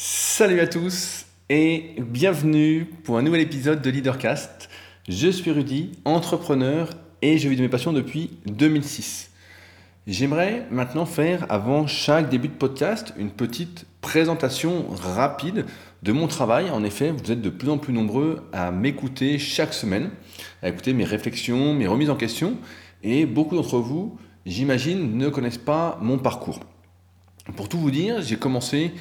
Salut 0.00 0.60
à 0.60 0.68
tous 0.68 1.26
et 1.48 1.96
bienvenue 1.98 2.84
pour 3.02 3.18
un 3.18 3.22
nouvel 3.22 3.40
épisode 3.40 3.82
de 3.82 3.90
Leadercast. 3.90 4.68
Je 5.08 5.26
suis 5.26 5.50
Rudy, 5.50 5.90
entrepreneur 6.04 6.90
et 7.20 7.36
je 7.36 7.48
vis 7.48 7.56
de 7.56 7.62
mes 7.62 7.68
passions 7.68 7.92
depuis 7.92 8.38
2006. 8.46 9.32
J'aimerais 10.06 10.68
maintenant 10.70 11.04
faire 11.04 11.46
avant 11.48 11.88
chaque 11.88 12.28
début 12.28 12.46
de 12.46 12.52
podcast 12.52 13.12
une 13.18 13.32
petite 13.32 13.86
présentation 14.00 14.86
rapide 14.88 15.66
de 16.04 16.12
mon 16.12 16.28
travail. 16.28 16.70
En 16.70 16.84
effet, 16.84 17.10
vous 17.10 17.32
êtes 17.32 17.42
de 17.42 17.50
plus 17.50 17.68
en 17.68 17.78
plus 17.78 17.92
nombreux 17.92 18.48
à 18.52 18.70
m'écouter 18.70 19.40
chaque 19.40 19.74
semaine, 19.74 20.10
à 20.62 20.68
écouter 20.68 20.92
mes 20.92 21.04
réflexions, 21.04 21.74
mes 21.74 21.88
remises 21.88 22.10
en 22.10 22.16
question 22.16 22.56
et 23.02 23.26
beaucoup 23.26 23.56
d'entre 23.56 23.78
vous, 23.78 24.16
j'imagine, 24.46 25.18
ne 25.18 25.28
connaissent 25.28 25.58
pas 25.58 25.98
mon 26.00 26.18
parcours. 26.18 26.60
Pour 27.56 27.68
tout 27.68 27.78
vous 27.78 27.90
dire, 27.90 28.22
j'ai 28.22 28.36
commencé 28.36 28.92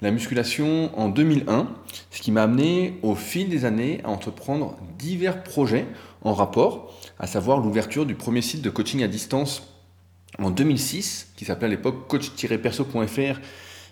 la 0.00 0.10
musculation 0.10 0.96
en 0.98 1.08
2001, 1.08 1.68
ce 2.10 2.22
qui 2.22 2.30
m'a 2.30 2.44
amené 2.44 2.98
au 3.02 3.14
fil 3.14 3.48
des 3.48 3.64
années 3.64 4.00
à 4.04 4.10
entreprendre 4.10 4.76
divers 4.98 5.42
projets 5.42 5.86
en 6.22 6.34
rapport, 6.34 6.94
à 7.18 7.26
savoir 7.26 7.58
l'ouverture 7.58 8.06
du 8.06 8.14
premier 8.14 8.42
site 8.42 8.62
de 8.62 8.70
coaching 8.70 9.02
à 9.02 9.08
distance 9.08 9.74
en 10.38 10.50
2006, 10.50 11.32
qui 11.36 11.44
s'appelait 11.44 11.66
à 11.66 11.70
l'époque 11.70 12.06
coach-perso.fr 12.08 13.40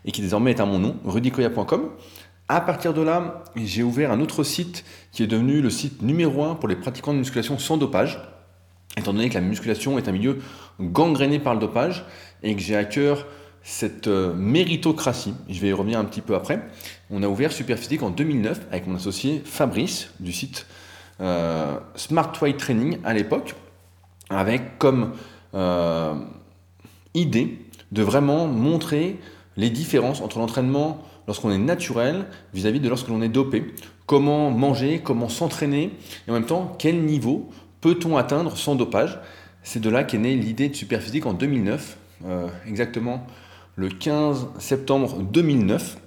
et 0.04 0.12
qui 0.12 0.20
désormais 0.20 0.52
est 0.52 0.60
à 0.60 0.66
mon 0.66 0.78
nom, 0.78 0.96
rudicoya.com. 1.04 1.90
À 2.48 2.60
partir 2.60 2.94
de 2.94 3.02
là, 3.02 3.42
j'ai 3.56 3.82
ouvert 3.82 4.12
un 4.12 4.20
autre 4.20 4.44
site 4.44 4.84
qui 5.10 5.24
est 5.24 5.26
devenu 5.26 5.60
le 5.60 5.70
site 5.70 6.02
numéro 6.02 6.44
1 6.44 6.54
pour 6.54 6.68
les 6.68 6.76
pratiquants 6.76 7.12
de 7.12 7.18
musculation 7.18 7.58
sans 7.58 7.76
dopage, 7.76 8.20
étant 8.96 9.12
donné 9.12 9.28
que 9.28 9.34
la 9.34 9.40
musculation 9.40 9.98
est 9.98 10.06
un 10.06 10.12
milieu 10.12 10.38
gangréné 10.80 11.40
par 11.40 11.54
le 11.54 11.60
dopage 11.60 12.04
et 12.44 12.54
que 12.54 12.62
j'ai 12.62 12.76
à 12.76 12.84
cœur 12.84 13.26
cette 13.66 14.06
euh, 14.06 14.32
méritocratie, 14.32 15.34
je 15.50 15.60
vais 15.60 15.70
y 15.70 15.72
revenir 15.72 15.98
un 15.98 16.04
petit 16.04 16.20
peu 16.20 16.36
après, 16.36 16.68
on 17.10 17.24
a 17.24 17.26
ouvert 17.26 17.50
Superphysique 17.50 18.04
en 18.04 18.10
2009 18.10 18.60
avec 18.70 18.86
mon 18.86 18.94
associé 18.94 19.42
Fabrice 19.44 20.12
du 20.20 20.32
site 20.32 20.68
euh, 21.20 21.76
Smart 21.96 22.32
Weight 22.40 22.56
Training 22.58 22.98
à 23.02 23.12
l'époque, 23.12 23.56
avec 24.30 24.78
comme 24.78 25.14
euh, 25.54 26.14
idée 27.14 27.58
de 27.90 28.04
vraiment 28.04 28.46
montrer 28.46 29.18
les 29.56 29.70
différences 29.70 30.20
entre 30.20 30.38
l'entraînement 30.38 31.02
lorsqu'on 31.26 31.50
est 31.50 31.58
naturel 31.58 32.26
vis-à-vis 32.54 32.78
de 32.78 32.88
lorsque 32.88 33.08
l'on 33.08 33.20
est 33.20 33.28
dopé, 33.28 33.74
comment 34.06 34.52
manger, 34.52 35.00
comment 35.02 35.28
s'entraîner, 35.28 35.90
et 36.28 36.30
en 36.30 36.34
même 36.34 36.46
temps 36.46 36.76
quel 36.78 37.02
niveau 37.02 37.50
peut-on 37.80 38.16
atteindre 38.16 38.56
sans 38.56 38.76
dopage. 38.76 39.18
C'est 39.64 39.80
de 39.80 39.90
là 39.90 40.04
qu'est 40.04 40.18
née 40.18 40.36
l'idée 40.36 40.68
de 40.68 40.76
Superphysique 40.76 41.26
en 41.26 41.32
2009, 41.32 41.98
exactement 42.68 43.26
le 43.76 43.90
15 43.90 44.48
septembre 44.58 45.18
2009. 45.22 45.98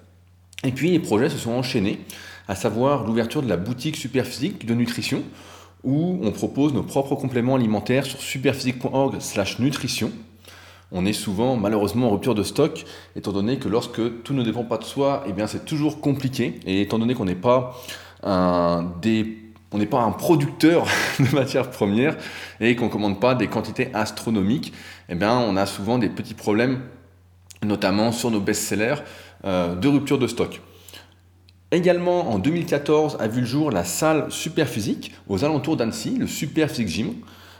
Et 0.65 0.71
puis 0.71 0.91
les 0.91 0.99
projets 0.99 1.29
se 1.29 1.37
sont 1.37 1.51
enchaînés, 1.51 1.99
à 2.47 2.55
savoir 2.55 3.05
l'ouverture 3.05 3.41
de 3.41 3.47
la 3.47 3.57
boutique 3.57 3.95
Superphysique 3.95 4.65
de 4.65 4.73
nutrition, 4.73 5.23
où 5.83 6.19
on 6.21 6.31
propose 6.31 6.73
nos 6.73 6.83
propres 6.83 7.15
compléments 7.15 7.55
alimentaires 7.55 8.05
sur 8.05 8.19
superphysique.org 8.19 9.19
slash 9.19 9.59
nutrition. 9.59 10.11
On 10.91 11.05
est 11.05 11.13
souvent 11.13 11.55
malheureusement 11.55 12.07
en 12.07 12.11
rupture 12.11 12.33
de 12.33 12.43
stock, 12.43 12.83
étant 13.15 13.31
donné 13.31 13.59
que 13.59 13.69
lorsque 13.69 14.23
tout 14.23 14.33
ne 14.33 14.43
dépend 14.43 14.63
pas 14.63 14.79
de 14.79 14.83
soi, 14.83 15.23
eh 15.27 15.31
bien 15.31 15.45
c'est 15.45 15.63
toujours 15.63 16.01
compliqué. 16.01 16.59
Et 16.65 16.81
étant 16.81 16.97
donné 16.97 17.13
qu'on 17.13 17.25
n'est 17.25 17.35
pas 17.35 17.79
un 18.23 18.91
on 19.71 19.77
n'est 19.77 19.85
pas 19.85 20.01
un 20.01 20.11
producteur 20.11 20.87
de 21.19 21.35
matières 21.35 21.69
premières 21.69 22.17
et 22.59 22.75
qu'on 22.75 22.85
ne 22.85 22.89
commande 22.89 23.19
pas 23.19 23.35
des 23.35 23.45
quantités 23.45 23.91
astronomiques, 23.93 24.73
eh 25.07 25.15
bien 25.15 25.37
on 25.37 25.55
a 25.55 25.67
souvent 25.67 25.99
des 25.99 26.09
petits 26.09 26.33
problèmes 26.33 26.81
notamment 27.63 28.11
sur 28.11 28.31
nos 28.31 28.39
best-sellers 28.39 29.01
euh, 29.45 29.75
de 29.75 29.87
rupture 29.87 30.17
de 30.17 30.27
stock. 30.27 30.61
Également 31.71 32.31
en 32.31 32.39
2014 32.39 33.17
a 33.19 33.27
vu 33.27 33.41
le 33.41 33.47
jour 33.47 33.71
la 33.71 33.83
salle 33.83 34.25
Superphysique 34.29 35.13
aux 35.27 35.43
alentours 35.43 35.77
d'Annecy, 35.77 36.15
le 36.17 36.25
Superphysique 36.25 36.87
Gym, 36.87 37.13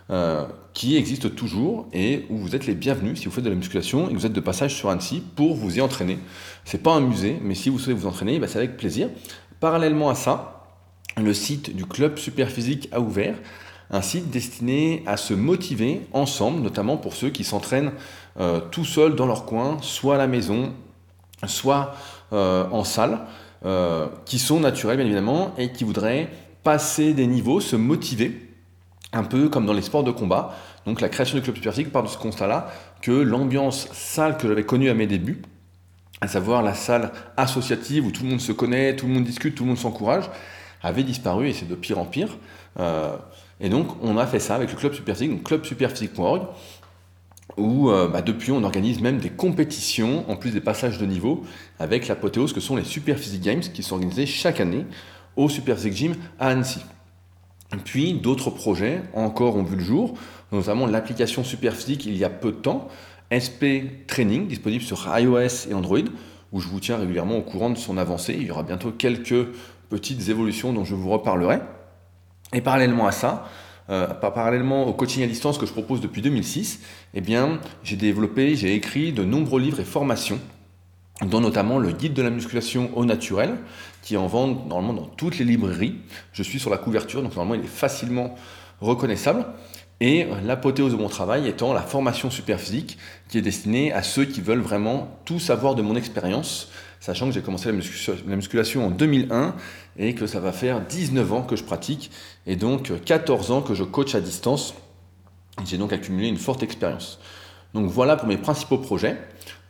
euh, 0.09 0.45
qui 0.73 0.98
existe 0.98 1.36
toujours 1.36 1.88
et 1.93 2.26
où 2.30 2.38
vous 2.38 2.55
êtes 2.55 2.65
les 2.65 2.73
bienvenus 2.73 3.20
si 3.20 3.26
vous 3.26 3.32
faites 3.32 3.43
de 3.43 3.49
la 3.49 3.55
musculation 3.55 4.09
et 4.09 4.14
que 4.14 4.17
vous 4.17 4.26
êtes 4.26 4.33
de 4.33 4.39
passage 4.39 4.73
sur 4.73 4.89
Annecy 4.89 5.21
pour 5.36 5.55
vous 5.55 5.77
y 5.77 5.82
entraîner. 5.82 6.17
C'est 6.65 6.82
pas 6.82 6.93
un 6.93 7.02
musée, 7.02 7.38
mais 7.43 7.54
si 7.54 7.70
vous 7.70 7.77
souhaitez 7.77 7.99
vous 7.99 8.08
entraîner, 8.08 8.39
bah, 8.39 8.48
c'est 8.48 8.58
avec 8.58 8.77
plaisir. 8.77 9.09
Parallèlement 9.59 10.09
à 10.09 10.15
ça, 10.15 10.65
le 11.17 11.33
site 11.33 11.76
du 11.76 11.86
club 11.86 12.17
Superphysique 12.17 12.89
a 12.92 13.02
ouvert 13.02 13.36
un 13.92 14.02
site 14.02 14.30
destiné 14.30 15.04
à 15.05 15.17
se 15.17 15.33
motiver 15.33 16.02
ensemble, 16.14 16.61
notamment 16.61 16.98
pour 16.98 17.14
ceux 17.14 17.30
qui 17.30 17.44
s'entraînent 17.44 17.92
euh, 18.39 18.60
tout 18.60 18.86
seuls 18.86 19.16
dans 19.16 19.26
leur 19.26 19.45
coin, 19.45 19.77
soit 19.82 20.16
à 20.16 20.17
la 20.17 20.27
maison, 20.27 20.73
soit 21.48 21.95
euh, 22.33 22.66
en 22.72 22.83
salle, 22.83 23.22
euh, 23.66 24.08
qui 24.26 24.39
sont 24.39 24.60
naturels 24.60 24.98
bien 24.98 25.05
évidemment 25.05 25.54
et 25.58 25.72
qui 25.72 25.83
voudraient 25.83 26.30
passer 26.64 27.14
des 27.14 27.27
niveaux, 27.27 27.60
se 27.60 27.76
motiver, 27.76 28.50
un 29.11 29.23
peu 29.23 29.50
comme 29.50 29.66
dans 29.66 29.73
les 29.73 29.82
sports 29.82 30.04
de 30.04 30.11
combat. 30.11 30.56
Donc 30.86 31.02
la 31.02 31.10
création 31.10 31.38
du 31.38 31.42
club 31.42 31.56
superphysique 31.56 31.92
part 31.92 32.04
de 32.04 32.08
ce 32.08 32.17
constat-là 32.17 32.71
que 33.02 33.11
l'ambiance 33.11 33.88
salle 33.92 34.38
que 34.38 34.48
j'avais 34.48 34.64
connue 34.64 34.89
à 34.89 34.94
mes 34.94 35.08
débuts, 35.08 35.42
à 36.21 36.27
savoir 36.27 36.61
la 36.61 36.73
salle 36.76 37.11
associative 37.38 38.06
où 38.06 38.11
tout 38.11 38.23
le 38.23 38.30
monde 38.30 38.42
se 38.42 38.52
connaît, 38.52 38.95
tout 38.95 39.08
le 39.08 39.14
monde 39.14 39.23
discute, 39.23 39.56
tout 39.56 39.64
le 39.64 39.70
monde 39.70 39.77
s'encourage, 39.77 40.26
avait 40.83 41.04
disparu 41.04 41.50
et 41.50 41.54
c'est 41.54 41.67
de 41.67 41.76
pire 41.76 41.98
en 41.98 42.06
pire. 42.06 42.38
Et 43.61 43.70
donc, 43.70 43.87
on 44.02 44.17
a 44.17 44.25
fait 44.25 44.39
ça 44.39 44.55
avec 44.55 44.71
le 44.71 44.77
Club 44.77 44.93
Superphysique, 44.93 45.31
donc 45.31 45.43
clubsuperphysique.org, 45.43 46.47
où 47.58 47.89
euh, 47.89 48.08
bah, 48.08 48.21
depuis, 48.21 48.52
on 48.52 48.64
organise 48.64 49.02
même 49.02 49.17
des 49.17 49.30
compétitions, 49.30 50.30
en 50.30 50.36
plus 50.36 50.52
des 50.52 50.61
passages 50.61 50.97
de 50.97 51.05
niveau, 51.05 51.43
avec 51.77 52.08
l'apothéose 52.08 52.53
que 52.53 52.61
sont 52.61 52.75
les 52.75 52.83
Superphysique 52.83 53.42
Games, 53.42 53.61
qui 53.61 53.83
sont 53.83 53.95
organisés 53.95 54.25
chaque 54.25 54.59
année 54.59 54.86
au 55.36 55.49
Superphysique 55.49 55.93
Gym 55.93 56.15
à 56.39 56.49
Annecy. 56.49 56.81
Puis, 57.83 58.14
d'autres 58.14 58.49
projets 58.49 59.02
encore 59.14 59.55
ont 59.55 59.64
vu 59.64 59.76
le 59.76 59.83
jour, 59.83 60.14
notamment 60.52 60.87
l'application 60.87 61.43
Superphysique 61.43 62.05
il 62.05 62.17
y 62.17 62.23
a 62.23 62.30
peu 62.30 62.52
de 62.52 62.58
temps, 62.58 62.87
SP 63.30 64.08
Training, 64.08 64.47
disponible 64.47 64.83
sur 64.83 65.08
iOS 65.17 65.70
et 65.70 65.73
Android, 65.73 65.99
où 66.52 66.59
je 66.59 66.67
vous 66.67 66.80
tiens 66.80 66.97
régulièrement 66.97 67.37
au 67.37 67.41
courant 67.41 67.70
de 67.70 67.77
son 67.77 67.97
avancée. 67.97 68.36
Il 68.39 68.47
y 68.47 68.52
aura 68.52 68.64
bientôt 68.64 68.91
quelques 68.91 69.47
petites 69.89 70.30
évolutions 70.30 70.73
dont 70.73 70.83
je 70.83 70.95
vous 70.95 71.09
reparlerai. 71.09 71.59
Et 72.54 72.61
parallèlement 72.61 73.05
à 73.05 73.11
ça, 73.11 73.48
euh, 73.89 74.08
parallèlement 74.08 74.86
au 74.86 74.93
coaching 74.93 75.23
à 75.23 75.27
distance 75.27 75.58
que 75.58 75.65
je 75.65 75.71
propose 75.71 76.02
depuis 76.02 76.21
2006, 76.21 76.82
eh 77.14 77.21
bien, 77.21 77.60
j'ai 77.83 77.95
développé, 77.95 78.55
j'ai 78.55 78.76
écrit 78.76 79.11
de 79.14 79.23
nombreux 79.23 79.60
livres 79.60 79.80
et 79.80 79.86
formations, 79.86 80.39
dont 81.26 81.42
notamment 81.42 81.77
le 81.80 81.92
guide 81.92 82.14
de 82.14 82.21
la 82.21 82.30
musculation 82.30 82.92
au 82.95 83.05
naturel, 83.05 83.58
qui 84.02 84.15
est 84.15 84.17
en 84.17 84.27
vente 84.27 84.67
normalement 84.67 84.93
dans 85.02 85.08
toutes 85.08 85.38
les 85.38 85.45
librairies. 85.45 85.95
Je 86.33 86.43
suis 86.43 86.59
sur 86.59 86.70
la 86.70 86.77
couverture, 86.77 87.21
donc 87.21 87.36
normalement 87.36 87.61
il 87.61 87.65
est 87.65 87.71
facilement 87.71 88.36
reconnaissable. 88.80 89.45
Et 90.02 90.27
l'apothéose 90.45 90.93
de 90.93 90.98
mon 90.98 91.09
travail 91.09 91.48
étant 91.48 91.73
la 91.73 91.82
formation 91.82 92.32
super 92.32 92.59
physique, 92.59 92.98
qui 93.27 93.38
est 93.38 93.42
destinée 93.42 93.92
à 93.92 94.02
ceux 94.02 94.23
qui 94.23 94.39
veulent 94.39 94.61
vraiment 94.61 95.20
tout 95.26 95.39
savoir 95.39 95.76
de 95.76 95.82
mon 95.82 95.95
expérience, 95.95 96.71
sachant 96.99 97.27
que 97.27 97.33
j'ai 97.33 97.42
commencé 97.42 97.71
la 97.71 98.36
musculation 98.36 98.87
en 98.87 98.89
2001 98.92 99.55
et 99.98 100.15
que 100.15 100.27
ça 100.27 100.39
va 100.39 100.52
faire 100.52 100.82
19 100.82 101.33
ans 101.33 101.42
que 101.43 101.55
je 101.55 101.64
pratique 101.64 102.11
et 102.45 102.55
donc 102.55 102.92
14 103.04 103.52
ans 103.52 103.61
que 103.61 103.73
je 103.73 103.83
coach 103.83 104.15
à 104.15 104.21
distance. 104.21 104.73
J'ai 105.65 105.77
donc 105.77 105.93
accumulé 105.93 106.27
une 106.27 106.38
forte 106.38 106.64
expérience. 106.64 107.20
Donc 107.73 107.89
voilà 107.89 108.15
pour 108.15 108.27
mes 108.27 108.38
principaux 108.38 108.77
projets. 108.77 109.17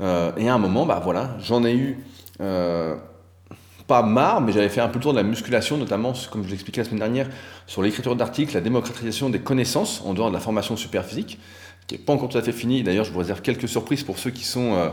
Euh, 0.01 0.31
et 0.38 0.47
à 0.47 0.53
un 0.53 0.57
moment, 0.57 0.85
bah 0.85 1.01
voilà, 1.03 1.35
j'en 1.41 1.63
ai 1.66 1.75
eu 1.75 2.03
euh, 2.41 2.95
pas 3.88 4.03
marre, 4.03 4.41
mais 4.41 4.51
j'avais 4.51 4.69
fait 4.69 4.81
un 4.81 4.88
peu 4.88 5.00
le 5.00 5.03
tour 5.03 5.13
de 5.13 5.18
la 5.18 5.23
musculation, 5.23 5.78
notamment, 5.78 6.13
comme 6.31 6.44
je 6.44 6.50
l'expliquais 6.50 6.81
la 6.81 6.85
semaine 6.85 7.00
dernière, 7.00 7.28
sur 7.68 7.81
l'écriture 7.81 8.16
d'articles, 8.16 8.53
la 8.53 8.62
démocratisation 8.62 9.29
des 9.29 9.39
connaissances 9.39 10.01
en 10.06 10.13
dehors 10.13 10.29
de 10.29 10.34
la 10.34 10.39
formation 10.39 10.78
super 10.78 11.03
physique, 11.03 11.39
qui 11.88 11.95
n'est 11.95 12.01
pas 12.01 12.13
encore 12.13 12.29
tout 12.29 12.38
à 12.38 12.41
fait 12.41 12.51
finie. 12.51 12.84
D'ailleurs, 12.84 13.03
je 13.03 13.12
vous 13.12 13.19
réserve 13.19 13.41
quelques 13.41 13.68
surprises 13.68 14.03
pour 14.03 14.19
ceux 14.19 14.29
qui 14.29 14.45
sont 14.45 14.75
euh, 14.75 14.89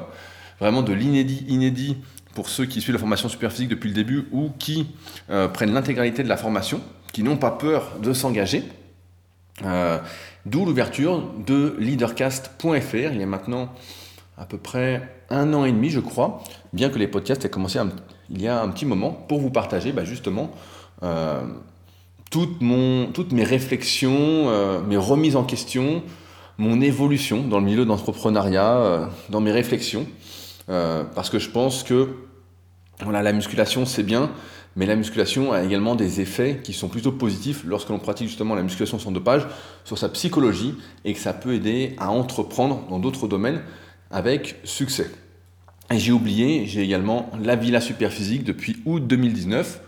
vraiment 0.59 0.83
de 0.83 0.93
l'inédit, 0.93 1.45
inédit 1.47 1.99
pour 2.37 2.51
ceux 2.51 2.67
qui 2.67 2.83
suivent 2.83 2.95
la 2.95 3.01
formation 3.01 3.31
super 3.31 3.51
physique 3.51 3.71
depuis 3.71 3.89
le 3.89 3.95
début 3.95 4.28
ou 4.31 4.51
qui 4.59 4.89
euh, 5.31 5.49
prennent 5.49 5.72
l'intégralité 5.72 6.22
de 6.22 6.28
la 6.28 6.37
formation, 6.37 6.83
qui 7.15 7.22
n'ont 7.22 7.39
pas 7.39 7.51
peur 7.51 7.93
de 8.03 8.13
s'engager. 8.13 8.63
Euh, 9.65 9.99
d'où 10.45 10.66
l'ouverture 10.66 11.25
de 11.47 11.75
leadercast.fr. 11.78 12.95
Il 12.95 13.19
y 13.19 13.22
a 13.22 13.27
maintenant 13.27 13.71
à 14.37 14.45
peu 14.45 14.59
près 14.59 15.16
un 15.31 15.55
an 15.55 15.65
et 15.65 15.72
demi, 15.72 15.89
je 15.89 15.99
crois, 15.99 16.45
bien 16.75 16.91
que 16.91 16.99
les 16.99 17.09
podcasts 17.09 17.43
aient 17.47 17.51
commencé 17.51 17.81
il 18.28 18.43
y 18.43 18.49
a 18.49 18.60
un 18.60 18.69
petit 18.69 18.84
moment, 18.84 19.13
pour 19.13 19.41
vous 19.41 19.51
partager 19.51 19.93
bah, 19.93 20.05
justement 20.05 20.51
euh, 21.03 21.41
toutes, 22.31 22.60
mes 22.60 23.45
réflexions, 23.45 24.83
mes 24.87 24.99
remises 24.99 25.37
en 25.37 25.45
question, 25.45 26.03
mon 26.59 26.83
évolution 26.83 27.45
dans 27.49 27.60
le 27.60 27.65
milieu 27.65 27.87
d'entrepreneuriat, 27.87 29.09
dans 29.31 29.41
mes 29.41 29.53
réflexions. 29.53 30.07
parce 30.66 31.31
que 31.31 31.39
je 31.39 31.49
pense 31.49 31.83
que 31.83 32.26
voilà, 33.03 33.22
la 33.22 33.33
musculation, 33.33 33.84
c'est 33.84 34.03
bien, 34.03 34.31
mais 34.77 34.87
la 34.87 34.97
musculation 34.97 35.53
a 35.53 35.63
également 35.63 35.95
des 35.95 36.21
effets 36.21 36.60
qui 36.63 36.72
sont 36.72 36.89
plutôt 36.89 37.13
positifs 37.13 37.63
lorsque 37.65 37.89
l'on 37.89 37.98
pratique 37.98 38.28
justement 38.28 38.54
la 38.54 38.63
musculation 38.63 38.98
sans 38.98 39.10
dopage 39.10 39.47
sur 39.84 39.98
sa 39.98 40.09
psychologie 40.09 40.75
et 41.04 41.13
que 41.13 41.19
ça 41.19 41.33
peut 41.33 41.54
aider 41.54 41.95
à 41.98 42.10
entreprendre 42.10 42.87
dans 42.89 42.98
d'autres 42.98 43.28
domaines 43.28 43.63
avec 44.10 44.57
succès. 44.65 45.10
Et 45.91 45.98
j'ai 45.98 46.13
oublié, 46.13 46.66
j'ai 46.66 46.83
également 46.83 47.31
la 47.43 47.54
Villa 47.54 47.81
Superphysique 47.81 48.45
depuis 48.45 48.77
août 48.87 49.07
2019, 49.07 49.81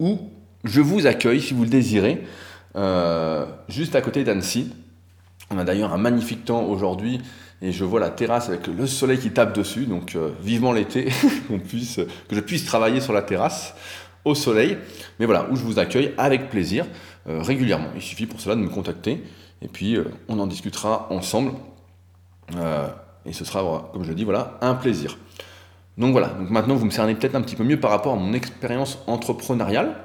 où 0.00 0.30
je 0.64 0.80
vous 0.80 1.06
accueille 1.06 1.40
si 1.40 1.54
vous 1.54 1.62
le 1.62 1.70
désirez, 1.70 2.24
euh, 2.76 3.46
juste 3.68 3.94
à 3.94 4.00
côté 4.00 4.24
d'Annecy. 4.24 4.72
On 5.50 5.58
a 5.58 5.64
d'ailleurs 5.64 5.92
un 5.92 5.98
magnifique 5.98 6.44
temps 6.44 6.64
aujourd'hui 6.64 7.20
et 7.64 7.72
je 7.72 7.82
vois 7.82 7.98
la 7.98 8.10
terrasse 8.10 8.50
avec 8.50 8.66
le 8.66 8.86
soleil 8.86 9.18
qui 9.18 9.30
tape 9.30 9.56
dessus, 9.56 9.86
donc 9.86 10.16
euh, 10.16 10.32
vivement 10.42 10.70
l'été, 10.70 11.04
que 11.48 12.36
je 12.36 12.40
puisse 12.40 12.66
travailler 12.66 13.00
sur 13.00 13.14
la 13.14 13.22
terrasse 13.22 13.74
au 14.22 14.34
soleil. 14.34 14.76
Mais 15.18 15.24
voilà, 15.24 15.48
où 15.50 15.56
je 15.56 15.62
vous 15.62 15.78
accueille 15.78 16.12
avec 16.18 16.50
plaisir, 16.50 16.84
euh, 17.26 17.40
régulièrement. 17.40 17.88
Il 17.94 18.02
suffit 18.02 18.26
pour 18.26 18.38
cela 18.38 18.54
de 18.54 18.60
me 18.60 18.68
contacter 18.68 19.24
et 19.62 19.68
puis 19.68 19.96
on 20.28 20.38
en 20.40 20.46
discutera 20.46 21.06
ensemble. 21.10 21.52
et 23.24 23.32
ce 23.32 23.46
sera, 23.46 23.90
comme 23.94 24.04
je 24.04 24.10
le 24.10 24.14
dis, 24.14 24.24
voilà, 24.24 24.58
un 24.60 24.74
plaisir. 24.74 25.16
Donc 25.96 26.12
voilà, 26.12 26.28
donc 26.28 26.50
maintenant 26.50 26.74
vous 26.74 26.84
me 26.84 26.90
cernez 26.90 27.14
peut-être 27.14 27.34
un 27.34 27.40
petit 27.40 27.56
peu 27.56 27.64
mieux 27.64 27.80
par 27.80 27.90
rapport 27.90 28.12
à 28.12 28.16
mon 28.16 28.34
expérience 28.34 28.98
entrepreneuriale. 29.06 29.96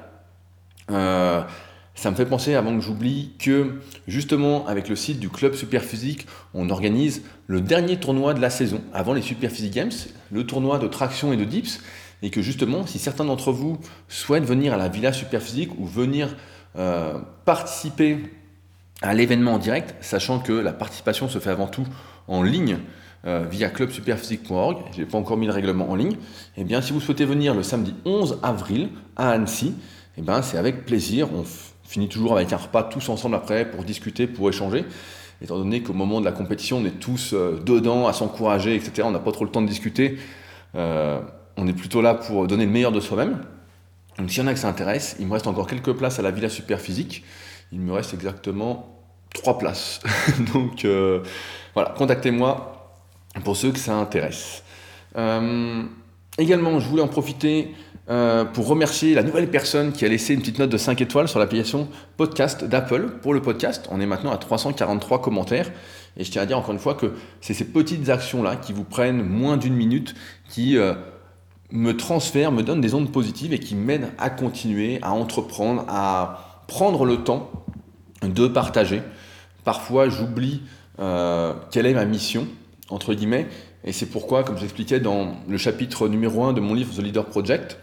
Ça 2.00 2.10
me 2.10 2.16
fait 2.16 2.24
penser, 2.24 2.54
avant 2.54 2.74
que 2.74 2.80
j'oublie, 2.80 3.32
que 3.38 3.74
justement 4.08 4.66
avec 4.66 4.88
le 4.88 4.96
site 4.96 5.20
du 5.20 5.28
Club 5.28 5.52
Superphysique, 5.52 6.26
on 6.54 6.70
organise 6.70 7.20
le 7.46 7.60
dernier 7.60 8.00
tournoi 8.00 8.32
de 8.32 8.40
la 8.40 8.48
saison 8.48 8.80
avant 8.94 9.12
les 9.12 9.20
Superphysique 9.20 9.74
Games, 9.74 9.92
le 10.32 10.46
tournoi 10.46 10.78
de 10.78 10.88
traction 10.88 11.30
et 11.34 11.36
de 11.36 11.44
dips, 11.44 11.78
et 12.22 12.30
que 12.30 12.40
justement, 12.40 12.86
si 12.86 12.98
certains 12.98 13.26
d'entre 13.26 13.52
vous 13.52 13.76
souhaitent 14.08 14.46
venir 14.46 14.72
à 14.72 14.78
la 14.78 14.88
Villa 14.88 15.12
Superphysique 15.12 15.78
ou 15.78 15.84
venir 15.84 16.34
euh, 16.78 17.18
participer 17.44 18.32
à 19.02 19.12
l'événement 19.12 19.52
en 19.52 19.58
direct, 19.58 19.94
sachant 20.00 20.38
que 20.38 20.54
la 20.54 20.72
participation 20.72 21.28
se 21.28 21.38
fait 21.38 21.50
avant 21.50 21.68
tout 21.68 21.86
en 22.28 22.42
ligne, 22.42 22.78
euh, 23.26 23.44
via 23.50 23.68
clubsuperphysique.org, 23.68 24.84
je 24.94 25.00
n'ai 25.00 25.04
pas 25.04 25.18
encore 25.18 25.36
mis 25.36 25.44
le 25.44 25.52
règlement 25.52 25.90
en 25.90 25.96
ligne, 25.96 26.14
et 26.14 26.62
eh 26.62 26.64
bien 26.64 26.80
si 26.80 26.94
vous 26.94 27.00
souhaitez 27.00 27.26
venir 27.26 27.54
le 27.54 27.62
samedi 27.62 27.94
11 28.06 28.38
avril 28.42 28.88
à 29.16 29.32
Annecy, 29.32 29.66
et 29.66 30.20
eh 30.20 30.22
bien 30.22 30.40
c'est 30.40 30.56
avec 30.56 30.86
plaisir, 30.86 31.28
finit 31.90 32.08
toujours 32.08 32.36
avec 32.36 32.52
un 32.52 32.56
repas 32.56 32.84
tous 32.84 33.08
ensemble 33.08 33.34
après 33.34 33.68
pour 33.68 33.82
discuter, 33.82 34.28
pour 34.28 34.48
échanger, 34.48 34.84
étant 35.42 35.58
donné 35.58 35.82
qu'au 35.82 35.92
moment 35.92 36.20
de 36.20 36.24
la 36.24 36.30
compétition 36.30 36.78
on 36.78 36.84
est 36.84 37.00
tous 37.00 37.32
euh, 37.32 37.60
dedans 37.64 38.06
à 38.06 38.12
s'encourager, 38.12 38.76
etc. 38.76 39.02
On 39.04 39.10
n'a 39.10 39.18
pas 39.18 39.32
trop 39.32 39.44
le 39.44 39.50
temps 39.50 39.60
de 39.60 39.66
discuter, 39.66 40.16
euh, 40.76 41.20
on 41.56 41.66
est 41.66 41.72
plutôt 41.72 42.00
là 42.00 42.14
pour 42.14 42.46
donner 42.46 42.64
le 42.64 42.70
meilleur 42.70 42.92
de 42.92 43.00
soi-même. 43.00 43.40
Donc 44.18 44.30
s'il 44.30 44.40
y 44.40 44.44
en 44.44 44.46
a 44.46 44.54
que 44.54 44.60
ça 44.60 44.68
intéresse, 44.68 45.16
il 45.18 45.26
me 45.26 45.32
reste 45.32 45.48
encore 45.48 45.66
quelques 45.66 45.92
places 45.92 46.20
à 46.20 46.22
la 46.22 46.30
Villa 46.30 46.48
Superphysique, 46.48 47.24
il 47.72 47.80
me 47.80 47.92
reste 47.92 48.14
exactement 48.14 49.00
trois 49.34 49.58
places. 49.58 50.00
Donc 50.52 50.86
voilà, 51.74 51.90
contactez-moi 51.90 52.80
pour 53.44 53.56
ceux 53.56 53.72
que 53.72 53.78
ça 53.78 53.94
intéresse. 53.94 54.62
Euh, 55.16 55.82
également, 56.38 56.78
je 56.78 56.88
voulais 56.88 57.02
en 57.02 57.08
profiter 57.08 57.74
euh, 58.10 58.44
pour 58.44 58.66
remercier 58.66 59.14
la 59.14 59.22
nouvelle 59.22 59.48
personne 59.50 59.92
qui 59.92 60.04
a 60.04 60.08
laissé 60.08 60.34
une 60.34 60.40
petite 60.40 60.58
note 60.58 60.70
de 60.70 60.76
5 60.76 61.00
étoiles 61.00 61.28
sur 61.28 61.38
l'application 61.38 61.88
podcast 62.16 62.64
d'Apple 62.64 63.08
pour 63.22 63.32
le 63.32 63.40
podcast. 63.40 63.86
On 63.90 64.00
est 64.00 64.06
maintenant 64.06 64.32
à 64.32 64.36
343 64.36 65.22
commentaires. 65.22 65.70
Et 66.16 66.24
je 66.24 66.30
tiens 66.30 66.42
à 66.42 66.46
dire 66.46 66.58
encore 66.58 66.72
une 66.72 66.80
fois 66.80 66.94
que 66.94 67.12
c'est 67.40 67.54
ces 67.54 67.66
petites 67.66 68.08
actions-là 68.08 68.56
qui 68.56 68.72
vous 68.72 68.82
prennent 68.82 69.22
moins 69.22 69.56
d'une 69.56 69.74
minute, 69.74 70.16
qui 70.48 70.76
euh, 70.76 70.94
me 71.70 71.96
transfèrent, 71.96 72.50
me 72.50 72.62
donnent 72.62 72.80
des 72.80 72.94
ondes 72.94 73.12
positives 73.12 73.52
et 73.52 73.60
qui 73.60 73.76
m'aident 73.76 74.10
à 74.18 74.28
continuer, 74.28 74.98
à 75.02 75.12
entreprendre, 75.12 75.84
à 75.88 76.64
prendre 76.66 77.04
le 77.04 77.18
temps 77.18 77.50
de 78.22 78.48
partager. 78.48 79.02
Parfois, 79.64 80.08
j'oublie 80.08 80.62
quelle 81.70 81.86
est 81.86 81.94
ma 81.94 82.04
mission 82.04 82.46
entre 82.90 83.14
guillemets. 83.14 83.46
Et 83.84 83.92
c'est 83.92 84.06
pourquoi, 84.06 84.44
comme 84.44 84.58
j'expliquais 84.58 85.00
dans 85.00 85.36
le 85.48 85.56
chapitre 85.56 86.08
numéro 86.08 86.44
1 86.44 86.52
de 86.52 86.60
mon 86.60 86.74
livre 86.74 86.92
The 86.94 86.98
Leader 86.98 87.24
Project, 87.24 87.78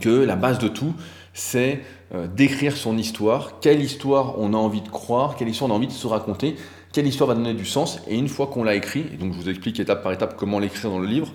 que 0.00 0.10
la 0.10 0.36
base 0.36 0.58
de 0.58 0.68
tout, 0.68 0.94
c'est 1.32 1.82
euh, 2.14 2.26
d'écrire 2.26 2.76
son 2.76 2.96
histoire, 2.96 3.60
quelle 3.60 3.82
histoire 3.82 4.38
on 4.38 4.54
a 4.54 4.56
envie 4.56 4.80
de 4.80 4.88
croire, 4.88 5.36
quelle 5.36 5.48
histoire 5.48 5.70
on 5.70 5.74
a 5.74 5.76
envie 5.76 5.88
de 5.88 5.92
se 5.92 6.06
raconter, 6.06 6.56
quelle 6.92 7.06
histoire 7.06 7.28
va 7.28 7.34
donner 7.34 7.54
du 7.54 7.66
sens, 7.66 8.00
et 8.08 8.16
une 8.16 8.28
fois 8.28 8.46
qu'on 8.46 8.62
l'a 8.62 8.74
écrit, 8.74 9.04
et 9.12 9.16
donc 9.16 9.32
je 9.32 9.38
vous 9.38 9.48
explique 9.48 9.80
étape 9.80 10.02
par 10.02 10.12
étape 10.12 10.36
comment 10.36 10.58
l'écrire 10.58 10.90
dans 10.90 11.00
le 11.00 11.06
livre, 11.06 11.32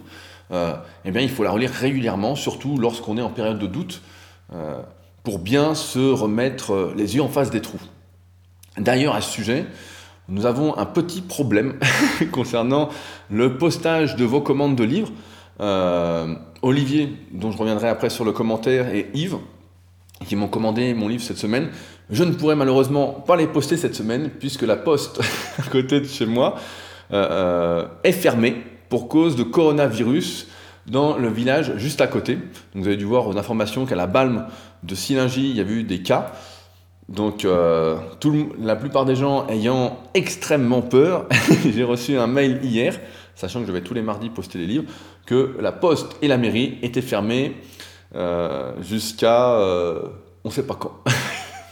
euh, 0.51 0.74
eh 1.06 1.12
bien 1.12 1.22
il 1.22 1.30
faut 1.30 1.44
la 1.44 1.51
relire 1.51 1.72
régulièrement, 1.72 2.36
surtout 2.36 2.78
lorsqu'on 2.78 3.18
est 3.18 3.22
en 3.22 3.30
période 3.30 3.60
de 3.60 3.68
doute, 3.68 4.01
euh, 4.54 4.81
pour 5.24 5.40
bien 5.40 5.75
se 5.75 6.12
remettre 6.12 6.94
les 6.96 7.16
yeux 7.16 7.22
en 7.22 7.28
face 7.28 7.51
des 7.51 7.62
trous. 7.62 7.81
D'ailleurs, 8.78 9.16
à 9.16 9.22
ce 9.22 9.30
sujet, 9.30 9.66
nous 10.30 10.46
avons 10.46 10.78
un 10.78 10.86
petit 10.86 11.22
problème 11.22 11.78
concernant 12.31 12.90
le 13.30 13.57
postage 13.57 14.16
de 14.16 14.24
vos 14.24 14.42
commandes 14.42 14.75
de 14.75 14.84
livres. 14.84 15.12
Euh, 15.62 16.36
Olivier, 16.62 17.14
dont 17.32 17.52
je 17.52 17.58
reviendrai 17.58 17.90
après 17.90 18.10
sur 18.10 18.26
le 18.26 18.32
commentaire, 18.32 18.94
et 18.94 19.10
Yves, 19.14 19.38
qui 20.26 20.36
m'ont 20.36 20.48
commandé 20.48 20.94
mon 20.94 21.08
livre 21.08 21.24
cette 21.24 21.38
semaine. 21.38 21.70
Je 22.10 22.24
ne 22.24 22.34
pourrai 22.34 22.56
malheureusement 22.56 23.12
pas 23.12 23.36
les 23.36 23.48
poster 23.48 23.78
cette 23.78 23.96
semaine, 23.96 24.30
puisque 24.30 24.64
la 24.64 24.76
poste 24.76 25.22
à 25.60 25.70
côté 25.70 26.00
de 26.00 26.06
chez 26.06 26.26
moi 26.26 26.56
euh, 27.12 27.28
euh, 27.30 27.88
est 28.04 28.12
fermée 28.12 28.56
pour 28.90 29.08
cause 29.08 29.36
de 29.36 29.44
coronavirus 29.44 30.48
dans 30.88 31.18
le 31.18 31.30
village 31.30 31.78
juste 31.78 32.02
à 32.02 32.08
côté. 32.08 32.40
Vous 32.74 32.88
avez 32.88 32.98
dû 32.98 33.06
voir 33.06 33.28
aux 33.28 33.38
informations 33.38 33.86
qu'à 33.86 33.96
la 33.96 34.08
Balme 34.08 34.48
de 34.84 34.96
Silingy, 34.96 35.50
il 35.52 35.56
y 35.56 35.62
a 35.62 35.64
eu 35.64 35.84
des 35.84 36.02
cas. 36.02 36.34
Donc, 37.10 37.44
la 37.44 38.76
plupart 38.76 39.06
des 39.06 39.16
gens 39.16 39.48
ayant 39.48 40.00
extrêmement 40.14 40.82
peur, 40.82 41.28
j'ai 41.74 41.84
reçu 41.84 42.18
un 42.18 42.28
mail 42.28 42.60
hier, 42.64 43.00
sachant 43.36 43.62
que 43.62 43.68
je 43.68 43.72
vais 43.72 43.82
tous 43.82 43.94
les 43.94 44.02
mardis 44.02 44.30
poster 44.30 44.60
les 44.60 44.68
livres, 44.68 44.86
que 45.30 45.56
la 45.60 45.72
poste 45.72 46.18
et 46.22 46.28
la 46.28 46.38
mairie 46.38 46.78
étaient 46.81 47.02
fermées 47.02 47.56
euh, 48.16 48.74
jusqu'à 48.81 49.54
euh, 49.54 50.02
on 50.44 50.50
ne 50.50 50.54
sait 50.54 50.66
pas 50.66 50.76
quand. 50.76 51.04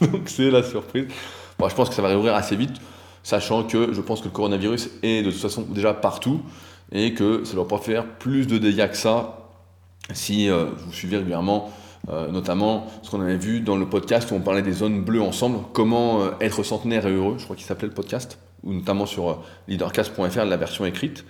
Donc, 0.00 0.28
c'est 0.28 0.50
la 0.50 0.62
surprise. 0.62 1.06
je 1.08 1.74
pense 1.74 1.88
que 1.88 1.94
ça 1.94 2.02
va 2.02 2.08
réouvrir 2.08 2.34
assez 2.34 2.56
vite, 2.56 2.76
sachant 3.22 3.64
que 3.64 3.92
je 3.92 4.00
pense 4.00 4.20
que 4.20 4.26
le 4.26 4.30
coronavirus 4.30 4.90
est 5.02 5.22
de 5.22 5.30
toute 5.30 5.40
façon 5.40 5.62
déjà 5.62 5.92
partout 5.94 6.42
et 6.92 7.14
que 7.14 7.44
ça 7.44 7.50
ne 7.50 7.56
doit 7.56 7.68
pas 7.68 7.78
faire 7.78 8.06
plus 8.06 8.46
de 8.46 8.58
dégâts 8.58 8.88
que 8.88 8.96
ça 8.96 9.50
si 10.12 10.48
vous 10.48 10.92
suivez 10.92 11.18
régulièrement 11.18 11.70
euh, 12.10 12.30
notamment 12.30 12.86
ce 13.02 13.10
qu'on 13.10 13.20
avait 13.20 13.36
vu 13.36 13.60
dans 13.60 13.76
le 13.76 13.86
podcast 13.86 14.30
où 14.30 14.34
on 14.34 14.40
parlait 14.40 14.62
des 14.62 14.72
zones 14.72 15.02
bleues 15.02 15.20
ensemble, 15.20 15.58
comment 15.74 16.22
euh, 16.22 16.30
être 16.40 16.62
centenaire 16.62 17.06
et 17.06 17.12
heureux, 17.12 17.34
je 17.36 17.44
crois 17.44 17.54
qu'il 17.54 17.66
s'appelait 17.66 17.88
le 17.88 17.94
podcast, 17.94 18.38
ou 18.62 18.72
notamment 18.72 19.04
sur 19.04 19.28
euh, 19.28 19.34
leadercast.fr, 19.66 20.44
la 20.44 20.56
version 20.56 20.86
écrite. 20.86 21.26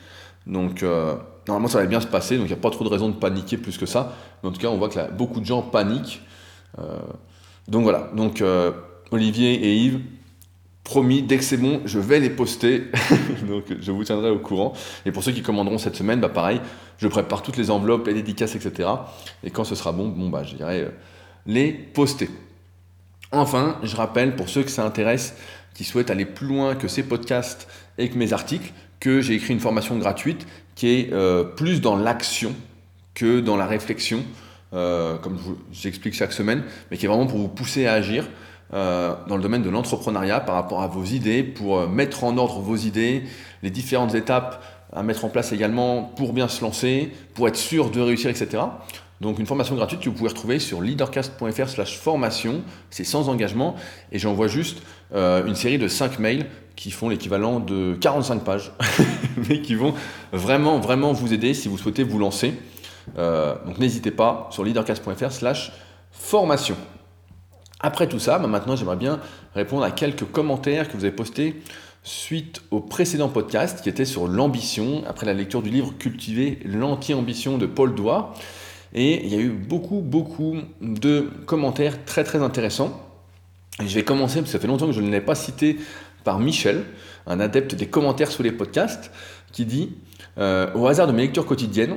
Donc 0.49 0.83
normalement 1.47 1.69
ça 1.69 1.79
va 1.79 1.87
bien 1.87 2.00
se 2.00 2.06
passer, 2.06 2.37
donc 2.37 2.47
il 2.47 2.53
n'y 2.53 2.59
a 2.59 2.61
pas 2.61 2.71
trop 2.71 2.85
de 2.85 2.89
raison 2.89 3.09
de 3.09 3.15
paniquer 3.15 3.56
plus 3.56 3.79
que 3.79 3.87
ça. 3.87 4.15
Mais 4.43 4.49
en 4.49 4.53
tout 4.53 4.61
cas, 4.61 4.69
on 4.69 4.79
voit 4.79 4.89
que 4.89 5.12
beaucoup 5.12 5.41
de 5.41 5.45
gens 5.45 5.62
paniquent. 5.62 6.23
donc 7.69 7.83
voilà, 7.83 8.11
donc 8.14 8.43
Olivier 9.11 9.55
et 9.55 9.76
Yves, 9.76 10.00
promis, 10.88 11.23
dès 11.23 11.37
que 11.37 11.45
c'est 11.45 11.59
bon, 11.59 11.83
je 11.85 11.99
vais 11.99 12.19
les 12.19 12.31
poster. 12.31 12.90
Donc 13.47 13.64
je 13.78 13.93
vous 13.93 14.05
tiendrai 14.05 14.31
au 14.31 14.38
courant. 14.38 14.73
Et 15.05 15.12
pour 15.12 15.23
ceux 15.23 15.33
qui 15.33 15.43
commanderont 15.43 15.78
cette 15.78 15.97
semaine, 15.97 16.21
bah 16.21 16.31
pareil, 16.31 16.61
je 16.97 17.07
prépare 17.09 17.43
toutes 17.43 17.59
les 17.59 17.71
enveloppes, 17.71 18.07
les 18.07 18.14
dédicaces, 18.14 18.55
etc. 18.57 18.88
Et 19.45 19.50
quand 19.50 19.64
ce 19.64 19.75
sera 19.75 19.93
bon, 19.93 20.09
bon 20.09 20.31
bah 20.31 20.43
je 20.45 20.55
dirais 20.55 20.81
euh, 20.81 20.90
les 21.47 21.73
poster. 21.73 22.31
Enfin, 23.33 23.78
je 23.83 23.95
rappelle 23.95 24.35
pour 24.35 24.49
ceux 24.49 24.62
que 24.62 24.71
ça 24.71 24.85
intéresse, 24.85 25.37
qui 25.75 25.85
souhaitent 25.85 26.11
aller 26.11 26.25
plus 26.25 26.47
loin 26.47 26.75
que 26.75 26.88
ces 26.88 27.02
podcasts 27.02 27.69
et 27.99 28.09
que 28.09 28.17
mes 28.17 28.33
articles, 28.33 28.73
que 29.00 29.21
j'ai 29.21 29.35
écrit 29.35 29.52
une 29.52 29.61
formation 29.61 29.97
gratuite 29.99 30.47
qui 30.75 30.88
est 30.88 31.12
euh, 31.12 31.45
plus 31.45 31.81
dans 31.81 31.97
l'action 31.97 32.55
que 33.14 33.40
dans 33.40 33.57
la 33.57 33.67
réflexion, 33.67 34.23
euh, 34.73 35.17
comme 35.17 35.38
j'explique 35.73 36.14
chaque 36.14 36.33
semaine, 36.33 36.62
mais 36.90 36.97
qui 36.97 37.07
est 37.07 37.09
vraiment 37.09 37.26
pour 37.26 37.38
vous 37.38 37.49
pousser 37.49 37.87
à 37.87 37.95
agir. 37.95 38.28
Euh, 38.75 39.14
dans 39.26 39.37
le 39.37 39.43
domaine 39.43 39.62
de 39.62 39.71
l'entrepreneuriat 39.71 40.40
par 40.40 40.55
rapport 40.55 40.83
à 40.83 40.88
vos 40.88 41.05
idées, 41.05 41.43
pour 41.43 41.88
mettre 41.88 42.25
en 42.25 42.37
ordre 42.37 42.61
vos 42.61 42.76
idées, 42.76 43.23
les 43.62 43.71
différentes 43.71 44.14
étapes 44.14 44.62
à 44.93 45.02
mettre 45.02 45.25
en 45.25 45.31
place 45.31 45.52
également 45.52 46.02
pour 46.02 46.35
bien 46.35 46.49
se 46.49 46.62
lancer, 46.62 47.11
pour 47.35 47.49
être 47.49 47.57
sûr 47.57 47.90
de 47.90 48.00
réussir, 48.00 48.28
etc. 48.31 48.62
Donc 49.21 49.39
une 49.39 49.47
formation 49.47 49.75
gratuite 49.75 50.01
que 50.01 50.09
vous 50.09 50.15
pouvez 50.15 50.29
retrouver 50.29 50.59
sur 50.59 50.81
leadercast.fr 50.81 51.69
slash 51.69 51.99
formation, 51.99 52.63
c'est 52.91 53.05
sans 53.05 53.29
engagement, 53.29 53.75
et 54.13 54.19
j'envoie 54.19 54.47
juste 54.49 54.83
euh, 55.15 55.45
une 55.47 55.55
série 55.55 55.79
de 55.79 55.89
5 55.89 56.19
mails 56.19 56.47
qui 56.77 56.91
font 56.91 57.09
l'équivalent 57.09 57.59
de 57.59 57.97
45 58.01 58.45
pages, 58.45 58.73
mais 59.49 59.61
qui 59.61 59.75
vont 59.75 59.95
vraiment, 60.33 60.79
vraiment 60.79 61.13
vous 61.13 61.33
aider 61.33 61.55
si 61.55 61.69
vous 61.69 61.79
souhaitez 61.79 62.05
vous 62.05 62.19
lancer. 62.19 62.55
donc 63.17 63.79
n'hésitez 63.79 64.13
pas 64.13 64.49
sur 64.53 64.63
leadercast.fr 64.63 65.33
slash 65.33 65.73
formation. 66.13 66.77
Après 67.81 68.09
tout 68.09 68.19
ça, 68.19 68.39
bah, 68.39 68.49
maintenant 68.49 68.77
j'aimerais 68.77 68.97
bien 68.97 69.21
répondre 69.55 69.85
à 69.85 69.91
quelques 69.91 70.25
commentaires 70.25 70.89
que 70.89 70.97
vous 70.97 71.05
avez 71.05 71.15
postés 71.15 71.63
suite 72.03 72.63
au 72.71 72.81
précédent 72.81 73.29
podcast 73.29 73.83
qui 73.83 73.89
était 73.89 74.05
sur 74.05 74.27
l'ambition, 74.27 75.03
après 75.07 75.27
la 75.27 75.35
lecture 75.35 75.63
du 75.63 75.71
livre 75.71 75.93
Cultiver 75.99 76.59
l'anti-ambition 76.65 77.59
de 77.59 77.67
Paul 77.67 77.95
Doigt. 77.95 78.35
Et 78.95 79.25
il 79.25 79.33
y 79.33 79.37
a 79.37 79.40
eu 79.40 79.50
beaucoup, 79.50 80.00
beaucoup 80.00 80.57
de 80.80 81.30
commentaires 81.47 82.04
très, 82.04 82.25
très 82.25 82.42
intéressants. 82.42 83.00
Et 83.83 83.87
je 83.87 83.95
vais 83.95 84.04
commencer, 84.04 84.37
parce 84.37 84.47
que 84.47 84.52
ça 84.52 84.59
fait 84.59 84.66
longtemps 84.66 84.87
que 84.87 84.92
je 84.92 85.00
ne 85.00 85.11
l'ai 85.11 85.21
pas 85.21 85.35
cité, 85.35 85.76
par 86.25 86.38
Michel, 86.38 86.85
un 87.26 87.40
adepte 87.40 87.75
des 87.75 87.87
commentaires 87.87 88.30
sous 88.30 88.42
les 88.42 88.52
podcasts, 88.52 89.11
qui 89.52 89.64
dit 89.64 89.95
euh, 90.38 90.73
Au 90.75 90.87
hasard 90.87 91.07
de 91.07 91.12
mes 91.12 91.23
lectures 91.23 91.47
quotidiennes, 91.47 91.97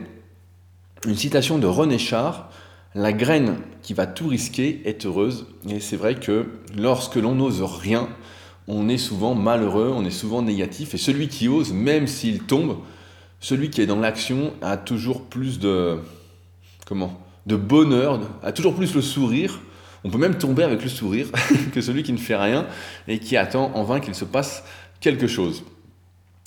Une 1.05 1.15
citation 1.15 1.57
de 1.57 1.67
René 1.67 1.97
Char, 1.97 2.49
La 2.95 3.13
graine 3.13 3.57
qui 3.81 3.93
va 3.93 4.05
tout 4.05 4.27
risquer 4.27 4.81
est 4.85 5.05
heureuse. 5.05 5.47
Et 5.67 5.79
c'est 5.79 5.97
vrai 5.97 6.15
que 6.15 6.47
lorsque 6.77 7.15
l'on 7.15 7.35
n'ose 7.35 7.61
rien, 7.61 8.07
on 8.67 8.87
est 8.87 8.97
souvent 8.97 9.35
malheureux, 9.35 9.91
on 9.93 10.05
est 10.05 10.11
souvent 10.11 10.41
négatif. 10.41 10.93
Et 10.93 10.97
celui 10.97 11.27
qui 11.27 11.47
ose, 11.47 11.73
même 11.73 12.07
s'il 12.07 12.43
tombe, 12.43 12.77
celui 13.39 13.69
qui 13.69 13.81
est 13.81 13.87
dans 13.87 13.99
l'action 13.99 14.53
a 14.61 14.77
toujours 14.77 15.23
plus 15.23 15.59
de... 15.59 15.99
Comment 16.91 17.17
De 17.45 17.55
bonheur, 17.55 18.19
a 18.43 18.51
toujours 18.51 18.75
plus 18.75 18.93
le 18.93 19.01
sourire. 19.01 19.61
On 20.03 20.09
peut 20.09 20.17
même 20.17 20.37
tomber 20.37 20.61
avec 20.61 20.83
le 20.83 20.89
sourire 20.89 21.27
que 21.73 21.79
celui 21.79 22.03
qui 22.03 22.11
ne 22.11 22.17
fait 22.17 22.35
rien 22.35 22.67
et 23.07 23.17
qui 23.17 23.37
attend 23.37 23.71
en 23.75 23.83
vain 23.83 24.01
qu'il 24.01 24.13
se 24.13 24.25
passe 24.25 24.65
quelque 24.99 25.25
chose. 25.25 25.63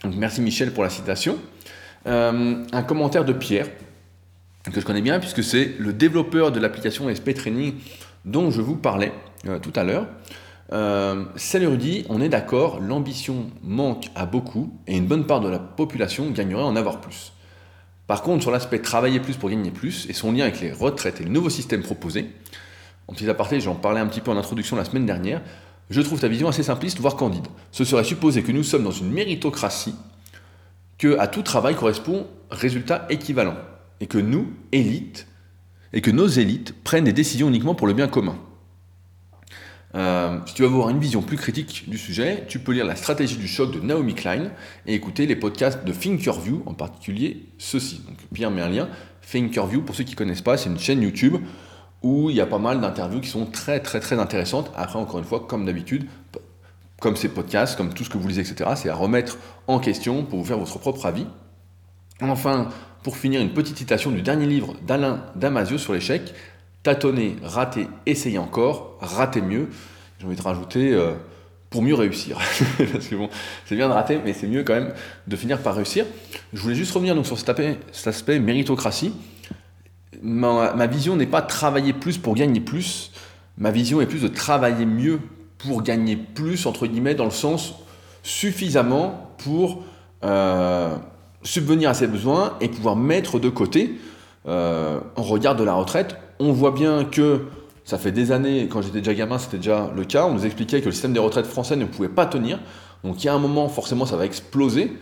Donc 0.03 0.17
merci 0.17 0.43
Michel 0.43 0.75
pour 0.75 0.83
la 0.83 0.91
citation. 0.91 1.39
Euh, 2.07 2.63
un 2.71 2.83
commentaire 2.83 3.25
de 3.25 3.33
Pierre 3.33 3.69
que 4.71 4.79
je 4.79 4.85
connais 4.85 5.01
bien 5.01 5.19
puisque 5.19 5.43
c'est 5.43 5.77
le 5.79 5.95
développeur 5.95 6.53
de 6.53 6.61
l'application 6.61 7.09
SP 7.09 7.33
Training 7.33 7.77
dont 8.27 8.51
je 8.51 8.61
vous 8.61 8.77
parlais 8.77 9.15
euh, 9.49 9.59
tout 9.59 9.73
à 9.75 9.83
l'heure. 9.83 10.07
Euh, 10.75 11.25
Salut 11.37 11.75
dit, 11.79 12.05
on 12.11 12.21
est 12.21 12.29
d'accord, 12.29 12.81
l'ambition 12.81 13.51
manque 13.63 14.09
à 14.15 14.27
beaucoup 14.27 14.79
et 14.87 14.95
une 14.95 15.07
bonne 15.07 15.25
part 15.25 15.41
de 15.41 15.49
la 15.49 15.59
population 15.59 16.31
gagnerait 16.33 16.65
à 16.65 16.67
en 16.67 16.77
avoir 16.77 17.01
plus. 17.01 17.34
Par 18.07 18.23
contre, 18.23 18.43
sur 18.43 18.51
l'aspect 18.51 18.81
travailler 18.81 19.21
plus 19.21 19.37
pour 19.37 19.49
gagner 19.49 19.71
plus 19.71 20.07
et 20.11 20.13
son 20.13 20.33
lien 20.33 20.45
avec 20.45 20.61
les 20.61 20.73
retraites 20.73 21.21
et 21.21 21.25
le 21.25 21.31
nouveau 21.31 21.49
système 21.49 21.83
proposé, 21.83 22.31
en 23.09 23.15
petit 23.15 23.29
aparté, 23.29 23.61
j'en 23.61 23.75
parlais 23.75 24.01
un 24.01 24.07
petit 24.07 24.21
peu 24.21 24.31
en 24.31 24.37
introduction 24.37 24.77
la 24.77 24.85
semaine 24.85 25.07
dernière, 25.07 25.43
je 25.91 26.01
trouve 26.01 26.21
ta 26.21 26.29
vision 26.29 26.49
assez 26.49 26.63
simpliste, 26.63 26.99
voire 27.01 27.17
candide. 27.17 27.47
Ce 27.71 27.85
serait 27.85 28.05
supposer 28.05 28.43
que 28.43 28.53
nous 28.53 28.63
sommes 28.63 28.85
dans 28.85 28.91
une 28.91 29.11
méritocratie, 29.11 29.95
que 30.99 31.27
tout 31.27 31.43
travail 31.43 31.75
correspond 31.75 32.27
résultat 32.51 33.07
équivalent 33.11 33.57
et 34.01 34.07
que 34.07 34.19
nous, 34.19 34.53
élites, 34.73 35.27
et 35.93 36.01
que 36.01 36.11
nos 36.11 36.27
élites 36.27 36.75
prennent 36.83 37.05
des 37.05 37.13
décisions 37.13 37.49
uniquement 37.49 37.75
pour 37.75 37.87
le 37.87 37.93
bien 37.93 38.09
commun. 38.09 38.37
Euh, 39.95 40.39
si 40.47 40.55
tu 40.55 40.63
veux 40.63 40.69
avoir 40.69 40.89
une 40.89 40.99
vision 40.99 41.23
plus 41.23 41.37
critique 41.37 41.89
du 41.89 41.99
sujet, 41.99 42.45
tu 42.49 42.59
peux 42.59 42.73
lire 42.73 42.85
La 42.85 42.97
stratégie 42.97 43.37
du 43.37 43.47
choc 43.47 43.73
de 43.73 43.81
Naomi 43.81 44.15
Klein 44.15 44.51
et 44.87 44.95
écouter 44.95 45.27
les 45.27 45.37
podcasts 45.37 45.85
de 45.85 45.93
Thinkerview, 45.93 46.63
en 46.67 46.75
particulier 46.75 47.47
ceux-ci. 47.59 48.03
Donc 48.07 48.17
Pierre 48.33 48.51
met 48.51 48.63
un 48.63 48.69
lien. 48.69 48.89
Thinkerview, 49.31 49.83
pour 49.83 49.95
ceux 49.95 50.05
qui 50.05 50.13
ne 50.13 50.17
connaissent 50.17 50.43
pas, 50.43 50.57
c'est 50.57 50.69
une 50.69 50.79
chaîne 50.79 51.03
YouTube 51.03 51.37
où 52.03 52.29
il 52.29 52.37
y 52.37 52.41
a 52.41 52.47
pas 52.47 52.59
mal 52.59 52.81
d'interviews 52.81 53.21
qui 53.21 53.29
sont 53.29 53.47
très 53.47 53.81
très 53.81 54.01
très 54.01 54.19
intéressantes. 54.19 54.71
Après, 54.77 54.99
encore 54.99 55.21
une 55.21 55.25
fois, 55.25 55.47
comme 55.49 55.65
d'habitude, 55.65 56.07
comme 57.01 57.17
ces 57.17 57.29
podcasts, 57.29 57.77
comme 57.77 57.95
tout 57.95 58.05
ce 58.05 58.11
que 58.11 58.19
vous 58.19 58.29
lisez, 58.29 58.43
etc., 58.43 58.71
c'est 58.77 58.89
à 58.89 58.95
remettre 58.95 59.39
en 59.69 59.79
question 59.79 60.25
pour 60.25 60.41
vous 60.41 60.45
faire 60.45 60.59
votre 60.59 60.79
propre 60.79 61.07
avis. 61.07 61.27
Enfin, 62.21 62.69
pour 63.03 63.17
finir, 63.17 63.41
une 63.41 63.53
petite 63.53 63.79
citation 63.79 64.11
du 64.11 64.23
dernier 64.23 64.47
livre 64.47 64.75
d'Alain 64.87 65.25
Damasio 65.37 65.79
sur 65.79 65.93
l'échec 65.93 66.35
tâtonner, 66.85 67.37
rater, 67.43 67.89
essayer 68.07 68.39
encore, 68.39 68.99
rater 69.01 69.41
mieux. 69.41 69.69
J'ai 70.21 70.27
envie 70.27 70.37
de 70.37 70.43
rajouter 70.43 70.93
euh, 70.93 71.15
pour 71.71 71.83
mieux 71.83 71.95
réussir. 71.95 72.39
Parce 72.93 73.09
que 73.09 73.17
bon, 73.17 73.29
c'est 73.65 73.75
bien 73.75 73.89
de 73.89 73.95
rater, 73.95 74.21
mais 74.25 74.33
c'est 74.33 74.47
mieux 74.47 74.63
quand 74.63 74.75
même 74.75 74.93
de 75.27 75.35
finir 75.35 75.59
par 75.59 75.75
réussir. 75.75 76.05
Je 76.53 76.61
voulais 76.61 76.77
juste 76.77 76.93
revenir 76.93 77.17
donc 77.17 77.27
sur 77.27 77.39
cet 77.39 78.07
aspect, 78.07 78.39
méritocratie. 78.39 79.13
Ma, 80.23 80.87
vision 80.87 81.17
n'est 81.17 81.27
pas 81.27 81.43
travailler 81.43 81.95
plus 81.95 82.19
pour 82.19 82.35
gagner 82.35 82.61
plus. 82.61 83.11
Ma 83.59 83.71
vision 83.71 84.01
est 84.01 84.07
plus 84.07 84.23
de 84.23 84.29
travailler 84.29 84.87
mieux 84.87 85.21
pour 85.59 85.83
gagner 85.83 86.17
plus, 86.17 86.67
entre 86.67 86.87
guillemets, 86.87 87.15
dans 87.15 87.25
le 87.25 87.31
sens 87.31 87.75
suffisamment 88.23 89.35
pour 89.39 89.85
euh, 90.23 90.95
subvenir 91.43 91.91
à 91.91 91.95
ses 91.95 92.07
besoins 92.07 92.57
et 92.61 92.69
pouvoir 92.69 92.97
mettre 92.97 93.39
de 93.39 93.49
côté, 93.49 93.99
euh, 94.47 95.01
en 95.17 95.23
regard 95.23 95.57
de 95.57 95.65
la 95.65 95.75
retraite, 95.75 96.17
on 96.39 96.53
voit 96.53 96.73
bien 96.73 97.05
que 97.05 97.47
ça 97.85 97.99
fait 97.99 98.13
des 98.13 98.33
années, 98.33 98.67
quand 98.69 98.81
j'étais 98.81 99.01
déjà 99.01 99.15
gamin, 99.15 99.39
c'était 99.39 99.59
déjà 99.59 99.93
le 99.95 100.05
cas. 100.05 100.27
On 100.27 100.35
nous 100.35 100.47
expliquait 100.47 100.81
que 100.81 100.87
le 100.87 100.93
système 100.93 101.13
des 101.13 101.21
retraites 101.21 101.47
français 101.47 101.77
ne 101.77 101.85
pouvait 101.85 102.09
pas 102.09 102.27
tenir. 102.27 102.59
Donc 103.05 103.23
il 103.23 103.27
y 103.27 103.31
a 103.31 103.35
un 103.35 103.39
moment, 103.39 103.69
forcément, 103.69 104.07
ça 104.07 104.17
va 104.17 104.25
exploser. 104.25 104.93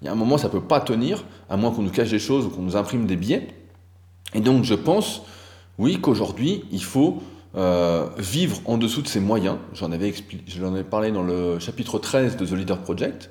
Il 0.00 0.06
y 0.06 0.08
a 0.08 0.12
un 0.12 0.16
moment, 0.16 0.36
ça 0.38 0.48
ne 0.48 0.52
peut 0.52 0.60
pas 0.60 0.80
tenir, 0.80 1.24
à 1.48 1.56
moins 1.56 1.70
qu'on 1.70 1.82
nous 1.82 1.90
cache 1.90 2.10
des 2.10 2.18
choses 2.18 2.46
ou 2.46 2.50
qu'on 2.50 2.62
nous 2.62 2.76
imprime 2.76 3.06
des 3.06 3.14
billets. 3.14 3.46
Et 4.34 4.40
donc 4.40 4.64
je 4.64 4.74
pense, 4.74 5.22
oui, 5.78 6.00
qu'aujourd'hui, 6.00 6.64
il 6.72 6.82
faut 6.82 7.22
euh, 7.54 8.08
vivre 8.18 8.60
en 8.64 8.76
dessous 8.76 9.02
de 9.02 9.08
ses 9.08 9.20
moyens. 9.20 9.58
J'en 9.74 9.92
avais, 9.92 10.12
parlé 10.82 11.12
dans 11.12 11.22
le 11.22 11.60
chapitre 11.60 12.00
13 12.00 12.36
de 12.36 12.44
The 12.44 12.52
Leader 12.52 12.78
Project. 12.78 13.30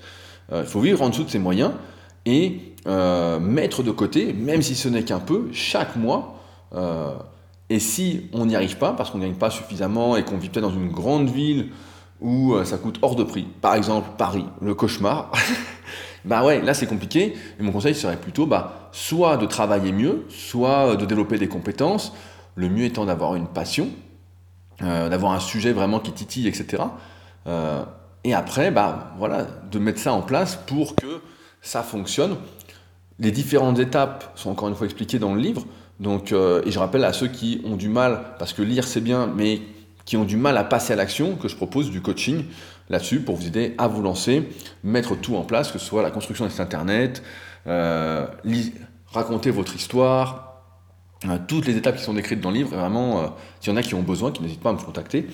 Euh, 0.53 0.61
il 0.63 0.69
faut 0.69 0.79
vivre 0.79 1.01
en 1.01 1.09
dessous 1.09 1.25
de 1.25 1.29
ses 1.29 1.39
moyens 1.39 1.71
et 2.25 2.59
euh, 2.87 3.39
mettre 3.39 3.83
de 3.83 3.91
côté, 3.91 4.31
même 4.31 4.61
si 4.61 4.75
ce 4.75 4.87
n'est 4.87 5.03
qu'un 5.03 5.19
peu, 5.19 5.49
chaque 5.51 5.97
mois, 5.97 6.37
et 7.71 7.79
si 7.79 8.29
on 8.33 8.47
n'y 8.47 8.55
arrive 8.57 8.77
pas, 8.77 8.91
parce 8.91 9.11
qu'on 9.11 9.19
n'y 9.19 9.23
arrive 9.23 9.37
pas 9.37 9.49
suffisamment 9.49 10.17
et 10.17 10.25
qu'on 10.25 10.37
vit 10.37 10.49
peut-être 10.49 10.67
dans 10.67 10.73
une 10.73 10.91
grande 10.91 11.29
ville 11.29 11.69
où 12.19 12.53
euh, 12.53 12.65
ça 12.65 12.77
coûte 12.77 12.99
hors 13.01 13.15
de 13.15 13.23
prix, 13.23 13.43
par 13.43 13.75
exemple 13.75 14.09
Paris, 14.17 14.43
le 14.59 14.75
cauchemar, 14.75 15.31
bah 16.25 16.43
ouais, 16.43 16.61
là 16.61 16.73
c'est 16.73 16.85
compliqué. 16.85 17.33
Et 17.57 17.63
mon 17.63 17.71
conseil 17.71 17.95
serait 17.95 18.17
plutôt 18.17 18.45
bah, 18.45 18.89
soit 18.91 19.37
de 19.37 19.45
travailler 19.45 19.93
mieux, 19.93 20.25
soit 20.27 20.97
de 20.97 21.05
développer 21.05 21.37
des 21.37 21.47
compétences, 21.47 22.11
le 22.55 22.67
mieux 22.67 22.83
étant 22.83 23.05
d'avoir 23.05 23.35
une 23.35 23.47
passion, 23.47 23.87
euh, 24.81 25.07
d'avoir 25.07 25.31
un 25.31 25.39
sujet 25.39 25.71
vraiment 25.71 26.01
qui 26.01 26.11
titille, 26.11 26.49
etc. 26.49 26.83
Euh, 27.47 27.85
et 28.25 28.33
après, 28.33 28.71
bah, 28.71 29.13
voilà, 29.17 29.47
de 29.71 29.79
mettre 29.79 30.01
ça 30.01 30.11
en 30.11 30.21
place 30.21 30.57
pour 30.67 30.93
que 30.93 31.21
ça 31.61 31.83
fonctionne. 31.83 32.35
Les 33.17 33.31
différentes 33.31 33.79
étapes 33.79 34.29
sont 34.35 34.49
encore 34.49 34.67
une 34.67 34.75
fois 34.75 34.87
expliquées 34.87 35.19
dans 35.19 35.33
le 35.33 35.39
livre. 35.39 35.63
Donc, 36.01 36.31
euh, 36.31 36.63
et 36.65 36.71
je 36.71 36.79
rappelle 36.79 37.05
à 37.05 37.13
ceux 37.13 37.27
qui 37.27 37.61
ont 37.63 37.77
du 37.77 37.87
mal, 37.87 38.23
parce 38.39 38.53
que 38.53 38.63
lire 38.63 38.87
c'est 38.87 39.01
bien, 39.01 39.31
mais 39.33 39.61
qui 40.03 40.17
ont 40.17 40.25
du 40.25 40.35
mal 40.35 40.57
à 40.57 40.63
passer 40.63 40.93
à 40.93 40.95
l'action, 40.95 41.35
que 41.35 41.47
je 41.47 41.55
propose 41.55 41.91
du 41.91 42.01
coaching 42.01 42.45
là-dessus 42.89 43.21
pour 43.21 43.35
vous 43.35 43.45
aider 43.45 43.75
à 43.77 43.87
vous 43.87 44.01
lancer, 44.01 44.49
mettre 44.83 45.15
tout 45.15 45.35
en 45.35 45.43
place, 45.43 45.71
que 45.71 45.77
ce 45.77 45.85
soit 45.85 46.01
la 46.01 46.09
construction 46.09 46.43
d'un 46.43 46.49
site 46.49 46.59
internet, 46.59 47.21
euh, 47.67 48.25
raconter 49.13 49.51
votre 49.51 49.75
histoire, 49.75 50.63
euh, 51.29 51.37
toutes 51.47 51.67
les 51.67 51.77
étapes 51.77 51.97
qui 51.97 52.03
sont 52.03 52.15
décrites 52.15 52.41
dans 52.41 52.49
le 52.49 52.57
livre. 52.57 52.75
vraiment, 52.75 53.35
s'il 53.59 53.71
y 53.71 53.73
en 53.73 53.77
a 53.77 53.83
qui 53.83 53.93
ont 53.93 54.01
besoin, 54.01 54.31
qui 54.31 54.41
n'hésitent 54.41 54.59
pas 54.59 54.71
à 54.71 54.73
me 54.73 54.79
contacter. 54.79 55.27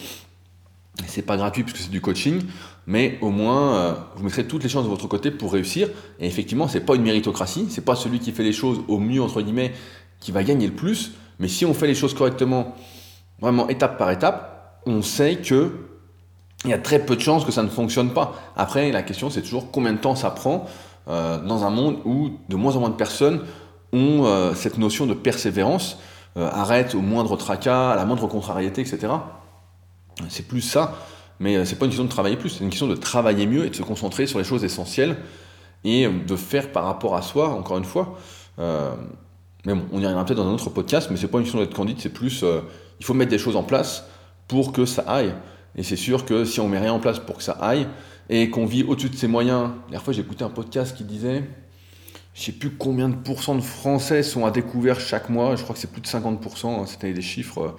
C'est 1.05 1.21
pas 1.21 1.37
gratuit 1.37 1.63
puisque 1.63 1.77
c'est 1.77 1.91
du 1.91 2.01
coaching, 2.01 2.41
mais 2.87 3.19
au 3.21 3.29
moins 3.29 3.95
vous 4.15 4.23
mettrez 4.23 4.47
toutes 4.47 4.63
les 4.63 4.69
chances 4.69 4.83
de 4.83 4.89
votre 4.89 5.07
côté 5.07 5.29
pour 5.29 5.53
réussir. 5.53 5.89
Et 6.19 6.25
effectivement, 6.25 6.67
c'est 6.67 6.81
pas 6.81 6.95
une 6.95 7.03
méritocratie, 7.03 7.67
c'est 7.69 7.85
pas 7.85 7.95
celui 7.95 8.19
qui 8.19 8.31
fait 8.31 8.43
les 8.43 8.51
choses 8.51 8.81
au 8.87 8.97
mieux 8.97 9.21
entre 9.21 9.43
guillemets 9.43 9.73
qui 10.19 10.31
va 10.31 10.43
gagner 10.43 10.67
le 10.67 10.73
plus. 10.73 11.13
Mais 11.39 11.47
si 11.47 11.65
on 11.65 11.73
fait 11.73 11.87
les 11.87 11.95
choses 11.95 12.13
correctement, 12.13 12.75
vraiment 13.39 13.67
étape 13.69 13.97
par 13.97 14.11
étape, 14.11 14.81
on 14.85 15.01
sait 15.01 15.37
que 15.37 15.71
il 16.65 16.71
y 16.71 16.73
a 16.73 16.79
très 16.79 16.99
peu 16.99 17.15
de 17.15 17.21
chances 17.21 17.45
que 17.45 17.51
ça 17.51 17.63
ne 17.63 17.69
fonctionne 17.69 18.13
pas. 18.13 18.33
Après, 18.55 18.91
la 18.91 19.03
question 19.03 19.29
c'est 19.29 19.41
toujours 19.41 19.71
combien 19.71 19.93
de 19.93 19.99
temps 19.99 20.15
ça 20.15 20.31
prend 20.31 20.65
euh, 21.07 21.39
dans 21.39 21.63
un 21.63 21.69
monde 21.69 21.99
où 22.03 22.31
de 22.49 22.55
moins 22.55 22.75
en 22.75 22.79
moins 22.79 22.89
de 22.89 22.95
personnes 22.95 23.41
ont 23.93 24.25
euh, 24.25 24.53
cette 24.53 24.77
notion 24.77 25.05
de 25.05 25.13
persévérance, 25.13 25.99
euh, 26.35 26.49
arrête 26.51 26.95
au 26.95 27.01
moindre 27.01 27.37
tracas, 27.37 27.91
à 27.91 27.95
la 27.95 28.05
moindre 28.05 28.27
contrariété, 28.27 28.81
etc. 28.81 29.13
C'est 30.29 30.47
plus 30.47 30.61
ça, 30.61 30.95
mais 31.39 31.63
c'est 31.63 31.75
pas 31.75 31.85
une 31.85 31.91
question 31.91 32.03
de 32.03 32.09
travailler 32.09 32.37
plus, 32.37 32.49
c'est 32.49 32.63
une 32.63 32.71
question 32.71 32.87
de 32.87 32.95
travailler 32.95 33.45
mieux 33.45 33.65
et 33.65 33.69
de 33.69 33.75
se 33.75 33.83
concentrer 33.83 34.25
sur 34.25 34.39
les 34.39 34.43
choses 34.43 34.63
essentielles 34.63 35.17
et 35.83 36.07
de 36.07 36.35
faire 36.35 36.71
par 36.71 36.85
rapport 36.85 37.15
à 37.15 37.21
soi, 37.21 37.49
encore 37.49 37.77
une 37.77 37.85
fois. 37.85 38.17
Mais 39.65 39.73
bon, 39.73 39.85
on 39.91 39.99
y 39.99 40.03
reviendra 40.03 40.25
peut-être 40.25 40.37
dans 40.37 40.47
un 40.47 40.53
autre 40.53 40.69
podcast, 40.69 41.09
mais 41.11 41.17
c'est 41.17 41.27
pas 41.27 41.39
une 41.39 41.43
question 41.43 41.59
d'être 41.59 41.73
candide, 41.73 41.97
c'est 41.99 42.13
plus 42.13 42.43
euh, 42.43 42.61
il 42.99 43.05
faut 43.05 43.13
mettre 43.13 43.31
des 43.31 43.37
choses 43.37 43.55
en 43.55 43.63
place 43.63 44.05
pour 44.47 44.71
que 44.71 44.85
ça 44.85 45.03
aille. 45.07 45.33
Et 45.75 45.83
c'est 45.83 45.95
sûr 45.95 46.25
que 46.25 46.45
si 46.45 46.59
on 46.59 46.67
met 46.67 46.79
rien 46.79 46.93
en 46.93 46.99
place 46.99 47.19
pour 47.19 47.37
que 47.37 47.43
ça 47.43 47.53
aille 47.53 47.87
et 48.29 48.49
qu'on 48.49 48.65
vit 48.65 48.83
au-dessus 48.83 49.09
de 49.09 49.15
ses 49.15 49.27
moyens, 49.27 49.63
la 49.63 49.81
dernière 49.81 50.03
fois 50.03 50.13
j'ai 50.13 50.21
écouté 50.21 50.43
un 50.43 50.49
podcast 50.49 50.95
qui 50.95 51.03
disait 51.03 51.43
je 52.33 52.43
sais 52.43 52.51
plus 52.51 52.69
combien 52.69 53.09
de 53.09 53.15
pourcents 53.15 53.55
de 53.55 53.61
Français 53.61 54.21
sont 54.21 54.45
à 54.45 54.51
découvert 54.51 54.99
chaque 54.99 55.29
mois, 55.29 55.55
je 55.55 55.63
crois 55.63 55.73
que 55.73 55.81
c'est 55.81 55.91
plus 55.91 56.01
de 56.01 56.07
50%, 56.07 56.67
hein, 56.67 56.85
c'était 56.85 57.11
des 57.11 57.21
chiffres 57.21 57.61
euh, 57.61 57.75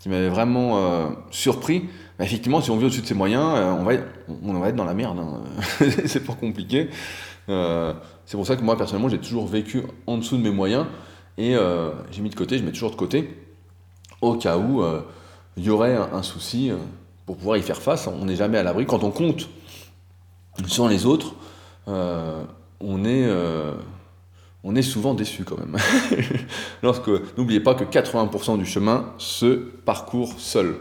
qui 0.00 0.08
m'avaient 0.08 0.28
vraiment 0.28 0.78
euh, 0.78 1.06
surpris. 1.30 1.84
Effectivement, 2.18 2.60
si 2.60 2.70
on 2.70 2.76
vit 2.76 2.86
au-dessus 2.86 3.02
de 3.02 3.06
ses 3.06 3.14
moyens, 3.14 3.42
on, 3.78 3.84
va 3.84 3.94
être, 3.94 4.04
on 4.42 4.52
va 4.54 4.68
être 4.68 4.76
dans 4.76 4.84
la 4.84 4.94
merde. 4.94 5.18
Hein. 5.18 5.42
c'est 6.06 6.24
pas 6.24 6.34
compliqué. 6.34 6.90
c'est 7.46 8.36
pour 8.36 8.46
ça 8.46 8.56
que 8.56 8.62
moi, 8.62 8.76
personnellement, 8.76 9.08
j'ai 9.08 9.18
toujours 9.18 9.46
vécu 9.46 9.82
en 10.06 10.18
dessous 10.18 10.36
de 10.36 10.42
mes 10.42 10.50
moyens. 10.50 10.86
Et 11.40 11.56
euh, 11.56 11.92
j'ai 12.10 12.20
mis 12.20 12.28
de 12.28 12.34
côté, 12.34 12.58
je 12.58 12.64
mets 12.64 12.70
toujours 12.70 12.90
de 12.90 12.96
côté, 12.96 13.34
au 14.20 14.34
cas 14.34 14.58
où 14.58 14.82
euh, 14.82 15.00
il 15.56 15.64
y 15.64 15.70
aurait 15.70 15.96
un, 15.96 16.22
souci 16.22 16.70
euh, 16.70 16.76
pour 17.24 17.38
pouvoir 17.38 17.56
y 17.56 17.62
faire 17.62 17.80
face. 17.80 18.08
On 18.08 18.26
n'est 18.26 18.36
jamais 18.36 18.58
à 18.58 18.62
l'abri. 18.62 18.84
Quand 18.84 19.02
on 19.04 19.10
compte 19.10 19.48
sur 20.66 20.86
les 20.86 21.06
autres, 21.06 21.34
on 21.86 23.04
est 23.06 23.26
on 24.62 24.76
est 24.76 24.82
souvent 24.82 25.14
déçu 25.14 25.44
quand 25.44 25.56
même. 25.56 25.78
Lorsque, 26.82 27.08
n'oubliez 27.38 27.60
pas 27.60 27.74
que 27.74 27.84
80% 27.84 28.58
du 28.58 28.66
chemin 28.66 29.14
se 29.16 29.54
parcourt 29.86 30.34
seul. 30.36 30.76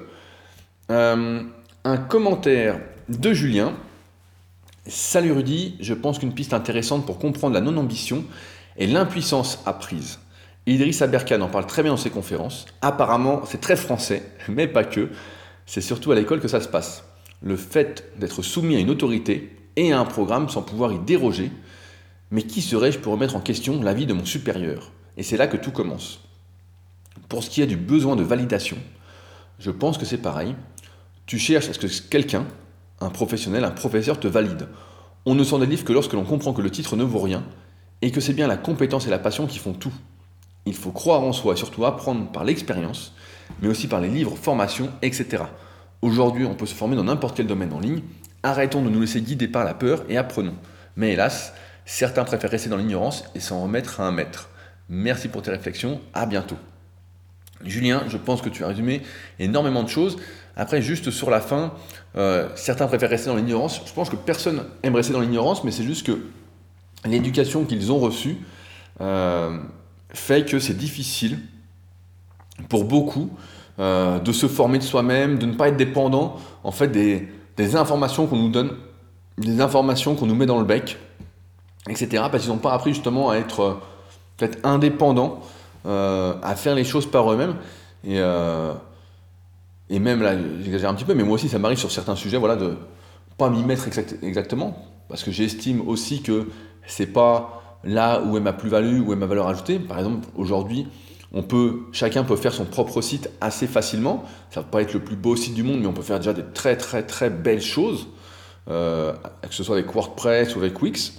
un 0.90 1.98
commentaire 2.10 2.82
de 3.08 3.32
Julien. 3.32 3.72
Salut 4.86 5.32
Rudy, 5.32 5.78
je 5.80 5.94
pense 5.94 6.20
qu'une 6.20 6.34
piste 6.34 6.54
intéressante 6.54 7.06
pour 7.06 7.18
comprendre 7.18 7.54
la 7.54 7.62
non-ambition 7.62 8.26
est 8.78 8.88
l'impuissance 8.88 9.64
apprise. 9.66 10.20
Idriss 10.70 11.02
Aberkan 11.02 11.42
en 11.42 11.50
parle 11.50 11.66
très 11.66 11.82
bien 11.82 11.92
dans 11.92 11.98
ses 11.98 12.12
conférences. 12.12 12.66
Apparemment, 12.82 13.42
c'est 13.46 13.62
très 13.62 13.76
français, 13.76 14.24
mais 14.48 14.68
pas 14.68 14.84
que. 14.84 15.10
C'est 15.66 15.82
surtout 15.82 16.12
à 16.12 16.16
l'école 16.16 16.40
que 16.40 16.48
ça 16.48 16.62
se 16.62 16.68
passe. 16.68 17.04
Le 17.42 17.56
fait 17.56 18.12
d'être 18.18 18.42
soumis 18.42 18.76
à 18.76 18.80
une 18.80 18.90
autorité 18.90 19.56
et 19.76 19.92
à 19.92 20.00
un 20.00 20.06
programme 20.06 20.50
sans 20.50 20.62
pouvoir 20.62 20.92
y 20.92 21.00
déroger. 21.00 21.52
Mais 22.32 22.44
qui 22.44 22.62
serais-je 22.62 23.00
pour 23.00 23.14
remettre 23.14 23.36
en 23.36 23.40
question 23.40 23.82
l'avis 23.82 24.06
de 24.06 24.14
mon 24.14 24.26
supérieur? 24.26 24.92
Et 25.18 25.24
c'est 25.24 25.38
là 25.38 25.48
que 25.48 25.58
tout 25.58 25.72
commence. 25.72 26.22
Pour 27.28 27.44
ce 27.44 27.50
qui 27.50 27.62
est 27.62 27.68
du 27.68 27.78
besoin 27.78 28.16
de 28.16 28.24
validation, 28.24 28.78
je 29.58 29.72
pense 29.72 29.98
que 29.98 30.06
c'est 30.06 30.18
pareil. 30.18 30.56
Tu 31.26 31.40
cherches 31.40 31.70
à 31.70 31.74
ce 31.74 31.80
que 31.80 32.10
quelqu'un, 32.10 32.46
un 33.00 33.10
professionnel, 33.10 33.64
un 33.64 33.72
professeur 33.72 34.20
te 34.20 34.28
valide. 34.28 34.68
On 35.26 35.36
ne 35.36 35.44
s'en 35.44 35.60
délivre 35.60 35.84
que 35.84 35.94
lorsque 35.94 36.14
l'on 36.14 36.24
comprend 36.26 36.54
que 36.54 36.62
le 36.62 36.72
titre 36.72 36.96
ne 36.96 37.04
vaut 37.04 37.20
rien 37.20 37.44
et 38.02 38.12
que 38.12 38.22
c'est 38.22 38.34
bien 38.34 38.48
la 38.48 38.58
compétence 38.58 39.08
et 39.08 39.10
la 39.10 39.20
passion 39.20 39.48
qui 39.48 39.60
font 39.60 39.74
tout. 39.74 39.94
Il 40.70 40.76
faut 40.76 40.92
croire 40.92 41.22
en 41.22 41.34
soi 41.34 41.54
et 41.54 41.58
surtout 41.58 41.84
apprendre 41.84 42.32
par 42.32 42.44
l'expérience, 42.44 43.16
mais 43.60 43.68
aussi 43.68 43.88
par 43.88 44.00
les 44.00 44.08
livres, 44.08 44.36
formations, 44.38 44.92
etc. 45.02 45.42
Aujourd'hui, 46.04 46.46
on 46.46 46.54
peut 46.54 46.68
se 46.68 46.76
former 46.76 46.96
dans 46.96 47.06
n'importe 47.06 47.36
quel 47.36 47.48
domaine 47.48 47.74
en 47.74 47.80
ligne. 47.80 48.04
Arrêtons 48.44 48.84
de 48.84 48.90
nous 48.92 49.02
laisser 49.02 49.20
guider 49.20 49.48
par 49.48 49.66
la 49.66 49.74
peur 49.74 50.04
et 50.10 50.16
apprenons. 50.16 50.54
Mais 50.96 51.14
hélas, 51.14 51.56
certains 51.86 52.24
préfèrent 52.24 52.52
rester 52.52 52.70
dans 52.70 52.78
l'ignorance 52.78 53.24
et 53.34 53.40
s'en 53.40 53.64
remettre 53.64 54.00
à 54.00 54.08
un 54.08 54.12
maître. 54.12 54.50
Merci 54.90 55.28
pour 55.28 55.42
tes 55.42 55.50
réflexions, 55.50 56.02
à 56.14 56.28
bientôt. 56.28 56.58
Julien, 57.66 58.04
je 58.08 58.18
pense 58.18 58.44
que 58.44 58.50
tu 58.50 58.64
as 58.64 58.68
résumé 58.68 59.02
énormément 59.40 59.82
de 59.82 59.90
choses. 59.90 60.18
Après, 60.56 60.84
juste 60.84 61.10
sur 61.10 61.32
la 61.32 61.42
fin, 61.42 61.74
euh, 62.16 62.48
certains 62.54 62.86
préfèrent 62.86 63.10
rester 63.10 63.32
dans 63.32 63.38
l'ignorance. 63.38 63.82
Je 63.88 63.92
pense 63.92 64.12
que 64.12 64.16
personne 64.16 64.66
aime 64.84 64.94
rester 64.94 65.14
dans 65.14 65.22
l'ignorance, 65.22 65.64
mais 65.64 65.72
c'est 65.72 65.84
juste 65.84 66.06
que 66.06 66.28
l'éducation 67.06 67.66
qu'ils 67.66 67.92
ont 67.92 67.98
reçue 67.98 68.38
euh, 69.02 69.58
fait 70.10 70.46
que 70.46 70.60
c'est 70.60 70.78
difficile 70.78 71.40
pour 72.68 72.86
beaucoup 72.86 73.30
euh, 73.80 74.20
de 74.20 74.32
se 74.32 74.48
former 74.48 74.80
de 74.80 74.84
soi-même, 74.84 75.38
de 75.38 75.46
ne 75.46 75.54
pas 75.54 75.70
être 75.70 75.78
dépendant 75.78 76.38
en 76.64 76.72
fait 76.72 76.88
des, 76.88 77.28
informations 77.76 78.26
qu'on 78.26 78.38
nous 78.38 78.50
donne, 78.50 78.72
des 79.38 79.62
informations 79.62 80.16
qu'on 80.16 80.26
nous 80.26 80.36
met 80.36 80.46
dans 80.46 80.60
le 80.60 80.66
bec, 80.66 80.98
etc. 81.90 82.24
Parce 82.32 82.44
qu'ils 82.44 82.52
n'ont 82.52 82.58
pas 82.58 82.74
appris 82.74 82.94
justement 82.94 83.30
à 83.30 83.36
être 83.36 83.80
peut-être 84.38 84.60
indépendants, 84.66 85.42
à 85.86 86.56
faire 86.56 86.74
les 86.74 86.86
choses 86.86 87.06
par 87.06 87.30
eux-mêmes. 87.32 87.56
Et, 88.06 88.18
et 89.90 90.00
même 90.00 90.22
là, 90.22 90.36
j'exagère 90.64 90.90
un 90.90 90.94
petit 90.94 91.04
peu, 91.04 91.14
mais 91.14 91.24
moi 91.24 91.36
aussi, 91.36 91.50
ça 91.50 91.60
m'arrive 91.60 91.78
sur 91.78 91.92
certains 91.92 92.16
sujets, 92.16 92.38
voilà, 92.38 92.56
de 92.56 92.78
pas 93.38 93.50
m'y 93.50 93.64
mettre 93.64 93.88
exactement, 94.22 94.78
parce 95.10 95.24
que 95.24 95.32
j'estime 95.32 95.86
aussi 95.88 96.22
que 96.22 96.48
c'est 96.86 97.08
pas 97.08 97.59
là 97.84 98.22
où 98.22 98.38
est 98.38 98.42
ma 98.42 98.54
plus-value, 98.54 99.02
où 99.02 99.14
est 99.14 99.16
ma 99.16 99.26
valeur 99.26 99.48
ajoutée. 99.48 99.80
Par 99.80 99.98
exemple, 99.98 100.28
aujourd'hui, 100.36 100.88
on 101.32 101.44
peut, 101.44 101.82
chacun 101.92 102.24
peut 102.24 102.36
faire 102.36 102.54
son 102.54 102.66
propre 102.66 103.02
site 103.02 103.30
assez 103.42 103.68
facilement. 103.68 104.24
Ça 104.50 104.62
va 104.62 104.68
pas 104.68 104.82
être 104.82 104.94
le 104.94 105.00
plus 105.00 105.16
beau 105.16 105.36
site 105.36 105.54
du 105.54 105.64
monde, 105.64 105.80
mais 105.80 105.88
on 105.88 105.94
peut 105.94 106.02
faire 106.02 106.18
déjà 106.18 106.34
des 106.34 106.44
très 106.54 106.76
très 106.76 107.04
très 107.04 107.30
belles 107.30 107.62
choses, 107.62 108.08
euh, 108.70 109.14
que 109.48 109.54
ce 109.54 109.64
soit 109.64 109.78
avec 109.78 109.94
WordPress 109.94 110.56
ou 110.56 110.60
avec 110.60 110.82
Wix. 110.82 111.14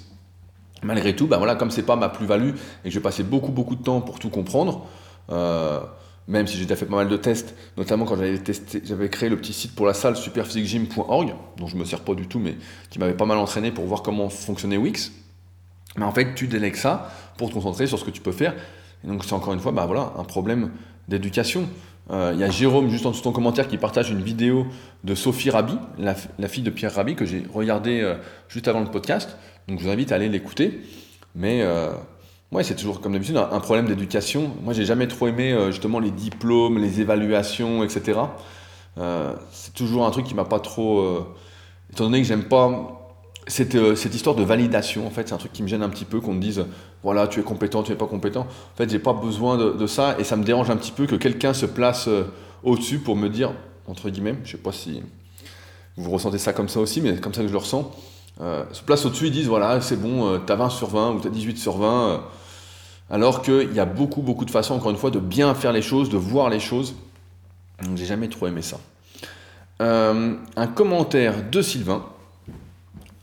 Malgré 0.83 1.15
tout, 1.15 1.27
ben 1.27 1.37
voilà, 1.37 1.57
comme 1.57 1.71
c'est 1.71 1.83
pas 1.83 1.97
ma 1.97 2.09
plus-value 2.09 2.51
et 2.51 2.89
que 2.89 2.91
je 2.91 2.99
vais 2.99 3.03
passer 3.03 3.23
beaucoup 3.23 3.53
beaucoup 3.53 3.77
de 3.77 3.83
temps 3.83 4.01
pour 4.01 4.19
tout 4.19 4.31
comprendre, 4.31 4.87
euh, 5.31 5.81
même 6.27 6.47
si 6.47 6.57
j'ai 6.57 6.65
déjà 6.65 6.77
fait 6.77 6.87
pas 6.87 6.97
mal 6.97 7.09
de 7.09 7.17
tests, 7.17 7.55
notamment 7.77 8.07
quand 8.07 8.17
j'avais 8.17 9.09
créé 9.11 9.29
le 9.29 9.37
petit 9.37 9.53
site 9.53 9.75
pour 9.75 9.87
la 9.87 9.95
salle 9.95 10.17
superphysiquegym.org, 10.17 11.35
dont 11.59 11.67
je 11.67 11.77
me 11.77 11.85
sers 11.85 12.01
pas 12.01 12.15
du 12.15 12.27
tout, 12.27 12.39
mais 12.39 12.57
qui 12.89 12.99
m'avait 12.99 13.15
pas 13.15 13.27
mal 13.27 13.37
entraîné 13.37 13.71
pour 13.71 13.85
voir 13.85 14.03
comment 14.03 14.31
fonctionnait 14.31 14.79
Wix. 14.79 15.13
Mais 15.97 16.05
en 16.05 16.13
fait, 16.13 16.35
tu 16.35 16.47
délègues 16.47 16.77
ça 16.77 17.11
pour 17.37 17.49
te 17.49 17.55
concentrer 17.55 17.87
sur 17.87 17.99
ce 17.99 18.05
que 18.05 18.11
tu 18.11 18.21
peux 18.21 18.33
faire. 18.33 18.55
Et 19.05 19.09
donc, 19.09 19.25
c'est 19.25 19.33
encore 19.33 19.55
une 19.55 19.61
fois, 19.61 19.73
bah 19.73 19.87
voilà, 19.87 20.13
un 20.17 20.25
problème 20.25 20.71
d'éducation. 21.09 21.69
Euh, 22.11 22.33
il 22.35 22.41
y 22.41 22.45
a 22.45 22.51
Jérôme, 22.51 22.91
juste 22.91 23.07
en 23.07 23.11
dessous 23.11 23.21
de 23.21 23.25
ton 23.25 23.33
commentaire, 23.33 23.69
qui 23.69 23.77
partage 23.77 24.11
une 24.11 24.23
vidéo 24.23 24.67
de 25.05 25.15
Sophie 25.15 25.51
Rabi, 25.51 25.77
la, 25.99 26.15
fille 26.49 26.63
de 26.63 26.71
Pierre 26.71 26.95
Rabi, 26.95 27.15
que 27.15 27.25
j'ai 27.25 27.45
regardé 27.53 28.01
euh, 28.01 28.17
juste 28.49 28.69
avant 28.69 28.81
le 28.81 28.91
podcast. 28.91 29.37
Donc, 29.69 29.79
je 29.79 29.85
vous 29.85 29.91
invite 29.91 30.13
à 30.13 30.17
aller 30.17 30.29
l'écouter. 30.29 30.81
Mais 31.35 31.63
euh, 31.63 31.93
c'est 32.63 32.77
toujours 32.77 33.01
comme 33.01 33.13
d'habitude 33.13 33.37
un 33.37 33.61
problème 33.61 33.87
d'éducation. 33.87 34.51
Moi, 34.63 34.75
j'ai 34.75 34.85
jamais 34.85 35.07
trop 35.07 35.29
aimé 35.29 35.53
euh, 35.53 35.71
justement 35.71 36.01
les 36.01 36.11
diplômes, 36.11 36.79
les 36.79 37.01
évaluations, 37.01 37.85
etc. 37.85 38.21
C'est 39.53 39.73
toujours 39.73 40.05
un 40.05 40.11
truc 40.11 40.27
qui 40.27 40.35
m'a 40.35 40.45
pas 40.45 40.61
trop. 40.61 41.25
Étant 41.91 42.05
donné 42.05 42.21
que 42.21 42.27
j'aime 42.27 42.45
pas 42.45 43.00
cette, 43.47 43.97
cette, 43.97 44.15
histoire 44.15 44.37
de 44.37 44.43
validation, 44.43 45.07
en 45.07 45.11
fait, 45.11 45.29
c'est 45.29 45.35
un 45.35 45.39
truc 45.39 45.53
qui 45.53 45.63
me 45.63 45.69
gêne 45.69 45.83
un 45.83 45.89
petit 45.89 46.05
peu 46.05 46.21
qu'on 46.21 46.35
me 46.35 46.41
dise 46.41 46.65
voilà, 47.03 47.27
tu 47.27 47.41
es 47.41 47.43
compétent, 47.43 47.83
tu 47.83 47.93
es 47.93 47.97
pas 47.97 48.07
compétent. 48.07 48.43
En 48.43 48.77
fait, 48.77 48.89
j'ai 48.89 48.99
pas 48.99 49.13
besoin 49.13 49.57
de, 49.57 49.87
ça 49.87 50.17
et 50.19 50.25
ça 50.25 50.37
me 50.37 50.45
dérange 50.45 50.71
un 50.71 50.77
petit 50.77 50.93
peu 50.93 51.07
que 51.07 51.17
quelqu'un 51.17 51.55
se 51.55 51.67
place 51.67 52.09
au-dessus 52.63 52.99
pour 52.99 53.17
me 53.17 53.29
dire, 53.29 53.53
entre 53.89 54.11
guillemets, 54.11 54.37
je 54.45 54.53
sais 54.53 54.59
pas 54.59 54.73
si 54.73 55.03
vous 55.97 56.11
ressentez 56.11 56.39
ça 56.39 56.53
comme 56.53 56.69
ça 56.69 56.81
aussi, 56.81 57.01
mais 57.01 57.17
comme 57.17 57.35
ça 57.35 57.41
que 57.43 57.49
je 57.49 57.53
le 57.53 57.59
ressens. 57.59 57.91
se 58.39 58.83
place 58.83 59.05
au-dessus, 59.07 59.27
ils 59.27 59.33
disent 59.33 59.49
voilà, 59.49 59.81
c'est 59.81 59.97
bon, 59.97 60.39
tu 60.47 60.53
as 60.53 60.57
20 60.57 60.69
sur 60.71 60.89
20 60.89 61.13
ou 61.13 61.21
tu 61.21 61.29
as 61.29 61.31
18 61.31 61.59
sur 61.59 61.79
20 61.79 62.23
alors 63.11 63.43
qu'il 63.43 63.73
y 63.75 63.81
a 63.81 63.85
beaucoup, 63.85 64.23
beaucoup 64.23 64.45
de 64.45 64.51
façons, 64.51 64.75
encore 64.75 64.91
une 64.91 64.97
fois, 64.97 65.11
de 65.11 65.19
bien 65.19 65.55
faire 65.55 65.73
les 65.73 65.83
choses, 65.83 66.09
de 66.11 66.17
voir 66.17 66.49
les 66.49 66.61
choses. 66.61 66.95
Donc 67.83 67.97
j'ai 67.97 68.07
jamais 68.07 68.29
trop 68.29 68.47
aimé 68.47 68.63
ça. 68.63 68.79
Euh, 69.83 70.37
un 70.57 70.67
commentaire 70.69 71.35
de 71.51 71.61
Sylvain. 71.61 72.05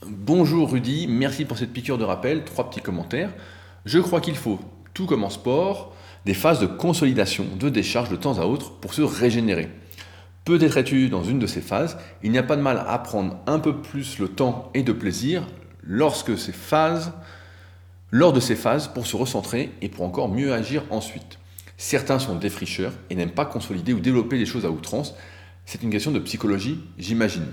Bonjour 0.10 0.72
Rudy, 0.72 1.06
merci 1.10 1.44
pour 1.44 1.58
cette 1.58 1.74
piqûre 1.74 1.98
de 1.98 2.06
rappel. 2.06 2.46
Trois 2.46 2.70
petits 2.70 2.80
commentaires. 2.80 3.34
Je 3.86 4.00
crois 4.00 4.22
qu'il 4.22 4.38
faut, 4.38 4.58
tout 4.94 5.06
comme 5.06 5.26
en 5.26 5.30
sport, 5.30 5.94
des 6.26 6.34
phases 6.34 6.62
de 6.62 6.66
consolidation, 6.66 7.46
de 7.60 7.68
décharge 7.68 8.08
de 8.08 8.16
temps 8.16 8.40
à 8.40 8.46
autre 8.46 8.72
pour 8.80 8.94
se 8.94 9.02
régénérer. 9.02 9.70
Peut-être 10.46 10.78
es-tu 10.78 11.10
dans 11.10 11.26
une 11.26 11.40
de 11.40 11.48
ces 11.48 11.60
phases, 11.60 11.98
il 12.24 12.32
n'y 12.32 12.38
a 12.38 12.44
pas 12.44 12.56
de 12.56 12.62
mal 12.62 12.86
à 12.88 12.98
prendre 13.00 13.38
un 13.48 13.60
peu 13.60 13.82
plus 13.82 14.18
le 14.18 14.30
temps 14.30 14.72
et 14.74 14.82
de 14.82 14.94
plaisir 14.94 15.46
lorsque 15.84 16.38
ces 16.38 16.54
phases 16.54 17.12
lors 18.10 18.32
de 18.32 18.40
ces 18.40 18.56
phases 18.56 18.88
pour 18.88 19.08
se 19.08 19.18
recentrer 19.18 19.72
et 19.82 19.90
pour 19.90 20.06
encore 20.06 20.30
mieux 20.30 20.54
agir 20.54 20.84
ensuite. 20.90 21.38
Certains 21.76 22.20
sont 22.20 22.36
défricheurs 22.36 22.94
et 23.10 23.16
n'aiment 23.16 23.32
pas 23.32 23.46
consolider 23.46 23.92
ou 23.92 24.00
développer 24.00 24.38
les 24.38 24.46
choses 24.46 24.66
à 24.66 24.72
outrance. 24.72 25.16
C'est 25.66 25.84
une 25.84 25.90
question 25.90 26.12
de 26.12 26.20
psychologie, 26.20 26.80
j'imagine. 26.98 27.48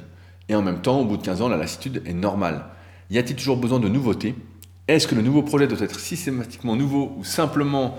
Et 0.48 0.54
en 0.54 0.62
même 0.62 0.82
temps, 0.82 1.00
au 1.00 1.04
bout 1.04 1.16
de 1.16 1.22
15 1.22 1.42
ans, 1.42 1.48
la 1.48 1.56
lassitude 1.56 2.02
est 2.06 2.12
normale. 2.12 2.66
Y 3.10 3.18
a-t-il 3.18 3.36
toujours 3.36 3.56
besoin 3.56 3.80
de 3.80 3.88
nouveautés? 3.88 4.34
Est-ce 4.88 5.06
que 5.06 5.14
le 5.14 5.22
nouveau 5.22 5.42
projet 5.42 5.66
doit 5.66 5.80
être 5.80 5.98
systématiquement 5.98 6.76
nouveau 6.76 7.14
ou 7.16 7.24
simplement 7.24 7.98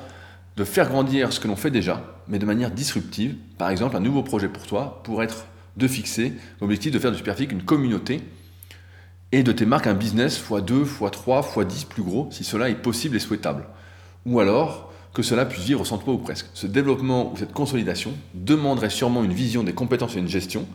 de 0.55 0.63
faire 0.63 0.89
grandir 0.89 1.33
ce 1.33 1.39
que 1.39 1.47
l'on 1.47 1.55
fait 1.55 1.71
déjà, 1.71 2.03
mais 2.27 2.37
de 2.37 2.45
manière 2.45 2.71
disruptive? 2.71 3.35
Par 3.57 3.69
exemple, 3.69 3.95
un 3.95 3.99
nouveau 3.99 4.21
projet 4.21 4.47
pour 4.47 4.67
toi 4.67 5.01
pourrait 5.03 5.25
être 5.25 5.45
de 5.77 5.87
fixer 5.87 6.33
l'objectif 6.61 6.91
de 6.91 6.99
faire 6.99 7.11
du 7.11 7.17
Superphysique 7.17 7.51
une 7.51 7.63
communauté 7.63 8.21
et 9.31 9.43
de 9.43 9.51
tes 9.51 9.65
marques 9.65 9.87
un 9.87 9.93
business 9.93 10.41
x2, 10.41 10.85
x3, 10.85 11.43
x10 11.43 11.87
plus 11.87 12.03
gros 12.03 12.29
si 12.31 12.43
cela 12.43 12.69
est 12.69 12.75
possible 12.75 13.15
et 13.15 13.19
souhaitable. 13.19 13.65
Ou 14.25 14.39
alors 14.39 14.93
que 15.13 15.23
cela 15.23 15.45
puisse 15.45 15.65
vivre 15.65 15.85
sans 15.85 15.97
toi 15.97 16.13
ou 16.13 16.17
presque. 16.17 16.47
Ce 16.53 16.67
développement 16.67 17.31
ou 17.33 17.37
cette 17.37 17.53
consolidation 17.53 18.13
demanderait 18.33 18.89
sûrement 18.89 19.23
une 19.23 19.33
vision 19.33 19.63
des 19.63 19.73
compétences 19.73 20.15
et 20.15 20.19
une 20.19 20.27
gestion 20.27 20.67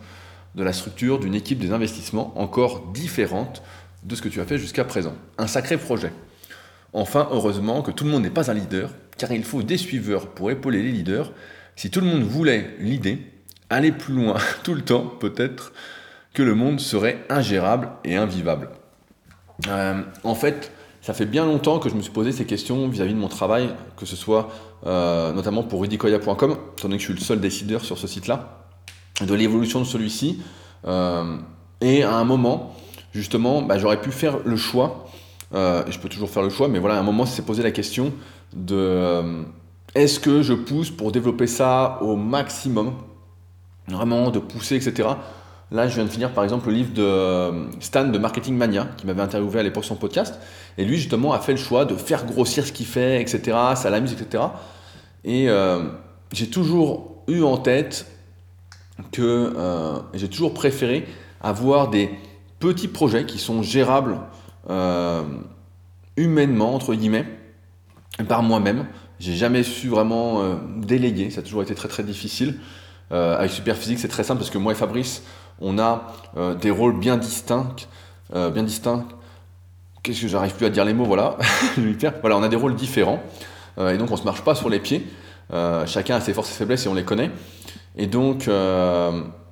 de 0.55 0.63
la 0.63 0.73
structure 0.73 1.19
d'une 1.19 1.35
équipe 1.35 1.59
des 1.59 1.71
investissements 1.71 2.33
encore 2.39 2.87
différente 2.93 3.61
de 4.03 4.15
ce 4.15 4.21
que 4.21 4.29
tu 4.29 4.41
as 4.41 4.45
fait 4.45 4.57
jusqu'à 4.57 4.83
présent. 4.83 5.13
Un 5.37 5.47
sacré 5.47 5.77
projet. 5.77 6.11
Enfin, 6.93 7.29
heureusement 7.31 7.81
que 7.81 7.91
tout 7.91 8.03
le 8.03 8.09
monde 8.09 8.23
n'est 8.23 8.29
pas 8.29 8.51
un 8.51 8.53
leader, 8.53 8.89
car 9.17 9.31
il 9.31 9.43
faut 9.43 9.63
des 9.63 9.77
suiveurs 9.77 10.27
pour 10.27 10.51
épauler 10.51 10.81
les 10.81 10.91
leaders. 10.91 11.31
Si 11.75 11.89
tout 11.89 12.01
le 12.01 12.07
monde 12.07 12.23
voulait 12.23 12.75
l'idée, 12.79 13.19
aller 13.69 13.91
plus 13.91 14.13
loin 14.13 14.37
tout 14.63 14.73
le 14.73 14.81
temps, 14.81 15.05
peut-être, 15.05 15.71
que 16.33 16.43
le 16.43 16.55
monde 16.55 16.79
serait 16.79 17.25
ingérable 17.29 17.89
et 18.03 18.15
invivable. 18.15 18.69
Euh, 19.67 20.01
en 20.23 20.35
fait, 20.35 20.71
ça 21.01 21.13
fait 21.13 21.25
bien 21.25 21.45
longtemps 21.45 21.79
que 21.79 21.89
je 21.89 21.95
me 21.95 22.01
suis 22.01 22.11
posé 22.11 22.31
ces 22.31 22.45
questions 22.45 22.87
vis-à-vis 22.87 23.13
de 23.13 23.19
mon 23.19 23.27
travail, 23.27 23.69
que 23.97 24.05
ce 24.05 24.15
soit 24.15 24.49
euh, 24.85 25.33
notamment 25.33 25.63
pour 25.63 25.81
rudicoya.com, 25.81 26.51
étant 26.77 26.87
donné 26.87 26.95
que 26.95 27.01
je 27.01 27.05
suis 27.05 27.13
le 27.13 27.19
seul 27.19 27.39
décideur 27.39 27.83
sur 27.83 27.97
ce 27.97 28.07
site-là, 28.07 28.60
de 29.25 29.33
l'évolution 29.33 29.79
de 29.79 29.85
celui-ci. 29.85 30.41
Euh, 30.85 31.37
et 31.81 32.03
à 32.03 32.15
un 32.15 32.23
moment, 32.23 32.75
justement, 33.13 33.61
bah, 33.61 33.77
j'aurais 33.77 34.01
pu 34.01 34.11
faire 34.11 34.39
le 34.43 34.55
choix, 34.55 35.07
et 35.53 35.91
je 35.91 35.99
peux 35.99 36.07
toujours 36.07 36.29
faire 36.29 36.43
le 36.43 36.49
choix, 36.49 36.69
mais 36.69 36.79
voilà, 36.79 36.95
à 36.95 36.99
un 36.99 37.03
moment, 37.03 37.25
s'est 37.25 37.41
posé 37.41 37.61
la 37.61 37.71
question 37.71 38.13
de 38.53 39.43
est-ce 39.95 40.19
que 40.19 40.41
je 40.41 40.53
pousse 40.53 40.89
pour 40.89 41.11
développer 41.11 41.47
ça 41.47 41.99
au 42.01 42.15
maximum, 42.15 42.93
vraiment 43.87 44.31
de 44.31 44.39
pousser, 44.39 44.75
etc. 44.75 45.09
Là, 45.71 45.87
je 45.87 45.95
viens 45.95 46.05
de 46.05 46.09
finir 46.09 46.31
par 46.31 46.43
exemple 46.43 46.67
le 46.67 46.75
livre 46.75 46.93
de 46.93 47.01
euh, 47.01 47.65
Stan 47.79 48.05
de 48.05 48.17
Marketing 48.17 48.55
Mania, 48.55 48.87
qui 48.97 49.05
m'avait 49.05 49.21
interviewé 49.21 49.59
à 49.59 49.63
l'époque 49.63 49.85
son 49.85 49.95
podcast. 49.95 50.39
Et 50.77 50.85
lui, 50.85 50.97
justement, 50.97 51.33
a 51.33 51.39
fait 51.39 51.53
le 51.53 51.57
choix 51.57 51.85
de 51.85 51.95
faire 51.95 52.25
grossir 52.25 52.65
ce 52.65 52.71
qu'il 52.71 52.85
fait, 52.85 53.21
etc. 53.21 53.57
Ça 53.75 53.89
l'amuse, 53.89 54.13
etc. 54.13 54.43
Et 55.23 55.49
euh, 55.49 55.83
j'ai 56.33 56.47
toujours 56.47 57.23
eu 57.27 57.43
en 57.43 57.57
tête 57.57 58.05
que 59.11 59.53
euh, 59.55 59.99
j'ai 60.13 60.29
toujours 60.29 60.53
préféré 60.53 61.07
avoir 61.41 61.89
des 61.89 62.11
petits 62.59 62.87
projets 62.87 63.25
qui 63.25 63.39
sont 63.39 63.63
gérables 63.63 64.19
humainement, 66.17 66.75
entre 66.75 66.93
guillemets, 66.93 67.25
par 68.27 68.43
moi-même. 68.43 68.85
J'ai 69.19 69.35
jamais 69.35 69.63
su 69.63 69.87
vraiment 69.87 70.41
euh, 70.41 70.55
déléguer, 70.77 71.29
ça 71.29 71.41
a 71.41 71.43
toujours 71.43 71.61
été 71.61 71.75
très 71.75 71.87
très 71.87 72.03
difficile. 72.03 72.59
Euh, 73.11 73.37
avec 73.37 73.51
Superphysique, 73.51 73.99
c'est 73.99 74.07
très 74.07 74.23
simple 74.23 74.39
parce 74.39 74.49
que 74.49 74.57
moi 74.57 74.71
et 74.71 74.75
Fabrice, 74.75 75.23
on 75.59 75.77
a 75.77 76.13
euh, 76.37 76.55
des 76.55 76.71
rôles 76.71 76.97
bien 76.97 77.17
distincts, 77.17 77.75
bien 78.33 78.63
distincts. 78.63 79.05
Qu'est-ce 80.03 80.21
que 80.21 80.27
j'arrive 80.27 80.55
plus 80.55 80.65
à 80.65 80.69
dire 80.69 80.85
les 80.85 80.93
mots, 80.93 81.03
voilà. 81.03 81.37
voilà, 82.21 82.37
on 82.37 82.43
a 82.43 82.47
des 82.47 82.55
rôles 82.55 82.75
différents 82.75 83.21
et 83.77 83.97
donc 83.97 84.09
on 84.09 84.15
se 84.15 84.23
marche 84.23 84.41
pas 84.41 84.55
sur 84.55 84.69
les 84.69 84.79
pieds. 84.79 85.05
chacun 85.85 86.15
a 86.15 86.21
ses 86.21 86.33
forces 86.33 86.49
et 86.49 86.53
faiblesses 86.53 86.85
et 86.85 86.89
on 86.89 86.93
les 86.93 87.03
connaît. 87.03 87.29
Et 87.97 88.07
donc, 88.07 88.47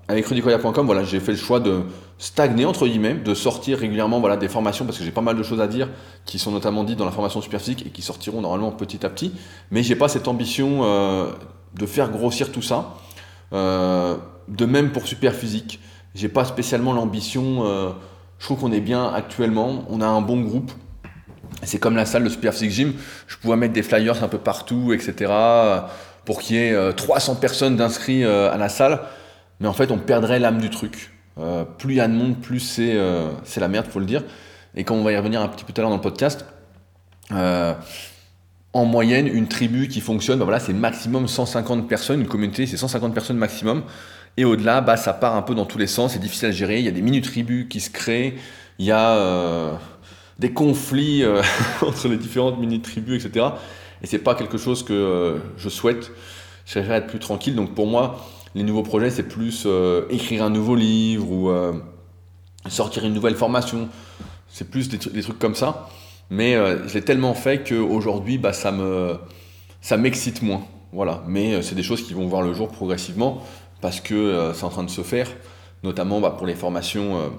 avec 0.10 0.25
rudicoya.com, 0.25 0.86
voilà, 0.86 1.04
j'ai 1.04 1.19
fait 1.19 1.34
le 1.34 1.38
choix 1.38 1.60
de 1.60 1.84
stagner 2.19 2.65
entre 2.65 2.86
guillemets, 2.86 3.13
de 3.13 3.34
sortir 3.34 3.80
régulièrement 3.80 4.19
voilà, 4.19 4.38
des 4.38 4.49
formations 4.49 4.86
parce 4.86 4.97
que 4.97 5.04
j'ai 5.04 5.12
pas 5.12 5.21
mal 5.21 5.38
de 5.38 5.43
choses 5.43 5.62
à 5.62 5.67
dire 5.67 5.88
qui 6.25 6.38
sont 6.38 6.52
notamment 6.52 6.84
dites 6.84 6.97
dans 6.97 7.06
la 7.06 7.12
formation 7.12 7.41
Superphysique 7.41 7.86
et 7.88 7.89
qui 7.91 8.02
sortiront 8.02 8.41
normalement 8.41 8.71
petit 8.71 9.06
à 9.06 9.10
petit. 9.10 9.32
Mais 9.71 9.84
j'ai 9.84 9.95
pas 9.95 10.10
cette 10.10 10.28
ambition 10.28 10.82
euh, 10.84 11.32
de 11.75 11.86
faire 11.86 12.10
grossir 12.10 12.52
tout 12.52 12.62
ça. 12.62 12.95
Euh, 13.54 14.17
de 14.47 14.65
même 14.65 14.91
pour 14.91 15.08
Superphysique, 15.08 15.80
j'ai 16.13 16.28
pas 16.28 16.43
spécialement 16.43 16.91
l'ambition. 16.91 17.65
Euh, 17.65 17.91
je 18.38 18.45
trouve 18.45 18.60
qu'on 18.60 18.71
est 18.71 18.82
bien 18.82 19.13
actuellement. 19.13 19.86
On 19.89 20.02
a 20.02 20.08
un 20.08 20.21
bon 20.21 20.41
groupe. 20.41 20.71
C'est 21.63 21.80
comme 21.80 21.95
la 21.95 22.06
salle 22.06 22.23
de 22.23 22.30
Superphysique 22.30 22.71
Gym. 22.71 22.93
Je 23.28 23.38
pouvais 23.38 23.56
mettre 23.56 23.73
des 23.73 23.84
flyers 23.84 24.23
un 24.23 24.28
peu 24.28 24.38
partout, 24.38 24.91
etc. 24.91 25.32
Pour 26.29 26.39
qu'il 26.41 26.57
y 26.57 26.59
ait 26.59 26.93
300 26.93 27.35
personnes 27.35 27.75
d'inscrits 27.75 28.23
à 28.23 28.55
la 28.55 28.69
salle 28.69 28.99
mais 29.59 29.67
en 29.67 29.73
fait 29.73 29.91
on 29.91 29.97
perdrait 29.97 30.39
l'âme 30.39 30.59
du 30.59 30.69
truc. 30.69 31.11
Euh, 31.37 31.63
plus 31.63 31.93
il 31.93 31.97
y 31.97 32.01
a 32.01 32.07
de 32.07 32.13
monde, 32.13 32.37
plus 32.39 32.59
c'est 32.59 32.95
euh, 32.95 33.31
la 33.57 33.67
merde, 33.67 33.87
faut 33.87 33.99
le 33.99 34.05
dire. 34.05 34.23
Et 34.75 34.83
quand 34.83 34.95
on 34.95 35.03
va 35.03 35.11
y 35.11 35.17
revenir 35.17 35.41
un 35.41 35.47
petit 35.47 35.63
peu 35.63 35.73
tout 35.73 35.81
à 35.81 35.83
l'heure 35.83 35.89
dans 35.89 35.97
le 35.97 36.01
podcast, 36.01 36.45
euh, 37.31 37.73
en 38.73 38.85
moyenne, 38.85 39.27
une 39.27 39.47
tribu 39.47 39.87
qui 39.87 40.01
fonctionne, 40.01 40.39
bah 40.39 40.45
voilà, 40.45 40.59
c'est 40.59 40.73
maximum 40.73 41.27
150 41.27 41.87
personnes, 41.87 42.21
une 42.21 42.27
communauté, 42.27 42.65
c'est 42.65 42.77
150 42.77 43.13
personnes 43.13 43.37
maximum. 43.37 43.83
Et 44.37 44.45
au-delà, 44.45 44.81
bah, 44.81 44.95
ça 44.95 45.13
part 45.13 45.35
un 45.35 45.41
peu 45.41 45.55
dans 45.55 45.65
tous 45.65 45.77
les 45.77 45.87
sens, 45.87 46.13
c'est 46.13 46.19
difficile 46.19 46.49
à 46.49 46.51
gérer. 46.51 46.79
Il 46.79 46.85
y 46.85 46.87
a 46.87 46.91
des 46.91 47.01
mini-tribus 47.01 47.67
qui 47.69 47.79
se 47.79 47.89
créent, 47.89 48.35
il 48.77 48.85
y 48.85 48.91
a 48.91 49.15
euh, 49.15 49.73
des 50.37 50.53
conflits 50.53 51.23
entre 51.81 52.07
les 52.07 52.17
différentes 52.17 52.59
mini-tribus, 52.59 53.25
etc. 53.25 53.47
Et 54.01 54.07
c'est 54.07 54.19
pas 54.19 54.35
quelque 54.35 54.57
chose 54.57 54.83
que 54.83 55.38
je 55.57 55.69
souhaite. 55.69 56.12
Préfère 56.65 56.93
être 56.93 57.07
plus 57.07 57.19
tranquille. 57.19 57.55
Donc 57.55 57.73
pour 57.73 57.88
moi, 57.88 58.25
les 58.55 58.63
nouveaux 58.63 58.83
projets, 58.83 59.09
c'est 59.09 59.23
plus 59.23 59.63
euh, 59.65 60.05
écrire 60.09 60.43
un 60.43 60.49
nouveau 60.49 60.75
livre 60.75 61.31
ou 61.31 61.49
euh, 61.49 61.73
sortir 62.67 63.05
une 63.05 63.13
nouvelle 63.13 63.35
formation. 63.35 63.89
C'est 64.47 64.69
plus 64.69 64.89
des, 64.89 64.97
trucs 64.97 65.39
comme 65.39 65.55
ça. 65.55 65.89
Mais 66.29 66.55
euh, 66.55 66.88
je 66.88 66.93
l'ai 66.95 67.01
tellement 67.01 67.33
fait 67.33 67.67
qu'aujourd'hui, 67.67 68.38
bah, 68.38 68.53
ça 68.53 68.71
me 68.71 69.17
ça 69.81 69.97
m'excite 69.97 70.41
moins. 70.41 70.63
Voilà. 70.91 71.23
Mais 71.27 71.62
c'est 71.62 71.75
des 71.75 71.83
choses 71.83 72.05
qui 72.05 72.13
vont 72.13 72.27
voir 72.27 72.41
le 72.41 72.53
jour 72.53 72.69
progressivement 72.69 73.43
parce 73.81 74.01
que 74.01 74.51
c'est 74.53 74.65
en 74.65 74.69
train 74.69 74.83
de 74.83 74.89
se 74.89 75.01
faire, 75.01 75.29
notamment 75.83 76.19
bah, 76.19 76.35
pour 76.38 76.45
les 76.45 76.55
formations 76.55 77.31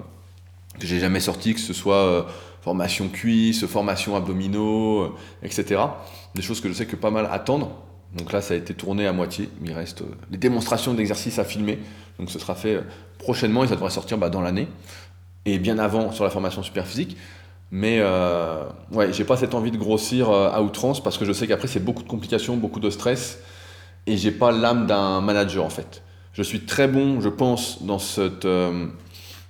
que 0.79 0.87
j'ai 0.87 0.99
jamais 0.99 1.19
sorties, 1.19 1.53
que 1.53 1.59
ce 1.59 1.73
soit 1.73 2.25
formation 2.61 3.09
cuisse, 3.09 3.65
formation 3.65 4.15
abdominaux, 4.15 5.15
etc. 5.43 5.81
Des 6.35 6.41
choses 6.41 6.61
que 6.61 6.69
je 6.69 6.73
sais 6.73 6.85
que 6.85 6.95
pas 6.95 7.11
mal 7.11 7.27
attendent. 7.31 7.69
Donc 8.15 8.31
là, 8.33 8.41
ça 8.41 8.53
a 8.53 8.57
été 8.57 8.73
tourné 8.73 9.07
à 9.07 9.13
moitié. 9.13 9.49
Il 9.63 9.73
reste 9.73 10.01
euh, 10.01 10.05
les 10.31 10.37
démonstrations 10.37 10.93
d'exercice 10.93 11.39
à 11.39 11.43
filmer. 11.43 11.79
Donc 12.19 12.29
ce 12.29 12.39
sera 12.39 12.55
fait 12.55 12.75
euh, 12.75 12.81
prochainement 13.17 13.63
et 13.63 13.67
ça 13.67 13.75
devrait 13.75 13.89
sortir 13.89 14.17
bah, 14.17 14.29
dans 14.29 14.41
l'année. 14.41 14.67
Et 15.45 15.57
bien 15.59 15.79
avant 15.79 16.11
sur 16.11 16.23
la 16.23 16.29
formation 16.29 16.61
super 16.61 16.85
physique. 16.85 17.17
Mais 17.71 17.99
euh, 18.01 18.65
ouais, 18.91 19.13
j'ai 19.13 19.23
pas 19.23 19.37
cette 19.37 19.55
envie 19.55 19.71
de 19.71 19.77
grossir 19.77 20.29
euh, 20.29 20.51
à 20.51 20.61
outrance 20.61 21.01
parce 21.01 21.17
que 21.17 21.23
je 21.23 21.31
sais 21.31 21.47
qu'après 21.47 21.69
c'est 21.69 21.79
beaucoup 21.79 22.03
de 22.03 22.09
complications, 22.09 22.57
beaucoup 22.57 22.81
de 22.81 22.89
stress. 22.89 23.39
Et 24.05 24.17
j'ai 24.17 24.31
pas 24.31 24.51
l'âme 24.51 24.87
d'un 24.87 25.21
manager 25.21 25.63
en 25.63 25.69
fait. 25.69 26.03
Je 26.33 26.43
suis 26.43 26.61
très 26.61 26.87
bon, 26.87 27.21
je 27.21 27.29
pense, 27.29 27.83
dans, 27.83 27.99
cette, 27.99 28.47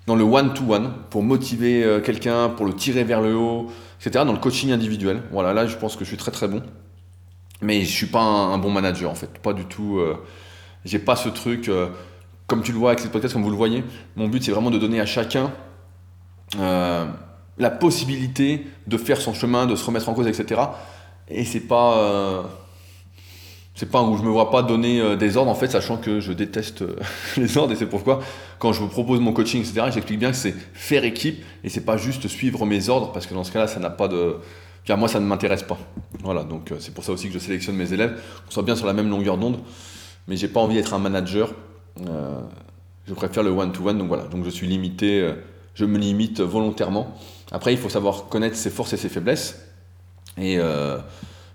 dans 0.08 0.16
le 0.16 0.24
one-to-one 0.24 0.94
pour 1.10 1.24
motiver 1.24 2.00
quelqu'un, 2.04 2.50
pour 2.50 2.66
le 2.66 2.74
tirer 2.74 3.04
vers 3.04 3.22
le 3.22 3.36
haut, 3.36 3.70
etc. 4.00 4.26
Dans 4.26 4.34
le 4.34 4.40
coaching 4.40 4.72
individuel. 4.72 5.22
Voilà, 5.32 5.54
là 5.54 5.68
je 5.68 5.76
pense 5.78 5.96
que 5.96 6.04
je 6.04 6.10
suis 6.10 6.18
très 6.18 6.32
très 6.32 6.48
bon. 6.48 6.62
Mais 7.62 7.82
je 7.84 7.92
suis 7.92 8.08
pas 8.08 8.22
un, 8.22 8.58
bon 8.58 8.72
manager 8.72 9.10
en 9.10 9.16
fait, 9.16 9.38
pas 9.40 9.54
du 9.54 9.66
tout. 9.66 10.00
Euh, 10.00 10.18
j'ai 10.84 10.98
pas 10.98 11.16
ce 11.16 11.30
truc, 11.30 11.70
euh, 11.70 11.90
comme 12.48 12.64
tu 12.64 12.72
le 12.72 12.80
vois 12.80 12.90
avec 12.90 13.00
cette 13.00 13.12
podcast, 13.12 13.34
comme 13.34 13.44
vous 13.44 13.52
le 13.52 13.56
voyez. 13.56 13.84
Mon 14.16 14.28
but 14.28 14.44
c'est 14.44 14.52
vraiment 14.52 14.72
de 14.72 14.80
donner 14.80 15.00
à 15.00 15.06
chacun 15.06 15.52
euh, 16.60 17.06
la 17.60 17.70
possibilité 17.70 18.66
de 18.88 18.98
faire 18.98 19.22
son 19.22 19.36
chemin, 19.36 19.68
de 19.68 19.76
se 19.76 19.86
remettre 19.86 20.10
en 20.10 20.16
cause, 20.16 20.28
etc. 20.28 20.60
Et 21.28 21.46
c'est 21.46 21.60
pas, 21.60 22.50
c'est 23.82 23.90
pas 23.90 24.04
où 24.04 24.16
je 24.16 24.22
me 24.22 24.30
vois 24.30 24.52
pas 24.52 24.62
donner 24.62 25.18
des 25.18 25.38
ordres 25.38 25.50
en 25.50 25.56
fait, 25.56 25.70
sachant 25.70 25.98
que 25.98 26.20
je 26.20 26.34
déteste 26.34 26.84
les 27.38 27.58
ordres 27.58 27.74
et 27.74 27.76
c'est 27.76 27.88
pourquoi 27.88 28.20
quand 28.60 28.74
je 28.74 28.80
vous 28.80 28.90
propose 28.90 29.20
mon 29.20 29.34
coaching, 29.34 29.62
etc. 29.62 29.88
J'explique 29.92 30.20
bien 30.20 30.30
que 30.30 30.38
c'est 30.38 30.54
faire 30.74 31.04
équipe 31.04 31.44
et 31.64 31.70
c'est 31.70 31.84
pas 31.84 31.98
juste 31.98 32.28
suivre 32.28 32.64
mes 32.68 32.90
ordres 32.90 33.12
parce 33.12 33.26
que 33.26 33.34
dans 33.34 33.44
ce 33.44 33.52
cas-là, 33.52 33.66
ça 33.66 33.80
n'a 33.80 33.90
pas 33.90 34.08
de 34.08 34.36
car 34.86 35.00
moi 35.00 35.08
ça 35.08 35.20
ne 35.20 35.26
m'intéresse 35.26 35.64
pas. 35.64 35.80
Voilà, 36.24 36.44
donc 36.44 36.72
euh, 36.72 36.76
c'est 36.80 36.94
pour 36.94 37.04
ça 37.04 37.12
aussi 37.12 37.28
que 37.28 37.34
je 37.34 37.40
sélectionne 37.40 37.76
mes 37.76 37.92
élèves, 37.92 38.22
qu'on 38.46 38.52
soit 38.52 38.62
bien 38.62 38.76
sur 38.76 38.86
la 38.86 38.94
même 38.94 39.10
longueur 39.10 39.40
d'onde, 39.40 39.58
mais 40.28 40.38
j'ai 40.38 40.48
pas 40.48 40.60
envie 40.60 40.76
d'être 40.76 40.94
un 40.94 41.00
manager. 41.00 41.56
Euh, 42.08 42.40
je 43.08 43.16
préfère 43.16 43.42
le 43.42 43.50
one-to-one, 43.50 43.98
donc 43.98 44.10
voilà, 44.10 44.26
donc 44.26 44.46
je 44.46 44.52
suis 44.52 44.68
limité, 44.68 45.22
euh, 45.22 45.34
je 45.74 45.86
me 45.86 45.98
limite 45.98 46.40
volontairement. 46.40 47.18
Après, 47.52 47.74
il 47.74 47.80
faut 47.80 47.90
savoir 47.90 48.30
connaître 48.30 48.56
ses 48.56 48.70
forces 48.70 48.94
et 48.94 48.98
ses 48.98 49.10
faiblesses. 49.10 49.60
Et 50.38 50.58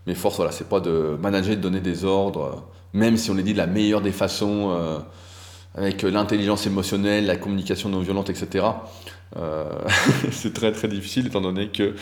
mes 0.07 0.15
forces, 0.15 0.37
voilà, 0.37 0.53
c'est 0.53 0.69
pas 0.69 0.81
de 0.81 1.17
manager, 1.21 1.57
de 1.57 1.61
donner 1.61 1.81
des 1.81 2.05
ordres, 2.05 2.65
même 2.93 3.17
si 3.17 3.31
on 3.31 3.35
les 3.35 3.43
dit 3.43 3.53
de 3.53 3.59
la 3.59 3.67
meilleure 3.67 4.01
des 4.01 4.13
façons, 4.13 4.77
avec 5.75 6.03
l'intelligence 6.03 6.67
émotionnelle, 6.67 7.27
la 7.27 7.37
communication 7.37 7.89
non 7.89 8.01
violente, 8.01 8.31
etc. 8.31 8.65
c'est 10.31 10.55
très 10.55 10.73
très 10.73 10.89
difficile 10.89 11.27
étant 11.27 11.41
donné 11.41 11.69
que 11.69 11.95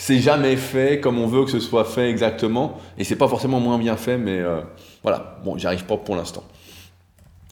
c'est 0.00 0.20
jamais 0.20 0.56
fait 0.56 0.98
comme 0.98 1.18
on 1.18 1.26
veut 1.26 1.44
que 1.44 1.50
ce 1.50 1.60
soit 1.60 1.84
fait 1.84 2.08
exactement, 2.08 2.78
et 2.96 3.04
c'est 3.04 3.16
pas 3.16 3.28
forcément 3.28 3.60
moins 3.60 3.76
bien 3.76 3.98
fait, 3.98 4.16
mais 4.16 4.38
euh, 4.38 4.62
voilà, 5.02 5.38
bon, 5.44 5.58
j'y 5.58 5.66
arrive 5.66 5.84
pas 5.84 5.98
pour 5.98 6.16
l'instant. 6.16 6.42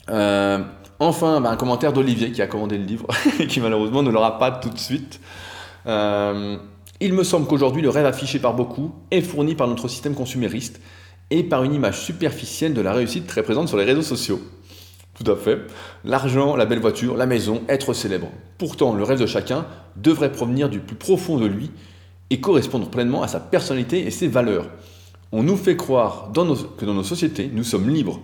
Euh, 0.09 0.59
enfin, 0.99 1.43
bah, 1.43 1.51
un 1.51 1.57
commentaire 1.57 1.93
d'Olivier 1.93 2.33
qui 2.33 2.41
a 2.41 2.47
commandé 2.47 2.79
le 2.79 2.85
livre, 2.85 3.07
et 3.39 3.47
qui 3.49 3.61
malheureusement 3.61 4.03
ne 4.03 4.11
l'aura 4.11 4.39
pas 4.39 4.51
tout 4.51 4.71
de 4.71 4.79
suite. 4.79 5.21
Il 7.01 7.13
me 7.13 7.23
semble 7.23 7.47
qu'aujourd'hui, 7.47 7.81
le 7.81 7.91
rêve 7.91 8.07
affiché 8.07 8.41
par 8.41 8.55
beaucoup 8.55 8.93
est 9.13 9.21
fourni 9.21 9.55
par 9.55 9.69
notre 9.69 9.87
système 9.87 10.17
consumériste 10.17 10.81
et 11.31 11.45
par 11.45 11.63
une 11.63 11.75
image 11.75 12.01
superficielle 12.01 12.75
de 12.75 12.81
la 12.81 12.93
réussite 12.93 13.29
très 13.29 13.45
présente 13.45 13.69
sur 13.69 13.77
les 13.77 13.85
réseaux 13.85 14.03
sociaux. 14.03 14.41
Tout 15.15 15.31
à 15.31 15.37
fait. 15.37 15.61
L'argent, 16.05 16.57
la 16.57 16.67
belle 16.67 16.81
voiture, 16.81 17.17
la 17.17 17.27
maison, 17.27 17.63
être 17.69 17.93
célèbre. 17.93 18.29
Pourtant, 18.57 18.95
le 18.95 19.05
rêve 19.05 19.21
de 19.21 19.27
chacun 19.27 19.67
devrait 19.97 20.33
provenir 20.33 20.69
du 20.69 20.81
plus 20.81 20.97
profond 20.97 21.39
de 21.39 21.47
lui 21.47 21.71
et 22.31 22.41
correspondre 22.41 22.89
pleinement 22.89 23.23
à 23.23 23.29
sa 23.29 23.39
personnalité 23.39 24.05
et 24.05 24.11
ses 24.11 24.27
valeurs. 24.27 24.69
On 25.31 25.45
nous 25.45 25.57
fait 25.57 25.77
croire 25.77 26.31
que 26.33 26.85
dans 26.85 26.95
nos 26.95 27.03
sociétés, 27.03 27.51
nous 27.53 27.65
sommes 27.65 27.89
libres, 27.89 28.21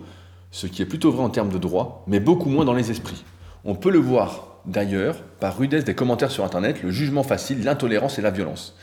ce 0.51 0.67
qui 0.67 0.81
est 0.81 0.85
plutôt 0.85 1.11
vrai 1.11 1.23
en 1.23 1.29
termes 1.29 1.49
de 1.49 1.57
droit, 1.57 2.03
mais 2.07 2.19
beaucoup 2.19 2.49
moins 2.49 2.65
dans 2.65 2.73
les 2.73 2.91
esprits. 2.91 3.23
On 3.63 3.75
peut 3.75 3.89
le 3.91 3.99
voir 3.99 4.54
d'ailleurs 4.67 5.21
par 5.39 5.57
rudesse 5.57 5.85
des 5.85 5.95
commentaires 5.95 6.31
sur 6.31 6.43
Internet, 6.43 6.81
le 6.83 6.91
jugement 6.91 7.23
facile, 7.23 7.63
l'intolérance 7.63 8.19
et 8.19 8.21
la 8.21 8.31
violence. 8.31 8.75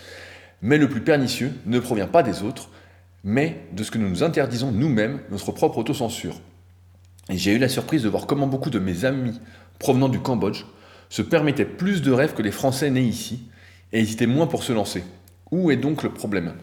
Mais 0.60 0.78
le 0.78 0.88
plus 0.88 1.00
pernicieux 1.00 1.52
ne 1.66 1.78
provient 1.80 2.06
pas 2.06 2.22
des 2.22 2.42
autres, 2.42 2.68
mais 3.24 3.64
de 3.72 3.82
ce 3.82 3.90
que 3.90 3.98
nous 3.98 4.08
nous 4.08 4.22
interdisons 4.22 4.72
nous-mêmes, 4.72 5.20
notre 5.30 5.52
propre 5.52 5.78
autocensure. 5.78 6.40
Et 7.28 7.36
j'ai 7.36 7.54
eu 7.54 7.58
la 7.58 7.68
surprise 7.68 8.02
de 8.02 8.08
voir 8.08 8.26
comment 8.26 8.46
beaucoup 8.46 8.70
de 8.70 8.78
mes 8.78 9.04
amis 9.04 9.40
provenant 9.78 10.08
du 10.08 10.20
Cambodge 10.20 10.64
se 11.08 11.22
permettaient 11.22 11.64
plus 11.64 12.02
de 12.02 12.10
rêves 12.10 12.34
que 12.34 12.42
les 12.42 12.50
Français 12.50 12.90
nés 12.90 13.02
ici, 13.02 13.42
et 13.92 14.00
hésiter 14.00 14.26
moins 14.26 14.46
pour 14.46 14.62
se 14.62 14.72
lancer. 14.72 15.04
Où 15.50 15.70
est 15.70 15.76
donc 15.76 16.02
le 16.02 16.12
problème? 16.12 16.54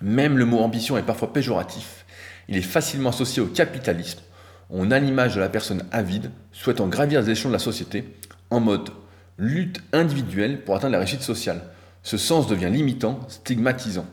Même 0.00 0.38
le 0.38 0.46
mot 0.46 0.60
ambition 0.60 0.96
est 0.96 1.02
parfois 1.02 1.32
péjoratif. 1.32 2.06
Il 2.48 2.56
est 2.56 2.62
facilement 2.62 3.10
associé 3.10 3.42
au 3.42 3.46
capitalisme. 3.46 4.20
On 4.70 4.90
a 4.90 4.98
l'image 4.98 5.34
de 5.34 5.40
la 5.40 5.48
personne 5.48 5.84
avide, 5.92 6.30
souhaitant 6.52 6.88
gravir 6.88 7.20
les 7.20 7.30
échelons 7.30 7.50
de 7.50 7.54
la 7.54 7.58
société, 7.58 8.04
en 8.50 8.60
mode 8.60 8.90
lutte 9.38 9.82
individuelle 9.92 10.64
pour 10.64 10.74
atteindre 10.74 10.92
la 10.92 10.98
réussite 10.98 11.22
sociale. 11.22 11.62
Ce 12.02 12.16
sens 12.16 12.46
devient 12.46 12.70
limitant, 12.70 13.20
stigmatisant. 13.28 14.06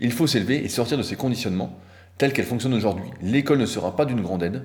Il 0.00 0.12
faut 0.12 0.26
s'élever 0.26 0.64
et 0.64 0.68
sortir 0.68 0.98
de 0.98 1.02
ces 1.02 1.16
conditionnements, 1.16 1.78
tels 2.18 2.32
qu'elles 2.32 2.44
fonctionnent 2.44 2.74
aujourd'hui. 2.74 3.10
L'école 3.22 3.58
ne 3.58 3.66
sera 3.66 3.96
pas 3.96 4.04
d'une 4.04 4.20
grande 4.20 4.42
aide. 4.42 4.64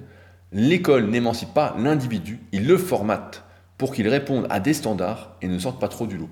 L'école 0.52 1.10
n'émancipe 1.10 1.54
pas 1.54 1.76
l'individu, 1.80 2.40
il 2.52 2.68
le 2.68 2.78
formate 2.78 3.46
pour 3.78 3.94
qu'il 3.94 4.08
réponde 4.10 4.48
à 4.50 4.60
des 4.60 4.74
standards 4.74 5.38
et 5.42 5.48
ne 5.48 5.58
sorte 5.58 5.80
pas 5.80 5.88
trop 5.88 6.06
du 6.06 6.18
lot. 6.18 6.30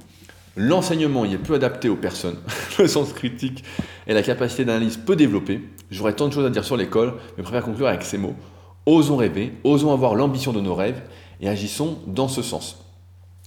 L'enseignement 0.57 1.23
y 1.23 1.33
est 1.33 1.37
peu 1.37 1.53
adapté 1.53 1.87
aux 1.87 1.95
personnes. 1.95 2.35
Le 2.79 2.87
sens 2.87 3.13
critique 3.13 3.63
et 4.07 4.13
la 4.13 4.21
capacité 4.21 4.65
d'analyse 4.65 4.97
peu 4.97 5.15
développée. 5.15 5.61
J'aurais 5.89 6.13
tant 6.13 6.27
de 6.27 6.33
choses 6.33 6.45
à 6.45 6.49
dire 6.49 6.65
sur 6.65 6.75
l'école, 6.75 7.13
mais 7.37 7.43
préfère 7.43 7.63
conclure 7.63 7.87
avec 7.87 8.03
ces 8.03 8.17
mots. 8.17 8.35
Osons 8.85 9.15
rêver, 9.15 9.53
osons 9.63 9.93
avoir 9.93 10.15
l'ambition 10.15 10.51
de 10.51 10.59
nos 10.59 10.75
rêves 10.75 11.01
et 11.39 11.49
agissons 11.49 11.97
dans 12.07 12.27
ce 12.27 12.41
sens. 12.41 12.77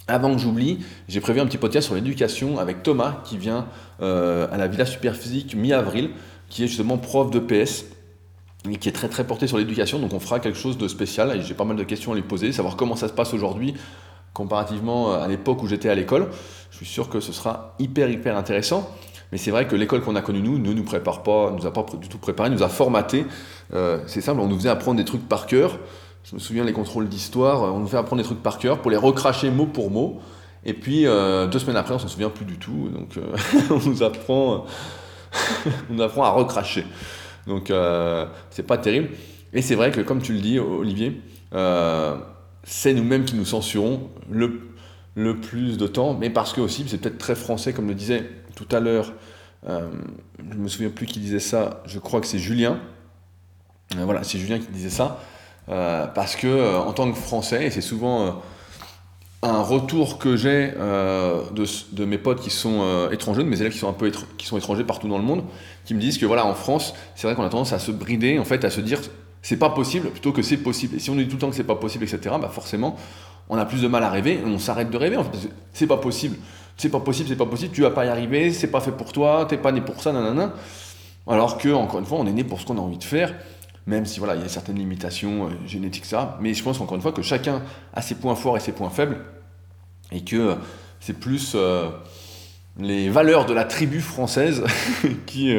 Avant 0.08 0.32
que 0.32 0.38
j'oublie, 0.38 0.80
j'ai 1.08 1.20
prévu 1.20 1.40
un 1.40 1.46
petit 1.46 1.58
podcast 1.58 1.86
sur 1.86 1.94
l'éducation 1.94 2.58
avec 2.58 2.82
Thomas 2.82 3.20
qui 3.24 3.38
vient 3.38 3.66
euh, 4.00 4.48
à 4.50 4.56
la 4.56 4.66
Villa 4.66 4.84
Superphysique 4.84 5.54
mi-avril, 5.54 6.10
qui 6.48 6.64
est 6.64 6.66
justement 6.66 6.98
prof 6.98 7.30
de 7.30 7.38
PS 7.38 7.84
et 8.68 8.76
qui 8.76 8.88
est 8.88 8.92
très 8.92 9.08
très 9.08 9.24
porté 9.24 9.46
sur 9.46 9.58
l'éducation. 9.58 10.00
Donc 10.00 10.12
on 10.12 10.20
fera 10.20 10.40
quelque 10.40 10.58
chose 10.58 10.76
de 10.76 10.88
spécial. 10.88 11.40
J'ai 11.42 11.54
pas 11.54 11.64
mal 11.64 11.76
de 11.76 11.84
questions 11.84 12.12
à 12.12 12.14
lui 12.14 12.22
poser, 12.22 12.52
savoir 12.52 12.76
comment 12.76 12.96
ça 12.96 13.08
se 13.08 13.12
passe 13.12 13.32
aujourd'hui 13.32 13.74
comparativement 14.32 15.12
à 15.12 15.28
l'époque 15.28 15.62
où 15.62 15.68
j'étais 15.68 15.88
à 15.88 15.94
l'école. 15.94 16.28
Je 16.70 16.78
suis 16.78 16.86
sûr 16.86 17.08
que 17.08 17.20
ce 17.20 17.32
sera 17.32 17.74
hyper 17.78 18.10
hyper 18.10 18.36
intéressant. 18.36 18.90
Mais 19.30 19.38
c'est 19.38 19.50
vrai 19.50 19.66
que 19.66 19.74
l'école 19.74 20.02
qu'on 20.02 20.14
a 20.14 20.20
connue 20.20 20.42
nous 20.42 20.58
ne 20.58 20.72
nous 20.72 20.84
prépare 20.84 21.22
pas, 21.22 21.50
nous 21.50 21.66
a 21.66 21.72
pas 21.72 21.86
du 21.98 22.08
tout 22.08 22.18
préparé, 22.18 22.50
nous 22.50 22.62
a 22.62 22.68
formaté. 22.68 23.24
Euh, 23.72 23.98
c'est 24.06 24.20
simple, 24.20 24.40
on 24.40 24.46
nous 24.46 24.58
faisait 24.58 24.68
apprendre 24.68 24.98
des 24.98 25.06
trucs 25.06 25.26
par 25.26 25.46
cœur. 25.46 25.78
Je 26.24 26.34
me 26.34 26.40
souviens 26.40 26.64
les 26.64 26.72
contrôles 26.72 27.08
d'histoire, 27.08 27.74
on 27.74 27.78
nous 27.78 27.86
fait 27.88 27.96
apprendre 27.96 28.22
des 28.22 28.26
trucs 28.26 28.42
par 28.42 28.58
cœur 28.58 28.80
pour 28.80 28.90
les 28.90 28.96
recracher 28.96 29.50
mot 29.50 29.66
pour 29.66 29.90
mot. 29.90 30.20
Et 30.64 30.74
puis 30.74 31.06
euh, 31.06 31.48
deux 31.48 31.58
semaines 31.58 31.76
après, 31.76 31.94
on 31.94 31.98
s'en 31.98 32.08
souvient 32.08 32.30
plus 32.30 32.44
du 32.44 32.58
tout. 32.58 32.88
Donc 32.90 33.16
euh, 33.16 33.36
on 33.70 33.88
nous 33.88 34.02
apprend, 34.02 34.64
on 35.90 35.98
apprend 35.98 36.24
à 36.24 36.30
recracher. 36.30 36.86
Donc 37.46 37.70
euh, 37.70 38.26
c'est 38.50 38.66
pas 38.66 38.78
terrible. 38.78 39.08
Et 39.52 39.62
c'est 39.62 39.74
vrai 39.74 39.90
que 39.90 40.00
comme 40.00 40.22
tu 40.22 40.32
le 40.32 40.40
dis, 40.40 40.58
Olivier, 40.58 41.20
euh, 41.54 42.16
c'est 42.64 42.94
nous-mêmes 42.94 43.24
qui 43.24 43.34
nous 43.34 43.44
censurons 43.44 44.10
le, 44.30 44.60
plus 45.40 45.76
de 45.76 45.86
temps, 45.86 46.14
mais 46.14 46.30
parce 46.30 46.52
que 46.52 46.60
aussi 46.60 46.84
c'est 46.88 46.98
peut-être 46.98 47.18
très 47.18 47.34
français, 47.34 47.72
comme 47.72 47.88
le 47.88 47.94
disait 47.94 48.28
tout 48.54 48.68
à 48.70 48.80
l'heure. 48.80 49.12
Euh, 49.68 49.90
je 50.50 50.56
me 50.56 50.68
souviens 50.68 50.90
plus 50.90 51.06
qui 51.06 51.20
disait 51.20 51.38
ça. 51.38 51.82
Je 51.86 51.98
crois 51.98 52.20
que 52.20 52.26
c'est 52.26 52.38
Julien. 52.38 52.80
Euh, 53.96 54.04
voilà, 54.04 54.24
c'est 54.24 54.38
Julien 54.38 54.58
qui 54.58 54.68
disait 54.68 54.90
ça. 54.90 55.20
Euh, 55.68 56.06
parce 56.06 56.36
que 56.36 56.76
en 56.76 56.92
tant 56.92 57.10
que 57.10 57.16
Français, 57.16 57.66
et 57.66 57.70
c'est 57.70 57.80
souvent 57.80 58.42
un 59.42 59.60
retour 59.60 60.18
que 60.18 60.36
j'ai 60.36 60.72
euh, 60.78 61.42
de, 61.50 62.04
mes 62.04 62.18
potes 62.18 62.40
qui 62.40 62.50
sont 62.50 62.80
euh, 62.82 63.10
étrangers, 63.10 63.42
de 63.42 63.48
mes 63.48 63.60
élèves 63.60 63.72
qui 63.72 63.78
sont 63.78 63.88
un 63.88 63.92
peu 63.92 64.10
qui 64.38 64.46
sont 64.46 64.56
étrangers 64.56 64.84
partout 64.84 65.08
dans 65.08 65.18
le 65.18 65.24
monde, 65.24 65.42
qui 65.84 65.94
me 65.94 66.00
disent 66.00 66.16
que 66.16 66.26
voilà 66.26 66.46
en 66.46 66.54
France, 66.54 66.94
c'est 67.16 67.26
vrai 67.26 67.34
qu'on 67.34 67.44
a 67.44 67.48
tendance 67.48 67.72
à 67.72 67.80
se 67.80 67.90
brider, 67.90 68.38
en 68.38 68.44
fait, 68.44 68.64
à 68.64 68.70
se 68.70 68.80
dire 68.80 69.00
c'est 69.42 69.56
pas 69.56 69.70
possible 69.70 70.10
plutôt 70.10 70.30
que 70.30 70.42
c'est 70.42 70.58
possible. 70.58 70.96
Et 70.96 71.00
si 71.00 71.10
on 71.10 71.16
dit 71.16 71.26
tout 71.26 71.34
le 71.34 71.40
temps 71.40 71.50
que 71.50 71.56
c'est 71.56 71.64
pas 71.64 71.74
possible, 71.74 72.04
etc., 72.04 72.36
bah 72.40 72.50
forcément, 72.52 72.96
on 73.48 73.58
a 73.58 73.64
plus 73.64 73.82
de 73.82 73.88
mal 73.88 74.04
à 74.04 74.10
rêver, 74.10 74.38
on 74.46 74.60
s'arrête 74.60 74.90
de 74.90 74.96
rêver. 74.96 75.16
En 75.16 75.24
fait, 75.24 75.50
c'est 75.72 75.88
pas 75.88 75.96
possible, 75.96 76.36
c'est 76.76 76.88
pas 76.88 77.00
possible, 77.00 77.28
c'est 77.28 77.36
pas 77.36 77.46
possible, 77.46 77.74
tu 77.74 77.82
vas 77.82 77.90
pas 77.90 78.04
y 78.04 78.08
arriver, 78.08 78.52
c'est 78.52 78.70
pas 78.70 78.80
fait 78.80 78.92
pour 78.92 79.12
toi, 79.12 79.46
t'es 79.48 79.58
pas 79.58 79.72
né 79.72 79.80
pour 79.80 80.00
ça, 80.00 80.12
nanana. 80.12 80.54
Alors 81.26 81.58
que 81.58 81.68
encore 81.68 81.98
une 81.98 82.06
fois, 82.06 82.18
on 82.20 82.26
est 82.26 82.32
né 82.32 82.44
pour 82.44 82.60
ce 82.60 82.66
qu'on 82.66 82.78
a 82.78 82.80
envie 82.80 82.98
de 82.98 83.04
faire 83.04 83.34
même 83.86 84.06
si 84.06 84.18
voilà, 84.18 84.36
il 84.36 84.42
y 84.42 84.44
a 84.44 84.48
certaines 84.48 84.78
limitations 84.78 85.46
euh, 85.46 85.50
génétiques, 85.66 86.04
ça. 86.04 86.38
Mais 86.40 86.54
je 86.54 86.62
pense 86.62 86.80
encore 86.80 86.96
une 86.96 87.02
fois 87.02 87.12
que 87.12 87.22
chacun 87.22 87.62
a 87.94 88.02
ses 88.02 88.14
points 88.14 88.34
forts 88.34 88.56
et 88.56 88.60
ses 88.60 88.72
points 88.72 88.90
faibles, 88.90 89.18
et 90.10 90.22
que 90.22 90.36
euh, 90.36 90.54
c'est 91.00 91.18
plus 91.18 91.52
euh, 91.54 91.88
les 92.78 93.08
valeurs 93.08 93.46
de 93.46 93.52
la 93.52 93.64
tribu 93.64 94.00
française 94.00 94.64
qui, 95.26 95.56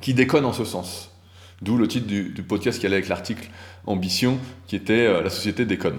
qui 0.00 0.14
déconnent 0.14 0.44
en 0.44 0.52
ce 0.52 0.64
sens. 0.64 1.10
D'où 1.62 1.76
le 1.76 1.88
titre 1.88 2.06
du, 2.06 2.42
podcast 2.46 2.78
qui 2.78 2.86
allait 2.86 2.96
avec 2.96 3.08
l'article 3.08 3.48
Ambition, 3.86 4.38
qui 4.66 4.76
était 4.76 5.22
La 5.22 5.30
société 5.30 5.64
déconne. 5.64 5.98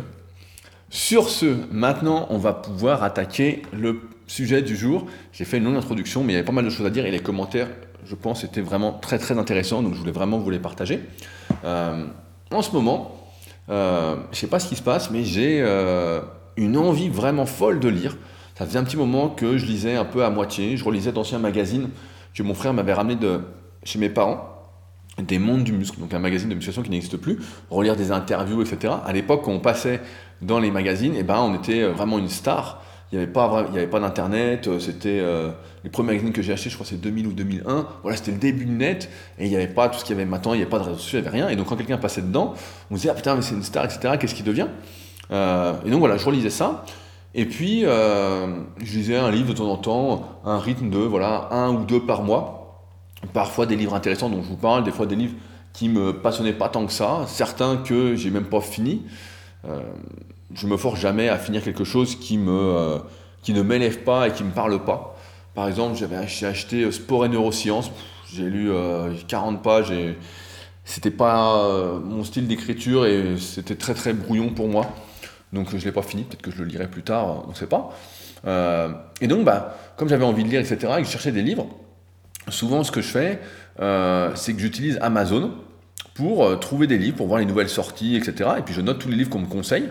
Sur 0.90 1.30
ce, 1.30 1.58
maintenant, 1.72 2.28
on 2.30 2.38
va 2.38 2.54
pouvoir 2.54 3.04
attaquer 3.04 3.64
le 3.74 4.02
sujet 4.28 4.62
du 4.62 4.76
jour. 4.76 5.06
J'ai 5.32 5.46
fait 5.46 5.58
une 5.58 5.66
longue 5.66 5.78
introduction, 5.78 6.24
mais 6.24 6.34
il 6.34 6.36
y 6.36 6.40
avait 6.40 6.46
pas 6.46 6.52
mal 6.52 6.66
de 6.66 6.70
choses 6.70 6.86
à 6.86 6.90
dire 6.90 7.06
et 7.06 7.12
les 7.12 7.20
commentaires, 7.20 7.68
je 8.06 8.16
pense, 8.16 8.44
étaient 8.44 8.62
vraiment 8.62 8.94
très 8.94 9.20
très 9.20 9.38
intéressants, 9.38 9.82
donc 9.82 9.94
je 9.94 10.00
voulais 10.00 10.12
vraiment 10.12 10.38
vous 10.38 10.50
les 10.50 10.60
partager. 10.60 11.02
Euh, 11.64 12.06
en 12.52 12.62
ce 12.62 12.72
moment, 12.72 13.16
euh, 13.70 14.16
je 14.26 14.30
ne 14.30 14.36
sais 14.36 14.48
pas 14.48 14.60
ce 14.60 14.68
qui 14.68 14.76
se 14.76 14.84
passe, 14.84 15.12
mais 15.12 15.24
j'ai 15.24 15.62
euh, 15.62 16.22
une 16.58 16.78
envie 16.78 17.10
vraiment 17.10 17.46
folle 17.46 17.80
de 17.80 17.90
lire. 17.90 18.18
Ça 18.58 18.66
faisait 18.66 18.80
un 18.80 18.84
petit 18.84 18.98
moment 18.98 19.30
que 19.30 19.58
je 19.58 19.66
lisais 19.66 19.96
un 19.96 20.06
peu 20.06 20.24
à 20.24 20.30
moitié. 20.30 20.78
Je 20.78 20.84
relisais 20.84 21.12
d'anciens 21.12 21.40
magazines 21.40 21.90
que 22.34 22.44
mon 22.44 22.54
frère 22.54 22.74
m'avait 22.74 22.94
ramené 22.94 23.16
de 23.16 23.42
chez 23.84 24.00
mes 24.00 24.10
parents 24.10 24.52
des 25.22 25.40
mondes 25.40 25.64
du 25.64 25.72
muscle, 25.72 26.00
donc 26.00 26.14
un 26.14 26.20
magazine 26.20 26.50
de 26.50 26.56
musculation 26.56 26.82
qui 26.82 26.90
n'existe 26.90 27.16
plus, 27.16 27.40
relire 27.70 27.96
des 27.96 28.12
interviews, 28.12 28.62
etc. 28.62 28.96
À 29.06 29.14
l'époque, 29.14 29.44
quand 29.46 29.52
on 29.52 29.60
passait 29.60 30.02
dans 30.42 30.60
les 30.60 30.72
magazines, 30.72 31.14
eh 31.18 31.24
ben, 31.24 31.40
on 31.40 31.56
était 31.56 31.84
vraiment 31.84 32.20
une 32.20 32.28
star. 32.28 32.84
Il 33.12 33.18
n'y 33.18 33.24
avait 33.24 33.32
pas, 33.32 33.66
pas 33.92 34.00
d'internet, 34.00 34.68
c'était 34.80 35.20
euh, 35.22 35.52
les 35.84 35.90
premiers 35.90 36.08
magazines 36.08 36.34
que 36.34 36.42
j'ai 36.42 36.54
achetés, 36.54 36.70
je 36.70 36.76
crois 36.76 36.88
c'est 36.88 37.00
2000 37.00 37.28
ou 37.28 37.34
2001. 37.34 37.88
Voilà, 38.02 38.18
c'était 38.18 38.32
le 38.32 38.38
début 38.38 38.66
de 38.66 38.72
net 38.72 39.10
et 39.38 39.46
il 39.46 39.50
n'y 39.50 39.56
avait 39.56 39.68
pas 39.68 39.90
tout 39.90 40.00
ce 40.00 40.04
qu'il 40.04 40.16
y 40.16 40.20
avait 40.20 40.30
maintenant, 40.30 40.54
il 40.54 40.58
n'y 40.58 40.64
avait 40.64 40.72
pas 40.72 40.80
de 40.80 40.86
réseaux 40.86 40.98
sociaux, 40.98 41.20
il 41.20 41.22
n'y 41.22 41.28
avait 41.28 41.38
rien. 41.38 41.50
Et 41.50 41.56
donc 41.56 41.68
quand 41.68 41.76
quelqu'un 41.76 41.98
passait 41.98 42.24
dedans, 42.24 42.56
on 42.90 42.96
se 42.96 43.02
disait 43.02 43.12
ah 43.12 43.16
putain 43.16 43.36
mais 43.36 43.44
c'est 43.44 43.54
une 43.54 43.64
star, 43.64 43.86
etc. 43.86 44.16
Qu'est-ce 44.20 44.34
qu'il 44.34 44.46
devient? 44.46 44.68
Euh, 45.32 45.74
Et 45.86 45.92
donc 45.92 46.00
voilà, 46.00 46.18
je 46.18 46.26
relisais 46.26 46.50
ça. 46.50 46.84
Et 47.36 47.46
puis 47.46 47.86
euh, 47.86 48.48
je 48.84 48.98
lisais 48.98 49.18
un 49.18 49.30
livre 49.30 49.50
de 49.50 49.54
temps 49.54 49.72
en 49.72 49.78
temps, 49.78 50.42
un 50.44 50.58
rythme 50.58 50.90
de 50.90 50.98
voilà 50.98 51.50
un 51.52 51.70
ou 51.70 51.86
deux 51.86 52.00
par 52.00 52.24
mois. 52.24 52.84
Parfois 53.34 53.66
des 53.66 53.76
livres 53.76 53.94
intéressants 53.94 54.30
dont 54.30 54.42
je 54.42 54.50
vous 54.50 54.58
parle, 54.58 54.84
des 54.84 54.92
fois 54.92 55.06
des 55.06 55.16
livres 55.16 55.36
qui 55.74 55.90
me 55.90 56.14
passionnaient 56.14 56.54
pas 56.54 56.70
tant 56.70 56.86
que 56.86 56.92
ça, 56.92 57.26
certains 57.28 57.78
que 57.78 58.16
j'ai 58.16 58.32
même 58.32 58.46
pas 58.46 58.62
fini. 58.62 59.04
Euh, 60.52 60.56
je 60.56 60.68
me 60.68 60.78
force 60.78 61.00
jamais 61.00 61.30
à 61.30 61.38
finir 61.38 61.64
quelque 61.64 61.84
chose 61.84 62.16
qui, 62.16 62.38
me, 62.38 62.52
euh, 62.52 62.98
qui 63.42 63.54
ne 63.54 63.62
m'élève 63.62 64.00
pas 64.00 64.28
et 64.28 64.32
qui 64.32 64.44
ne 64.44 64.50
me 64.50 64.54
parle 64.54 64.84
pas. 64.84 65.18
Par 65.54 65.68
exemple, 65.68 65.98
j'avais 65.98 66.18
acheté 66.18 66.92
Sport 66.92 67.26
et 67.26 67.30
Neurosciences, 67.30 67.92
j'ai 68.34 68.50
lu 68.50 68.72
euh, 68.72 69.14
40 69.28 69.64
pages 69.64 69.92
et 69.92 70.18
c'était 70.86 71.12
pas 71.12 71.58
euh, 71.66 72.00
mon 72.00 72.24
style 72.24 72.48
d'écriture 72.48 73.06
et 73.06 73.38
c'était 73.40 73.76
très 73.76 73.94
très 73.94 74.14
brouillon 74.14 74.50
pour 74.50 74.68
moi. 74.68 74.86
Donc 75.52 75.76
je 75.76 75.84
l'ai 75.84 75.92
pas 75.92 76.04
fini, 76.04 76.24
peut-être 76.24 76.42
que 76.42 76.52
je 76.52 76.58
le 76.58 76.66
lirai 76.66 76.88
plus 76.88 77.04
tard, 77.04 77.46
on 77.48 77.50
ne 77.50 77.56
sait 77.56 77.68
pas. 77.68 77.98
Euh, 78.46 78.90
et 79.22 79.28
donc, 79.28 79.44
bah, 79.46 79.78
comme 79.98 80.10
j'avais 80.10 80.26
envie 80.26 80.44
de 80.44 80.50
lire, 80.50 80.60
etc., 80.60 80.94
et 80.98 81.02
que 81.02 81.08
je 81.08 81.12
cherchais 81.12 81.32
des 81.32 81.42
livres, 81.42 81.68
souvent 82.50 82.84
ce 82.84 82.92
que 82.92 83.02
je 83.02 83.08
fais, 83.08 83.40
euh, 83.80 84.32
c'est 84.36 84.54
que 84.54 84.60
j'utilise 84.60 85.00
Amazon 85.02 85.52
pour 86.14 86.60
trouver 86.60 86.88
des 86.88 86.98
livres, 86.98 87.18
pour 87.18 87.28
voir 87.28 87.40
les 87.40 87.46
nouvelles 87.46 87.70
sorties, 87.70 88.16
etc. 88.16 88.52
Et 88.60 88.62
puis 88.62 88.74
je 88.74 88.82
note 88.82 89.00
tous 89.00 89.10
les 89.10 89.16
livres 89.16 89.30
qu'on 89.30 89.40
me 89.40 89.48
conseille. 89.48 89.90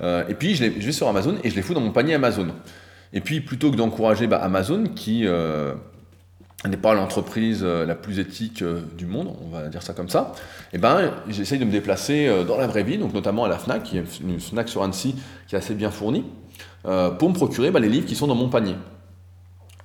Euh, 0.00 0.24
et 0.28 0.34
puis 0.34 0.54
je, 0.54 0.64
vais 0.64 0.92
sur 0.92 1.08
Amazon 1.08 1.36
et 1.42 1.50
je 1.50 1.56
les 1.56 1.62
fous 1.62 1.74
dans 1.74 1.80
mon 1.80 1.90
panier 1.90 2.14
Amazon. 2.14 2.48
Et 3.12 3.20
puis 3.20 3.40
plutôt 3.40 3.70
que 3.70 3.76
d'encourager 3.76 4.26
bah, 4.26 4.38
Amazon, 4.38 4.84
qui 4.94 5.26
euh, 5.26 5.74
n'est 6.66 6.76
pas 6.76 6.94
l'entreprise 6.94 7.60
euh, 7.62 7.86
la 7.86 7.94
plus 7.94 8.18
éthique 8.18 8.62
du 8.96 9.06
monde, 9.06 9.34
on 9.44 9.48
va 9.48 9.68
dire 9.68 9.82
ça 9.82 9.94
comme 9.94 10.08
ça, 10.08 10.32
et 10.72 10.76
eh 10.76 10.78
ben, 10.78 11.12
j'essaye 11.28 11.58
de 11.58 11.64
me 11.64 11.72
déplacer 11.72 12.30
dans 12.46 12.58
la 12.58 12.66
vraie 12.66 12.82
vie, 12.82 12.98
donc 12.98 13.14
notamment 13.14 13.44
à 13.44 13.48
la 13.48 13.58
FNAC, 13.58 13.82
qui 13.84 13.98
est 13.98 14.20
une 14.20 14.38
FNAC 14.38 14.68
sur 14.68 14.82
Annecy 14.82 15.16
qui 15.46 15.54
est 15.54 15.58
assez 15.58 15.74
bien 15.74 15.90
fournie, 15.90 16.24
pour 16.82 17.30
me 17.30 17.34
procurer 17.34 17.70
bah, 17.70 17.80
les 17.80 17.88
livres 17.88 18.06
qui 18.06 18.14
sont 18.14 18.26
dans 18.26 18.34
mon 18.34 18.48
panier. 18.50 18.76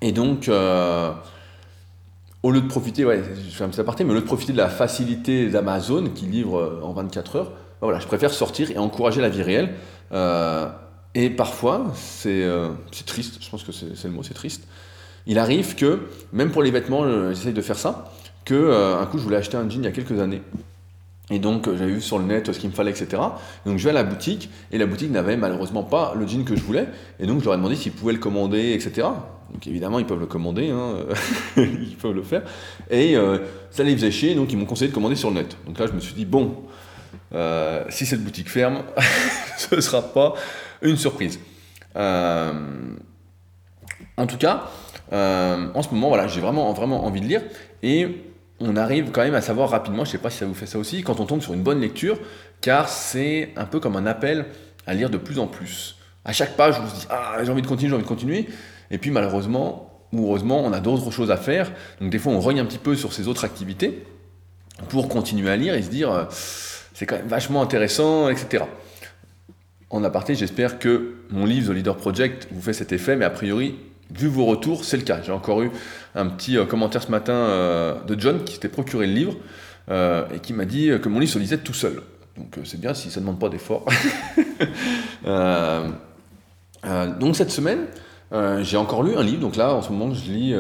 Et 0.02 0.12
donc, 0.12 0.50
au 2.44 2.52
lieu 2.52 2.60
de 2.60 2.68
profiter, 2.68 3.06
ouais, 3.06 3.24
je 3.50 3.64
mais 3.64 4.10
au 4.10 4.14
lieu 4.14 4.20
de 4.20 4.26
profiter 4.26 4.52
de 4.52 4.58
la 4.58 4.68
facilité 4.68 5.50
d'Amazon 5.50 6.10
qui 6.14 6.26
livre 6.26 6.82
en 6.84 6.92
24 6.92 7.36
heures, 7.38 7.52
bah, 7.84 7.88
voilà, 7.88 8.00
je 8.00 8.08
préfère 8.08 8.34
sortir 8.34 8.72
et 8.72 8.78
encourager 8.78 9.22
la 9.22 9.30
vie 9.30 9.44
réelle. 9.44 9.74
Euh, 10.12 10.68
et 11.16 11.30
parfois, 11.30 11.92
c'est 11.96 12.44
euh, 12.44 12.70
triste, 13.06 13.38
je 13.42 13.50
pense 13.50 13.64
que 13.64 13.72
c'est 13.72 14.04
le 14.06 14.12
mot, 14.12 14.24
c'est 14.24 14.34
triste. 14.34 14.68
Il 15.26 15.40
arrive 15.40 15.76
que, 15.76 16.08
même 16.34 16.52
pour 16.52 16.64
les 16.64 16.72
vêtements, 16.72 17.30
j'essaye 17.34 17.54
de 17.54 17.62
faire 17.62 17.78
ça, 17.78 18.12
que 18.46 18.54
euh, 18.54 19.00
un 19.00 19.06
coup 19.06 19.18
je 19.18 19.24
voulais 19.24 19.38
acheter 19.38 19.56
un 19.56 19.70
jean 19.70 19.82
il 19.82 19.86
y 19.86 19.88
a 19.88 19.92
quelques 19.92 20.20
années. 20.20 20.42
Et 21.30 21.40
donc 21.40 21.66
j'avais 21.66 21.94
vu 21.94 22.02
sur 22.02 22.20
le 22.20 22.26
net 22.26 22.52
ce 22.52 22.60
qu'il 22.60 22.70
me 22.70 22.76
fallait, 22.76 22.92
etc. 22.92 23.22
donc 23.66 23.78
je 23.78 23.84
vais 23.86 23.92
à 23.92 23.94
la 23.94 24.04
boutique, 24.04 24.50
et 24.72 24.78
la 24.78 24.86
boutique 24.86 25.10
n'avait 25.10 25.38
malheureusement 25.38 25.84
pas 25.84 26.14
le 26.20 26.28
jean 26.28 26.44
que 26.44 26.56
je 26.56 26.62
voulais. 26.62 26.88
Et 27.20 27.26
donc 27.26 27.40
je 27.40 27.46
leur 27.46 27.54
ai 27.54 27.58
demandé 27.58 27.76
s'ils 27.76 27.94
pouvaient 27.94 28.14
le 28.14 28.20
commander, 28.20 28.74
etc. 28.74 29.08
Donc 29.54 29.66
évidemment 29.68 30.00
ils 30.00 30.06
peuvent 30.06 30.20
le 30.20 30.26
commander, 30.26 30.72
hein, 30.72 30.96
ils 31.58 31.96
peuvent 31.96 32.16
le 32.16 32.24
faire. 32.24 32.42
Et 32.90 33.16
euh, 33.16 33.38
ça 33.72 33.84
les 33.84 33.96
faisait 33.96 34.12
chier, 34.12 34.36
donc 34.36 34.52
ils 34.52 34.58
m'ont 34.58 34.66
conseillé 34.66 34.90
de 34.90 34.94
commander 34.94 35.16
sur 35.16 35.30
le 35.30 35.36
net. 35.36 35.56
Donc 35.66 35.80
là 35.80 35.88
je 35.88 35.94
me 35.94 36.00
suis 36.00 36.14
dit, 36.14 36.26
bon, 36.26 36.56
euh, 37.34 37.84
si 37.90 38.06
cette 38.06 38.24
boutique 38.24 38.50
ferme, 38.50 38.84
ce 39.58 39.76
ne 39.76 39.82
sera 39.82 40.02
pas 40.02 40.34
une 40.82 40.98
surprise. 40.98 41.40
Euh, 41.96 42.54
en 44.18 44.28
tout 44.28 44.38
cas, 44.38 44.70
euh, 45.12 45.68
en 45.74 45.82
ce 45.82 45.90
moment, 45.90 46.10
voilà, 46.10 46.28
j'ai 46.28 46.42
vraiment, 46.42 46.72
vraiment 46.74 47.06
envie 47.06 47.22
de 47.22 47.28
lire 47.28 47.42
et 47.82 48.24
on 48.60 48.76
arrive 48.76 49.12
quand 49.12 49.22
même 49.22 49.36
à 49.36 49.42
savoir 49.42 49.70
rapidement, 49.70 50.06
je 50.06 50.10
ne 50.10 50.12
sais 50.14 50.18
pas 50.18 50.30
si 50.30 50.38
ça 50.38 50.46
vous 50.46 50.54
fait 50.54 50.66
ça 50.66 50.78
aussi, 50.78 51.04
quand 51.04 51.20
on 51.20 51.26
tombe 51.26 51.42
sur 51.42 51.54
une 51.54 51.64
bonne 51.64 51.82
lecture, 51.82 52.18
car 52.62 52.88
c'est 52.88 53.52
un 53.56 53.66
peu 53.66 53.80
comme 53.80 53.96
un 53.96 54.06
appel 54.06 54.46
à 54.88 54.94
lire 54.94 55.10
de 55.10 55.18
plus 55.18 55.40
en 55.40 55.48
plus. 55.48 55.98
À 56.26 56.32
chaque 56.32 56.56
page, 56.56 56.76
on 56.82 56.88
se 56.88 56.96
dit 56.96 57.08
Ah, 57.10 57.38
j'ai 57.44 57.52
envie 57.52 57.62
de 57.62 57.68
continuer, 57.68 57.90
j'ai 57.90 57.96
envie 57.96 58.04
de 58.04 58.08
continuer. 58.08 58.48
Et 58.92 58.98
puis 58.98 59.12
malheureusement, 59.12 60.08
ou 60.14 60.28
heureusement, 60.28 60.64
on 60.64 60.72
a 60.72 60.80
d'autres 60.80 61.12
choses 61.12 61.32
à 61.32 61.38
faire. 61.38 61.72
Donc 62.00 62.10
des 62.10 62.20
fois, 62.20 62.32
on 62.32 62.40
rogne 62.40 62.60
un 62.60 62.66
petit 62.66 62.78
peu 62.78 62.96
sur 62.96 63.12
ces 63.12 63.28
autres 63.28 63.44
activités 63.44 64.06
pour 64.90 65.10
continuer 65.10 65.50
à 65.50 65.58
lire 65.58 65.74
et 65.74 65.82
se 65.82 65.90
dire 65.90 66.28
c'est 66.94 67.06
quand 67.06 67.16
même 67.16 67.28
vachement 67.28 67.62
intéressant, 67.62 68.30
etc. 68.30 68.66
En 69.90 70.04
aparté, 70.04 70.36
j'espère 70.36 70.80
que 70.80 71.16
mon 71.30 71.46
livre 71.46 71.72
The 71.72 71.76
Leader 71.76 71.98
Project 71.98 72.48
vous 72.52 72.62
fait 72.62 72.74
cet 72.74 72.92
effet, 72.92 73.16
mais 73.16 73.26
a 73.26 73.30
priori, 73.30 73.76
vu 74.12 74.28
vos 74.28 74.46
retours, 74.46 74.86
c'est 74.86 74.98
le 74.98 75.04
cas. 75.04 75.22
J'ai 75.22 75.32
encore 75.32 75.62
eu 75.62 75.72
un 76.16 76.28
petit 76.28 76.58
euh, 76.58 76.66
commentaire 76.66 77.04
ce 77.04 77.12
matin 77.12 77.34
euh, 77.34 78.04
de 78.04 78.20
John 78.20 78.44
qui 78.44 78.54
s'était 78.54 78.70
procuré 78.70 79.08
le 79.08 79.14
livre 79.14 79.36
euh, 79.90 80.26
et 80.34 80.40
qui 80.40 80.54
m'a 80.54 80.66
dit 80.66 80.90
que 81.02 81.10
mon 81.10 81.20
livre 81.20 81.32
se 81.32 81.40
lisait 81.40 81.58
tout 81.58 81.74
seul. 81.74 82.02
Donc 82.38 82.58
c'est 82.66 82.80
bien 82.80 82.94
si 82.94 83.12
ça 83.12 83.20
ne 83.20 83.26
demande 83.26 83.40
pas 83.40 83.50
d'effort. 83.50 83.86
donc 87.20 87.36
cette 87.36 87.52
semaine, 87.52 87.86
j'ai 88.62 88.78
encore 88.78 89.04
lu 89.04 89.16
un 89.16 89.24
livre. 89.24 89.42
Donc 89.42 89.56
là, 89.56 89.76
en 89.76 89.84
ce 89.84 89.92
moment, 89.92 90.12
je 90.14 90.32
lis 90.32 90.56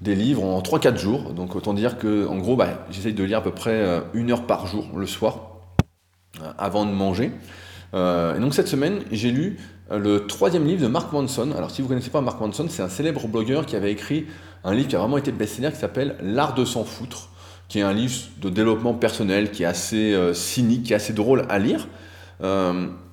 des 0.00 0.14
livres 0.14 0.44
en 0.44 0.60
3-4 0.60 0.96
jours. 0.96 1.32
Donc 1.32 1.56
autant 1.56 1.74
dire 1.74 1.98
que 1.98 2.26
en 2.26 2.38
gros, 2.38 2.56
bah, 2.56 2.86
j'essaye 2.90 3.14
de 3.14 3.24
lire 3.24 3.38
à 3.38 3.42
peu 3.42 3.50
près 3.50 3.72
euh, 3.72 4.00
une 4.14 4.30
heure 4.30 4.46
par 4.46 4.66
jour 4.66 4.86
le 4.96 5.06
soir, 5.06 5.50
avant 6.58 6.86
de 6.86 6.92
manger. 6.92 7.32
et 7.94 8.40
donc 8.40 8.54
cette 8.54 8.68
semaine, 8.68 9.00
j'ai 9.10 9.30
lu 9.30 9.58
le 9.90 10.26
troisième 10.26 10.64
livre 10.64 10.82
de 10.82 10.86
Mark 10.86 11.12
Manson. 11.12 11.50
Alors 11.56 11.70
si 11.70 11.82
vous 11.82 11.88
ne 11.88 11.94
connaissez 11.94 12.10
pas 12.10 12.20
Mark 12.20 12.40
Manson, 12.40 12.66
c'est 12.68 12.82
un 12.82 12.88
célèbre 12.88 13.26
blogueur 13.26 13.66
qui 13.66 13.76
avait 13.76 13.90
écrit 13.92 14.26
un 14.62 14.72
livre 14.72 14.88
qui 14.88 14.96
a 14.96 15.00
vraiment 15.00 15.18
été 15.18 15.32
best-seller 15.32 15.72
qui 15.72 15.78
s'appelle 15.78 16.16
L'art 16.22 16.54
de 16.54 16.64
s'en 16.64 16.84
foutre, 16.84 17.30
qui 17.68 17.80
est 17.80 17.82
un 17.82 17.92
livre 17.92 18.14
de 18.40 18.48
développement 18.48 18.94
personnel 18.94 19.50
qui 19.50 19.64
est 19.64 19.66
assez 19.66 20.16
cynique, 20.32 20.84
qui 20.84 20.92
est 20.92 20.96
assez 20.96 21.12
drôle 21.12 21.44
à 21.48 21.58
lire. 21.58 21.88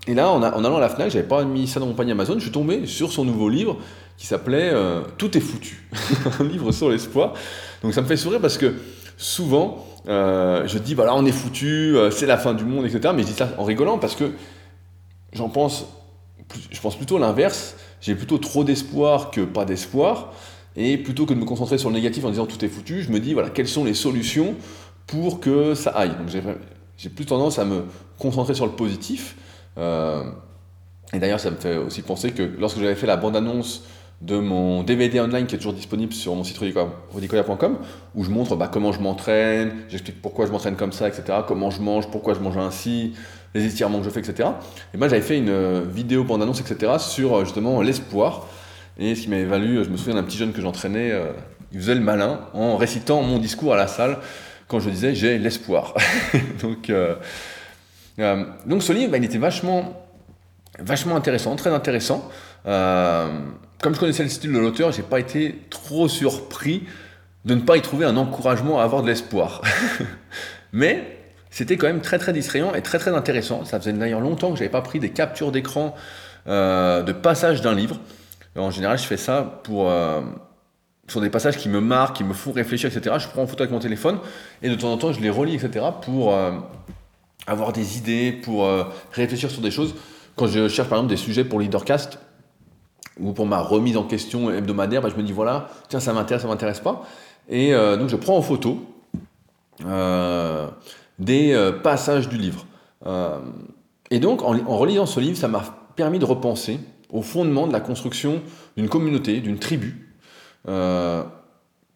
Et 0.08 0.14
là, 0.14 0.32
en, 0.32 0.42
allant 0.42 0.78
à 0.78 0.80
la 0.80 0.90
FNAC, 0.90 1.12
j'avais 1.12 1.28
pas 1.28 1.44
mis 1.44 1.68
ça 1.68 1.80
dans 1.82 1.86
mon 1.86 1.94
panier 1.94 2.14
Amazon, 2.14 2.36
je 2.36 2.44
suis 2.44 2.52
tombé 2.52 2.86
sur 2.86 3.12
son 3.12 3.26
nouveau 3.26 3.50
livre 3.50 3.78
qui 4.18 4.26
s'appelait 4.26 4.72
euh, 4.74 5.02
Tout 5.18 5.38
est 5.38 5.42
foutu, 5.42 5.88
un 6.40 6.44
livre 6.44 6.72
sur 6.72 6.90
l'espoir. 6.90 7.34
Donc 7.84 7.94
ça 7.94 8.02
me 8.02 8.08
fait 8.08 8.18
sourire 8.18 8.42
parce 8.42 8.58
que 8.58 8.74
souvent, 9.16 9.86
euh, 10.08 10.68
je 10.68 10.78
dis, 10.80 10.96
voilà, 10.96 11.16
on 11.16 11.26
est 11.26 11.32
foutu, 11.32 11.96
euh, 11.96 12.12
c'est 12.12 12.26
la 12.26 12.38
fin 12.38 12.54
du 12.54 12.66
monde, 12.66 12.86
etc. 12.86 13.14
Mais 13.16 13.22
je 13.22 13.28
dis 13.28 13.34
ça 13.34 13.54
en 13.58 13.64
rigolant 13.64 14.00
parce 14.00 14.16
que 14.16 14.32
j'en 15.34 15.50
pense, 15.50 15.86
je 16.72 16.82
pense 16.82 16.96
plutôt 16.96 17.20
l'inverse. 17.20 17.76
J'ai 18.02 18.16
plutôt 18.16 18.38
trop 18.38 18.64
d'espoir 18.64 19.32
que 19.32 19.42
pas 19.42 19.66
d'espoir. 19.66 20.34
Et 20.76 20.98
plutôt 20.98 21.26
que 21.26 21.34
de 21.34 21.40
me 21.40 21.46
concentrer 21.46 21.80
sur 21.80 21.90
le 21.90 21.96
négatif 21.96 22.24
en 22.26 22.30
disant 22.30 22.46
tout 22.46 22.64
est 22.64 22.68
foutu, 22.68 23.02
je 23.02 23.12
me 23.12 23.20
dis, 23.20 23.34
voilà, 23.34 23.50
quelles 23.50 23.68
sont 23.68 23.84
les 23.84 23.96
solutions 23.96 24.56
pour 25.08 25.40
que 25.40 25.74
ça 25.74 25.92
aille. 25.92 26.12
Donc 26.12 26.30
j'ai 26.98 27.10
plus 27.10 27.26
tendance 27.26 27.58
à 27.58 27.66
me 27.66 27.86
concentrer 28.20 28.54
sur 28.54 28.66
le 28.68 28.74
positif. 28.74 29.36
Et 29.76 31.20
d'ailleurs, 31.20 31.40
ça 31.40 31.50
me 31.50 31.56
fait 31.56 31.78
aussi 31.78 32.04
penser 32.04 32.32
que 32.32 32.44
lorsque 32.60 32.80
j'avais 32.80 32.96
fait 32.96 33.08
la 33.08 33.18
bande-annonce 33.18 33.86
de 34.22 34.40
mon 34.40 34.84
DVD 34.84 35.20
online 35.20 35.46
qui 35.46 35.56
est 35.56 35.58
toujours 35.60 35.74
disponible 35.74 36.14
sur 36.14 36.34
mon 36.36 36.44
site 36.44 36.58
rodicoya.com 36.58 37.78
où 38.16 38.24
je 38.24 38.30
montre 38.30 38.56
bah, 38.56 38.70
comment 38.72 38.92
je 38.92 39.00
m'entraîne, 39.00 39.74
j'explique 39.90 40.22
pourquoi 40.22 40.48
je 40.48 40.52
m'entraîne 40.52 40.76
comme 40.76 40.92
ça, 40.92 41.08
etc., 41.08 41.40
comment 41.48 41.70
je 41.70 41.82
mange, 41.82 42.10
pourquoi 42.10 42.34
je 42.34 42.40
mange 42.40 42.58
ainsi, 42.58 43.14
les 43.54 43.66
étirements 43.66 44.00
que 44.00 44.06
je 44.06 44.10
fais, 44.10 44.22
etc. 44.22 44.50
Et 44.94 44.98
moi 44.98 45.08
j'avais 45.08 45.22
fait 45.22 45.38
une 45.38 45.50
euh, 45.50 45.84
vidéo 45.88 46.24
bande-annonce, 46.24 46.62
etc., 46.62 46.94
sur 47.00 47.36
euh, 47.36 47.44
justement 47.46 47.82
l'espoir. 47.82 48.48
Et 48.98 49.14
ce 49.14 49.22
qui 49.22 49.30
m'avait 49.30 49.46
valu, 49.46 49.84
je 49.84 49.90
me 49.90 49.98
souviens 49.98 50.16
d'un 50.16 50.24
petit 50.24 50.38
jeune 50.38 50.54
que 50.54 50.62
j'entraînais, 50.62 51.14
il 51.72 51.80
faisait 51.80 51.94
le 51.94 52.02
malin 52.02 52.40
en 52.54 52.78
récitant 52.78 53.22
mon 53.22 53.38
discours 53.38 53.76
à 53.76 53.78
la 53.78 53.86
salle 53.86 54.18
quand 54.68 54.80
je 54.80 54.90
disais 54.90 55.14
j'ai 55.14 55.38
l'espoir. 55.38 55.94
Donc 56.62 56.92
euh, 58.20 58.46
donc 58.66 58.84
ce 58.84 58.94
livre, 58.94 59.12
bah, 59.12 59.18
il 59.18 59.26
était 59.26 59.38
vachement, 59.38 59.94
vachement 60.80 61.16
intéressant, 61.16 61.56
très 61.56 61.70
intéressant. 61.70 62.30
Euh, 63.78 63.84
comme 63.84 63.96
je 63.96 64.00
connaissais 64.00 64.24
le 64.24 64.30
style 64.30 64.52
de 64.52 64.60
l'auteur, 64.60 64.92
j'ai 64.92 65.04
pas 65.04 65.20
été 65.20 65.60
trop 65.70 66.08
surpris 66.08 66.84
de 67.46 67.56
ne 67.56 67.62
pas 67.62 67.78
y 67.78 67.82
trouver 67.82 68.06
un 68.06 68.18
encouragement 68.18 68.80
à 68.80 68.84
avoir 68.84 69.02
de 69.02 69.08
l'espoir. 69.08 69.62
Mais 70.74 71.18
c'était 71.50 71.78
quand 71.78 71.88
même 71.88 72.02
très 72.02 72.20
très 72.20 72.34
distrayant 72.34 72.74
et 72.74 72.82
très 72.82 73.00
très 73.00 73.12
intéressant. 73.12 73.66
Ça 73.66 73.80
faisait 73.80 73.94
d'ailleurs 73.94 74.22
longtemps 74.22 74.52
que 74.52 74.58
j'avais 74.58 74.70
pas 74.70 74.82
pris 74.82 75.00
des 75.00 75.12
captures 75.12 75.52
d'écran 75.52 75.96
euh, 76.48 77.04
de 77.04 77.12
passage 77.12 77.62
d'un 77.62 77.74
livre. 77.74 78.00
En 78.56 78.72
général, 78.72 78.98
je 78.98 79.04
fais 79.04 79.18
ça 79.18 79.62
pour 79.64 79.92
sur 81.08 81.22
des 81.22 81.30
passages 81.30 81.58
qui 81.58 81.70
me 81.70 81.80
marquent, 81.80 82.18
qui 82.18 82.24
me 82.24 82.34
font 82.34 82.52
réfléchir, 82.52 82.90
etc. 82.92 83.16
Je 83.20 83.28
prends 83.28 83.44
en 83.44 83.48
photo 83.48 83.62
avec 83.62 83.72
mon 83.72 83.80
téléphone 83.80 84.18
et 84.64 84.70
de 84.70 84.76
temps 84.76 84.92
en 84.92 84.98
temps, 84.98 85.14
je 85.14 85.22
les 85.22 85.30
relis, 85.30 85.54
etc. 85.54 85.86
pour 86.02 86.36
avoir 87.48 87.72
des 87.72 87.98
idées, 87.98 88.32
pour 88.32 88.66
euh, 88.66 88.84
réfléchir 89.14 89.50
sur 89.50 89.62
des 89.62 89.72
choses. 89.72 89.96
Quand 90.36 90.48
je 90.48 90.68
cherche 90.68 90.90
par 90.90 91.00
exemple 91.00 91.10
des 91.10 91.18
sujets 91.18 91.44
pour 91.44 91.60
Leadercast 91.60 92.20
ou 93.20 93.34
pour 93.34 93.46
ma 93.46 93.60
remise 93.60 93.98
en 93.98 94.04
question 94.04 94.52
hebdomadaire, 94.52 95.02
bah, 95.02 95.10
je 95.10 95.16
me 95.16 95.24
dis 95.24 95.32
voilà, 95.32 95.70
tiens, 95.90 96.00
ça 96.00 96.14
m'intéresse, 96.14 96.44
ça 96.44 96.48
m'intéresse 96.48 96.80
pas. 96.80 97.04
Et 97.50 97.74
euh, 97.74 97.98
donc 97.98 98.10
je 98.10 98.16
prends 98.16 98.38
en 98.38 98.42
photo 98.42 98.80
euh, 99.86 100.68
des 101.20 101.72
passages 101.84 102.30
du 102.30 102.38
livre. 102.38 102.66
et 104.12 104.20
donc 104.20 104.44
en, 104.44 104.54
en, 104.54 104.78
relisant 104.78 105.06
ce 105.06 105.20
livre, 105.20 105.38
ça 105.38 105.48
m'a 105.48 105.64
permis 105.96 106.20
de 106.20 106.26
repenser 106.26 106.80
au 107.10 107.22
fondement 107.22 107.68
de 107.68 107.74
la 107.74 107.80
construction 107.80 108.42
d'une 108.76 108.90
communauté, 108.90 109.40
d'une 109.40 109.60
tribu, 109.60 110.14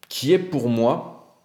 qui 0.10 0.34
est 0.34 0.40
pour 0.40 0.70
moi 0.70 1.38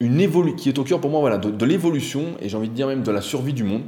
une 0.00 0.54
qui 0.56 0.68
est 0.68 0.78
au 0.78 0.84
cœur 0.84 1.00
pour 1.00 1.10
moi 1.10 1.20
voilà, 1.20 1.38
de, 1.38 1.64
l'évolution 1.64 2.36
et 2.40 2.48
j'ai 2.48 2.56
envie 2.56 2.68
de 2.68 2.74
dire 2.74 2.86
même 2.86 3.02
de 3.02 3.10
la 3.10 3.20
survie 3.20 3.52
du 3.52 3.64
monde. 3.64 3.82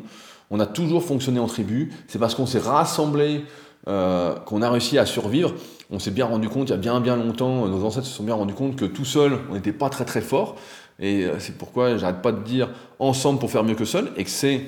On 0.51 0.61
a 0.61 0.67
toujours 0.67 1.05
fonctionné 1.05 1.39
en 1.39 1.47
tribu, 1.47 1.93
c'est 2.09 2.19
parce 2.19 2.35
qu'on 2.35 2.47
s'est 2.47 2.59
rassemblés 2.59 3.45
euh, 3.89 4.35
qu'on 4.41 4.63
a 4.63 4.71
réussi 4.71 4.99
à 4.99 5.07
survivre. 5.07 5.55
On 5.91 5.99
s'est 5.99 6.11
bien 6.11 6.27
rendu 6.27 6.49
compte, 6.49 6.69
il 6.69 6.73
y 6.73 6.75
a 6.75 6.79
bien 6.79 7.01
bien 7.01 7.17
longtemps, 7.17 7.67
nos 7.67 7.85
ancêtres 7.85 8.07
se 8.07 8.13
sont 8.13 8.25
bien 8.25 8.35
rendus 8.35 8.55
compte 8.55 8.77
que 8.77 8.85
tout 8.85 9.05
seul, 9.05 9.39
on 9.51 9.55
n'était 9.55 9.73
pas 9.73 9.89
très 9.89 10.05
très 10.05 10.21
fort. 10.21 10.57
Et 10.99 11.25
euh, 11.25 11.39
c'est 11.39 11.57
pourquoi 11.57 11.97
j'arrête 11.97 12.21
pas 12.21 12.33
de 12.33 12.43
dire 12.43 12.69
ensemble 12.99 13.39
pour 13.39 13.51
faire 13.51 13.65
mieux 13.65 13.75
que 13.75 13.85
seul, 13.85 14.11
et 14.17 14.25
que 14.25 14.31
c'est 14.31 14.63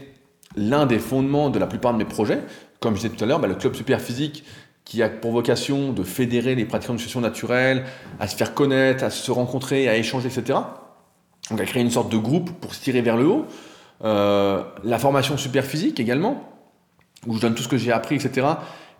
l'un 0.56 0.86
des 0.86 0.98
fondements 0.98 1.50
de 1.50 1.58
la 1.58 1.66
plupart 1.66 1.92
de 1.92 1.98
mes 1.98 2.04
projets. 2.04 2.40
Comme 2.80 2.94
je 2.94 3.02
disais 3.02 3.14
tout 3.14 3.22
à 3.22 3.26
l'heure, 3.26 3.40
bah, 3.40 3.48
le 3.48 3.54
club 3.54 3.74
super 3.74 4.00
physique 4.00 4.44
qui 4.84 5.02
a 5.02 5.08
pour 5.08 5.32
vocation 5.32 5.92
de 5.92 6.02
fédérer 6.02 6.54
les 6.54 6.64
pratiquants 6.64 6.94
de 6.94 6.98
nutrition 6.98 7.20
naturelle, 7.20 7.84
à 8.18 8.26
se 8.26 8.36
faire 8.36 8.54
connaître, 8.54 9.04
à 9.04 9.10
se 9.10 9.30
rencontrer, 9.30 9.88
à 9.88 9.96
échanger, 9.96 10.28
etc. 10.28 10.58
Donc 11.50 11.60
à 11.60 11.64
créer 11.64 11.82
une 11.82 11.90
sorte 11.90 12.10
de 12.10 12.16
groupe 12.16 12.50
pour 12.60 12.74
se 12.74 12.82
tirer 12.82 13.00
vers 13.00 13.16
le 13.16 13.26
haut. 13.26 13.46
Euh, 14.04 14.62
la 14.82 14.98
formation 14.98 15.36
super 15.36 15.64
physique 15.64 16.00
également, 16.00 16.48
où 17.26 17.36
je 17.36 17.40
donne 17.40 17.54
tout 17.54 17.62
ce 17.62 17.68
que 17.68 17.76
j'ai 17.76 17.92
appris, 17.92 18.16
etc. 18.16 18.46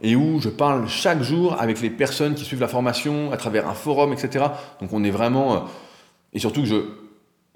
Et 0.01 0.17
où 0.17 0.41
je 0.41 0.49
parle 0.49 0.89
chaque 0.89 1.23
jour 1.23 1.61
avec 1.61 1.81
les 1.81 1.91
personnes 1.91 2.35
qui 2.35 2.45
suivent 2.45 2.61
la 2.61 2.69
formation 2.69 3.33
à 3.33 3.37
travers 3.37 3.69
un 3.69 3.75
forum, 3.75 4.13
etc. 4.13 4.47
Donc 4.81 4.93
on 4.93 5.03
est 5.05 5.11
vraiment... 5.11 5.55
Euh, 5.55 5.59
et 6.33 6.39
surtout 6.39 6.63
que 6.63 6.69
je 6.69 6.77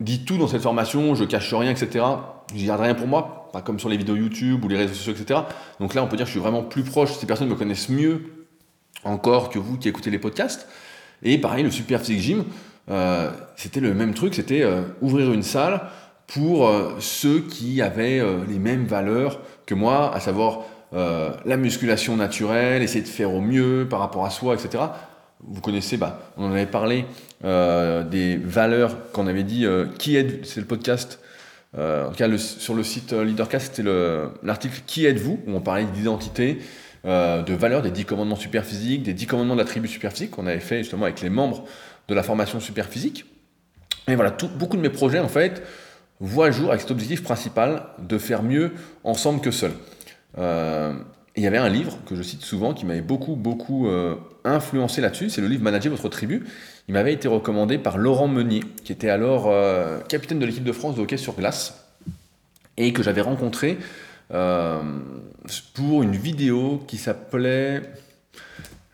dis 0.00 0.24
tout 0.24 0.36
dans 0.36 0.48
cette 0.48 0.62
formation, 0.62 1.14
je 1.14 1.24
cache 1.24 1.54
rien, 1.54 1.70
etc. 1.70 2.04
Je 2.54 2.66
garde 2.66 2.80
rien 2.80 2.94
pour 2.94 3.06
moi, 3.06 3.48
pas 3.52 3.62
comme 3.62 3.78
sur 3.78 3.88
les 3.88 3.96
vidéos 3.96 4.16
YouTube 4.16 4.64
ou 4.64 4.68
les 4.68 4.76
réseaux 4.76 4.94
sociaux, 4.94 5.14
etc. 5.14 5.40
Donc 5.80 5.94
là, 5.94 6.02
on 6.02 6.08
peut 6.08 6.16
dire 6.16 6.26
que 6.26 6.30
je 6.30 6.38
suis 6.38 6.40
vraiment 6.40 6.62
plus 6.62 6.82
proche. 6.82 7.12
Ces 7.12 7.26
personnes 7.26 7.48
me 7.48 7.54
connaissent 7.54 7.88
mieux 7.88 8.46
encore 9.04 9.50
que 9.50 9.58
vous 9.58 9.78
qui 9.78 9.88
écoutez 9.88 10.10
les 10.10 10.18
podcasts. 10.18 10.68
Et 11.22 11.38
pareil, 11.38 11.64
le 11.64 11.70
Super 11.70 12.00
Physique 12.00 12.20
Gym, 12.20 12.44
euh, 12.90 13.30
c'était 13.56 13.80
le 13.80 13.94
même 13.94 14.12
truc, 14.12 14.34
c'était 14.34 14.64
ouvrir 15.00 15.32
une 15.32 15.42
salle 15.42 15.80
pour 16.26 16.68
euh, 16.68 16.96
ceux 17.00 17.40
qui 17.40 17.80
avaient 17.82 18.22
les 18.48 18.58
mêmes 18.58 18.86
valeurs 18.86 19.40
que 19.64 19.74
moi, 19.74 20.14
à 20.14 20.20
savoir 20.20 20.60
la 20.92 21.58
musculation 21.58 22.16
naturelle, 22.16 22.80
essayer 22.80 23.02
de 23.02 23.08
faire 23.08 23.34
au 23.34 23.42
mieux 23.42 23.86
par 23.90 23.98
rapport 23.98 24.24
à 24.24 24.30
soi, 24.30 24.54
etc. 24.54 24.84
Vous 25.40 25.60
connaissez, 25.60 25.98
bah, 25.98 26.32
on 26.38 26.46
en 26.46 26.52
avait 26.52 26.64
parlé 26.64 27.04
des 27.42 28.40
valeurs 28.42 29.10
qu'on 29.12 29.26
avait 29.26 29.42
dit. 29.42 29.66
qui 29.98 30.16
êtes 30.16 30.46
C'est 30.46 30.60
le 30.60 30.66
podcast. 30.66 31.18
en 31.76 32.08
tout 32.08 32.16
cas, 32.16 32.34
sur 32.38 32.72
le 32.72 32.82
site 32.82 33.12
Leadercast, 33.12 33.74
c'était 33.74 33.90
l'article 34.42 34.80
Qui 34.86 35.04
êtes-vous 35.04 35.40
où 35.46 35.54
on 35.54 35.60
parlait 35.60 35.84
d'identité, 35.84 36.60
de 37.04 37.54
valeurs, 37.54 37.82
des 37.82 37.90
10 37.90 38.06
commandements 38.06 38.36
superphysiques, 38.36 39.02
des 39.02 39.12
10 39.12 39.26
commandements 39.26 39.56
de 39.56 39.60
la 39.60 39.66
tribu 39.66 39.88
superphysique 39.88 40.30
qu'on 40.30 40.46
avait 40.46 40.60
fait 40.60 40.78
justement 40.78 41.04
avec 41.04 41.20
les 41.20 41.30
membres 41.30 41.64
de 42.08 42.14
la 42.14 42.22
formation 42.22 42.60
super 42.60 42.86
physique. 42.86 43.24
Et 44.08 44.14
voilà, 44.14 44.36
beaucoup 44.58 44.76
de 44.76 44.82
mes 44.82 44.90
projets, 44.90 45.18
en 45.18 45.28
fait, 45.28 45.62
voient 46.20 46.46
le 46.46 46.52
jour 46.52 46.70
avec 46.70 46.80
cet 46.80 46.90
objectif 46.90 47.22
principal 47.22 47.84
de 47.98 48.18
faire 48.18 48.42
mieux 48.42 48.72
ensemble 49.04 49.40
que 49.40 49.50
seul. 49.50 49.72
Euh, 50.38 50.92
il 51.36 51.42
y 51.42 51.46
avait 51.46 51.58
un 51.58 51.68
livre 51.68 51.98
que 52.06 52.14
je 52.14 52.22
cite 52.22 52.42
souvent 52.42 52.72
qui 52.72 52.86
m'avait 52.86 53.02
beaucoup, 53.02 53.36
beaucoup 53.36 53.88
euh, 53.88 54.16
influencé 54.44 55.00
là-dessus. 55.00 55.28
C'est 55.28 55.42
le 55.42 55.48
livre 55.48 55.62
Manager 55.62 55.90
votre 55.90 56.08
tribu. 56.08 56.46
Il 56.88 56.94
m'avait 56.94 57.12
été 57.12 57.28
recommandé 57.28 57.78
par 57.78 57.98
Laurent 57.98 58.28
Meunier, 58.28 58.60
qui 58.84 58.92
était 58.92 59.10
alors 59.10 59.46
euh, 59.48 60.00
capitaine 60.08 60.38
de 60.38 60.46
l'équipe 60.46 60.64
de 60.64 60.72
France 60.72 60.96
de 60.96 61.02
hockey 61.02 61.18
sur 61.18 61.34
glace 61.34 61.84
et 62.78 62.92
que 62.92 63.02
j'avais 63.02 63.22
rencontré 63.22 63.78
pour 64.28 66.02
une 66.02 66.16
vidéo 66.16 66.82
qui 66.86 66.98
s'appelait 66.98 67.82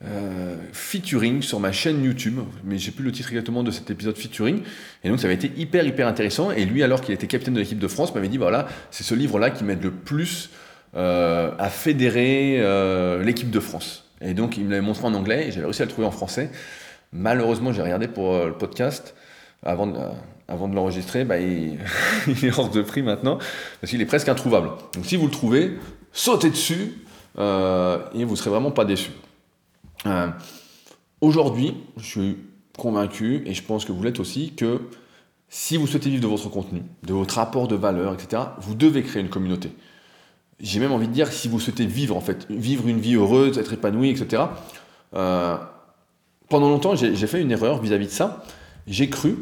euh, 0.05 0.57
featuring 0.73 1.43
sur 1.43 1.61
ma 1.61 1.71
chaîne 1.71 2.03
YouTube, 2.03 2.41
mais 2.65 2.77
j'ai 2.77 2.91
plus 2.91 3.05
le 3.05 3.13
titre 3.13 3.29
exactement 3.29 3.63
de 3.63 3.71
cet 3.71 3.89
épisode 3.89 4.17
featuring. 4.17 4.63
Et 5.05 5.09
donc 5.09 5.21
ça 5.21 5.27
avait 5.27 5.35
été 5.35 5.53
hyper 5.57 5.87
hyper 5.87 6.09
intéressant. 6.09 6.51
Et 6.51 6.65
lui, 6.65 6.83
alors 6.83 7.01
qu'il 7.01 7.15
était 7.15 7.29
capitaine 7.29 7.55
de 7.55 7.61
l'équipe 7.61 7.79
de 7.79 7.87
France, 7.87 8.13
m'avait 8.13 8.29
dit 8.29 8.37
voilà, 8.37 8.67
c'est 8.91 9.05
ce 9.05 9.15
livre-là 9.15 9.51
qui 9.51 9.63
m'aide 9.63 9.83
le 9.83 9.93
plus 9.93 10.51
euh, 10.97 11.53
à 11.57 11.69
fédérer 11.69 12.57
euh, 12.59 13.23
l'équipe 13.23 13.51
de 13.51 13.61
France. 13.61 14.05
Et 14.21 14.35
donc 14.35 14.57
il 14.57 14.65
me 14.65 14.71
l'avait 14.71 14.83
montré 14.83 15.07
en 15.07 15.15
anglais 15.15 15.47
et 15.47 15.53
j'avais 15.53 15.67
réussi 15.67 15.83
à 15.83 15.85
le 15.85 15.91
trouver 15.91 16.09
en 16.09 16.13
français. 16.13 16.51
Malheureusement, 17.13 17.73
j'ai 17.73 17.83
regardé 17.83 18.09
pour 18.09 18.45
le 18.45 18.55
podcast 18.55 19.15
avant 19.63 19.87
de, 19.87 20.75
l'enregistrer, 20.75 21.25
bah, 21.25 21.39
il, 21.39 21.79
il, 22.27 22.45
est 22.45 22.59
hors 22.59 22.71
de 22.71 22.83
prix 22.83 23.03
maintenant 23.03 23.39
parce 23.81 23.93
qu'il 23.93 24.01
est 24.01 24.07
presque 24.07 24.29
introuvable. 24.29 24.71
Donc 24.95 25.07
si 25.07 25.15
vous 25.15 25.27
le 25.27 25.31
trouvez, 25.31 25.79
sautez 26.13 26.51
dessus 26.51 26.95
et 27.39 28.25
vous 28.25 28.35
serez 28.35 28.51
vraiment 28.51 28.73
pas 28.73 28.85
déçus. 28.85 29.13
Euh, 30.07 30.29
aujourd'hui, 31.21 31.75
je 31.97 32.05
suis 32.05 32.37
convaincu, 32.77 33.43
et 33.47 33.55
je 33.55 33.63
pense 33.63 33.85
que 33.85 33.93
vous 33.93 34.03
l'êtes 34.03 34.21
aussi, 34.21 34.53
que 34.55 34.81
si 35.49 35.77
vous 35.77 35.87
souhaitez 35.87 36.11
vivre 36.11 36.23
de 36.23 36.29
votre 36.29 36.49
contenu, 36.49 36.83
de 37.03 37.13
votre 37.13 37.35
rapport 37.35 37.69
de 37.69 37.77
valeur, 37.77 38.15
etc., 38.15 38.43
vous 38.59 38.75
devez 38.75 39.03
créer 39.03 39.23
une 39.23 39.29
communauté. 39.29 39.71
J'ai 40.61 40.81
même 40.81 40.93
envie 40.93 41.09
de 41.09 41.13
dire, 41.13 41.31
si 41.33 41.49
vous 41.49 41.61
souhaitez 41.61 41.87
vivre, 41.87 42.17
en 42.17 42.21
fait, 42.21 42.47
vivre 42.51 42.89
une 42.89 43.01
vie 43.01 43.15
heureuse, 43.15 43.59
être 43.59 43.73
épanoui, 43.73 44.11
etc., 44.11 44.45
euh, 45.15 45.57
pendant 46.49 46.69
longtemps, 46.69 46.95
j'ai 46.95 47.27
fait 47.27 47.41
une 47.41 47.51
erreur 47.51 47.81
vis-à-vis 47.81 48.07
de 48.07 48.11
ça. 48.11 48.45
J'ai 48.87 49.09
cru, 49.09 49.37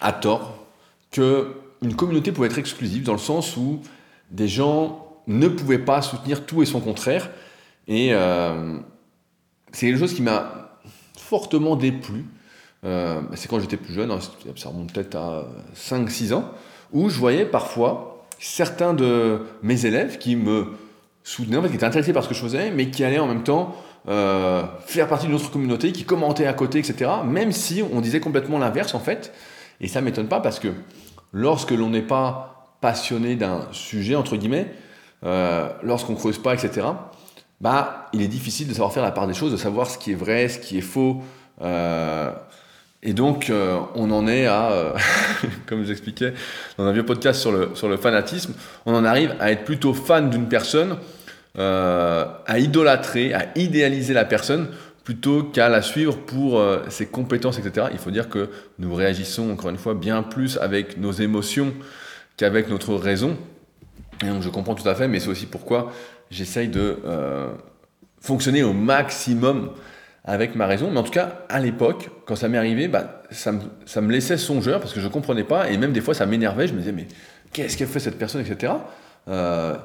à 0.00 0.12
tort, 0.12 0.66
que 1.10 1.54
une 1.82 1.94
communauté 1.94 2.32
pouvait 2.32 2.48
être 2.48 2.58
exclusive 2.58 3.02
dans 3.04 3.12
le 3.12 3.18
sens 3.18 3.56
où 3.56 3.80
des 4.30 4.48
gens 4.48 5.06
ne 5.26 5.48
pouvaient 5.48 5.78
pas 5.78 6.02
soutenir 6.02 6.46
tout 6.46 6.62
et 6.62 6.66
son 6.66 6.80
contraire. 6.80 7.30
Et 7.86 8.10
euh, 8.12 8.78
c'est 9.72 9.86
quelque 9.86 9.98
chose 9.98 10.14
qui 10.14 10.22
m'a 10.22 10.78
fortement 11.16 11.76
déplu. 11.76 12.24
Euh, 12.84 13.20
c'est 13.34 13.48
quand 13.48 13.60
j'étais 13.60 13.76
plus 13.76 13.92
jeune, 13.92 14.10
hein, 14.10 14.18
ça 14.56 14.68
remonte 14.68 14.92
peut-être 14.92 15.16
à 15.16 15.44
5-6 15.76 16.32
ans, 16.32 16.50
où 16.92 17.08
je 17.08 17.18
voyais 17.18 17.44
parfois 17.44 18.26
certains 18.38 18.94
de 18.94 19.42
mes 19.62 19.86
élèves 19.86 20.18
qui 20.18 20.34
me 20.34 20.68
soutenaient, 21.22 21.60
qui 21.68 21.74
étaient 21.74 21.84
intéressés 21.84 22.12
par 22.12 22.24
ce 22.24 22.28
que 22.28 22.34
je 22.34 22.40
faisais, 22.40 22.70
mais 22.70 22.90
qui 22.90 23.04
allaient 23.04 23.18
en 23.18 23.26
même 23.26 23.44
temps 23.44 23.76
euh, 24.08 24.62
faire 24.86 25.08
partie 25.08 25.26
d'une 25.26 25.36
autre 25.36 25.50
communauté, 25.50 25.92
qui 25.92 26.04
commentaient 26.04 26.46
à 26.46 26.54
côté, 26.54 26.78
etc. 26.78 27.10
Même 27.24 27.52
si 27.52 27.82
on 27.82 28.00
disait 28.00 28.20
complètement 28.20 28.58
l'inverse, 28.58 28.94
en 28.94 29.00
fait. 29.00 29.32
Et 29.80 29.88
ça 29.88 30.00
m'étonne 30.00 30.28
pas 30.28 30.40
parce 30.40 30.58
que 30.58 30.68
lorsque 31.32 31.70
l'on 31.70 31.90
n'est 31.90 32.02
pas 32.02 32.76
passionné 32.80 33.36
d'un 33.36 33.68
sujet, 33.72 34.16
entre 34.16 34.36
guillemets, 34.36 34.72
euh, 35.24 35.68
lorsqu'on 35.82 36.14
creuse 36.14 36.38
pas, 36.38 36.54
etc., 36.54 36.86
bah, 37.60 38.08
il 38.12 38.22
est 38.22 38.28
difficile 38.28 38.68
de 38.68 38.72
savoir 38.72 38.92
faire 38.92 39.02
la 39.02 39.12
part 39.12 39.26
des 39.26 39.34
choses, 39.34 39.52
de 39.52 39.56
savoir 39.56 39.90
ce 39.90 39.98
qui 39.98 40.12
est 40.12 40.16
vrai, 40.16 40.48
ce 40.48 40.58
qui 40.58 40.78
est 40.78 40.82
faux. 40.82 41.22
Euh, 41.60 42.30
et 43.02 43.12
donc, 43.12 43.50
euh, 43.50 43.78
on 43.94 44.10
en 44.10 44.26
est 44.26 44.46
à, 44.46 44.72
euh, 44.72 44.92
comme 45.66 45.80
je 45.80 45.84
vous 45.84 45.90
expliquais 45.90 46.32
dans 46.78 46.84
un 46.84 46.92
vieux 46.92 47.04
podcast 47.04 47.40
sur 47.40 47.52
le, 47.52 47.70
sur 47.74 47.88
le 47.88 47.98
fanatisme, 47.98 48.54
on 48.86 48.94
en 48.94 49.04
arrive 49.04 49.34
à 49.40 49.52
être 49.52 49.64
plutôt 49.64 49.92
fan 49.94 50.30
d'une 50.30 50.48
personne, 50.48 50.96
à 51.56 52.58
idolâtrer, 52.58 53.34
à 53.34 53.46
idéaliser 53.56 54.14
la 54.14 54.24
personne, 54.24 54.68
plutôt 55.04 55.42
qu'à 55.42 55.68
la 55.68 55.82
suivre 55.82 56.16
pour 56.16 56.62
ses 56.88 57.06
compétences, 57.06 57.58
etc. 57.58 57.88
Il 57.92 57.98
faut 57.98 58.12
dire 58.12 58.30
que 58.30 58.48
nous 58.78 58.94
réagissons, 58.94 59.50
encore 59.50 59.68
une 59.68 59.76
fois, 59.76 59.94
bien 59.94 60.22
plus 60.22 60.56
avec 60.56 60.96
nos 60.96 61.10
émotions 61.10 61.74
qu'avec 62.38 62.70
notre 62.70 62.94
raison. 62.94 63.36
Et 64.22 64.26
donc, 64.28 64.42
je 64.42 64.48
comprends 64.48 64.74
tout 64.74 64.88
à 64.88 64.94
fait, 64.94 65.08
mais 65.08 65.20
c'est 65.20 65.28
aussi 65.28 65.46
pourquoi 65.46 65.92
j'essaye 66.30 66.68
de 66.68 66.98
fonctionner 68.20 68.62
au 68.62 68.72
maximum 68.72 69.72
avec 70.24 70.54
ma 70.54 70.66
raison. 70.66 70.90
Mais 70.90 70.98
en 70.98 71.02
tout 71.02 71.12
cas, 71.12 71.44
à 71.48 71.60
l'époque, 71.60 72.10
quand 72.26 72.36
ça 72.36 72.48
m'est 72.48 72.58
arrivé, 72.58 72.88
bah, 72.88 73.22
ça, 73.30 73.52
me, 73.52 73.60
ça, 73.86 74.00
me, 74.00 74.12
laissait 74.12 74.36
songeur 74.36 74.80
parce 74.80 74.92
que 74.92 75.00
je 75.00 75.06
ne 75.06 75.12
comprenais 75.12 75.44
pas. 75.44 75.70
Et 75.70 75.76
même 75.76 75.92
des 75.92 76.00
fois, 76.00 76.14
ça 76.14 76.26
m'énervait. 76.26 76.66
Je 76.68 76.74
me 76.74 76.78
disais, 76.78 76.92
mais 76.92 77.06
qu'est-ce 77.52 77.76
qu'elle 77.76 77.88
fait 77.88 78.00
cette 78.00 78.18
personne, 78.18 78.40
etc. 78.40 78.72
Euh, 79.28 79.76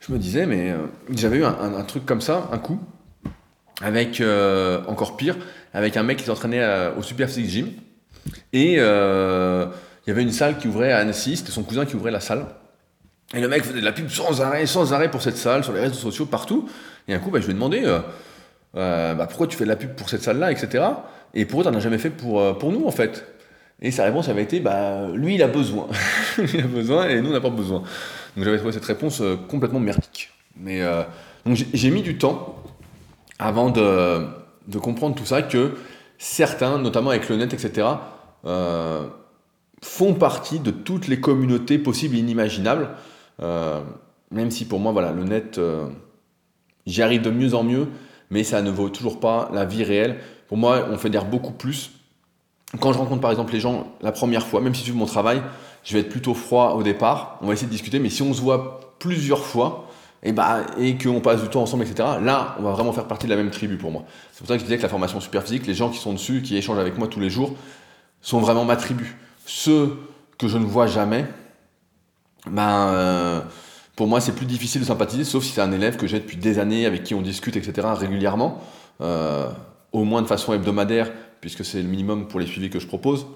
je 0.00 0.12
me 0.12 0.18
disais, 0.18 0.46
mais 0.46 0.70
euh, 0.70 0.86
j'avais 1.10 1.38
eu 1.38 1.44
un, 1.44 1.82
truc 1.84 2.06
comme 2.06 2.20
ça, 2.20 2.48
un 2.52 2.58
coup, 2.58 2.80
avec 3.80 4.20
euh, 4.20 4.82
encore 4.86 5.16
pire, 5.16 5.36
avec 5.74 5.96
un 5.96 6.02
mec 6.02 6.18
qui 6.18 6.24
s'entraînait 6.24 6.64
au 6.96 7.02
Super 7.02 7.28
Physique 7.28 7.50
Gym. 7.50 7.68
Et 8.52 8.76
euh, 8.78 9.66
il 10.06 10.10
y 10.10 10.12
avait 10.12 10.22
une 10.22 10.32
salle 10.32 10.58
qui 10.58 10.68
ouvrait 10.68 10.92
à 10.92 10.98
Annecy, 10.98 11.36
c'était 11.36 11.50
son 11.50 11.62
cousin 11.62 11.84
qui 11.84 11.96
ouvrait 11.96 12.10
la 12.10 12.20
salle. 12.20 12.46
Et 13.34 13.40
le 13.40 13.48
mec 13.48 13.62
faisait 13.62 13.80
de 13.80 13.84
la 13.84 13.92
pub 13.92 14.08
sans 14.08 14.40
arrêt, 14.40 14.66
sans 14.66 14.92
arrêt 14.92 15.10
pour 15.10 15.20
cette 15.20 15.36
salle, 15.36 15.62
sur 15.62 15.72
les 15.72 15.80
réseaux 15.80 15.94
sociaux, 15.94 16.26
partout. 16.26 16.68
Et 17.08 17.14
un 17.14 17.18
coup, 17.18 17.30
bah, 17.30 17.40
je 17.40 17.46
lui 17.46 17.52
ai 17.52 17.54
demandé 17.54 17.82
euh, 18.76 19.14
bah, 19.14 19.26
pourquoi 19.26 19.46
tu 19.46 19.56
fais 19.56 19.64
de 19.64 19.68
la 19.68 19.76
pub 19.76 19.94
pour 19.94 20.08
cette 20.08 20.22
salle-là, 20.22 20.50
etc. 20.50 20.84
Et 21.34 21.44
pour 21.44 21.60
eux, 21.60 21.64
tu 21.64 21.70
n'en 21.70 21.76
as 21.76 21.80
jamais 21.80 21.98
fait 21.98 22.10
pour, 22.10 22.40
euh, 22.40 22.54
pour 22.54 22.72
nous, 22.72 22.86
en 22.86 22.90
fait. 22.90 23.26
Et 23.80 23.90
sa 23.90 24.04
réponse 24.04 24.28
avait 24.28 24.42
été, 24.42 24.60
bah, 24.60 25.08
lui, 25.12 25.34
il 25.34 25.42
a 25.42 25.48
besoin. 25.48 25.88
il 26.38 26.60
a 26.60 26.66
besoin 26.66 27.08
et 27.08 27.20
nous, 27.20 27.30
on 27.30 27.32
n'a 27.32 27.40
pas 27.40 27.50
besoin. 27.50 27.80
Donc 28.36 28.44
j'avais 28.44 28.58
trouvé 28.58 28.72
cette 28.72 28.84
réponse 28.84 29.20
euh, 29.20 29.36
complètement 29.48 29.80
merdique. 29.80 30.30
Mais, 30.60 30.82
donc 31.46 31.56
j'ai 31.72 31.90
mis 31.90 32.02
du 32.02 32.18
temps 32.18 32.56
avant 33.38 33.70
de, 33.70 34.26
de, 34.66 34.78
comprendre 34.80 35.14
tout 35.14 35.24
ça, 35.24 35.40
que 35.40 35.76
certains, 36.18 36.78
notamment 36.78 37.10
avec 37.10 37.28
le 37.28 37.36
net, 37.36 37.54
etc., 37.54 37.86
font 39.80 40.14
partie 40.14 40.58
de 40.58 40.72
toutes 40.72 41.06
les 41.06 41.20
communautés 41.20 41.78
possibles 41.78 42.16
et 42.16 42.18
inimaginables. 42.18 42.88
Même 43.40 44.50
si 44.50 44.64
pour 44.66 44.80
moi, 44.80 44.92
voilà, 44.92 45.12
le 45.12 45.24
net, 45.24 45.60
j'y 46.86 47.02
arrive 47.02 47.22
de 47.22 47.30
mieux 47.30 47.54
en 47.54 47.64
mieux 47.64 47.88
mais 48.30 48.44
ça 48.44 48.62
ne 48.62 48.70
vaut 48.70 48.88
toujours 48.88 49.20
pas 49.20 49.50
la 49.52 49.64
vie 49.64 49.84
réelle. 49.84 50.18
Pour 50.48 50.56
moi, 50.56 50.86
on 50.90 50.96
fédère 50.96 51.24
beaucoup 51.24 51.52
plus. 51.52 51.90
Quand 52.80 52.92
je 52.92 52.98
rencontre 52.98 53.20
par 53.20 53.30
exemple 53.30 53.52
les 53.52 53.60
gens 53.60 53.86
la 54.02 54.12
première 54.12 54.46
fois, 54.46 54.60
même 54.60 54.74
si 54.74 54.84
tu 54.84 54.90
veux 54.90 54.96
mon 54.96 55.06
travail, 55.06 55.42
je 55.84 55.94
vais 55.94 56.00
être 56.00 56.08
plutôt 56.08 56.34
froid 56.34 56.74
au 56.76 56.82
départ. 56.82 57.38
On 57.40 57.46
va 57.46 57.54
essayer 57.54 57.66
de 57.66 57.72
discuter, 57.72 57.98
mais 57.98 58.10
si 58.10 58.22
on 58.22 58.34
se 58.34 58.42
voit 58.42 58.80
plusieurs 58.98 59.44
fois, 59.44 59.86
et, 60.22 60.32
bah, 60.32 60.62
et 60.78 60.98
qu'on 60.98 61.20
passe 61.20 61.40
du 61.42 61.48
temps 61.48 61.62
ensemble, 61.62 61.84
etc., 61.84 62.08
là, 62.20 62.56
on 62.58 62.62
va 62.62 62.72
vraiment 62.72 62.92
faire 62.92 63.06
partie 63.06 63.26
de 63.26 63.30
la 63.30 63.36
même 63.36 63.50
tribu 63.50 63.76
pour 63.76 63.92
moi. 63.92 64.04
C'est 64.32 64.40
pour 64.40 64.48
ça 64.48 64.54
que 64.54 64.60
je 64.60 64.64
disais 64.64 64.76
que 64.76 64.82
la 64.82 64.88
formation 64.88 65.20
super 65.20 65.42
physique, 65.42 65.66
les 65.66 65.74
gens 65.74 65.90
qui 65.90 65.98
sont 65.98 66.12
dessus, 66.12 66.42
qui 66.42 66.56
échangent 66.56 66.78
avec 66.78 66.98
moi 66.98 67.06
tous 67.06 67.20
les 67.20 67.30
jours, 67.30 67.54
sont 68.20 68.40
vraiment 68.40 68.64
ma 68.64 68.76
tribu. 68.76 69.16
Ceux 69.46 69.96
que 70.36 70.48
je 70.48 70.58
ne 70.58 70.64
vois 70.64 70.88
jamais, 70.88 71.24
ben, 72.50 72.88
euh, 72.88 73.40
pour 73.96 74.06
moi, 74.06 74.20
c'est 74.20 74.32
plus 74.32 74.46
difficile 74.46 74.80
de 74.80 74.86
sympathiser, 74.86 75.24
sauf 75.24 75.44
si 75.44 75.52
c'est 75.52 75.60
un 75.60 75.72
élève 75.72 75.96
que 75.96 76.06
j'ai 76.06 76.20
depuis 76.20 76.36
des 76.36 76.58
années, 76.58 76.86
avec 76.86 77.02
qui 77.02 77.14
on 77.14 77.22
discute, 77.22 77.56
etc., 77.56 77.88
régulièrement, 77.94 78.60
euh, 79.00 79.48
au 79.92 80.04
moins 80.04 80.22
de 80.22 80.26
façon 80.26 80.52
hebdomadaire, 80.52 81.10
puisque 81.40 81.64
c'est 81.64 81.82
le 81.82 81.88
minimum 81.88 82.28
pour 82.28 82.40
les 82.40 82.46
suivis 82.46 82.70
que 82.70 82.78
je 82.78 82.86
propose. 82.86 83.26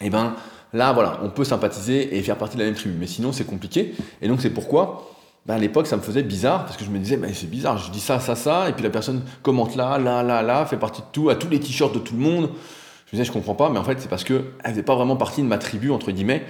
Et 0.00 0.06
eh 0.06 0.10
ben 0.10 0.34
là, 0.72 0.92
voilà, 0.92 1.20
on 1.22 1.30
peut 1.30 1.44
sympathiser 1.44 2.16
et 2.16 2.22
faire 2.22 2.36
partie 2.36 2.56
de 2.56 2.62
la 2.62 2.66
même 2.66 2.74
tribu. 2.74 2.96
Mais 2.98 3.06
sinon, 3.06 3.32
c'est 3.32 3.44
compliqué. 3.44 3.94
Et 4.22 4.28
donc, 4.28 4.40
c'est 4.40 4.50
pourquoi, 4.50 5.10
ben, 5.46 5.54
à 5.54 5.58
l'époque, 5.58 5.86
ça 5.86 5.96
me 5.96 6.02
faisait 6.02 6.22
bizarre, 6.22 6.64
parce 6.64 6.76
que 6.76 6.84
je 6.84 6.90
me 6.90 6.98
disais, 6.98 7.16
ben, 7.16 7.32
c'est 7.32 7.48
bizarre, 7.48 7.78
je 7.78 7.90
dis 7.90 8.00
ça, 8.00 8.20
ça, 8.20 8.34
ça, 8.34 8.68
et 8.68 8.72
puis 8.72 8.82
la 8.82 8.90
personne 8.90 9.22
commente 9.42 9.76
là, 9.76 9.98
là, 9.98 10.22
là, 10.22 10.42
là, 10.42 10.66
fait 10.66 10.78
partie 10.78 11.00
de 11.00 11.06
tout, 11.12 11.30
à 11.30 11.36
tous 11.36 11.48
les 11.48 11.60
t-shirts 11.60 11.94
de 11.94 11.98
tout 11.98 12.14
le 12.14 12.20
monde. 12.20 12.50
Je 13.06 13.16
me 13.16 13.22
disais, 13.22 13.24
je 13.24 13.32
comprends 13.32 13.54
pas, 13.54 13.70
mais 13.70 13.78
en 13.78 13.84
fait, 13.84 14.00
c'est 14.00 14.08
parce 14.08 14.24
qu'elle 14.24 14.44
faisait 14.64 14.82
pas 14.82 14.94
vraiment 14.94 15.16
partie 15.16 15.42
de 15.42 15.46
ma 15.46 15.58
tribu, 15.58 15.90
entre 15.90 16.10
guillemets. 16.12 16.44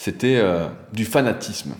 C'était 0.00 0.38
euh, 0.38 0.66
du 0.94 1.04
fanatisme. 1.04 1.74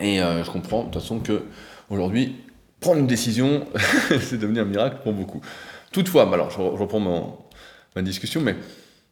Et 0.00 0.20
euh, 0.20 0.42
je 0.42 0.50
comprends 0.50 0.80
de 0.80 0.90
toute 0.90 1.00
façon 1.00 1.20
que 1.20 1.44
aujourd'hui, 1.88 2.34
prendre 2.80 2.98
une 2.98 3.06
décision, 3.06 3.64
c'est 4.20 4.38
devenu 4.38 4.58
un 4.58 4.64
miracle 4.64 4.96
pour 5.04 5.12
beaucoup. 5.12 5.40
Toutefois, 5.92 6.26
bah 6.26 6.34
alors 6.34 6.50
je 6.50 6.60
reprends 6.60 7.38
ma 7.94 8.02
discussion, 8.02 8.40
mais 8.40 8.56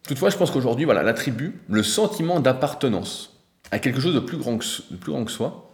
toutefois, 0.05 0.29
je 0.29 0.35
pense 0.35 0.51
qu'aujourd'hui, 0.51 0.83
voilà, 0.83 1.03
la 1.03 1.13
tribu, 1.13 1.61
le 1.69 1.83
sentiment 1.83 2.41
d'appartenance 2.41 3.37
à 3.71 3.79
quelque 3.79 4.01
chose 4.01 4.13
de 4.13 4.19
plus 4.19 4.35
grand 4.35 4.57
que, 4.57 4.65
de 4.91 4.97
plus 4.97 5.13
grand 5.13 5.23
que 5.23 5.31
soi, 5.31 5.71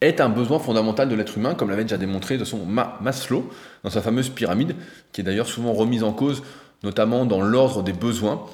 est 0.00 0.20
un 0.20 0.28
besoin 0.28 0.58
fondamental 0.58 1.08
de 1.08 1.14
l'être 1.14 1.38
humain, 1.38 1.54
comme 1.54 1.70
l'avait 1.70 1.84
déjà 1.84 1.98
démontré 1.98 2.36
de 2.36 2.44
son 2.44 2.66
Maslow 2.66 3.48
dans 3.84 3.90
sa 3.90 4.02
fameuse 4.02 4.28
pyramide, 4.28 4.74
qui 5.12 5.20
est 5.20 5.24
d'ailleurs 5.24 5.46
souvent 5.46 5.72
remise 5.72 6.02
en 6.02 6.12
cause, 6.12 6.42
notamment 6.82 7.26
dans 7.26 7.40
l'ordre 7.40 7.84
des 7.84 7.92
besoins. 7.92 8.44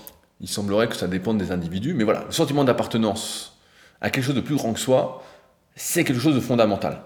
Il 0.40 0.48
semblerait 0.48 0.88
que 0.88 0.96
ça 0.96 1.08
dépende 1.08 1.38
des 1.38 1.50
individus, 1.50 1.94
mais 1.94 2.04
voilà, 2.04 2.24
le 2.26 2.32
sentiment 2.32 2.64
d'appartenance 2.64 3.58
à 4.00 4.10
quelque 4.10 4.24
chose 4.24 4.34
de 4.34 4.40
plus 4.40 4.56
grand 4.56 4.72
que 4.72 4.80
soi, 4.80 5.22
c'est 5.74 6.04
quelque 6.04 6.20
chose 6.20 6.34
de 6.34 6.40
fondamental. 6.40 7.02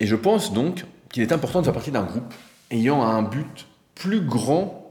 Et 0.00 0.06
je 0.06 0.16
pense 0.16 0.52
donc 0.52 0.84
qu'il 1.10 1.22
est 1.22 1.32
important 1.32 1.60
de 1.60 1.64
faire 1.64 1.74
partie 1.74 1.90
d'un 1.90 2.04
groupe 2.04 2.32
ayant 2.70 3.02
un 3.02 3.22
but 3.22 3.66
plus 3.94 4.20
grand 4.20 4.88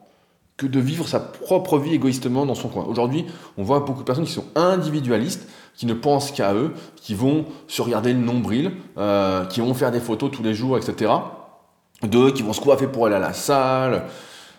que 0.58 0.66
de 0.66 0.80
vivre 0.80 1.08
sa 1.08 1.20
propre 1.20 1.78
vie 1.78 1.94
égoïstement 1.94 2.46
dans 2.46 2.56
son 2.56 2.70
coin. 2.70 2.84
Aujourd'hui, 2.86 3.26
on 3.58 3.64
voit 3.64 3.82
beaucoup 3.82 4.00
de 4.00 4.06
personnes 4.06 4.26
qui 4.26 4.32
sont 4.32 4.46
individualistes, 4.56 5.48
qui 5.76 5.86
ne 5.86 5.94
pensent 5.94 6.32
qu'à 6.32 6.56
eux, 6.56 6.74
qui 6.96 7.14
vont 7.14 7.46
se 7.68 7.84
regarder 7.84 8.12
le 8.12 8.20
nombril, 8.20 8.72
euh, 8.98 9.46
qui 9.46 9.62
vont 9.62 9.76
faire 9.76 9.92
des 9.92 10.00
photos 10.00 10.32
tous 10.32 10.42
les 10.42 10.56
jours, 10.56 10.78
etc. 10.78 11.12
D'eux 12.02 12.32
qui 12.32 12.42
vont 12.42 12.54
se 12.54 12.62
coiffer 12.62 12.88
pour 12.88 13.06
aller 13.06 13.16
à 13.16 13.20
la 13.20 13.34
salle, 13.34 14.06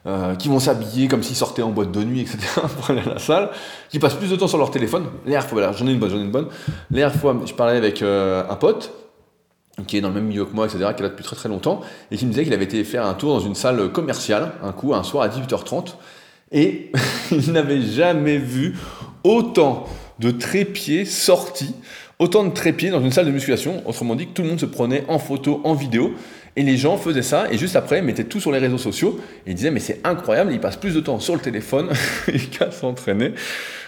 euh, 0.06 0.34
qui 0.36 0.48
vont 0.48 0.60
s'habiller 0.60 1.08
comme 1.08 1.22
s'ils 1.22 1.36
sortaient 1.36 1.62
en 1.62 1.70
boîte 1.70 1.92
de 1.92 2.02
nuit, 2.04 2.20
etc. 2.20 2.38
pour 2.76 2.90
aller 2.90 3.00
à 3.00 3.14
la 3.14 3.18
salle, 3.18 3.50
qui 3.90 3.98
passent 3.98 4.14
plus 4.14 4.30
de 4.30 4.36
temps 4.36 4.48
sur 4.48 4.58
leur 4.58 4.70
téléphone. 4.70 5.06
L'air 5.26 5.46
voilà, 5.50 5.72
j'en 5.72 5.86
ai 5.86 5.92
une 5.92 5.98
bonne, 5.98 6.10
j'en 6.10 6.18
ai 6.18 6.22
une 6.22 6.30
bonne. 6.30 6.48
L'air 6.90 7.14
fois, 7.14 7.36
je 7.44 7.52
parlais 7.52 7.76
avec 7.76 8.02
euh, 8.02 8.44
un 8.48 8.56
pote 8.56 8.92
qui 9.86 9.96
est 9.96 10.00
dans 10.00 10.08
le 10.08 10.14
même 10.14 10.26
milieu 10.26 10.44
que 10.44 10.54
moi, 10.54 10.66
etc., 10.66 10.78
qui 10.96 11.00
est 11.00 11.04
là 11.04 11.08
depuis 11.08 11.24
très 11.24 11.36
très 11.36 11.48
longtemps, 11.48 11.80
et 12.10 12.16
qui 12.16 12.26
me 12.26 12.30
disait 12.30 12.44
qu'il 12.44 12.52
avait 12.52 12.64
été 12.64 12.82
faire 12.84 13.06
un 13.06 13.14
tour 13.14 13.34
dans 13.34 13.40
une 13.40 13.54
salle 13.54 13.90
commerciale, 13.92 14.52
un 14.62 14.72
coup, 14.72 14.94
un 14.94 15.02
soir 15.02 15.24
à 15.24 15.28
18h30, 15.28 15.94
et 16.50 16.90
il 17.30 17.52
n'avait 17.52 17.82
jamais 17.82 18.38
vu 18.38 18.76
autant 19.22 19.86
de 20.18 20.30
trépieds 20.30 21.04
sortis, 21.04 21.74
autant 22.18 22.44
de 22.44 22.50
trépieds 22.50 22.90
dans 22.90 23.00
une 23.00 23.12
salle 23.12 23.26
de 23.26 23.30
musculation, 23.30 23.82
autrement 23.86 24.16
dit 24.16 24.26
que 24.26 24.32
tout 24.32 24.42
le 24.42 24.48
monde 24.48 24.60
se 24.60 24.66
prenait 24.66 25.04
en 25.08 25.18
photo, 25.18 25.60
en 25.64 25.74
vidéo, 25.74 26.14
et 26.58 26.64
les 26.64 26.76
gens 26.76 26.96
faisaient 26.96 27.22
ça, 27.22 27.46
et 27.52 27.56
juste 27.56 27.76
après, 27.76 28.02
mettaient 28.02 28.24
tout 28.24 28.40
sur 28.40 28.50
les 28.50 28.58
réseaux 28.58 28.78
sociaux, 28.78 29.20
et 29.46 29.52
ils 29.52 29.54
disaient, 29.54 29.70
mais 29.70 29.78
c'est 29.78 30.00
incroyable, 30.02 30.52
ils 30.52 30.58
passent 30.58 30.76
plus 30.76 30.92
de 30.92 30.98
temps 30.98 31.20
sur 31.20 31.34
le 31.34 31.40
téléphone 31.40 31.88
qu'à 32.50 32.72
s'entraîner. 32.72 33.32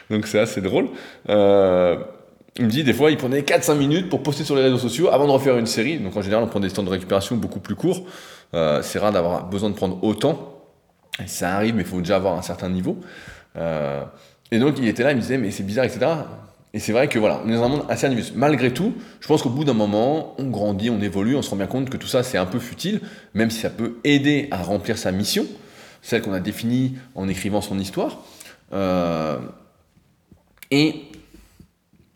Donc 0.08 0.28
c'est 0.28 0.38
assez 0.38 0.60
drôle. 0.60 0.88
Euh, 1.28 1.96
il 2.56 2.66
me 2.66 2.70
dit, 2.70 2.84
des 2.84 2.92
fois, 2.92 3.10
il 3.10 3.16
prenait 3.16 3.40
4-5 3.40 3.74
minutes 3.74 4.08
pour 4.08 4.22
poster 4.22 4.44
sur 4.44 4.54
les 4.54 4.62
réseaux 4.62 4.78
sociaux 4.78 5.08
avant 5.10 5.26
de 5.26 5.32
refaire 5.32 5.58
une 5.58 5.66
série. 5.66 5.98
Donc 5.98 6.16
en 6.16 6.22
général, 6.22 6.44
on 6.44 6.46
prend 6.46 6.60
des 6.60 6.70
temps 6.70 6.84
de 6.84 6.90
récupération 6.90 7.34
beaucoup 7.34 7.58
plus 7.58 7.74
courts. 7.74 8.04
Euh, 8.54 8.82
c'est 8.82 9.00
rare 9.00 9.10
d'avoir 9.10 9.48
besoin 9.48 9.70
de 9.70 9.74
prendre 9.74 9.98
autant. 10.04 10.62
Et 11.20 11.26
ça 11.26 11.56
arrive, 11.56 11.74
mais 11.74 11.82
il 11.82 11.88
faut 11.88 11.98
déjà 11.98 12.16
avoir 12.16 12.38
un 12.38 12.42
certain 12.42 12.68
niveau. 12.68 12.98
Euh, 13.56 14.04
et 14.52 14.60
donc 14.60 14.78
il 14.78 14.86
était 14.86 15.02
là, 15.02 15.10
il 15.10 15.16
me 15.16 15.20
disait, 15.20 15.38
mais 15.38 15.50
c'est 15.50 15.64
bizarre, 15.64 15.86
etc. 15.86 16.06
Et 16.72 16.78
c'est 16.78 16.92
vrai 16.92 17.08
que 17.08 17.18
voilà, 17.18 17.42
on 17.44 17.48
est 17.48 17.54
dans 17.54 17.64
un 17.64 17.68
monde 17.68 17.84
assez 17.88 18.06
animus. 18.06 18.32
Malgré 18.34 18.72
tout, 18.72 18.94
je 19.20 19.26
pense 19.26 19.42
qu'au 19.42 19.50
bout 19.50 19.64
d'un 19.64 19.74
moment, 19.74 20.34
on 20.38 20.44
grandit, 20.44 20.88
on 20.90 21.00
évolue, 21.00 21.34
on 21.34 21.42
se 21.42 21.50
rend 21.50 21.56
bien 21.56 21.66
compte 21.66 21.90
que 21.90 21.96
tout 21.96 22.06
ça 22.06 22.22
c'est 22.22 22.38
un 22.38 22.46
peu 22.46 22.60
futile, 22.60 23.00
même 23.34 23.50
si 23.50 23.60
ça 23.60 23.70
peut 23.70 23.96
aider 24.04 24.48
à 24.50 24.62
remplir 24.62 24.96
sa 24.96 25.10
mission. 25.10 25.46
celle 26.02 26.22
qu'on 26.22 26.32
a 26.32 26.40
définie 26.40 26.96
en 27.14 27.28
écrivant 27.28 27.60
son 27.60 27.78
histoire. 27.78 28.20
Euh, 28.72 29.38
et 30.70 31.02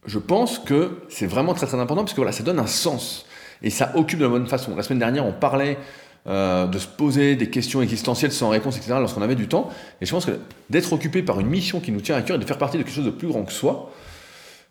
je 0.07 0.19
pense 0.19 0.59
que 0.59 0.99
c'est 1.09 1.27
vraiment 1.27 1.55
très 1.55 1.67
très 1.67 1.79
important 1.79 2.03
parce 2.03 2.13
que 2.13 2.21
voilà, 2.21 2.33
ça 2.33 2.45
donne 2.45 2.59
un 2.59 2.67
sens 2.67 3.27
et 3.63 3.71
ça 3.71 3.93
occupe 3.97 4.19
de 4.19 4.25
la 4.25 4.31
bonne 4.31 4.47
façon. 4.47 4.77
La 4.77 4.83
semaine 4.83 5.01
dernière, 5.01 5.27
on 5.27 5.33
parlait 5.33 5.79
euh, 6.27 6.67
de 6.67 6.79
se 6.79 6.87
poser 6.87 7.37
des 7.37 7.51
questions 7.51 7.83
existentielles 7.83 8.33
sans 8.33 8.51
réponse, 8.51 8.77
etc., 8.77 8.95
lorsqu'on 8.99 9.23
avait 9.23 9.35
du 9.35 9.49
temps. 9.49 9.71
Et 10.01 10.07
je 10.07 10.11
pense 10.11 10.25
que 10.25 10.39
d'être 10.71 10.93
occupé 10.93 11.23
par 11.23 11.41
une 11.41 11.49
mission 11.49 11.81
qui 11.81 11.93
nous 11.93 12.01
tient 12.01 12.17
à 12.17 12.23
cœur 12.23 12.37
et 12.37 12.39
de 12.39 12.45
faire 12.45 12.59
partie 12.59 12.79
de 12.79 12.83
quelque 12.83 12.95
chose 12.95 13.05
de 13.05 13.11
plus 13.11 13.29
grand 13.29 13.43
que 13.43 13.53
soi, 13.53 13.91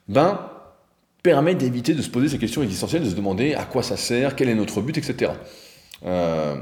ben, 0.07 0.49
permet 1.21 1.55
d'éviter 1.55 1.93
de 1.93 2.01
se 2.01 2.09
poser 2.09 2.29
ces 2.29 2.37
questions 2.37 2.61
existentielles, 2.61 3.03
de 3.03 3.09
se 3.09 3.15
demander 3.15 3.53
à 3.53 3.63
quoi 3.63 3.81
ça 3.81 3.97
sert, 3.97 4.35
quel 4.35 4.49
est 4.49 4.55
notre 4.55 4.81
but, 4.81 4.97
etc. 4.97 5.31
Euh, 6.05 6.57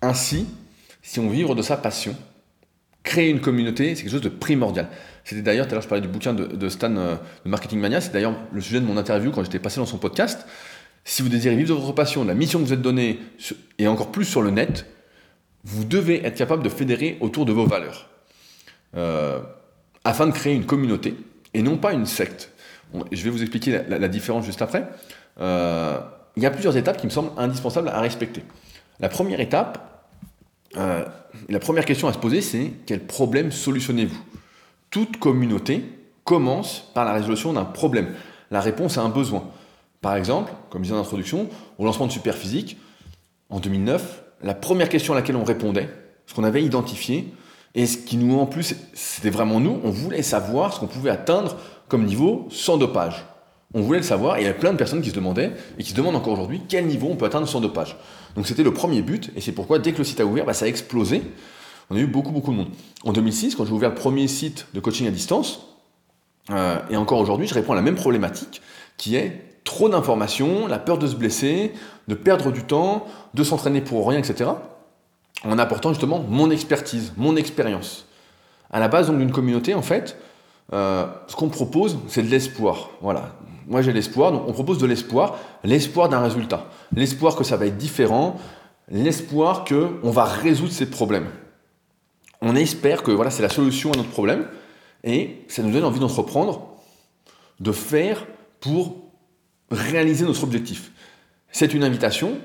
ainsi, 0.00 0.46
si 1.02 1.18
on 1.18 1.28
vit 1.28 1.44
de 1.44 1.62
sa 1.62 1.76
passion, 1.76 2.14
créer 3.02 3.30
une 3.30 3.40
communauté, 3.40 3.94
c'est 3.94 4.02
quelque 4.02 4.12
chose 4.12 4.20
de 4.20 4.28
primordial. 4.28 4.88
C'était 5.24 5.42
d'ailleurs, 5.42 5.66
tout 5.66 5.72
à 5.72 5.74
l'heure 5.74 5.82
je 5.82 5.88
parlais 5.88 6.02
du 6.02 6.08
bouquin 6.08 6.32
de, 6.32 6.68
Stan 6.68 6.94
euh, 6.96 7.16
de 7.44 7.50
Marketing 7.50 7.80
Mania, 7.80 8.00
c'est 8.00 8.12
d'ailleurs 8.12 8.36
le 8.52 8.60
sujet 8.60 8.80
de 8.80 8.86
mon 8.86 8.96
interview 8.96 9.32
quand 9.32 9.42
j'étais 9.42 9.58
passé 9.58 9.80
dans 9.80 9.86
son 9.86 9.98
podcast. 9.98 10.46
Si 11.04 11.22
vous 11.22 11.28
désirez 11.28 11.56
vivre 11.56 11.74
de 11.74 11.80
votre 11.80 11.94
passion, 11.94 12.24
la 12.24 12.34
mission 12.34 12.60
que 12.60 12.64
vous 12.64 12.72
êtes 12.72 12.82
donnée, 12.82 13.18
et 13.78 13.88
encore 13.88 14.12
plus 14.12 14.24
sur 14.24 14.42
le 14.42 14.50
net, 14.50 14.86
vous 15.64 15.84
devez 15.84 16.24
être 16.24 16.36
capable 16.36 16.62
de 16.62 16.68
fédérer 16.68 17.18
autour 17.20 17.44
de 17.44 17.52
vos 17.52 17.66
valeurs. 17.66 18.08
Euh, 18.96 19.40
afin 20.04 20.26
de 20.26 20.32
créer 20.32 20.54
une 20.54 20.66
communauté 20.66 21.16
et 21.54 21.62
non 21.62 21.76
pas 21.76 21.92
une 21.92 22.06
secte. 22.06 22.50
Je 23.10 23.22
vais 23.22 23.30
vous 23.30 23.42
expliquer 23.42 23.82
la, 23.88 24.08
différence 24.08 24.44
juste 24.44 24.60
après. 24.60 24.88
Euh, 25.40 25.98
il 26.36 26.42
y 26.42 26.46
a 26.46 26.50
plusieurs 26.50 26.76
étapes 26.76 26.98
qui 26.98 27.06
me 27.06 27.10
semblent 27.10 27.32
indispensables 27.38 27.88
à 27.88 28.00
respecter. 28.00 28.42
La 29.00 29.08
première 29.08 29.40
étape, 29.40 30.06
euh, 30.76 31.04
la 31.48 31.58
première 31.58 31.84
question 31.84 32.08
à 32.08 32.12
se 32.12 32.18
poser, 32.18 32.40
c'est 32.40 32.72
quel 32.86 33.00
problème 33.00 33.50
solutionnez-vous? 33.50 34.20
Toute 34.90 35.18
communauté 35.18 35.84
commence 36.24 36.90
par 36.94 37.04
la 37.04 37.12
résolution 37.14 37.52
d'un 37.52 37.64
problème, 37.64 38.14
la 38.50 38.60
réponse 38.60 38.98
à 38.98 39.02
un 39.02 39.08
besoin. 39.08 39.50
Par 40.02 40.16
exemple, 40.16 40.52
comme 40.68 40.82
je 40.82 40.88
disais 40.88 40.98
en 40.98 41.00
introduction, 41.00 41.48
au 41.78 41.84
lancement 41.84 42.06
de 42.06 42.12
Superphysique, 42.12 42.78
en 43.48 43.60
2009, 43.60 44.22
la 44.42 44.54
première 44.54 44.88
question 44.88 45.14
à 45.14 45.16
laquelle 45.16 45.36
on 45.36 45.44
répondait, 45.44 45.88
ce 46.26 46.34
qu'on 46.34 46.44
avait 46.44 46.62
identifié, 46.62 47.32
et 47.74 47.86
ce 47.86 47.96
qui 47.96 48.16
nous, 48.16 48.38
en 48.38 48.46
plus, 48.46 48.74
c'était 48.92 49.30
vraiment 49.30 49.58
nous, 49.58 49.80
on 49.82 49.90
voulait 49.90 50.22
savoir 50.22 50.74
ce 50.74 50.80
qu'on 50.80 50.86
pouvait 50.86 51.10
atteindre 51.10 51.56
comme 51.88 52.04
niveau 52.04 52.46
sans 52.50 52.76
dopage. 52.76 53.24
On 53.74 53.80
voulait 53.80 54.00
le 54.00 54.04
savoir, 54.04 54.36
et 54.36 54.42
il 54.42 54.44
y 54.44 54.48
a 54.48 54.52
plein 54.52 54.72
de 54.72 54.76
personnes 54.76 55.00
qui 55.00 55.08
se 55.08 55.14
demandaient, 55.14 55.52
et 55.78 55.82
qui 55.82 55.90
se 55.90 55.94
demandent 55.94 56.16
encore 56.16 56.34
aujourd'hui, 56.34 56.60
quel 56.68 56.86
niveau 56.86 57.08
on 57.10 57.16
peut 57.16 57.24
atteindre 57.24 57.48
sans 57.48 57.60
dopage. 57.60 57.96
Donc 58.36 58.46
c'était 58.46 58.62
le 58.62 58.74
premier 58.74 59.00
but, 59.00 59.30
et 59.36 59.40
c'est 59.40 59.52
pourquoi 59.52 59.78
dès 59.78 59.92
que 59.92 59.98
le 59.98 60.04
site 60.04 60.20
a 60.20 60.26
ouvert, 60.26 60.44
bah, 60.44 60.52
ça 60.52 60.66
a 60.66 60.68
explosé. 60.68 61.22
On 61.88 61.96
a 61.96 61.98
eu 61.98 62.06
beaucoup, 62.06 62.32
beaucoup 62.32 62.52
de 62.52 62.56
monde. 62.56 62.68
En 63.04 63.12
2006, 63.12 63.54
quand 63.54 63.64
j'ai 63.64 63.72
ouvert 63.72 63.90
le 63.90 63.94
premier 63.94 64.28
site 64.28 64.66
de 64.74 64.80
coaching 64.80 65.06
à 65.06 65.10
distance, 65.10 65.66
euh, 66.50 66.78
et 66.90 66.96
encore 66.96 67.20
aujourd'hui, 67.20 67.46
je 67.46 67.54
réponds 67.54 67.72
à 67.72 67.76
la 67.76 67.82
même 67.82 67.94
problématique, 67.94 68.60
qui 68.98 69.16
est 69.16 69.60
trop 69.64 69.88
d'informations, 69.88 70.66
la 70.66 70.78
peur 70.78 70.98
de 70.98 71.06
se 71.06 71.14
blesser, 71.14 71.72
de 72.08 72.14
perdre 72.14 72.52
du 72.52 72.64
temps, 72.64 73.06
de 73.32 73.44
s'entraîner 73.44 73.80
pour 73.80 74.06
rien, 74.06 74.18
etc 74.18 74.50
en 75.44 75.58
apportant 75.58 75.90
justement 75.90 76.24
mon 76.28 76.50
expertise, 76.50 77.12
mon 77.16 77.36
expérience. 77.36 78.06
À 78.70 78.80
la 78.80 78.88
base 78.88 79.10
d'une 79.10 79.32
communauté, 79.32 79.74
en 79.74 79.82
fait, 79.82 80.16
euh, 80.72 81.06
ce 81.26 81.36
qu'on 81.36 81.48
propose, 81.48 81.98
c'est 82.08 82.22
de 82.22 82.28
l'espoir. 82.28 82.90
Voilà. 83.00 83.34
Moi, 83.66 83.82
j'ai 83.82 83.92
l'espoir, 83.92 84.32
donc 84.32 84.44
on 84.46 84.52
propose 84.52 84.78
de 84.78 84.86
l'espoir, 84.86 85.38
l'espoir 85.64 86.08
d'un 86.08 86.20
résultat, 86.20 86.66
l'espoir 86.94 87.36
que 87.36 87.44
ça 87.44 87.56
va 87.56 87.66
être 87.66 87.76
différent, 87.76 88.36
l'espoir 88.88 89.64
que 89.64 89.98
on 90.02 90.10
va 90.10 90.24
résoudre 90.24 90.72
ces 90.72 90.86
problèmes. 90.86 91.28
On 92.40 92.56
espère 92.56 93.02
que 93.02 93.12
voilà, 93.12 93.30
c'est 93.30 93.42
la 93.42 93.48
solution 93.48 93.92
à 93.92 93.96
notre 93.96 94.10
problème, 94.10 94.46
et 95.04 95.44
ça 95.48 95.62
nous 95.62 95.70
donne 95.70 95.84
envie 95.84 96.00
d'entreprendre, 96.00 96.68
de 97.60 97.72
faire 97.72 98.26
pour 98.60 98.96
réaliser 99.70 100.24
notre 100.24 100.42
objectif. 100.42 100.92
C'est 101.50 101.74
une 101.74 101.84
invitation, 101.84 102.38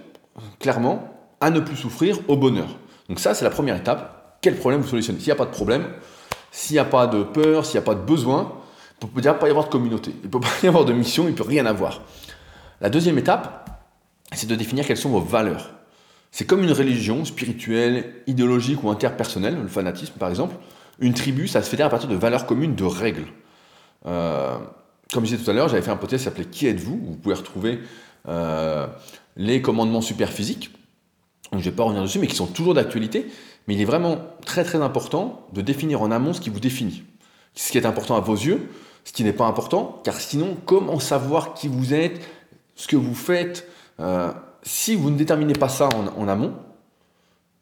clairement, 0.59 1.09
à 1.39 1.49
ne 1.49 1.59
plus 1.59 1.75
souffrir 1.75 2.19
au 2.27 2.35
bonheur. 2.35 2.67
Donc 3.09 3.19
ça, 3.19 3.33
c'est 3.33 3.45
la 3.45 3.51
première 3.51 3.75
étape. 3.75 4.37
Quel 4.41 4.55
problème 4.55 4.81
vous 4.81 4.87
solutionnez 4.87 5.19
S'il 5.19 5.27
n'y 5.27 5.33
a 5.33 5.35
pas 5.35 5.45
de 5.45 5.51
problème, 5.51 5.87
s'il 6.51 6.75
n'y 6.75 6.79
a 6.79 6.85
pas 6.85 7.07
de 7.07 7.23
peur, 7.23 7.65
s'il 7.65 7.75
n'y 7.75 7.83
a 7.83 7.85
pas 7.85 7.95
de 7.95 8.01
besoin, 8.01 8.53
il 9.01 9.07
ne 9.07 9.11
peut 9.11 9.21
pas 9.21 9.47
y 9.47 9.49
avoir 9.49 9.65
de 9.65 9.69
communauté, 9.69 10.11
il 10.23 10.27
ne 10.27 10.31
peut 10.31 10.39
pas 10.41 10.47
y 10.63 10.67
avoir 10.67 10.85
de 10.85 10.93
mission, 10.93 11.23
il 11.25 11.31
ne 11.31 11.35
peut 11.35 11.43
rien 11.43 11.65
avoir. 11.65 12.01
La 12.81 12.89
deuxième 12.89 13.17
étape, 13.17 13.69
c'est 14.33 14.47
de 14.47 14.55
définir 14.55 14.85
quelles 14.85 14.97
sont 14.97 15.09
vos 15.09 15.19
valeurs. 15.19 15.71
C'est 16.31 16.45
comme 16.45 16.63
une 16.63 16.71
religion 16.71 17.25
spirituelle, 17.25 18.13
idéologique 18.27 18.83
ou 18.83 18.89
interpersonnelle, 18.89 19.59
le 19.59 19.67
fanatisme 19.67 20.13
par 20.19 20.29
exemple. 20.29 20.55
Une 20.99 21.13
tribu, 21.13 21.47
ça 21.47 21.61
se 21.61 21.69
fédère 21.69 21.87
à 21.87 21.89
partir 21.89 22.09
de 22.09 22.15
valeurs 22.15 22.45
communes, 22.45 22.75
de 22.75 22.83
règles. 22.83 23.25
Euh, 24.05 24.57
comme 25.13 25.25
je 25.25 25.31
disais 25.31 25.43
tout 25.43 25.49
à 25.49 25.53
l'heure, 25.53 25.69
j'avais 25.69 25.81
fait 25.81 25.91
un 25.91 25.97
podcast 25.97 26.23
qui 26.23 26.29
s'appelait 26.29 26.45
Qui 26.45 26.67
êtes-vous? 26.67 26.99
Vous 27.01 27.15
pouvez 27.15 27.35
retrouver 27.35 27.79
euh, 28.27 28.87
les 29.35 29.61
commandements 29.61 30.01
super 30.01 30.29
physiques 30.31 30.71
donc 31.51 31.61
je 31.61 31.65
ne 31.65 31.71
vais 31.71 31.75
pas 31.75 31.83
revenir 31.83 32.03
dessus, 32.03 32.19
mais 32.19 32.27
qui 32.27 32.35
sont 32.35 32.47
toujours 32.47 32.73
d'actualité. 32.73 33.27
Mais 33.67 33.75
il 33.75 33.81
est 33.81 33.85
vraiment 33.85 34.17
très 34.45 34.63
très 34.63 34.81
important 34.81 35.47
de 35.53 35.61
définir 35.61 36.01
en 36.01 36.11
amont 36.11 36.33
ce 36.33 36.41
qui 36.41 36.49
vous 36.49 36.59
définit. 36.59 37.03
Ce 37.53 37.71
qui 37.71 37.77
est 37.77 37.85
important 37.85 38.15
à 38.15 38.19
vos 38.19 38.35
yeux, 38.35 38.69
ce 39.03 39.13
qui 39.13 39.23
n'est 39.23 39.33
pas 39.33 39.45
important, 39.45 40.01
car 40.03 40.19
sinon, 40.19 40.57
comment 40.65 40.99
savoir 40.99 41.53
qui 41.53 41.67
vous 41.67 41.93
êtes, 41.93 42.21
ce 42.75 42.87
que 42.87 42.95
vous 42.95 43.15
faites 43.15 43.67
euh, 43.99 44.31
Si 44.63 44.95
vous 44.95 45.09
ne 45.09 45.17
déterminez 45.17 45.53
pas 45.53 45.69
ça 45.69 45.89
en, 46.17 46.27
amont, 46.27 46.53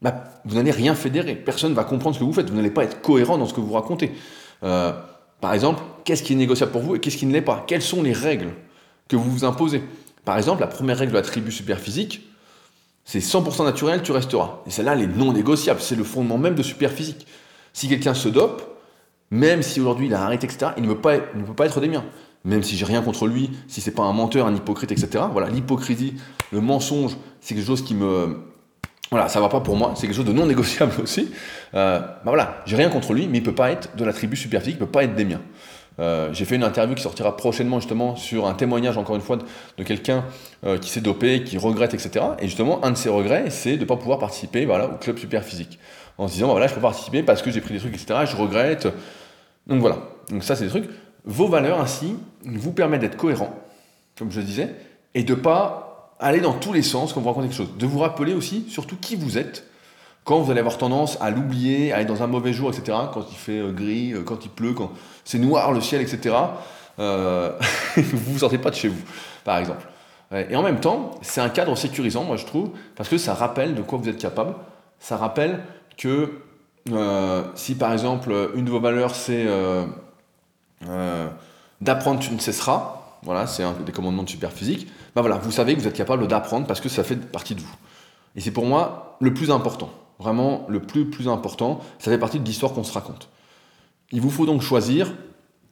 bah, 0.01 0.23
vous 0.45 0.55
n'allez 0.55 0.71
rien 0.71 0.95
fédérer. 0.95 1.35
Personne 1.35 1.71
ne 1.71 1.75
va 1.75 1.83
comprendre 1.83 2.15
ce 2.15 2.19
que 2.19 2.25
vous 2.25 2.33
faites. 2.33 2.49
Vous 2.49 2.55
n'allez 2.55 2.71
pas 2.71 2.83
être 2.83 3.01
cohérent 3.01 3.37
dans 3.37 3.45
ce 3.45 3.53
que 3.53 3.61
vous 3.61 3.73
racontez. 3.73 4.11
Euh, 4.63 4.93
par 5.41 5.53
exemple, 5.53 5.81
qu'est-ce 6.03 6.23
qui 6.23 6.33
est 6.33 6.37
négociable 6.37 6.71
pour 6.71 6.81
vous 6.81 6.95
et 6.95 6.99
qu'est-ce 6.99 7.17
qui 7.17 7.25
ne 7.25 7.33
l'est 7.33 7.41
pas? 7.41 7.63
Quelles 7.67 7.81
sont 7.81 8.01
les 8.01 8.13
règles 8.13 8.49
que 9.07 9.15
vous 9.15 9.29
vous 9.29 9.45
imposez? 9.45 9.83
Par 10.23 10.37
exemple, 10.37 10.61
la 10.61 10.67
première 10.67 10.97
règle 10.97 11.11
de 11.11 11.17
la 11.17 11.23
tribu 11.23 11.51
superphysique, 11.51 12.27
c'est 13.05 13.19
100% 13.19 13.63
naturel, 13.63 14.01
tu 14.01 14.11
resteras. 14.11 14.61
Et 14.65 14.71
celle-là, 14.71 14.93
elle 14.93 15.03
est 15.03 15.07
non 15.07 15.31
négociable. 15.31 15.79
C'est 15.79 15.95
le 15.95 16.03
fondement 16.03 16.39
même 16.39 16.55
de 16.55 16.63
Superphysique. 16.63 17.27
Si 17.71 17.87
quelqu'un 17.87 18.15
se 18.15 18.27
dope, 18.27 18.79
même 19.29 19.61
si 19.61 19.79
aujourd'hui 19.79 20.07
il 20.07 20.13
a 20.13 20.23
arrêté, 20.23 20.47
etc., 20.47 20.71
il 20.77 20.83
ne, 20.83 20.93
peut 20.93 21.01
pas, 21.01 21.15
ne 21.35 21.43
peut 21.43 21.53
pas 21.53 21.67
être 21.67 21.79
des 21.79 21.87
miens. 21.87 22.03
Même 22.45 22.63
si 22.63 22.75
j'ai 22.75 22.85
rien 22.85 23.01
contre 23.01 23.27
lui, 23.27 23.51
si 23.67 23.79
c'est 23.81 23.91
pas 23.91 24.03
un 24.03 24.13
menteur, 24.13 24.47
un 24.47 24.55
hypocrite, 24.55 24.91
etc. 24.91 25.23
Voilà, 25.31 25.49
l'hypocrisie, 25.49 26.15
le 26.51 26.61
mensonge, 26.61 27.17
c'est 27.41 27.55
quelque 27.55 27.65
chose 27.65 27.83
qui 27.83 27.95
me. 27.95 28.39
Voilà, 29.11 29.29
ça 29.29 29.39
va 29.39 29.49
pas 29.49 29.61
pour 29.61 29.75
moi, 29.75 29.93
c'est 29.95 30.07
quelque 30.07 30.15
chose 30.15 30.25
de 30.25 30.33
non 30.33 30.47
négociable 30.47 30.93
aussi. 31.03 31.31
Euh, 31.75 31.99
bah 31.99 32.21
voilà, 32.25 32.61
j'ai 32.65 32.75
rien 32.75 32.89
contre 32.89 33.13
lui, 33.13 33.27
mais 33.27 33.37
il 33.37 33.43
peut 33.43 33.53
pas 33.53 33.71
être 33.71 33.95
de 33.95 34.03
la 34.03 34.13
tribu 34.13 34.35
Superphysique, 34.35 34.75
il 34.75 34.79
peut 34.79 34.91
pas 34.91 35.03
être 35.03 35.15
des 35.15 35.25
miens. 35.25 35.41
Euh, 35.99 36.33
j'ai 36.33 36.45
fait 36.45 36.55
une 36.55 36.63
interview 36.63 36.95
qui 36.95 37.03
sortira 37.03 37.37
prochainement 37.37 37.79
justement 37.79 38.15
sur 38.15 38.47
un 38.47 38.53
témoignage 38.53 38.97
encore 38.97 39.15
une 39.15 39.21
fois 39.21 39.37
de, 39.77 39.83
quelqu'un 39.83 40.25
euh, 40.65 40.77
qui 40.77 40.89
s'est 40.89 41.01
dopé, 41.01 41.43
qui 41.43 41.57
regrette, 41.57 41.93
etc. 41.93 42.25
Et 42.39 42.47
justement, 42.47 42.83
un 42.83 42.91
de 42.91 42.97
ses 42.97 43.09
regrets, 43.09 43.49
c'est 43.49 43.75
de 43.75 43.81
ne 43.81 43.85
pas 43.85 43.95
pouvoir 43.95 44.19
participer 44.19 44.65
voilà, 44.65 44.87
au 44.87 44.97
club 44.97 45.17
super 45.17 45.43
physique. 45.43 45.79
En 46.17 46.27
se 46.27 46.33
disant, 46.33 46.51
voilà, 46.51 46.67
je 46.67 46.73
peux 46.73 46.81
participer 46.81 47.23
parce 47.23 47.41
que 47.41 47.51
j'ai 47.51 47.61
pris 47.61 47.73
des 47.73 47.79
trucs, 47.79 47.93
etc. 47.93 48.21
je 48.25 48.35
regrette. 48.35 48.87
Donc 49.67 49.79
voilà. 49.79 49.99
Donc 50.29 50.43
ça, 50.43 50.55
c'est 50.55 50.65
des 50.65 50.69
trucs. 50.69 50.89
Vos 51.25 51.47
valeurs 51.47 51.79
ainsi 51.79 52.15
vous 52.45 52.71
permettent 52.71 53.01
d'être 53.01 53.17
cohérent, 53.17 53.53
comme 54.17 54.31
je 54.31 54.39
le 54.39 54.45
disais, 54.45 54.75
et 55.13 55.23
de 55.23 55.33
ne 55.33 55.39
pas 55.39 56.15
aller 56.19 56.39
dans 56.39 56.53
tous 56.53 56.71
les 56.71 56.83
sens 56.83 57.13
quand 57.13 57.21
vous 57.21 57.27
racontez 57.27 57.47
quelque 57.47 57.57
chose. 57.57 57.77
De 57.77 57.85
vous 57.85 57.99
rappeler 57.99 58.33
aussi 58.33 58.65
surtout 58.69 58.95
qui 58.95 59.15
vous 59.15 59.37
êtes 59.37 59.65
quand 60.25 60.39
vous 60.39 60.51
allez 60.51 60.59
avoir 60.59 60.77
tendance 60.77 61.17
à 61.21 61.29
l'oublier, 61.29 61.93
à 61.93 62.01
être 62.01 62.07
dans 62.07 62.23
un 62.23 62.27
mauvais 62.27 62.51
jour, 62.51 62.71
etc., 62.71 62.97
quand 63.13 63.25
il 63.31 63.37
fait 63.37 63.59
euh, 63.59 63.71
gris, 63.71 64.11
euh, 64.11 64.23
quand 64.23 64.43
il 64.43 64.49
pleut, 64.49 64.73
quand 64.73 64.91
c'est 65.23 65.37
noir 65.37 65.71
le 65.71 65.79
ciel, 65.79 66.01
etc., 66.01 66.35
euh, 66.99 67.51
vous 67.95 68.33
ne 68.33 68.39
sortez 68.39 68.57
pas 68.57 68.71
de 68.71 68.75
chez 68.75 68.89
vous, 68.89 69.01
par 69.45 69.59
exemple. 69.59 69.87
Et 70.49 70.55
en 70.55 70.63
même 70.63 70.79
temps, 70.79 71.11
c'est 71.21 71.39
un 71.39 71.49
cadre 71.49 71.77
sécurisant, 71.77 72.23
moi 72.23 72.35
je 72.35 72.45
trouve, 72.45 72.71
parce 72.95 73.07
que 73.07 73.17
ça 73.17 73.35
rappelle 73.35 73.75
de 73.75 73.83
quoi 73.83 73.99
vous 73.99 74.09
êtes 74.09 74.17
capable. 74.17 74.55
Ça 74.99 75.17
rappelle 75.17 75.59
que 75.97 76.31
si 77.53 77.75
par 77.75 77.93
exemple 77.93 78.51
une 78.55 78.65
de 78.65 78.71
vos 78.71 78.79
valeurs 78.79 79.13
c'est 79.13 79.45
d'apprendre 81.79 82.19
tu 82.19 82.33
ne 82.33 82.39
cesseras, 82.39 83.01
voilà, 83.21 83.45
c'est 83.45 83.63
un 83.63 83.73
des 83.73 83.91
commandements 83.91 84.23
de 84.23 84.29
super 84.29 84.51
physique, 84.51 84.87
ben 85.15 85.21
voilà, 85.21 85.37
vous 85.37 85.51
savez 85.51 85.75
que 85.75 85.79
vous 85.79 85.87
êtes 85.87 85.95
capable 85.95 86.27
d'apprendre 86.27 86.65
parce 86.65 86.81
que 86.81 86.89
ça 86.89 87.03
fait 87.03 87.15
partie 87.15 87.53
de 87.53 87.61
vous. 87.61 87.75
Et 88.35 88.41
c'est 88.41 88.51
pour 88.51 88.65
moi 88.65 89.17
le 89.21 89.31
plus 89.31 89.51
important 89.51 89.91
vraiment 90.19 90.65
le 90.69 90.81
plus, 90.81 91.27
important. 91.27 91.81
Ça 91.99 92.11
fait 92.11 92.17
partie 92.17 92.39
de 92.39 92.45
l'histoire 92.45 92.73
qu'on 92.73 92.83
se 92.83 92.93
raconte. 92.93 93.29
Il 94.11 94.21
vous 94.21 94.29
faut 94.29 94.45
donc 94.45 94.61
choisir 94.61 95.13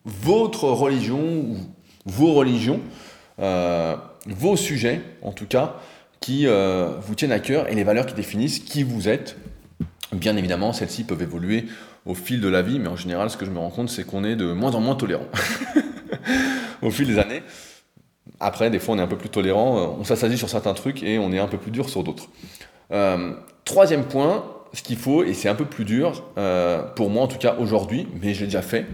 votre 0.05 0.65
religion 0.65 1.21
ou 1.21 1.57
vos 2.05 2.33
religions, 2.33 2.81
euh, 3.39 3.95
vos 4.27 4.55
sujets 4.55 5.01
en 5.21 5.31
tout 5.31 5.45
cas, 5.45 5.75
qui 6.19 6.47
euh, 6.47 6.91
vous 7.01 7.15
tiennent 7.15 7.31
à 7.31 7.39
cœur 7.39 7.69
et 7.69 7.75
les 7.75 7.83
valeurs 7.83 8.05
qui 8.05 8.13
définissent 8.13 8.59
qui 8.59 8.83
vous 8.83 9.07
êtes. 9.07 9.37
Bien 10.11 10.35
évidemment, 10.37 10.73
celles-ci 10.73 11.03
peuvent 11.05 11.21
évoluer 11.21 11.65
au 12.05 12.13
fil 12.13 12.41
de 12.41 12.47
la 12.47 12.61
vie, 12.61 12.79
mais 12.79 12.89
en 12.89 12.95
général, 12.95 13.29
ce 13.29 13.37
que 13.37 13.45
je 13.45 13.51
me 13.51 13.59
rends 13.59 13.69
compte, 13.69 13.89
c'est 13.89 14.05
qu'on 14.05 14.23
est 14.23 14.35
de 14.35 14.51
moins 14.51 14.75
en 14.75 14.81
moins 14.81 14.95
tolérant 14.95 15.27
au 16.81 16.91
fil 16.91 17.07
des 17.07 17.17
années. 17.17 17.41
Après, 18.39 18.69
des 18.69 18.79
fois, 18.79 18.95
on 18.95 18.99
est 18.99 19.01
un 19.01 19.07
peu 19.07 19.17
plus 19.17 19.29
tolérant, 19.29 19.97
on 19.99 20.03
s'assasie 20.03 20.37
sur 20.37 20.49
certains 20.49 20.73
trucs 20.73 21.01
et 21.01 21.17
on 21.17 21.31
est 21.31 21.39
un 21.39 21.47
peu 21.47 21.57
plus 21.57 21.71
dur 21.71 21.89
sur 21.89 22.03
d'autres. 22.03 22.27
Troisième 23.65 24.05
point, 24.05 24.43
ce 24.73 24.81
qu'il 24.81 24.97
faut, 24.97 25.23
et 25.23 25.33
c'est 25.33 25.49
un 25.49 25.55
peu 25.55 25.65
plus 25.65 25.85
dur, 25.85 26.23
pour 26.95 27.09
moi 27.09 27.23
en 27.23 27.27
tout 27.27 27.37
cas 27.37 27.55
aujourd'hui, 27.59 28.07
mais 28.21 28.33
je 28.33 28.41
l'ai 28.41 28.47
déjà 28.47 28.61
fait, 28.61 28.85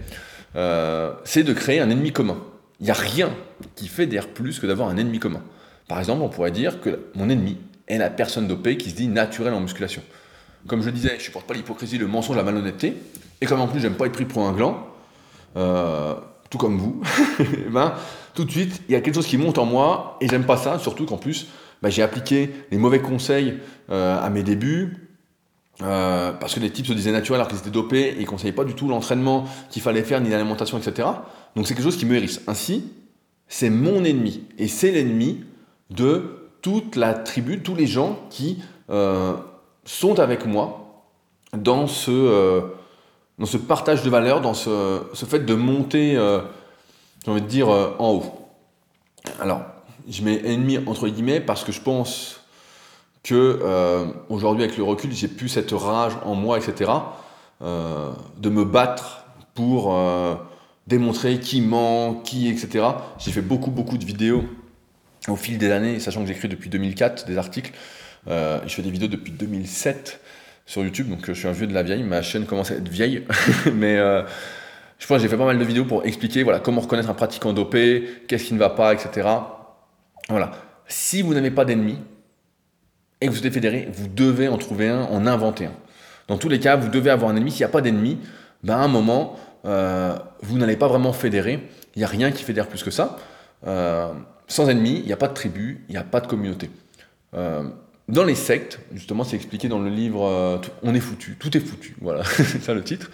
c'est 1.24 1.42
de 1.42 1.52
créer 1.52 1.80
un 1.80 1.90
ennemi 1.90 2.12
commun. 2.12 2.38
Il 2.80 2.84
n'y 2.84 2.90
a 2.90 2.94
rien 2.94 3.30
qui 3.74 3.88
fédère 3.88 4.28
plus 4.28 4.58
que 4.58 4.66
d'avoir 4.66 4.88
un 4.88 4.96
ennemi 4.96 5.18
commun. 5.18 5.42
Par 5.86 5.98
exemple, 5.98 6.22
on 6.22 6.28
pourrait 6.28 6.50
dire 6.50 6.80
que 6.80 7.06
mon 7.14 7.28
ennemi 7.28 7.58
est 7.88 7.98
la 7.98 8.10
personne 8.10 8.46
dopée 8.46 8.76
qui 8.76 8.90
se 8.90 8.94
dit 8.94 9.08
naturelle 9.08 9.52
en 9.52 9.60
musculation. 9.60 10.02
Comme 10.66 10.82
je 10.82 10.90
disais, 10.90 11.16
je 11.18 11.24
supporte 11.24 11.46
pas 11.46 11.54
l'hypocrisie, 11.54 11.98
le 11.98 12.06
mensonge, 12.06 12.36
la 12.36 12.42
malhonnêteté, 12.42 12.96
et 13.40 13.46
comme 13.46 13.60
en 13.60 13.68
plus 13.68 13.80
j'aime 13.80 13.94
pas 13.94 14.06
être 14.06 14.12
pris 14.12 14.24
pour 14.24 14.46
un 14.46 14.52
gland, 14.52 14.86
euh, 15.56 16.14
tout 16.48 16.58
comme 16.58 16.78
vous, 16.78 17.02
ben, 17.70 17.94
tout 18.34 18.44
de 18.44 18.50
suite, 18.50 18.82
il 18.88 18.92
y 18.92 18.94
a 18.94 19.00
quelque 19.00 19.14
chose 19.14 19.26
qui 19.26 19.38
monte 19.38 19.58
en 19.58 19.66
moi, 19.66 20.16
et 20.20 20.28
j'aime 20.28 20.44
pas 20.44 20.56
ça, 20.56 20.78
surtout 20.78 21.06
qu'en 21.06 21.16
plus, 21.16 21.48
ben, 21.82 21.90
j'ai 21.90 22.02
appliqué 22.02 22.50
les 22.70 22.78
mauvais 22.78 23.00
conseils 23.00 23.58
euh, 23.90 24.18
à 24.20 24.28
mes 24.30 24.42
débuts, 24.42 25.08
euh, 25.82 26.32
parce 26.32 26.54
que 26.54 26.60
les 26.60 26.70
types 26.70 26.86
se 26.86 26.92
disaient 26.92 27.12
naturels 27.12 27.40
alors 27.40 27.48
qu'ils 27.48 27.58
étaient 27.58 27.70
dopés 27.70 28.08
et 28.08 28.16
ils 28.16 28.22
ne 28.22 28.26
conseillaient 28.26 28.52
pas 28.52 28.64
du 28.64 28.74
tout 28.74 28.88
l'entraînement 28.88 29.46
qu'il 29.70 29.80
fallait 29.80 30.02
faire, 30.02 30.20
ni 30.20 30.28
l'alimentation, 30.28 30.78
etc. 30.78 31.08
Donc 31.56 31.66
c'est 31.66 31.74
quelque 31.74 31.84
chose 31.84 31.96
qui 31.96 32.06
me 32.06 32.14
hérisse. 32.14 32.42
Ainsi, 32.46 32.84
c'est 33.48 33.70
mon 33.70 34.04
ennemi. 34.04 34.44
Et 34.58 34.68
c'est 34.68 34.92
l'ennemi 34.92 35.44
de 35.90 36.50
toute 36.60 36.96
la 36.96 37.14
tribu, 37.14 37.62
tous 37.62 37.74
les 37.74 37.86
gens 37.86 38.18
qui 38.28 38.62
euh, 38.90 39.32
sont 39.84 40.18
avec 40.18 40.44
moi 40.44 41.04
dans 41.56 41.86
ce, 41.86 42.62
dans 43.38 43.46
ce 43.46 43.56
partage 43.56 44.02
de 44.02 44.10
valeurs, 44.10 44.42
dans 44.42 44.54
ce, 44.54 45.00
ce 45.14 45.24
fait 45.24 45.40
de 45.40 45.54
monter, 45.54 46.12
j'ai 47.24 47.30
envie 47.30 47.40
de 47.40 47.46
dire, 47.46 47.68
en 47.68 48.12
haut. 48.12 48.24
Alors, 49.40 49.62
je 50.10 50.22
mets 50.22 50.40
ennemi 50.44 50.78
entre 50.86 51.08
guillemets 51.08 51.40
parce 51.40 51.64
que 51.64 51.72
je 51.72 51.80
pense 51.80 52.40
que 53.22 53.60
euh, 53.62 54.06
aujourd'hui 54.28 54.64
avec 54.64 54.76
le 54.76 54.84
recul 54.84 55.12
j'ai 55.12 55.28
plus 55.28 55.48
cette 55.48 55.70
rage 55.72 56.12
en 56.24 56.34
moi 56.34 56.58
etc 56.58 56.90
euh, 57.62 58.10
de 58.38 58.48
me 58.50 58.64
battre 58.64 59.24
pour 59.54 59.94
euh, 59.94 60.34
démontrer 60.86 61.38
qui 61.38 61.60
ment 61.60 62.14
qui 62.14 62.48
etc 62.48 62.86
j'ai 63.18 63.30
fait 63.30 63.42
beaucoup 63.42 63.70
beaucoup 63.70 63.98
de 63.98 64.04
vidéos 64.04 64.44
au 65.28 65.36
fil 65.36 65.58
des 65.58 65.70
années 65.70 66.00
sachant 66.00 66.22
que 66.22 66.26
j'écris 66.26 66.48
depuis 66.48 66.70
2004 66.70 67.26
des 67.26 67.36
articles. 67.36 67.72
Je 68.26 68.68
fais 68.68 68.82
des 68.82 68.90
vidéos 68.90 69.08
depuis 69.08 69.32
2007 69.32 70.20
sur 70.64 70.82
YouTube 70.82 71.10
donc 71.10 71.26
je 71.26 71.32
suis 71.32 71.46
un 71.46 71.52
vieux 71.52 71.66
de 71.66 71.74
la 71.74 71.82
vieille. 71.82 72.02
Ma 72.02 72.22
chaîne 72.22 72.46
commence 72.46 72.70
à 72.70 72.76
être 72.76 72.88
vieille. 72.88 73.24
Mais 73.74 73.98
je 74.98 75.06
pense 75.06 75.18
que 75.18 75.22
j'ai 75.22 75.28
fait 75.28 75.36
pas 75.36 75.44
mal 75.44 75.58
de 75.58 75.64
vidéos 75.64 75.84
pour 75.84 76.06
expliquer 76.06 76.42
voilà 76.42 76.58
comment 76.58 76.80
reconnaître 76.80 77.10
un 77.10 77.14
pratiquant 77.14 77.52
dopé 77.52 78.22
qu'est-ce 78.28 78.44
qui 78.44 78.54
ne 78.54 78.58
va 78.58 78.70
pas 78.70 78.94
etc 78.94 79.28
voilà 80.28 80.52
si 80.90 81.22
vous 81.22 81.32
n'avez 81.32 81.50
pas 81.50 81.64
d'ennemis 81.64 81.98
et 83.20 83.26
que 83.26 83.32
vous 83.32 83.46
êtes 83.46 83.52
fédéré, 83.52 83.88
vous 83.92 84.08
devez 84.08 84.48
en 84.48 84.58
trouver 84.58 84.88
un, 84.88 85.02
en 85.02 85.26
inventer 85.26 85.66
un. 85.66 85.74
Dans 86.28 86.36
tous 86.36 86.48
les 86.48 86.58
cas, 86.58 86.76
vous 86.76 86.88
devez 86.88 87.10
avoir 87.10 87.30
un 87.30 87.36
ennemi. 87.36 87.50
S'il 87.50 87.60
n'y 87.60 87.64
a 87.64 87.68
pas 87.68 87.80
d'ennemi, 87.80 88.18
ben 88.62 88.74
à 88.74 88.80
un 88.80 88.88
moment, 88.88 89.36
euh, 89.64 90.16
vous 90.42 90.58
n'allez 90.58 90.76
pas 90.76 90.88
vraiment 90.88 91.12
fédérer. 91.12 91.68
Il 91.94 91.98
n'y 91.98 92.04
a 92.04 92.08
rien 92.08 92.32
qui 92.32 92.44
fédère 92.44 92.66
plus 92.66 92.82
que 92.82 92.90
ça. 92.90 93.18
Euh, 93.66 94.12
sans 94.48 94.68
ennemi, 94.68 94.98
il 95.00 95.06
n'y 95.06 95.12
a 95.12 95.16
pas 95.16 95.28
de 95.28 95.34
tribu, 95.34 95.84
il 95.88 95.92
n'y 95.92 95.98
a 95.98 96.04
pas 96.04 96.20
de 96.20 96.26
communauté. 96.26 96.70
Euh, 97.34 97.64
dans 98.08 98.24
les 98.24 98.34
sectes, 98.34 98.80
justement, 98.92 99.22
c'est 99.22 99.36
expliqué 99.36 99.68
dans 99.68 99.78
le 99.78 99.90
livre 99.90 100.60
On 100.82 100.94
est 100.94 101.00
foutu, 101.00 101.36
tout 101.38 101.56
est 101.56 101.60
foutu, 101.60 101.94
voilà, 102.00 102.24
c'est 102.24 102.60
ça 102.62 102.74
le 102.74 102.82
titre. 102.82 103.10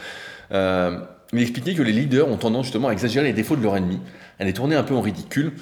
il 0.50 1.42
expliquait 1.42 1.74
que 1.74 1.82
les 1.82 1.92
leaders 1.92 2.28
ont 2.28 2.38
tendance 2.38 2.66
justement 2.66 2.88
à 2.88 2.92
exagérer 2.92 3.26
les 3.26 3.34
défauts 3.34 3.56
de 3.56 3.62
leur 3.62 3.76
ennemi, 3.76 4.00
à 4.38 4.44
les 4.44 4.54
tourner 4.54 4.76
un 4.76 4.84
peu 4.84 4.94
en 4.94 5.02
ridicule, 5.02 5.52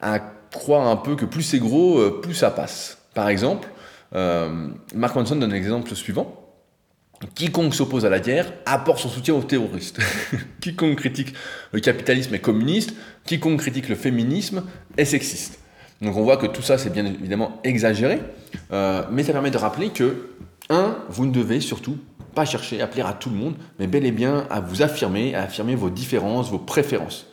à 0.00 0.20
croire 0.52 0.86
un 0.86 0.96
peu 0.96 1.16
que 1.16 1.24
plus 1.24 1.42
c'est 1.42 1.58
gros, 1.58 2.10
plus 2.22 2.34
ça 2.34 2.50
passe. 2.50 2.98
Par 3.14 3.28
exemple, 3.28 3.68
euh, 4.14 4.68
Mark 4.94 5.14
Manson 5.16 5.36
donne 5.36 5.52
l'exemple 5.52 5.94
suivant. 5.94 6.44
Quiconque 7.34 7.74
s'oppose 7.74 8.06
à 8.06 8.10
la 8.10 8.20
guerre 8.20 8.52
apporte 8.64 9.00
son 9.00 9.08
soutien 9.08 9.34
aux 9.34 9.42
terroristes. 9.42 9.98
quiconque 10.60 10.96
critique 10.96 11.34
le 11.72 11.80
capitalisme 11.80 12.34
est 12.34 12.38
communiste, 12.38 12.94
quiconque 13.24 13.58
critique 13.58 13.88
le 13.88 13.96
féminisme 13.96 14.62
est 14.96 15.04
sexiste. 15.04 15.58
Donc 16.00 16.16
on 16.16 16.22
voit 16.22 16.36
que 16.36 16.46
tout 16.46 16.62
ça 16.62 16.78
c'est 16.78 16.90
bien 16.90 17.04
évidemment 17.04 17.60
exagéré, 17.64 18.20
euh, 18.70 19.02
mais 19.10 19.24
ça 19.24 19.32
permet 19.32 19.50
de 19.50 19.58
rappeler 19.58 19.88
que, 19.88 20.30
un, 20.70 20.96
vous 21.08 21.26
ne 21.26 21.32
devez 21.32 21.60
surtout 21.60 21.98
pas 22.36 22.44
chercher 22.44 22.80
à 22.80 22.86
plaire 22.86 23.08
à 23.08 23.14
tout 23.14 23.30
le 23.30 23.36
monde, 23.36 23.56
mais 23.80 23.88
bel 23.88 24.06
et 24.06 24.12
bien 24.12 24.46
à 24.48 24.60
vous 24.60 24.82
affirmer, 24.82 25.34
à 25.34 25.42
affirmer 25.42 25.74
vos 25.74 25.90
différences, 25.90 26.50
vos 26.50 26.60
préférences. 26.60 27.26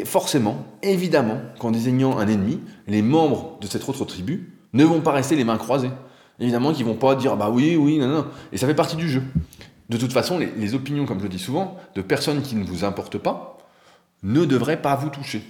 Et 0.00 0.06
forcément, 0.06 0.64
évidemment, 0.82 1.38
qu'en 1.58 1.70
désignant 1.70 2.18
un 2.18 2.26
ennemi, 2.26 2.60
les 2.86 3.02
membres 3.02 3.58
de 3.60 3.66
cette 3.66 3.86
autre 3.86 4.06
tribu 4.06 4.54
ne 4.72 4.84
vont 4.84 5.02
pas 5.02 5.12
rester 5.12 5.36
les 5.36 5.44
mains 5.44 5.58
croisées. 5.58 5.90
Évidemment 6.38 6.72
qu'ils 6.72 6.86
vont 6.86 6.94
pas 6.94 7.14
dire 7.16 7.36
bah 7.36 7.50
oui, 7.50 7.76
oui, 7.76 7.98
non, 7.98 8.08
non. 8.08 8.26
Et 8.50 8.56
ça 8.56 8.66
fait 8.66 8.74
partie 8.74 8.96
du 8.96 9.10
jeu. 9.10 9.22
De 9.90 9.98
toute 9.98 10.12
façon, 10.12 10.38
les, 10.38 10.74
opinions, 10.74 11.04
comme 11.04 11.18
je 11.18 11.24
le 11.24 11.28
dis 11.28 11.38
souvent, 11.38 11.76
de 11.94 12.00
personnes 12.00 12.40
qui 12.40 12.56
ne 12.56 12.64
vous 12.64 12.84
importent 12.84 13.18
pas, 13.18 13.58
ne 14.22 14.46
devraient 14.46 14.80
pas 14.80 14.94
vous 14.94 15.10
toucher. 15.10 15.42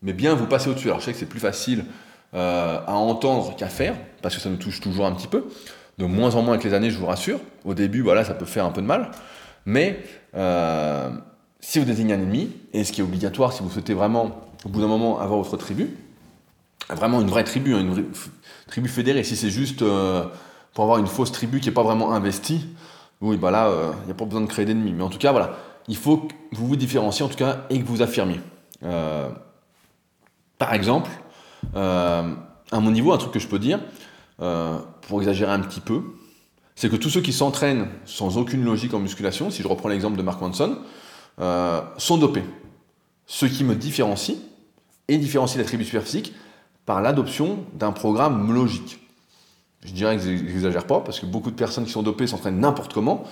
Mais 0.00 0.14
bien 0.14 0.34
vous 0.34 0.46
passer 0.46 0.70
au-dessus. 0.70 0.88
Alors 0.88 1.00
je 1.00 1.06
sais 1.06 1.12
que 1.12 1.18
c'est 1.18 1.26
plus 1.26 1.40
facile 1.40 1.84
euh, 2.32 2.80
à 2.86 2.94
entendre 2.94 3.56
qu'à 3.56 3.68
faire, 3.68 3.94
parce 4.22 4.34
que 4.34 4.40
ça 4.40 4.48
nous 4.48 4.56
touche 4.56 4.80
toujours 4.80 5.04
un 5.04 5.12
petit 5.12 5.28
peu. 5.28 5.44
De 5.98 6.06
moins 6.06 6.34
en 6.34 6.42
moins 6.42 6.54
avec 6.54 6.64
les 6.64 6.72
années, 6.72 6.90
je 6.90 6.98
vous 6.98 7.06
rassure. 7.06 7.40
Au 7.66 7.74
début, 7.74 8.00
voilà, 8.00 8.24
ça 8.24 8.32
peut 8.32 8.46
faire 8.46 8.64
un 8.64 8.70
peu 8.70 8.80
de 8.80 8.86
mal. 8.86 9.10
Mais 9.66 10.02
euh, 10.34 11.10
si 11.68 11.80
vous 11.80 11.84
désignez 11.84 12.14
un 12.14 12.20
ennemi, 12.20 12.52
et 12.72 12.84
ce 12.84 12.92
qui 12.92 13.00
est 13.00 13.04
obligatoire 13.04 13.52
si 13.52 13.60
vous 13.60 13.70
souhaitez 13.70 13.92
vraiment, 13.92 14.40
au 14.64 14.68
bout 14.68 14.80
d'un 14.80 14.86
moment, 14.86 15.18
avoir 15.18 15.40
votre 15.40 15.56
tribu, 15.56 15.96
vraiment 16.88 17.20
une 17.20 17.26
vraie 17.26 17.42
tribu, 17.42 17.74
hein, 17.74 17.80
une 17.80 18.04
tribu 18.68 18.88
fédérée. 18.88 19.24
Si 19.24 19.34
c'est 19.34 19.50
juste 19.50 19.82
euh, 19.82 20.26
pour 20.74 20.84
avoir 20.84 20.98
une 20.98 21.08
fausse 21.08 21.32
tribu 21.32 21.58
qui 21.58 21.66
n'est 21.66 21.74
pas 21.74 21.82
vraiment 21.82 22.12
investie, 22.12 22.68
oui, 23.20 23.36
bah 23.36 23.50
là, 23.50 23.68
il 23.68 23.72
euh, 23.72 24.04
n'y 24.04 24.12
a 24.12 24.14
pas 24.14 24.26
besoin 24.26 24.42
de 24.42 24.46
créer 24.46 24.64
d'ennemis. 24.64 24.92
Mais 24.92 25.02
en 25.02 25.08
tout 25.08 25.18
cas, 25.18 25.32
voilà, 25.32 25.56
il 25.88 25.96
faut 25.96 26.18
que 26.18 26.34
vous 26.52 26.68
vous 26.68 26.76
différenciez 26.76 27.24
en 27.24 27.28
tout 27.28 27.36
cas 27.36 27.64
et 27.68 27.80
que 27.80 27.84
vous 27.84 28.00
affirmiez. 28.00 28.40
Euh, 28.84 29.28
par 30.58 30.72
exemple, 30.72 31.10
à 31.74 32.22
mon 32.74 32.92
niveau, 32.92 33.12
un 33.12 33.18
truc 33.18 33.32
que 33.32 33.40
je 33.40 33.48
peux 33.48 33.58
dire, 33.58 33.80
pour 34.38 35.20
exagérer 35.20 35.50
un 35.50 35.60
petit 35.60 35.80
peu, 35.80 36.00
c'est 36.76 36.88
que 36.88 36.96
tous 36.96 37.10
ceux 37.10 37.22
qui 37.22 37.32
s'entraînent 37.32 37.88
sans 38.04 38.38
aucune 38.38 38.64
logique 38.64 38.94
en 38.94 39.00
musculation, 39.00 39.50
si 39.50 39.62
je 39.64 39.68
reprends 39.68 39.88
l'exemple 39.88 40.16
de 40.16 40.22
Mark 40.22 40.40
Manson, 40.40 40.78
sont 41.38 42.16
dopés. 42.18 42.44
Ce 43.26 43.46
qui 43.46 43.64
me 43.64 43.74
différencie 43.74 44.38
et 45.08 45.18
différencie 45.18 45.58
la 45.58 45.64
tribu 45.64 45.84
par 46.84 47.02
l'adoption 47.02 47.58
d'un 47.74 47.92
programme 47.92 48.52
logique. 48.52 49.00
Je 49.84 49.92
dirais 49.92 50.16
que 50.16 50.22
j'exagère 50.22 50.86
pas, 50.86 51.00
parce 51.00 51.20
que 51.20 51.26
beaucoup 51.26 51.50
de 51.50 51.56
personnes 51.56 51.84
qui 51.84 51.90
sont 51.90 52.02
dopées 52.02 52.26
s'entraînent 52.26 52.60
n'importe 52.60 52.92
comment, 52.92 53.24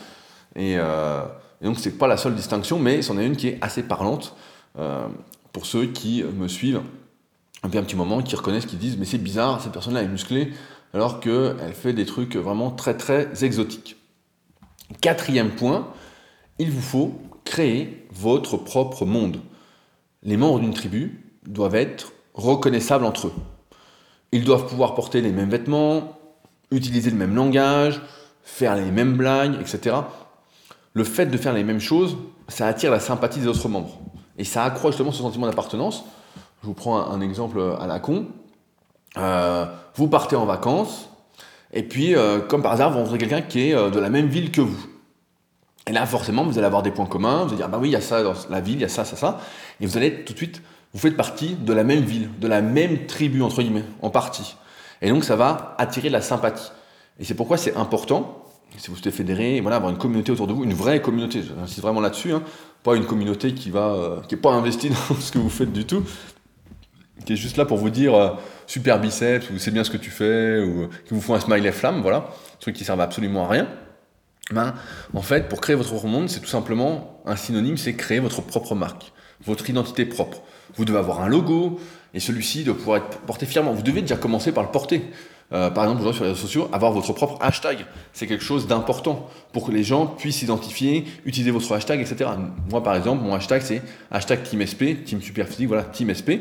et, 0.56 0.76
euh, 0.76 1.22
donc 1.62 1.78
c'est 1.78 1.98
pas 1.98 2.06
la 2.06 2.16
seule 2.16 2.34
distinction, 2.34 2.78
mais 2.78 3.02
c'en 3.02 3.18
est 3.18 3.26
une 3.26 3.36
qui 3.36 3.48
est 3.48 3.58
assez 3.60 3.82
parlante 3.82 4.36
euh, 4.78 5.06
pour 5.52 5.66
ceux 5.66 5.86
qui 5.86 6.22
me 6.22 6.48
suivent 6.48 6.82
depuis 7.62 7.78
un 7.78 7.82
petit 7.82 7.96
moment, 7.96 8.22
qui 8.22 8.36
reconnaissent, 8.36 8.66
qui 8.66 8.76
disent 8.76 8.98
mais 8.98 9.06
c'est 9.06 9.18
bizarre, 9.18 9.60
cette 9.60 9.72
personne-là 9.72 10.02
est 10.02 10.08
musclée, 10.08 10.52
alors 10.92 11.20
qu'elle 11.20 11.72
fait 11.72 11.92
des 11.92 12.04
trucs 12.04 12.36
vraiment 12.36 12.70
très 12.70 12.96
très 12.96 13.44
exotiques. 13.44 13.96
Quatrième 15.00 15.50
point, 15.50 15.88
il 16.58 16.70
vous 16.70 16.82
faut 16.82 17.20
créer 17.44 18.06
votre 18.12 18.56
propre 18.56 19.04
monde. 19.04 19.38
Les 20.22 20.36
membres 20.36 20.60
d'une 20.60 20.74
tribu 20.74 21.34
doivent 21.46 21.74
être 21.74 22.12
reconnaissables 22.34 23.04
entre 23.04 23.28
eux. 23.28 23.32
Ils 24.32 24.44
doivent 24.44 24.66
pouvoir 24.66 24.94
porter 24.94 25.20
les 25.20 25.30
mêmes 25.30 25.50
vêtements, 25.50 26.18
utiliser 26.70 27.10
le 27.10 27.16
même 27.16 27.34
langage, 27.34 28.00
faire 28.42 28.74
les 28.76 28.90
mêmes 28.90 29.16
blagues, 29.16 29.54
etc. 29.60 29.96
Le 30.92 31.04
fait 31.04 31.26
de 31.26 31.36
faire 31.36 31.52
les 31.52 31.64
mêmes 31.64 31.80
choses, 31.80 32.16
ça 32.48 32.66
attire 32.66 32.90
la 32.90 33.00
sympathie 33.00 33.40
des 33.40 33.46
autres 33.46 33.68
membres. 33.68 33.98
Et 34.38 34.44
ça 34.44 34.64
accroît 34.64 34.90
justement 34.90 35.12
ce 35.12 35.22
sentiment 35.22 35.46
d'appartenance. 35.46 36.04
Je 36.62 36.66
vous 36.66 36.74
prends 36.74 37.10
un, 37.10 37.20
exemple 37.20 37.60
à 37.78 37.86
la 37.86 38.00
con. 38.00 38.26
Euh, 39.16 39.66
vous 39.94 40.08
partez 40.08 40.34
en 40.34 40.46
vacances, 40.46 41.08
et 41.74 41.82
puis, 41.82 42.14
euh, 42.14 42.38
comme 42.38 42.62
par 42.62 42.72
hasard, 42.72 42.90
vous 42.92 42.98
rencontrez 42.98 43.18
quelqu'un 43.18 43.42
qui 43.42 43.68
est 43.68 43.74
euh, 43.74 43.90
de 43.90 43.98
la 43.98 44.08
même 44.08 44.28
ville 44.28 44.52
que 44.52 44.60
vous. 44.60 44.86
Et 45.86 45.92
là, 45.92 46.06
forcément, 46.06 46.44
vous 46.44 46.56
allez 46.56 46.66
avoir 46.66 46.82
des 46.82 46.90
points 46.90 47.06
communs, 47.06 47.42
vous 47.42 47.48
allez 47.48 47.56
dire, 47.56 47.68
bah 47.68 47.78
oui, 47.80 47.88
il 47.88 47.92
y 47.92 47.96
a 47.96 48.00
ça 48.00 48.22
dans 48.22 48.34
la 48.48 48.60
ville, 48.60 48.76
il 48.76 48.80
y 48.80 48.84
a 48.84 48.88
ça, 48.88 49.04
ça, 49.04 49.16
ça. 49.16 49.40
Et 49.80 49.86
vous 49.86 49.96
allez 49.96 50.24
tout 50.24 50.32
de 50.32 50.38
suite 50.38 50.62
vous 50.94 51.00
faites 51.00 51.16
partie 51.16 51.56
de 51.56 51.72
la 51.72 51.82
même 51.82 52.02
ville, 52.02 52.30
de 52.40 52.46
la 52.46 52.62
même 52.62 53.06
tribu, 53.06 53.42
entre 53.42 53.60
guillemets, 53.62 53.84
en 54.00 54.10
partie. 54.10 54.56
Et 55.02 55.10
donc, 55.10 55.24
ça 55.24 55.34
va 55.34 55.74
attirer 55.76 56.08
de 56.08 56.12
la 56.12 56.20
sympathie. 56.20 56.70
Et 57.18 57.24
c'est 57.24 57.34
pourquoi 57.34 57.56
c'est 57.56 57.76
important, 57.76 58.44
si 58.78 58.88
vous 58.88 58.94
souhaitez 58.94 59.10
fédérer, 59.10 59.60
voilà, 59.60 59.76
avoir 59.76 59.90
une 59.90 59.98
communauté 59.98 60.30
autour 60.30 60.46
de 60.46 60.52
vous, 60.52 60.62
une 60.62 60.72
vraie 60.72 61.02
communauté, 61.02 61.42
j'insiste 61.42 61.80
vraiment 61.80 62.00
là-dessus, 62.00 62.32
hein, 62.32 62.42
pas 62.84 62.94
une 62.94 63.06
communauté 63.06 63.54
qui 63.54 63.70
va, 63.70 63.88
euh, 63.88 64.20
qui 64.28 64.36
est 64.36 64.38
pas 64.38 64.52
investie 64.52 64.88
dans 65.08 65.16
ce 65.16 65.32
que 65.32 65.38
vous 65.38 65.50
faites 65.50 65.72
du 65.72 65.84
tout, 65.84 66.04
qui 67.24 67.32
est 67.32 67.36
juste 67.36 67.56
là 67.56 67.64
pour 67.64 67.78
vous 67.78 67.90
dire 67.90 68.14
euh, 68.14 68.30
super 68.68 69.00
biceps, 69.00 69.50
ou 69.50 69.58
c'est 69.58 69.72
bien 69.72 69.82
ce 69.82 69.90
que 69.90 69.96
tu 69.96 70.10
fais, 70.10 70.60
ou 70.60 70.88
qui 71.06 71.14
vous 71.14 71.20
font 71.20 71.34
un 71.34 71.40
smiley 71.40 71.72
flamme, 71.72 72.02
voilà, 72.02 72.28
truc 72.60 72.76
qui 72.76 72.84
servent 72.84 73.00
absolument 73.00 73.46
à 73.46 73.48
rien. 73.48 73.68
Ben, 74.50 74.74
en 75.14 75.22
fait, 75.22 75.48
pour 75.48 75.60
créer 75.60 75.74
votre 75.74 75.88
propre 75.88 76.06
monde, 76.06 76.28
c'est 76.28 76.40
tout 76.40 76.46
simplement 76.46 77.22
un 77.24 77.36
synonyme, 77.36 77.78
c'est 77.78 77.94
créer 77.94 78.20
votre 78.20 78.42
propre 78.42 78.74
marque, 78.74 79.12
votre 79.44 79.68
identité 79.70 80.04
propre 80.04 80.42
vous 80.76 80.84
devez 80.84 80.98
avoir 80.98 81.20
un 81.20 81.28
logo, 81.28 81.78
et 82.12 82.20
celui-ci 82.20 82.64
doit 82.64 82.76
pouvoir 82.76 82.98
être 82.98 83.18
porté 83.20 83.46
fièrement. 83.46 83.72
Vous 83.72 83.82
devez 83.82 84.00
déjà 84.00 84.16
commencer 84.16 84.52
par 84.52 84.64
le 84.64 84.70
porter. 84.70 85.02
euh, 85.52 85.70
par 85.70 85.84
exemple, 85.84 86.02
sur 86.14 86.24
les 86.24 86.30
réseaux 86.30 86.40
sociaux, 86.40 86.68
avoir 86.72 86.92
votre 86.92 87.12
propre 87.12 87.38
hashtag, 87.40 87.84
c'est 88.12 88.26
quelque 88.26 88.42
chose 88.42 88.66
d'important 88.66 89.28
pour 89.52 89.66
que 89.66 89.72
les 89.72 89.84
gens 89.84 90.06
puissent 90.06 90.38
s'identifier, 90.38 91.04
utiliser 91.26 91.50
votre 91.50 91.70
hashtag, 91.72 92.00
etc. 92.00 92.30
Moi, 92.70 92.82
par 92.82 92.96
exemple, 92.96 93.22
mon 93.22 93.34
hashtag, 93.34 93.62
c'est 93.62 93.82
hashtag 94.10 94.42
TeamSP, 94.42 95.04
Team 95.04 95.20
Superphysique, 95.20 95.68
voilà, 95.68 95.84
TeamSP. 95.84 96.40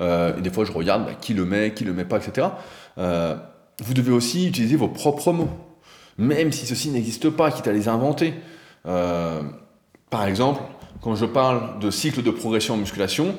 Euh, 0.00 0.36
et 0.36 0.40
des 0.42 0.50
fois, 0.50 0.64
je 0.64 0.72
regarde 0.72 1.06
bah, 1.06 1.14
qui 1.14 1.34
le 1.34 1.44
met, 1.44 1.72
qui 1.72 1.84
le 1.84 1.92
met 1.92 2.04
pas, 2.04 2.18
etc. 2.18 2.48
Euh, 2.98 3.36
vous 3.82 3.94
devez 3.94 4.12
aussi 4.12 4.48
utiliser 4.48 4.76
vos 4.76 4.88
propres 4.88 5.32
mots, 5.32 5.50
même 6.22 6.52
si 6.52 6.66
ceci 6.66 6.90
n'existe 6.90 7.30
pas, 7.30 7.50
quitte 7.50 7.66
à 7.68 7.72
les 7.72 7.88
inventer. 7.88 8.34
Euh, 8.86 9.42
par 10.08 10.26
exemple, 10.26 10.62
quand 11.00 11.14
je 11.14 11.26
parle 11.26 11.78
de 11.80 11.90
cycle 11.90 12.22
de 12.22 12.30
progression 12.30 12.74
en 12.74 12.76
musculation, 12.76 13.34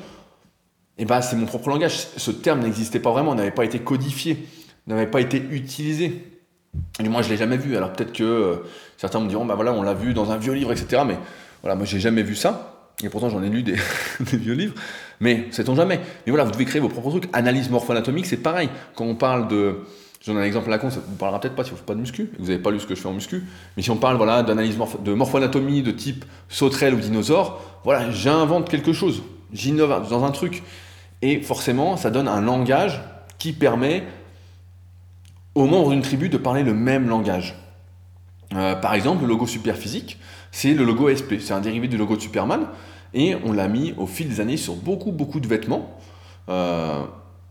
eh 0.98 1.06
ben, 1.06 1.22
c'est 1.22 1.36
mon 1.36 1.46
propre 1.46 1.70
langage. 1.70 2.08
Ce 2.18 2.32
terme 2.32 2.60
n'existait 2.60 3.00
pas 3.00 3.12
vraiment, 3.12 3.36
n'avait 3.36 3.52
pas 3.52 3.66
été 3.66 3.80
codifié, 3.80 4.48
n'avait 4.86 5.08
pas 5.08 5.22
été 5.22 5.38
utilisé. 5.38 6.24
Et 7.00 7.08
moi, 7.08 7.22
je 7.22 7.30
l'ai 7.30 7.38
jamais 7.38 7.58
vu. 7.58 7.78
Alors 7.78 7.94
peut-être 7.94 8.14
que 8.14 8.24
euh, 8.24 8.56
certains 8.98 9.20
me 9.20 9.28
diront, 9.28 9.46
bah 9.46 9.56
voilà, 9.56 9.74
on 9.74 9.82
l'a 9.82 9.94
vu 9.94 10.14
dans 10.14 10.32
un 10.32 10.38
vieux 10.38 10.54
livre, 10.54 10.72
etc. 10.72 11.04
Mais 11.08 11.18
voilà, 11.62 11.76
moi, 11.76 11.86
j'ai 11.86 12.00
jamais 12.00 12.24
vu 12.24 12.36
ça. 12.36 12.92
Et 13.04 13.10
pourtant, 13.10 13.30
j'en 13.30 13.42
ai 13.42 13.50
lu 13.50 13.64
des, 13.64 13.76
vieux 14.20 14.54
livres. 14.54 14.76
Mais 15.20 15.48
sait-on 15.52 15.76
jamais. 15.76 16.00
Mais 16.26 16.32
voilà, 16.32 16.44
vous 16.44 16.52
devez 16.52 16.66
créer 16.66 16.82
vos 16.82 16.90
propres 16.90 17.12
trucs. 17.12 17.30
Analyse 17.34 17.70
morpho-anatomique, 17.70 18.26
c'est 18.26 18.38
pareil. 18.38 18.70
Quand 18.96 19.06
on 19.06 19.16
parle 19.16 19.48
de. 19.48 19.80
J'en 20.26 20.38
ai 20.38 20.40
un 20.40 20.44
exemple 20.44 20.68
à 20.68 20.72
la 20.72 20.78
con, 20.78 20.90
ça 20.90 21.02
vous 21.06 21.16
parlera 21.18 21.42
peut-être 21.42 21.56
pas 21.56 21.66
si 21.66 21.72
vous 21.72 21.76
ne 21.76 21.80
faites 21.80 21.86
pas 21.86 21.96
de 21.96 22.00
muscu, 22.00 22.30
vous 22.40 22.46
n'avez 22.48 22.60
pas 22.60 22.72
lu 22.72 22.80
ce 22.80 22.88
que 22.88 22.96
je 22.96 23.02
fais 23.02 23.10
en 23.10 23.14
muscu, 23.14 23.44
mais 23.76 23.84
si 23.84 23.92
on 23.92 23.98
parle 23.98 24.16
voilà, 24.16 24.42
d'analyse 24.42 24.78
de 25.04 25.14
morpho-anatomie 25.14 25.82
de 25.82 25.92
type 25.92 26.24
sauterelle 26.48 26.94
ou 26.94 27.00
dinosaure, 27.00 27.60
voilà, 27.84 28.10
j'invente 28.10 28.70
quelque 28.70 28.94
chose, 28.94 29.22
j'innove 29.52 30.10
dans 30.10 30.24
un 30.24 30.32
truc. 30.32 30.64
Et 31.22 31.42
forcément, 31.42 31.98
ça 31.98 32.10
donne 32.10 32.30
un 32.30 32.40
langage 32.40 33.02
qui 33.38 33.52
permet 33.52 34.04
aux 35.56 35.66
membres 35.66 35.92
d'une 35.92 36.02
tribu 36.02 36.30
de 36.30 36.38
parler 36.38 36.64
le 36.64 36.74
même 36.74 37.10
langage. 37.10 37.56
Euh, 38.56 38.76
par 38.76 38.94
exemple, 38.94 39.24
le 39.24 39.28
logo 39.28 39.46
Superphysique, 39.46 40.20
c'est 40.52 40.74
le 40.74 40.86
logo 40.86 41.10
SP, 41.12 41.40
c'est 41.40 41.54
un 41.54 41.60
dérivé 41.60 41.90
du 41.90 41.98
logo 41.98 42.16
de 42.16 42.22
Superman, 42.22 42.68
et 43.14 43.36
on 43.44 43.52
l'a 43.52 43.68
mis 43.68 43.94
au 43.98 44.08
fil 44.08 44.30
des 44.30 44.40
années 44.40 44.58
sur 44.58 44.76
beaucoup, 44.76 45.12
beaucoup 45.12 45.42
de 45.42 45.48
vêtements. 45.48 45.98
Euh, 46.48 47.04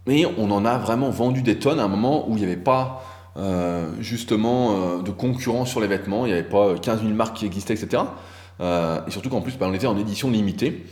et 0.07 0.27
on 0.39 0.51
en 0.51 0.65
a 0.65 0.79
vraiment 0.79 1.11
vendu 1.11 1.43
des 1.43 1.59
tonnes 1.59 1.81
à 1.81 1.85
un 1.85 1.89
moment 1.89 2.29
où 2.29 2.37
il 2.37 2.39
n'y 2.39 2.45
avait 2.45 2.57
pas 2.57 3.05
euh, 3.37 3.89
justement 4.01 4.99
de 4.99 5.11
concurrence 5.11 5.71
sur 5.71 5.81
les 5.81 5.87
vêtements, 5.87 6.27
il 6.27 6.29
n'y 6.29 6.39
avait 6.39 6.49
pas 6.49 6.75
15 6.75 7.03
000 7.03 7.13
marques 7.15 7.37
qui 7.37 7.47
existaient, 7.47 7.75
etc. 7.75 8.03
et 8.61 9.11
surtout 9.11 9.29
qu'en 9.29 9.41
plus, 9.41 9.57
bah, 9.57 9.67
on 9.69 9.75
était 9.75 9.87
en 9.87 9.99
édition 9.99 10.31
limitée. 10.31 10.85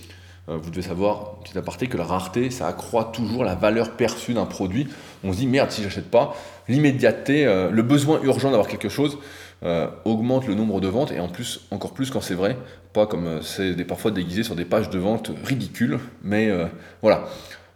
vous 0.49 0.71
devez 0.71 0.83
savoir, 0.83 1.37
petit 1.45 1.57
aparté, 1.57 1.87
que 1.87 1.97
la 1.97 2.05
rareté, 2.05 2.51
ça 2.51 2.67
accroît 2.67 3.11
toujours 3.13 3.45
la 3.45 3.55
valeur 3.55 3.93
perçue 3.93 4.35
d'un 4.35 4.47
produit. 4.47 4.89
On 5.23 5.33
se 5.33 5.39
dit, 5.39 5.47
merde, 5.47 5.71
si 5.71 5.83
j'achète 5.83 6.11
pas, 6.11 6.35
l'immédiateté, 6.69 7.45
le 7.45 7.83
besoin 7.83 8.21
urgent 8.23 8.51
d'avoir 8.51 8.69
quelque 8.69 8.89
chose, 8.89 9.19
euh, 9.63 9.89
augmente 10.07 10.47
le 10.47 10.55
nombre 10.55 10.81
de 10.81 10.89
ventes, 10.89 11.13
et 11.13 11.21
en 11.21 11.29
plus, 11.29 11.67
encore 11.71 11.93
plus 11.93 12.11
quand 12.11 12.23
c'est 12.23 12.35
vrai, 12.35 12.57
pas 12.95 13.07
comme 13.07 13.27
euh, 13.27 13.43
c'est 13.43 13.75
parfois 13.85 14.11
déguisé 14.11 14.43
sur 14.43 14.55
des 14.55 14.65
pages 14.65 14.89
de 14.89 14.99
vente 14.99 15.33
ridicules, 15.45 15.99
mais 16.23 16.49
euh, 16.49 16.65
voilà. 17.03 17.29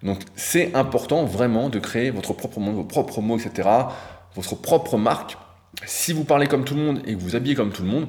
Donc 0.04 0.20
c'est 0.36 0.74
important 0.74 1.24
vraiment 1.24 1.70
de 1.70 1.78
créer 1.78 2.10
votre 2.10 2.34
propre 2.34 2.60
monde, 2.60 2.76
vos 2.76 2.84
propres 2.84 3.20
mots, 3.20 3.38
etc., 3.38 3.68
votre 4.34 4.54
propre 4.54 4.98
marque. 4.98 5.36
Si 5.86 6.12
vous 6.12 6.24
parlez 6.24 6.46
comme 6.46 6.64
tout 6.64 6.74
le 6.74 6.82
monde 6.82 7.00
et 7.06 7.14
que 7.14 7.20
vous 7.20 7.34
habillez 7.34 7.54
comme 7.54 7.72
tout 7.72 7.82
le 7.82 7.88
monde, 7.88 8.06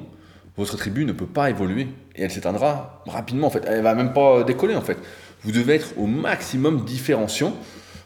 votre 0.56 0.76
tribu 0.76 1.04
ne 1.04 1.12
peut 1.12 1.26
pas 1.26 1.50
évoluer 1.50 1.88
et 2.14 2.22
elle 2.22 2.30
s'éteindra 2.30 3.02
rapidement 3.06 3.48
en 3.48 3.50
fait. 3.50 3.64
Elle 3.66 3.82
va 3.82 3.94
même 3.94 4.12
pas 4.12 4.44
décoller 4.44 4.76
en 4.76 4.82
fait. 4.82 4.98
Vous 5.42 5.52
devez 5.52 5.74
être 5.76 5.98
au 5.98 6.06
maximum 6.06 6.84
différenciant. 6.84 7.54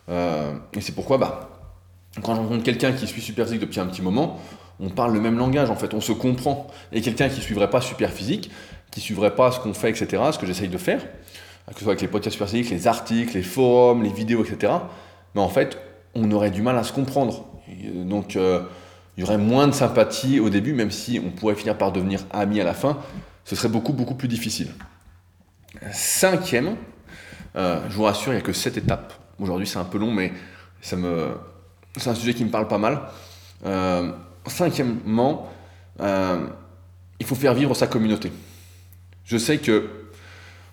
et 0.09 0.80
c'est 0.80 0.95
pourquoi, 0.95 1.18
bah, 1.18 1.51
quand 2.22 2.34
je 2.34 2.41
rencontre 2.41 2.64
quelqu'un 2.64 2.93
qui 2.93 3.07
suit 3.07 3.20
Super 3.20 3.47
depuis 3.47 3.80
un 3.80 3.86
petit 3.86 4.03
moment, 4.03 4.41
on 4.80 4.88
parle 4.88 5.12
le 5.12 5.20
même 5.20 5.38
langage 5.38 5.70
en 5.70 5.76
fait, 5.76 5.95
on 5.95 6.01
se 6.01 6.12
comprend. 6.12 6.66
Et 6.93 7.01
quelqu'un 7.01 7.28
qui 7.28 7.41
suivrait 7.41 7.70
pas 7.70 7.80
super 7.80 8.11
physique, 8.11 8.51
qui 8.91 9.01
suivrait 9.01 9.34
pas 9.34 9.53
ce 9.53 9.61
qu'on 9.61 9.74
fait, 9.74 9.91
etc., 9.91 10.22
ce 10.32 10.38
que 10.38 10.47
j'essaye 10.47 10.68
de 10.68 10.78
faire, 10.78 11.03
que 11.71 11.79
ce 11.79 11.85
soit 11.85 11.93
avec 11.93 12.03
les 12.03 12.09
podcasts 12.09 12.35
super 12.35 12.49
physiques, 12.49 12.71
les 12.71 12.87
articles, 12.87 13.35
les 13.35 13.43
forums, 13.43 14.03
les 14.03 14.11
vidéos, 14.11 14.45
etc., 14.45 14.73
mais 15.35 15.41
en 15.41 15.49
fait, 15.49 15.79
on 16.14 16.31
aurait 16.33 16.51
du 16.51 16.62
mal 16.62 16.77
à 16.77 16.83
se 16.83 16.93
comprendre. 16.93 17.47
donc, 17.95 18.37
euh, 18.37 18.62
il 19.16 19.21
y 19.21 19.25
aurait 19.25 19.39
moins 19.39 19.66
de 19.66 19.73
sympathie 19.73 20.41
au 20.41 20.51
début, 20.51 20.73
même 20.73 20.91
si 20.91 21.21
on 21.25 21.31
pourrait 21.31 21.55
finir 21.55 21.77
par 21.77 21.93
devenir 21.93 22.21
amis 22.31 22.61
à 22.61 22.64
la 22.64 22.75
fin, 22.75 22.99
ce 23.45 23.55
serait 23.55 23.68
beaucoup, 23.68 23.93
beaucoup 23.93 24.14
plus 24.14 24.29
difficile. 24.29 24.68
Cinquième, 25.93 26.77
euh, 27.57 27.81
je 27.89 27.95
vous 27.95 28.05
rassure, 28.05 28.33
il 28.33 28.37
n'y 28.37 28.41
a 28.41 28.45
que 28.45 28.53
sept 28.53 28.77
étapes. 28.77 29.12
Aujourd'hui, 29.39 29.66
c'est 29.66 29.79
un 29.79 29.85
peu 29.85 29.99
long, 29.99 30.11
mais 30.11 30.33
c'est 30.81 30.97
un 30.97 32.14
sujet 32.14 32.35
qui 32.35 32.45
me 32.45 32.51
parle 32.51 32.68
pas 32.68 32.79
mal. 32.79 33.03
Euh, 33.66 34.12
cinquièmement, 34.47 35.51
euh, 36.01 36.47
il 37.18 37.27
faut 37.27 37.35
faire 37.35 37.55
vivre 37.55 37.75
sa 37.75 37.87
communauté. 37.87 38.33
Je 39.25 39.37
sais 39.37 39.59
que 39.59 39.89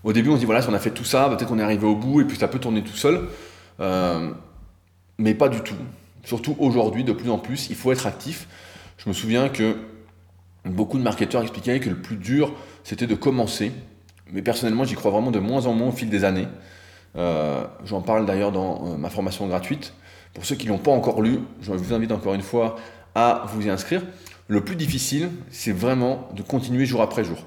au 0.04 0.14
début, 0.14 0.30
on 0.30 0.36
se 0.36 0.40
dit 0.40 0.46
voilà, 0.46 0.62
si 0.62 0.70
on 0.70 0.74
a 0.74 0.80
fait 0.80 0.92
tout 0.92 1.04
ça, 1.04 1.28
peut-être 1.30 1.48
qu'on 1.48 1.60
est 1.60 1.64
arrivé 1.64 1.86
au 1.86 1.96
bout 1.96 2.22
et 2.22 2.26
puis 2.26 2.38
ça 2.38 2.48
peut 2.48 2.60
tourner 2.60 2.84
tout 2.84 2.96
seul. 2.96 3.28
Euh, 3.80 4.32
mais 5.18 5.34
pas 5.34 5.50
du 5.50 5.62
tout. 5.62 5.76
Surtout 6.24 6.56
aujourd'hui, 6.60 7.04
de 7.04 7.14
plus 7.14 7.30
en 7.30 7.38
plus, 7.38 7.70
il 7.70 7.76
faut 7.76 7.92
être 7.92 8.06
actif. 8.06 8.48
Je 8.98 9.10
me 9.10 9.14
souviens 9.14 9.50
que 9.50 9.78
beaucoup 10.66 10.98
de 10.98 11.04
marketeurs 11.04 11.42
expliquaient 11.42 11.80
que 11.80 11.90
le 11.90 12.02
plus 12.02 12.18
dur, 12.18 12.54
c'était 12.84 13.08
de 13.08 13.16
commencer. 13.16 13.72
Mais 14.32 14.42
personnellement, 14.42 14.84
j'y 14.84 14.96
crois 14.96 15.12
vraiment 15.12 15.32
de 15.32 15.40
moins 15.40 15.66
en 15.66 15.74
moins 15.74 15.88
au 15.88 15.92
fil 15.92 16.10
des 16.10 16.24
années. 16.24 16.48
Euh, 17.16 17.64
j'en 17.86 18.02
parle 18.02 18.26
d'ailleurs 18.26 18.52
dans 18.52 18.98
ma 18.98 19.10
formation 19.10 19.48
gratuite. 19.48 19.94
Pour 20.34 20.46
ceux 20.46 20.56
qui 20.56 20.68
ne 20.68 20.72
l'ont 20.72 20.78
pas 20.78 20.92
encore 20.92 21.22
lu, 21.22 21.40
je 21.62 21.72
vous 21.72 21.94
invite 21.94 22.12
encore 22.12 22.34
une 22.34 22.42
fois 22.42 22.76
à 23.16 23.46
vous 23.48 23.66
y 23.66 23.70
inscrire. 23.70 24.04
Le 24.48 24.64
plus 24.64 24.76
difficile, 24.76 25.30
c'est 25.50 25.72
vraiment 25.72 26.30
de 26.34 26.42
continuer 26.42 26.86
jour 26.86 27.02
après 27.02 27.24
jour. 27.24 27.40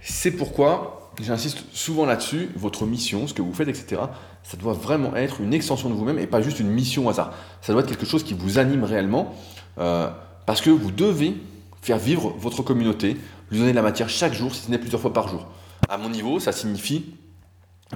C'est 0.00 0.30
pourquoi 0.30 1.01
j'insiste 1.20 1.64
souvent 1.72 2.06
là-dessus, 2.06 2.50
votre 2.56 2.86
mission, 2.86 3.26
ce 3.26 3.34
que 3.34 3.42
vous 3.42 3.52
faites, 3.52 3.68
etc., 3.68 4.02
ça 4.42 4.56
doit 4.56 4.72
vraiment 4.72 5.14
être 5.14 5.40
une 5.40 5.54
extension 5.54 5.88
de 5.88 5.94
vous-même 5.94 6.18
et 6.18 6.26
pas 6.26 6.40
juste 6.40 6.60
une 6.60 6.70
mission 6.70 7.06
au 7.06 7.10
hasard. 7.10 7.32
Ça 7.60 7.72
doit 7.72 7.82
être 7.82 7.88
quelque 7.88 8.06
chose 8.06 8.24
qui 8.24 8.34
vous 8.34 8.58
anime 8.58 8.84
réellement 8.84 9.34
euh, 9.78 10.08
parce 10.46 10.60
que 10.60 10.70
vous 10.70 10.90
devez 10.90 11.36
faire 11.80 11.98
vivre 11.98 12.34
votre 12.38 12.62
communauté, 12.62 13.16
lui 13.50 13.58
donner 13.58 13.70
de 13.70 13.76
la 13.76 13.82
matière 13.82 14.08
chaque 14.08 14.32
jour, 14.32 14.54
si 14.54 14.62
ce 14.62 14.70
n'est 14.70 14.78
plusieurs 14.78 15.00
fois 15.00 15.12
par 15.12 15.28
jour. 15.28 15.46
À 15.88 15.98
mon 15.98 16.08
niveau, 16.08 16.40
ça 16.40 16.52
signifie 16.52 17.14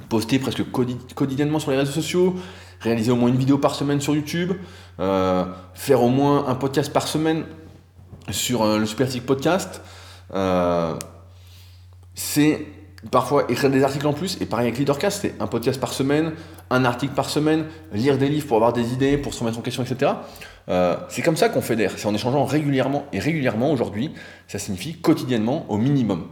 poster 0.08 0.38
presque 0.38 0.62
quotidiennement 1.14 1.58
sur 1.58 1.70
les 1.70 1.78
réseaux 1.78 1.92
sociaux, 1.92 2.36
réaliser 2.80 3.10
au 3.10 3.16
moins 3.16 3.30
une 3.30 3.38
vidéo 3.38 3.56
par 3.56 3.74
semaine 3.74 4.00
sur 4.00 4.14
YouTube, 4.14 4.52
euh, 5.00 5.46
faire 5.72 6.02
au 6.02 6.10
moins 6.10 6.46
un 6.48 6.54
podcast 6.54 6.92
par 6.92 7.08
semaine 7.08 7.44
sur 8.30 8.62
euh, 8.62 8.78
le 8.78 8.84
Supertic 8.84 9.24
Podcast. 9.24 9.80
C'est 12.14 12.66
parfois 13.10 13.44
écrire 13.48 13.70
des 13.70 13.84
articles 13.84 14.06
en 14.06 14.12
plus, 14.12 14.38
et 14.40 14.46
pareil 14.46 14.66
avec 14.66 14.78
Leadercast, 14.78 15.22
c'est 15.22 15.34
un 15.40 15.46
podcast 15.46 15.80
par 15.80 15.92
semaine, 15.92 16.32
un 16.70 16.84
article 16.84 17.14
par 17.14 17.30
semaine, 17.30 17.66
lire 17.92 18.18
des 18.18 18.28
livres 18.28 18.46
pour 18.46 18.56
avoir 18.56 18.72
des 18.72 18.92
idées, 18.92 19.18
pour 19.18 19.34
se 19.34 19.40
remettre 19.40 19.58
en 19.58 19.62
question, 19.62 19.82
etc. 19.82 20.12
c'est 21.08 21.22
comme 21.22 21.36
ça 21.36 21.48
qu'on 21.48 21.60
fédère, 21.60 21.92
c'est 21.96 22.06
en 22.06 22.14
échangeant 22.14 22.44
régulièrement, 22.44 23.04
et 23.12 23.18
régulièrement 23.18 23.70
aujourd'hui, 23.70 24.12
ça 24.48 24.58
signifie 24.58 24.94
quotidiennement 24.94 25.66
au 25.68 25.76
minimum. 25.76 26.26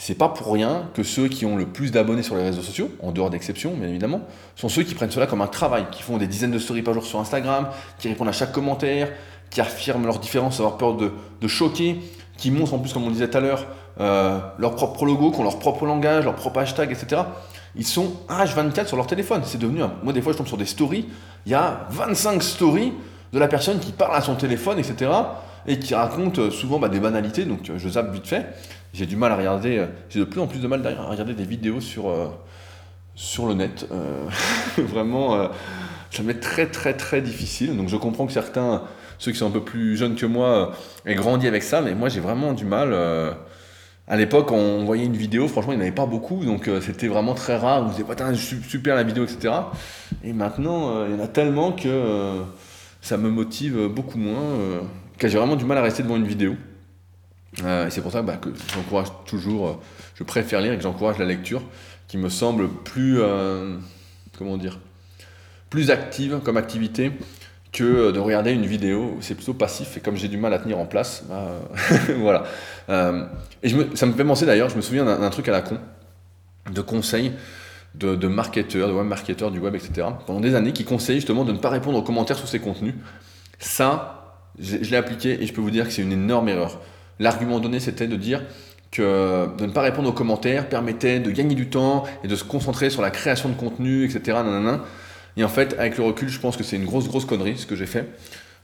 C'est 0.00 0.14
pas 0.14 0.28
pour 0.28 0.52
rien 0.52 0.88
que 0.94 1.02
ceux 1.02 1.26
qui 1.26 1.44
ont 1.44 1.56
le 1.56 1.66
plus 1.66 1.90
d'abonnés 1.90 2.22
sur 2.22 2.36
les 2.36 2.44
réseaux 2.44 2.62
sociaux, 2.62 2.88
en 3.02 3.10
dehors 3.10 3.30
d'exceptions 3.30 3.74
bien 3.74 3.88
évidemment, 3.88 4.22
sont 4.54 4.68
ceux 4.68 4.84
qui 4.84 4.94
prennent 4.94 5.10
cela 5.10 5.26
comme 5.26 5.40
un 5.40 5.48
travail, 5.48 5.86
qui 5.90 6.04
font 6.04 6.18
des 6.18 6.28
dizaines 6.28 6.52
de 6.52 6.58
stories 6.60 6.82
par 6.82 6.94
jour 6.94 7.04
sur 7.04 7.18
Instagram, 7.18 7.68
qui 7.98 8.06
répondent 8.08 8.28
à 8.28 8.32
chaque 8.32 8.52
commentaire, 8.52 9.10
qui 9.50 9.60
affirment 9.60 10.06
leur 10.06 10.20
différence 10.20 10.56
sans 10.56 10.64
avoir 10.64 10.78
peur 10.78 10.96
de, 10.96 11.48
choquer, 11.48 11.98
qui 12.36 12.52
montrent 12.52 12.74
en 12.74 12.78
plus, 12.78 12.92
comme 12.92 13.04
on 13.04 13.10
disait 13.10 13.28
tout 13.28 13.38
à 13.38 13.40
l'heure, 13.40 13.66
euh, 14.00 14.38
leur 14.58 14.76
propre 14.76 15.04
logo, 15.04 15.30
qui 15.30 15.40
ont 15.40 15.44
leur 15.44 15.58
propre 15.58 15.86
langage, 15.86 16.24
leur 16.24 16.34
propre 16.34 16.60
hashtag, 16.60 16.92
etc. 16.92 17.22
Ils 17.74 17.86
sont 17.86 18.12
H24 18.28 18.86
sur 18.86 18.96
leur 18.96 19.06
téléphone. 19.06 19.42
C'est 19.44 19.58
devenu. 19.58 19.80
Moi, 20.02 20.12
des 20.12 20.22
fois, 20.22 20.32
je 20.32 20.38
tombe 20.38 20.46
sur 20.46 20.56
des 20.56 20.66
stories. 20.66 21.08
Il 21.46 21.52
y 21.52 21.54
a 21.54 21.86
25 21.90 22.42
stories 22.42 22.92
de 23.32 23.38
la 23.38 23.48
personne 23.48 23.78
qui 23.78 23.92
parle 23.92 24.16
à 24.16 24.20
son 24.20 24.34
téléphone, 24.34 24.78
etc. 24.78 25.10
Et 25.66 25.78
qui 25.78 25.94
raconte 25.94 26.38
euh, 26.38 26.50
souvent 26.50 26.78
bah, 26.78 26.88
des 26.88 27.00
banalités. 27.00 27.44
Donc, 27.44 27.70
je 27.76 27.88
zappe 27.88 28.12
vite 28.12 28.26
fait 28.26 28.46
j'ai 28.94 29.04
du 29.04 29.16
mal 29.16 29.30
à 29.30 29.36
regarder, 29.36 29.78
euh, 29.78 29.86
j'ai 30.08 30.18
de 30.18 30.24
plus 30.24 30.40
en 30.40 30.46
plus 30.46 30.60
de 30.60 30.66
mal 30.66 30.84
à 30.86 31.04
regarder 31.04 31.34
des 31.34 31.44
vidéos 31.44 31.80
sur, 31.80 32.08
euh, 32.08 32.28
sur 33.14 33.46
le 33.46 33.54
net. 33.54 33.86
Vraiment, 34.78 35.50
ça 36.10 36.22
m'est 36.22 36.40
très 36.40 36.66
très 36.66 36.94
très 36.94 37.20
difficile. 37.20 37.76
Donc 37.76 37.88
je 37.90 37.96
comprends 37.96 38.26
que 38.26 38.32
certains, 38.32 38.82
ceux 39.18 39.30
qui 39.30 39.38
sont 39.38 39.48
un 39.48 39.50
peu 39.50 39.62
plus 39.62 39.96
jeunes 39.96 40.14
que 40.14 40.24
moi, 40.24 40.72
aient 41.04 41.14
grandi 41.14 41.46
avec 41.46 41.62
ça, 41.62 41.82
mais 41.82 41.94
moi 41.94 42.08
j'ai 42.08 42.20
vraiment 42.20 42.54
du 42.54 42.64
mal. 42.64 42.94
À 44.08 44.16
l'époque, 44.16 44.50
on 44.52 44.84
voyait 44.84 45.04
une 45.04 45.16
vidéo, 45.16 45.48
franchement, 45.48 45.72
il 45.72 45.76
n'y 45.76 45.82
en 45.82 45.86
avait 45.86 45.94
pas 45.94 46.06
beaucoup, 46.06 46.44
donc 46.44 46.70
c'était 46.80 47.08
vraiment 47.08 47.34
très 47.34 47.56
rare. 47.56 47.82
On 47.82 47.88
disait, 47.90 48.04
putain, 48.04 48.32
super 48.34 48.96
la 48.96 49.02
vidéo, 49.02 49.24
etc. 49.24 49.54
Et 50.24 50.32
maintenant, 50.32 51.04
il 51.04 51.12
y 51.12 51.14
en 51.14 51.22
a 51.22 51.28
tellement 51.28 51.72
que 51.72 52.42
ça 53.02 53.18
me 53.18 53.28
motive 53.28 53.88
beaucoup 53.88 54.18
moins, 54.18 54.80
que 55.18 55.28
j'ai 55.28 55.36
vraiment 55.36 55.56
du 55.56 55.64
mal 55.64 55.76
à 55.78 55.82
rester 55.82 56.02
devant 56.02 56.16
une 56.16 56.26
vidéo. 56.26 56.54
Euh, 57.64 57.86
et 57.86 57.90
c'est 57.90 58.02
pour 58.02 58.12
ça 58.12 58.22
bah, 58.22 58.36
que 58.36 58.50
j'encourage 58.74 59.08
toujours, 59.26 59.68
euh, 59.68 59.72
je 60.14 60.22
préfère 60.22 60.60
lire 60.60 60.72
et 60.72 60.76
que 60.76 60.82
j'encourage 60.82 61.18
la 61.18 61.24
lecture, 61.24 61.62
qui 62.06 62.18
me 62.18 62.28
semble 62.28 62.68
plus, 62.68 63.20
euh, 63.20 63.76
comment 64.36 64.56
dire, 64.56 64.78
plus 65.70 65.90
active 65.90 66.40
comme 66.44 66.56
activité 66.56 67.12
que 67.78 68.10
de 68.10 68.18
regarder 68.18 68.52
une 68.52 68.66
vidéo. 68.66 69.16
C'est 69.20 69.34
plutôt 69.34 69.54
passif 69.54 69.96
et 69.96 70.00
comme 70.00 70.16
j'ai 70.16 70.28
du 70.28 70.36
mal 70.36 70.52
à 70.52 70.58
tenir 70.58 70.78
en 70.78 70.86
place, 70.86 71.24
bah, 71.28 71.48
voilà. 72.18 72.44
Euh, 72.88 73.24
et 73.62 73.70
ça 73.94 74.06
me 74.06 74.12
fait 74.12 74.24
penser 74.24 74.46
d'ailleurs, 74.46 74.68
je 74.68 74.76
me 74.76 74.80
souviens 74.80 75.04
d'un 75.04 75.30
truc 75.30 75.48
à 75.48 75.52
la 75.52 75.62
con, 75.62 75.78
de 76.72 76.80
conseils 76.80 77.32
de, 77.94 78.14
marketeurs, 78.26 78.88
de 78.88 78.92
web 78.92 79.06
marketeurs 79.06 79.50
du 79.50 79.58
web, 79.58 79.74
etc. 79.74 80.08
pendant 80.26 80.40
des 80.40 80.54
années 80.54 80.72
qui 80.72 80.84
conseillent 80.84 81.16
justement 81.16 81.44
de 81.44 81.52
ne 81.52 81.58
pas 81.58 81.70
répondre 81.70 81.98
aux 81.98 82.02
commentaires 82.02 82.36
sur 82.36 82.48
ces 82.48 82.60
contenus. 82.60 82.94
Ça, 83.58 84.42
je, 84.58 84.78
je 84.82 84.90
l'ai 84.90 84.96
appliqué 84.96 85.42
et 85.42 85.46
je 85.46 85.52
peux 85.52 85.60
vous 85.60 85.70
dire 85.70 85.86
que 85.86 85.92
c'est 85.92 86.02
une 86.02 86.12
énorme 86.12 86.48
erreur. 86.48 86.80
L'argument 87.18 87.60
donné, 87.60 87.80
c'était 87.80 88.06
de 88.06 88.16
dire 88.16 88.42
que 88.90 89.48
de 89.56 89.66
ne 89.66 89.72
pas 89.72 89.82
répondre 89.82 90.08
aux 90.08 90.12
commentaires 90.12 90.68
permettait 90.68 91.20
de 91.20 91.30
gagner 91.30 91.54
du 91.54 91.68
temps 91.68 92.04
et 92.24 92.28
de 92.28 92.36
se 92.36 92.44
concentrer 92.44 92.90
sur 92.90 93.02
la 93.02 93.10
création 93.10 93.48
de 93.48 93.54
contenu, 93.54 94.04
etc. 94.04 94.38
Et 95.38 95.44
en 95.44 95.48
fait, 95.48 95.76
avec 95.78 95.96
le 95.96 96.04
recul, 96.04 96.28
je 96.28 96.40
pense 96.40 96.56
que 96.56 96.64
c'est 96.64 96.76
une 96.76 96.84
grosse, 96.84 97.06
grosse 97.06 97.24
connerie 97.24 97.56
ce 97.56 97.64
que 97.64 97.76
j'ai 97.76 97.86
fait. 97.86 98.06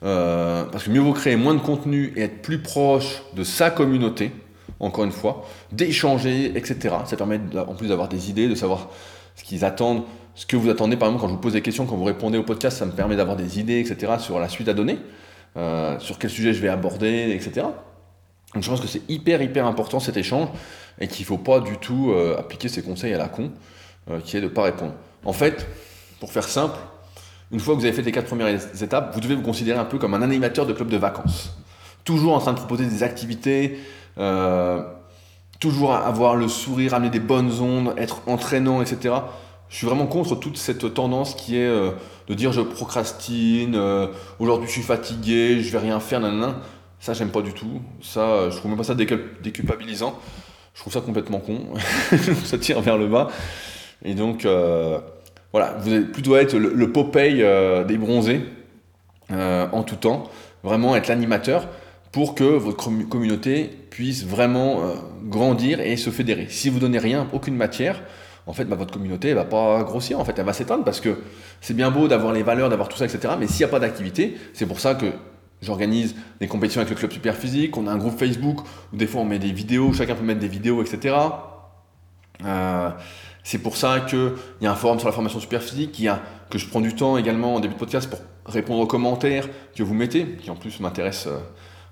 Euh, 0.02 0.64
parce 0.64 0.84
que 0.84 0.90
mieux 0.90 1.00
vaut 1.00 1.12
créer 1.12 1.36
moins 1.36 1.54
de 1.54 1.60
contenu 1.60 2.12
et 2.16 2.22
être 2.22 2.42
plus 2.42 2.58
proche 2.58 3.22
de 3.34 3.44
sa 3.44 3.70
communauté, 3.70 4.32
encore 4.80 5.04
une 5.04 5.12
fois, 5.12 5.46
d'échanger, 5.70 6.46
etc. 6.56 6.96
Ça 7.06 7.16
permet 7.16 7.40
en 7.56 7.74
plus 7.74 7.86
d'avoir 7.86 8.08
des 8.08 8.28
idées, 8.28 8.48
de 8.48 8.56
savoir 8.56 8.90
ce 9.36 9.44
qu'ils 9.44 9.64
attendent, 9.64 10.02
ce 10.34 10.46
que 10.46 10.56
vous 10.56 10.68
attendez. 10.68 10.96
Par 10.96 11.08
exemple, 11.08 11.22
quand 11.22 11.28
je 11.28 11.34
vous 11.34 11.40
pose 11.40 11.52
des 11.52 11.62
questions, 11.62 11.86
quand 11.86 11.94
vous 11.94 12.04
répondez 12.04 12.38
au 12.38 12.42
podcast, 12.42 12.76
ça 12.76 12.86
me 12.86 12.92
permet 12.92 13.14
d'avoir 13.14 13.36
des 13.36 13.60
idées, 13.60 13.78
etc. 13.78 14.14
sur 14.18 14.40
la 14.40 14.48
suite 14.48 14.68
à 14.68 14.74
donner, 14.74 14.98
euh, 15.56 15.96
sur 16.00 16.18
quel 16.18 16.30
sujet 16.30 16.52
je 16.52 16.60
vais 16.60 16.68
aborder, 16.68 17.30
etc. 17.30 17.68
Donc 18.52 18.64
je 18.64 18.68
pense 18.68 18.80
que 18.80 18.88
c'est 18.88 19.08
hyper 19.08 19.42
hyper 19.42 19.66
important 19.66 20.00
cet 20.00 20.16
échange 20.16 20.48
et 21.00 21.06
qu'il 21.06 21.22
ne 21.22 21.26
faut 21.26 21.38
pas 21.38 21.60
du 21.60 21.76
tout 21.78 22.10
euh, 22.10 22.36
appliquer 22.36 22.68
ces 22.68 22.82
conseils 22.82 23.14
à 23.14 23.18
la 23.18 23.28
con, 23.28 23.52
qui 24.24 24.36
est 24.36 24.40
de 24.40 24.46
ne 24.46 24.50
pas 24.50 24.62
répondre. 24.62 24.92
En 25.24 25.32
fait, 25.32 25.66
pour 26.24 26.32
faire 26.32 26.48
simple, 26.48 26.78
une 27.52 27.60
fois 27.60 27.74
que 27.74 27.80
vous 27.80 27.84
avez 27.84 27.94
fait 27.94 28.00
les 28.00 28.10
quatre 28.10 28.28
premières 28.28 28.48
étapes, 28.82 29.12
vous 29.12 29.20
devez 29.20 29.34
vous 29.34 29.42
considérer 29.42 29.78
un 29.78 29.84
peu 29.84 29.98
comme 29.98 30.14
un 30.14 30.22
animateur 30.22 30.64
de 30.64 30.72
club 30.72 30.88
de 30.88 30.96
vacances. 30.96 31.54
Toujours 32.02 32.32
en 32.32 32.38
train 32.38 32.54
de 32.54 32.56
proposer 32.56 32.86
des 32.86 33.02
activités, 33.02 33.78
euh, 34.16 34.82
toujours 35.60 35.94
avoir 35.94 36.34
le 36.34 36.48
sourire, 36.48 36.94
amener 36.94 37.10
des 37.10 37.20
bonnes 37.20 37.60
ondes, 37.60 37.92
être 37.98 38.22
entraînant, 38.26 38.80
etc. 38.80 39.16
Je 39.68 39.76
suis 39.76 39.86
vraiment 39.86 40.06
contre 40.06 40.34
toute 40.34 40.56
cette 40.56 40.94
tendance 40.94 41.34
qui 41.34 41.58
est 41.58 41.68
de 41.68 42.34
dire 42.34 42.52
je 42.52 42.62
procrastine, 42.62 43.78
aujourd'hui 44.38 44.66
je 44.66 44.72
suis 44.72 44.82
fatigué, 44.82 45.60
je 45.60 45.70
vais 45.72 45.78
rien 45.78 46.00
faire, 46.00 46.20
nanana. 46.20 46.56
Ça, 47.00 47.12
j'aime 47.12 47.32
pas 47.32 47.42
du 47.42 47.52
tout. 47.52 47.82
Ça, 48.00 48.48
je 48.48 48.56
trouve 48.56 48.70
même 48.70 48.78
pas 48.78 48.84
ça 48.84 48.94
déculpabilisant. 48.94 50.18
Je 50.72 50.80
trouve 50.80 50.92
ça 50.94 51.02
complètement 51.02 51.40
con. 51.40 51.74
ça 52.44 52.56
tire 52.56 52.80
vers 52.80 52.96
le 52.96 53.08
bas. 53.08 53.28
Et 54.04 54.14
donc, 54.14 54.44
euh, 54.44 54.98
voilà, 55.54 55.76
vous 55.78 55.92
allez 55.92 56.00
plutôt 56.00 56.34
être 56.34 56.58
le, 56.58 56.92
Popeye 56.92 57.42
euh, 57.42 57.84
des 57.84 57.96
bronzés 57.96 58.40
euh, 59.30 59.66
en 59.70 59.84
tout 59.84 59.94
temps. 59.94 60.24
Vraiment 60.64 60.96
être 60.96 61.06
l'animateur 61.06 61.68
pour 62.10 62.34
que 62.34 62.42
votre 62.44 62.76
communauté 63.08 63.70
puisse 63.90 64.24
vraiment 64.24 64.82
grandir 65.24 65.80
et 65.80 65.96
se 65.96 66.10
fédérer. 66.10 66.46
Si 66.48 66.70
vous 66.70 66.78
donnez 66.78 66.98
rien, 66.98 67.28
aucune 67.32 67.56
matière, 67.56 68.02
en 68.46 68.52
fait, 68.52 68.64
bah, 68.64 68.76
votre 68.76 68.92
communauté 68.92 69.30
ne 69.30 69.34
va 69.34 69.44
pas 69.44 69.82
grossir, 69.82 70.20
en 70.20 70.24
fait, 70.24 70.38
elle 70.38 70.44
va 70.44 70.52
s'éteindre 70.52 70.84
parce 70.84 71.00
que 71.00 71.18
c'est 71.60 71.74
bien 71.74 71.90
beau 71.90 72.08
d'avoir 72.08 72.32
les 72.32 72.42
valeurs, 72.42 72.68
d'avoir 72.68 72.88
tout 72.88 72.96
ça, 72.96 73.04
etc. 73.04 73.34
Mais 73.38 73.46
s'il 73.46 73.58
n'y 73.58 73.64
a 73.64 73.68
pas 73.68 73.80
d'activité, 73.80 74.36
c'est 74.52 74.66
pour 74.66 74.80
ça 74.80 74.94
que 74.94 75.06
J'organise 75.64 76.14
des 76.40 76.46
compétitions 76.46 76.80
avec 76.82 76.90
le 76.90 76.96
club 76.96 77.12
super 77.12 77.36
physique. 77.36 77.76
On 77.76 77.86
a 77.86 77.90
un 77.92 77.96
groupe 77.96 78.18
Facebook 78.18 78.60
où 78.92 78.96
des 78.96 79.06
fois 79.06 79.22
on 79.22 79.24
met 79.24 79.38
des 79.38 79.52
vidéos, 79.52 79.92
chacun 79.92 80.14
peut 80.14 80.24
mettre 80.24 80.40
des 80.40 80.48
vidéos, 80.48 80.82
etc. 80.82 81.16
Euh, 82.44 82.90
c'est 83.44 83.58
pour 83.58 83.76
ça 83.76 84.00
qu'il 84.00 84.32
y 84.62 84.66
a 84.66 84.72
un 84.72 84.74
forum 84.74 84.98
sur 84.98 85.06
la 85.06 85.12
formation 85.12 85.38
super 85.38 85.62
physique, 85.62 86.04
a, 86.06 86.20
que 86.50 86.58
je 86.58 86.66
prends 86.66 86.80
du 86.80 86.94
temps 86.94 87.18
également 87.18 87.54
en 87.54 87.60
début 87.60 87.74
de 87.74 87.78
podcast 87.78 88.08
pour 88.08 88.18
répondre 88.46 88.80
aux 88.80 88.86
commentaires 88.86 89.46
que 89.76 89.82
vous 89.82 89.92
mettez, 89.92 90.26
qui 90.40 90.50
en 90.50 90.56
plus 90.56 90.80
m'intéressent. 90.80 91.34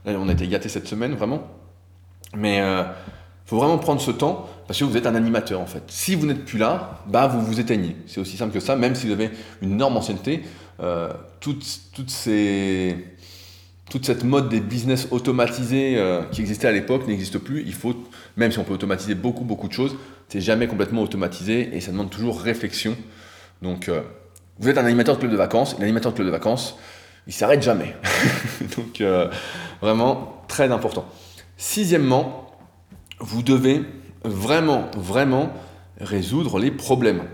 Euh, 0.07 0.13
là, 0.13 0.19
on 0.19 0.29
a 0.29 0.33
été 0.33 0.49
gâtés 0.49 0.71
cette 0.71 0.89
semaine, 0.89 1.15
vraiment. 1.15 1.47
Mais 2.35 2.57
il 2.57 2.63
euh, 2.63 2.85
faut 3.45 3.59
vraiment 3.59 3.77
prendre 3.77 4.01
ce 4.01 4.11
temps 4.11 4.49
parce 4.67 4.79
que 4.79 4.85
vous 4.85 4.97
êtes 4.97 5.07
un 5.07 5.15
animateur 5.15 5.61
en 5.61 5.67
fait. 5.67 5.83
Si 5.89 6.15
vous 6.15 6.27
n'êtes 6.27 6.47
plus 6.47 6.59
là, 6.59 7.03
bah 7.07 7.27
vous 7.27 7.43
vous 7.43 7.61
éteignez. 7.61 7.97
C'est 8.07 8.21
aussi 8.21 8.39
simple 8.39 8.55
que 8.55 8.61
ça, 8.61 8.75
même 8.75 8.95
si 8.95 9.07
vous 9.07 9.13
avez 9.13 9.31
une 9.61 9.73
énorme 9.73 9.99
ancienneté. 9.99 10.45
toutes, 11.41 11.81
toutes 11.93 12.11
ces 12.11 13.12
toute 13.93 14.07
cette 14.07 14.25
mode 14.25 14.49
des 14.49 14.61
business 14.61 15.09
automatisés 15.11 15.99
euh, 15.99 16.23
qui 16.33 16.41
existait 16.41 16.67
à 16.67 16.73
l'époque 16.73 17.07
n'existe 17.07 17.37
plus. 17.37 17.63
Il 17.67 17.75
faut, 17.75 17.95
même 18.39 18.51
si 18.51 18.59
on 18.59 18.65
peut 18.65 18.73
automatiser 18.73 19.15
beaucoup, 19.15 19.45
beaucoup 19.45 19.69
de 19.69 19.75
choses, 19.75 19.97
c'est 20.29 20.41
jamais 20.41 20.67
complètement 20.67 21.03
automatisé 21.03 21.77
et 21.77 21.81
ça 21.83 21.93
demande 21.93 22.09
toujours 22.09 22.41
réflexion. 22.41 22.97
Donc, 23.61 23.91
euh, 23.91 24.01
vous 24.59 24.71
êtes 24.71 24.79
un 24.79 24.87
animateur 24.87 25.17
de 25.17 25.21
club 25.21 25.33
de 25.33 25.37
vacances. 25.37 25.77
L'animateur 25.79 26.13
de 26.13 26.17
club 26.17 26.27
de 26.27 26.33
vacances, 26.33 26.79
il 27.27 27.35
s'arrête 27.35 27.61
jamais. 27.61 27.95
Donc, 28.79 29.03
euh, 29.03 29.29
vraiment 29.83 30.43
très 30.49 30.73
important. 30.73 31.05
Sixièmement, 31.59 32.51
vous 33.21 33.43
devez 33.43 33.83
vraiment, 34.25 34.91
vraiment 34.97 35.53
résoudre 36.01 36.59
les 36.59 36.71
problèmes. 36.71 37.25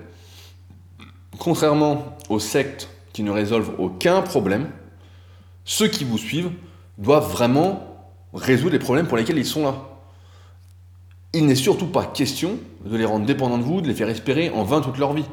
Contrairement 1.38 2.16
aux 2.28 2.40
sectes 2.40 2.88
qui 3.12 3.22
ne 3.22 3.30
résolvent 3.30 3.74
aucun 3.78 4.22
problème, 4.22 4.66
ceux 5.68 5.88
qui 5.88 6.02
vous 6.02 6.16
suivent 6.16 6.50
doivent 6.96 7.30
vraiment 7.30 8.10
résoudre 8.32 8.72
les 8.72 8.78
problèmes 8.78 9.06
pour 9.06 9.18
lesquels 9.18 9.36
ils 9.36 9.46
sont 9.46 9.64
là. 9.64 9.74
Il 11.34 11.44
n'est 11.44 11.54
surtout 11.54 11.86
pas 11.86 12.06
question 12.06 12.56
de 12.86 12.96
les 12.96 13.04
rendre 13.04 13.26
dépendants 13.26 13.58
de 13.58 13.62
vous, 13.62 13.82
de 13.82 13.86
les 13.86 13.92
faire 13.92 14.08
espérer 14.08 14.48
en 14.48 14.64
vain 14.64 14.80
toute 14.80 14.96
leur 14.96 15.12
vie. 15.12 15.26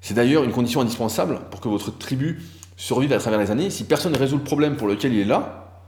C'est 0.00 0.14
d'ailleurs 0.14 0.44
une 0.44 0.50
condition 0.50 0.80
indispensable 0.80 1.40
pour 1.50 1.60
que 1.60 1.68
votre 1.68 1.96
tribu 1.96 2.42
survive 2.78 3.12
à 3.12 3.18
travers 3.18 3.38
les 3.38 3.50
années. 3.50 3.68
Si 3.68 3.84
personne 3.84 4.12
ne 4.12 4.18
résout 4.18 4.38
le 4.38 4.42
problème 4.42 4.76
pour 4.76 4.88
lequel 4.88 5.12
il 5.12 5.20
est 5.20 5.24
là, 5.26 5.82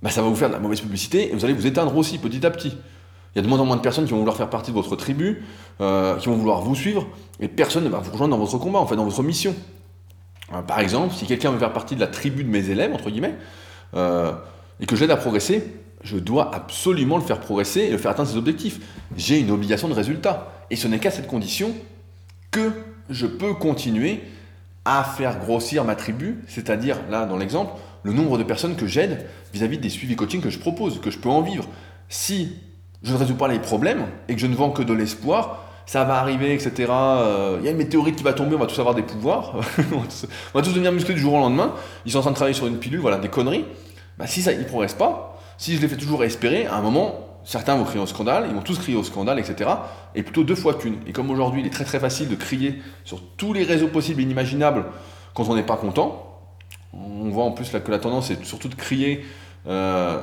bah 0.00 0.10
ça 0.10 0.22
va 0.22 0.28
vous 0.28 0.36
faire 0.36 0.48
de 0.48 0.54
la 0.54 0.60
mauvaise 0.60 0.80
publicité 0.80 1.32
et 1.32 1.34
vous 1.34 1.44
allez 1.44 1.54
vous 1.54 1.66
éteindre 1.66 1.96
aussi 1.96 2.18
petit 2.18 2.46
à 2.46 2.50
petit. 2.52 2.78
Il 3.34 3.38
y 3.38 3.40
a 3.40 3.42
de 3.42 3.48
moins 3.48 3.58
en 3.58 3.66
moins 3.66 3.76
de 3.76 3.82
personnes 3.82 4.04
qui 4.04 4.12
vont 4.12 4.18
vouloir 4.18 4.36
faire 4.36 4.50
partie 4.50 4.70
de 4.70 4.76
votre 4.76 4.94
tribu, 4.94 5.42
euh, 5.80 6.16
qui 6.18 6.28
vont 6.28 6.36
vouloir 6.36 6.60
vous 6.60 6.76
suivre, 6.76 7.08
et 7.40 7.48
personne 7.48 7.82
ne 7.82 7.88
va 7.88 7.98
vous 7.98 8.12
rejoindre 8.12 8.36
dans 8.36 8.44
votre 8.44 8.56
combat, 8.58 8.78
en 8.78 8.86
fait, 8.86 8.94
dans 8.94 9.04
votre 9.04 9.24
mission. 9.24 9.52
Euh, 10.52 10.62
par 10.62 10.80
exemple, 10.80 11.14
si 11.14 11.26
quelqu'un 11.26 11.50
veut 11.50 11.58
faire 11.58 11.72
partie 11.72 11.94
de 11.94 12.00
la 12.00 12.06
tribu 12.06 12.44
de 12.44 12.50
mes 12.50 12.70
élèves, 12.70 12.92
entre 12.92 13.10
guillemets, 13.10 13.34
euh, 13.94 14.32
et 14.80 14.86
que 14.86 14.96
j'aide 14.96 15.10
à 15.10 15.16
progresser, 15.16 15.64
je 16.02 16.18
dois 16.18 16.54
absolument 16.54 17.16
le 17.16 17.22
faire 17.22 17.40
progresser 17.40 17.80
et 17.80 17.90
le 17.90 17.98
faire 17.98 18.10
atteindre 18.10 18.28
ses 18.28 18.36
objectifs. 18.36 18.80
J'ai 19.16 19.38
une 19.38 19.50
obligation 19.50 19.88
de 19.88 19.94
résultat. 19.94 20.52
Et 20.70 20.76
ce 20.76 20.86
n'est 20.88 20.98
qu'à 20.98 21.10
cette 21.10 21.26
condition 21.26 21.72
que 22.50 22.72
je 23.08 23.26
peux 23.26 23.54
continuer 23.54 24.22
à 24.84 25.02
faire 25.02 25.38
grossir 25.38 25.84
ma 25.84 25.94
tribu, 25.94 26.42
c'est-à-dire, 26.46 26.98
là, 27.10 27.24
dans 27.24 27.38
l'exemple, 27.38 27.72
le 28.02 28.12
nombre 28.12 28.36
de 28.36 28.42
personnes 28.42 28.76
que 28.76 28.86
j'aide 28.86 29.26
vis-à-vis 29.52 29.78
des 29.78 29.88
suivis 29.88 30.14
coaching 30.14 30.42
que 30.42 30.50
je 30.50 30.58
propose, 30.58 31.00
que 31.00 31.10
je 31.10 31.18
peux 31.18 31.30
en 31.30 31.40
vivre. 31.40 31.66
Si 32.08 32.52
je 33.02 33.12
ne 33.12 33.16
résous 33.16 33.34
pas 33.34 33.48
les 33.48 33.58
problèmes 33.58 34.06
et 34.28 34.34
que 34.34 34.40
je 34.40 34.46
ne 34.46 34.54
vends 34.54 34.70
que 34.70 34.82
de 34.82 34.92
l'espoir, 34.92 35.63
ça 35.86 36.04
va 36.04 36.16
arriver, 36.16 36.54
etc. 36.54 36.72
Il 36.78 36.86
euh, 36.90 37.60
y 37.62 37.68
a 37.68 37.70
une 37.70 37.76
météorite 37.76 38.16
qui 38.16 38.22
va 38.22 38.32
tomber, 38.32 38.56
on 38.56 38.58
va 38.58 38.66
tous 38.66 38.78
avoir 38.78 38.94
des 38.94 39.02
pouvoirs, 39.02 39.54
on, 39.92 39.98
va 40.58 40.62
tous, 40.62 40.70
devenir 40.70 40.92
musclés 40.92 41.14
du 41.14 41.20
jour 41.20 41.34
au 41.34 41.38
lendemain. 41.38 41.74
Ils 42.06 42.12
sont 42.12 42.18
en 42.18 42.22
train 42.22 42.30
de 42.30 42.36
travailler 42.36 42.54
sur 42.54 42.66
une 42.66 42.78
pilule, 42.78 43.00
voilà, 43.00 43.18
des 43.18 43.28
conneries. 43.28 43.64
Bah, 44.18 44.26
si 44.26 44.42
ça, 44.42 44.52
ils 44.52 44.64
progressent 44.64 44.94
pas, 44.94 45.40
si 45.58 45.76
je 45.76 45.80
les 45.80 45.88
fais 45.88 45.96
toujours 45.96 46.24
espérer, 46.24 46.66
à 46.66 46.76
un 46.76 46.80
moment, 46.80 47.40
certains 47.44 47.76
vont 47.76 47.84
crier 47.84 48.00
au 48.00 48.06
scandale, 48.06 48.46
ils 48.48 48.54
vont 48.54 48.62
tous 48.62 48.78
crier 48.78 48.96
au 48.96 49.04
scandale, 49.04 49.38
etc. 49.38 49.70
Et 50.14 50.22
plutôt 50.22 50.44
deux 50.44 50.54
fois 50.54 50.74
qu'une. 50.74 50.96
Et 51.06 51.12
comme 51.12 51.30
aujourd'hui, 51.30 51.60
il 51.60 51.66
est 51.66 51.70
très 51.70 51.84
très 51.84 52.00
facile 52.00 52.28
de 52.28 52.36
crier 52.36 52.80
sur 53.04 53.20
tous 53.36 53.52
les 53.52 53.64
réseaux 53.64 53.88
possibles 53.88 54.20
et 54.20 54.24
inimaginables 54.24 54.86
quand 55.34 55.48
on 55.48 55.54
n'est 55.54 55.64
pas 55.64 55.76
content, 55.76 56.40
on 56.92 57.28
voit 57.30 57.44
en 57.44 57.50
plus 57.50 57.70
que 57.70 57.90
la 57.90 57.98
tendance 57.98 58.30
est 58.30 58.44
surtout 58.44 58.68
de 58.68 58.74
crier 58.74 59.24
euh, 59.66 60.22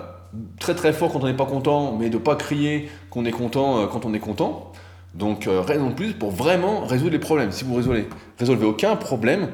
très 0.59 0.75
très 0.75 0.93
fort 0.93 1.11
quand 1.11 1.21
on 1.21 1.27
n'est 1.27 1.33
pas 1.33 1.45
content, 1.45 1.95
mais 1.99 2.09
de 2.09 2.17
pas 2.17 2.35
crier 2.35 2.89
qu'on 3.09 3.25
est 3.25 3.31
content 3.31 3.79
euh, 3.79 3.87
quand 3.87 4.05
on 4.05 4.13
est 4.13 4.19
content. 4.19 4.71
Donc 5.13 5.47
euh, 5.47 5.61
raison 5.61 5.89
de 5.89 5.93
plus 5.93 6.13
pour 6.13 6.31
vraiment 6.31 6.85
résoudre 6.85 7.11
les 7.11 7.19
problèmes. 7.19 7.51
Si 7.51 7.63
vous 7.63 7.75
résolvez, 7.75 8.07
résolvez 8.39 8.65
aucun 8.65 8.95
problème, 8.95 9.49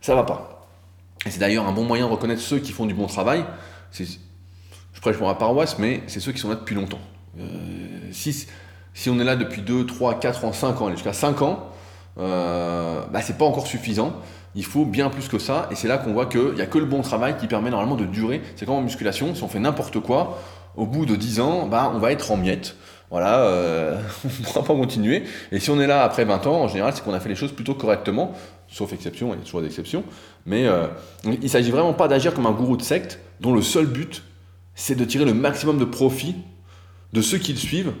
ça 0.00 0.14
va 0.14 0.22
pas. 0.22 0.66
Et 1.26 1.30
c'est 1.30 1.38
d'ailleurs 1.38 1.66
un 1.66 1.72
bon 1.72 1.84
moyen 1.84 2.06
de 2.06 2.12
reconnaître 2.12 2.40
ceux 2.40 2.58
qui 2.58 2.72
font 2.72 2.86
du 2.86 2.94
bon 2.94 3.06
travail. 3.06 3.44
Je 3.92 5.00
prêche 5.00 5.16
pour 5.16 5.26
ma 5.26 5.34
paroisse, 5.34 5.78
mais 5.78 6.02
c'est 6.06 6.20
ceux 6.20 6.32
qui 6.32 6.38
sont 6.38 6.48
là 6.48 6.54
depuis 6.54 6.74
longtemps. 6.74 7.00
Euh, 7.38 7.44
si, 8.10 8.46
si, 8.94 9.10
on 9.10 9.18
est 9.20 9.24
là 9.24 9.36
depuis 9.36 9.62
2, 9.62 9.86
3, 9.86 10.18
4 10.18 10.44
ans, 10.44 10.52
5 10.52 10.80
ans, 10.80 10.90
jusqu'à 10.90 11.12
5 11.12 11.42
ans, 11.42 11.68
euh, 12.18 13.02
bah, 13.12 13.20
c'est 13.22 13.38
pas 13.38 13.44
encore 13.44 13.66
suffisant. 13.66 14.14
Il 14.54 14.64
faut 14.64 14.84
bien 14.84 15.08
plus 15.08 15.28
que 15.28 15.38
ça, 15.38 15.68
et 15.70 15.74
c'est 15.74 15.88
là 15.88 15.96
qu'on 15.96 16.12
voit 16.12 16.26
qu'il 16.26 16.54
n'y 16.54 16.60
a 16.60 16.66
que 16.66 16.78
le 16.78 16.84
bon 16.84 17.00
travail 17.02 17.36
qui 17.38 17.46
permet 17.46 17.70
normalement 17.70 17.96
de 17.96 18.04
durer. 18.04 18.42
C'est 18.56 18.66
comme 18.66 18.74
en 18.76 18.82
musculation, 18.82 19.34
si 19.34 19.42
on 19.42 19.48
fait 19.48 19.60
n'importe 19.60 20.00
quoi, 20.00 20.40
au 20.76 20.86
bout 20.86 21.06
de 21.06 21.16
10 21.16 21.40
ans, 21.40 21.66
bah, 21.66 21.90
on 21.94 21.98
va 21.98 22.12
être 22.12 22.30
en 22.30 22.36
miettes 22.36 22.76
voilà, 23.12 23.40
euh, 23.40 24.00
on 24.24 24.28
ne 24.28 24.44
pourra 24.46 24.64
pas 24.64 24.74
continuer. 24.74 25.24
Et 25.52 25.60
si 25.60 25.68
on 25.68 25.78
est 25.78 25.86
là 25.86 26.02
après 26.02 26.24
20 26.24 26.46
ans, 26.46 26.62
en 26.62 26.68
général, 26.68 26.94
c'est 26.94 27.04
qu'on 27.04 27.12
a 27.12 27.20
fait 27.20 27.28
les 27.28 27.34
choses 27.34 27.52
plutôt 27.52 27.74
correctement, 27.74 28.32
sauf 28.68 28.90
exception, 28.94 29.34
il 29.34 29.38
y 29.38 29.42
a 29.42 29.44
toujours 29.44 29.60
des. 29.60 29.68
Mais 30.46 30.66
euh, 30.66 30.86
il 31.24 31.38
ne 31.38 31.48
s'agit 31.48 31.70
vraiment 31.70 31.92
pas 31.92 32.08
d'agir 32.08 32.32
comme 32.32 32.46
un 32.46 32.52
gourou 32.52 32.78
de 32.78 32.82
secte, 32.82 33.20
dont 33.40 33.52
le 33.52 33.60
seul 33.60 33.84
but, 33.84 34.22
c'est 34.74 34.94
de 34.94 35.04
tirer 35.04 35.26
le 35.26 35.34
maximum 35.34 35.78
de 35.78 35.84
profit 35.84 36.36
de 37.12 37.20
ceux 37.20 37.36
qui 37.36 37.52
le 37.52 37.58
suivent, 37.58 37.92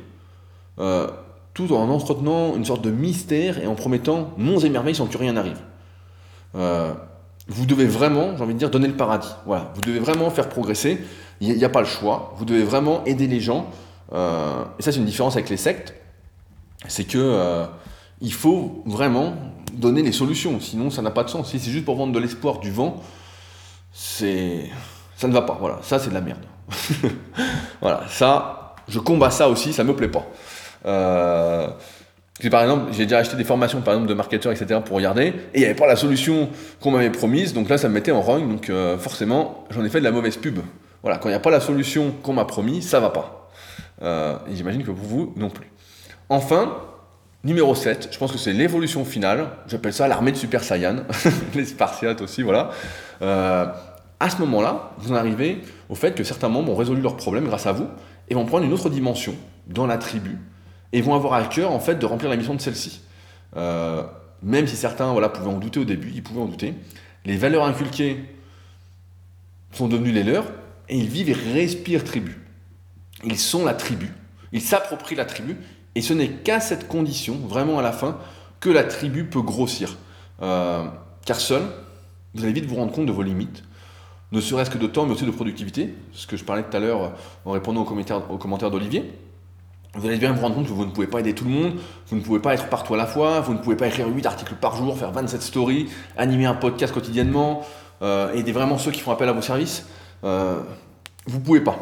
euh, 0.78 1.06
tout 1.52 1.74
en 1.74 1.90
entretenant 1.90 2.56
une 2.56 2.64
sorte 2.64 2.80
de 2.80 2.90
mystère 2.90 3.58
et 3.58 3.66
en 3.66 3.74
promettant 3.74 4.32
monts 4.38 4.60
et 4.60 4.70
merveilles 4.70 4.94
sans 4.94 5.08
que 5.08 5.18
rien 5.18 5.34
n'arrive. 5.34 5.60
vous 6.54 7.66
devez 7.66 7.84
vraiment, 7.84 8.34
j'ai 8.38 8.42
envie 8.42 8.54
de 8.54 8.58
dire, 8.58 8.70
donner 8.70 8.88
le 8.88 8.96
paradis. 8.96 9.34
Voilà, 9.44 9.72
vous 9.74 9.82
devez 9.82 9.98
vraiment 9.98 10.30
faire 10.30 10.48
progresser. 10.48 11.02
Il 11.42 11.54
n'y 11.54 11.64
a, 11.66 11.68
pas 11.68 11.80
le 11.80 11.86
choix. 11.86 12.32
Vous 12.38 12.46
devez 12.46 12.64
vraiment 12.64 13.04
aider 13.04 13.26
les 13.26 13.40
gens. 13.40 13.68
Euh, 14.12 14.64
et 14.78 14.82
ça, 14.82 14.92
c'est 14.92 14.98
une 14.98 15.04
différence 15.04 15.34
avec 15.36 15.48
les 15.48 15.56
sectes. 15.56 15.94
C'est 16.88 17.04
que 17.04 17.18
euh, 17.18 17.64
il 18.20 18.32
faut 18.32 18.82
vraiment 18.86 19.34
donner 19.72 20.02
les 20.02 20.12
solutions. 20.12 20.60
Sinon, 20.60 20.90
ça 20.90 21.02
n'a 21.02 21.10
pas 21.10 21.24
de 21.24 21.30
sens. 21.30 21.50
Si 21.50 21.58
c'est 21.58 21.70
juste 21.70 21.84
pour 21.84 21.96
vendre 21.96 22.12
de 22.12 22.18
l'espoir, 22.18 22.58
du 22.58 22.70
vent, 22.70 23.02
c'est 23.92 24.70
ça 25.16 25.28
ne 25.28 25.32
va 25.32 25.42
pas. 25.42 25.56
Voilà, 25.58 25.78
ça, 25.82 25.98
c'est 25.98 26.10
de 26.10 26.14
la 26.14 26.20
merde. 26.20 26.44
voilà, 27.80 28.04
ça, 28.08 28.74
je 28.88 28.98
combats 28.98 29.30
ça 29.30 29.48
aussi. 29.48 29.72
Ça 29.72 29.84
me 29.84 29.94
plaît 29.94 30.08
pas. 30.08 30.26
Euh, 30.84 31.68
par 32.50 32.62
exemple, 32.62 32.92
j'ai 32.92 33.04
déjà 33.04 33.18
acheté 33.18 33.36
des 33.36 33.44
formations 33.44 33.82
par 33.82 33.94
exemple 33.94 34.08
de 34.08 34.14
marketeurs, 34.14 34.50
etc. 34.50 34.80
pour 34.84 34.96
regarder, 34.96 35.26
et 35.26 35.34
il 35.54 35.60
n'y 35.60 35.64
avait 35.64 35.76
pas 35.76 35.86
la 35.86 35.94
solution 35.94 36.48
qu'on 36.80 36.90
m'avait 36.90 37.10
promise, 37.10 37.54
donc 37.54 37.68
là 37.68 37.78
ça 37.78 37.88
me 37.88 37.94
mettait 37.94 38.10
en 38.10 38.20
rogne, 38.20 38.48
donc 38.48 38.72
forcément 38.98 39.64
j'en 39.70 39.84
ai 39.84 39.88
fait 39.88 40.00
de 40.00 40.04
la 40.04 40.10
mauvaise 40.10 40.36
pub. 40.38 40.58
Voilà, 41.02 41.18
quand 41.18 41.28
il 41.28 41.32
n'y 41.32 41.36
a 41.36 41.40
pas 41.40 41.52
la 41.52 41.60
solution 41.60 42.10
qu'on 42.22 42.32
m'a 42.32 42.44
promis, 42.44 42.82
ça 42.82 42.98
va 42.98 43.10
pas. 43.10 43.41
Euh, 44.02 44.36
j'imagine 44.52 44.82
que 44.82 44.90
pour 44.90 45.04
vous 45.04 45.32
non 45.36 45.50
plus. 45.50 45.70
Enfin, 46.28 46.76
numéro 47.44 47.74
7, 47.74 48.08
je 48.12 48.18
pense 48.18 48.32
que 48.32 48.38
c'est 48.38 48.52
l'évolution 48.52 49.04
finale, 49.04 49.48
j'appelle 49.66 49.92
ça 49.92 50.08
l'armée 50.08 50.32
de 50.32 50.36
Super 50.36 50.64
Saiyan, 50.64 51.04
les 51.54 51.64
Spartiates 51.64 52.20
aussi, 52.20 52.42
voilà. 52.42 52.70
Euh, 53.20 53.66
à 54.18 54.30
ce 54.30 54.38
moment-là, 54.38 54.92
vous 54.98 55.12
en 55.12 55.16
arrivez 55.16 55.60
au 55.88 55.94
fait 55.94 56.14
que 56.14 56.24
certains 56.24 56.48
membres 56.48 56.72
ont 56.72 56.76
résolu 56.76 57.00
leurs 57.00 57.16
problèmes 57.16 57.44
grâce 57.44 57.66
à 57.66 57.72
vous 57.72 57.88
et 58.28 58.34
vont 58.34 58.46
prendre 58.46 58.64
une 58.64 58.72
autre 58.72 58.88
dimension 58.88 59.34
dans 59.66 59.86
la 59.86 59.98
tribu 59.98 60.38
et 60.92 61.00
vont 61.00 61.14
avoir 61.14 61.34
à 61.34 61.42
cœur 61.44 61.72
en 61.72 61.80
fait 61.80 61.96
de 61.96 62.06
remplir 62.06 62.30
la 62.30 62.36
mission 62.36 62.54
de 62.54 62.60
celle-ci. 62.60 63.02
Euh, 63.56 64.02
même 64.42 64.66
si 64.66 64.76
certains 64.76 65.12
voilà, 65.12 65.28
pouvaient 65.28 65.50
en 65.50 65.58
douter 65.58 65.80
au 65.80 65.84
début, 65.84 66.12
ils 66.14 66.22
pouvaient 66.22 66.40
en 66.40 66.46
douter, 66.46 66.74
les 67.24 67.36
valeurs 67.36 67.64
inculquées 67.64 68.18
sont 69.72 69.88
devenues 69.88 70.12
les 70.12 70.24
leurs 70.24 70.46
et 70.88 70.96
ils 70.96 71.08
vivent 71.08 71.30
et 71.30 71.36
respirent 71.52 72.04
tribu. 72.04 72.41
Ils 73.24 73.38
sont 73.38 73.64
la 73.64 73.74
tribu, 73.74 74.12
ils 74.52 74.60
s'approprient 74.60 75.16
la 75.16 75.24
tribu. 75.24 75.56
Et 75.94 76.00
ce 76.00 76.14
n'est 76.14 76.28
qu'à 76.28 76.60
cette 76.60 76.88
condition, 76.88 77.36
vraiment 77.46 77.78
à 77.78 77.82
la 77.82 77.92
fin, 77.92 78.18
que 78.60 78.70
la 78.70 78.84
tribu 78.84 79.24
peut 79.24 79.42
grossir. 79.42 79.96
Euh, 80.40 80.84
car 81.26 81.38
seul, 81.38 81.62
vous 82.34 82.44
allez 82.44 82.52
vite 82.52 82.64
vous 82.64 82.76
rendre 82.76 82.92
compte 82.92 83.06
de 83.06 83.12
vos 83.12 83.22
limites, 83.22 83.62
ne 84.32 84.40
serait-ce 84.40 84.70
que 84.70 84.78
de 84.78 84.86
temps, 84.86 85.04
mais 85.04 85.12
aussi 85.12 85.26
de 85.26 85.30
productivité, 85.30 85.94
ce 86.12 86.26
que 86.26 86.38
je 86.38 86.44
parlais 86.44 86.62
tout 86.62 86.74
à 86.74 86.80
l'heure 86.80 87.12
en 87.44 87.50
répondant 87.52 87.82
aux 87.82 88.38
commentaires, 88.38 88.70
d'Olivier. 88.70 89.12
Vous 89.94 90.06
allez 90.06 90.16
bien 90.16 90.32
vous 90.32 90.40
rendre 90.40 90.54
compte 90.54 90.66
que 90.66 90.72
vous 90.72 90.86
ne 90.86 90.90
pouvez 90.90 91.06
pas 91.06 91.20
aider 91.20 91.34
tout 91.34 91.44
le 91.44 91.50
monde, 91.50 91.74
vous 92.08 92.16
ne 92.16 92.22
pouvez 92.22 92.40
pas 92.40 92.54
être 92.54 92.70
partout 92.70 92.94
à 92.94 92.96
la 92.96 93.04
fois, 93.04 93.40
vous 93.40 93.52
ne 93.52 93.58
pouvez 93.58 93.76
pas 93.76 93.88
écrire 93.88 94.08
8 94.08 94.24
articles 94.24 94.54
par 94.54 94.74
jour, 94.74 94.96
faire 94.96 95.12
27 95.12 95.42
stories, 95.42 95.90
animer 96.16 96.46
un 96.46 96.54
podcast 96.54 96.94
quotidiennement, 96.94 97.60
euh, 98.00 98.32
aider 98.32 98.52
vraiment 98.52 98.78
ceux 98.78 98.90
qui 98.90 99.00
font 99.00 99.12
appel 99.12 99.28
à 99.28 99.32
vos 99.32 99.42
services. 99.42 99.86
Euh, 100.24 100.62
vous 101.26 101.40
ne 101.40 101.44
pouvez 101.44 101.60
pas. 101.60 101.78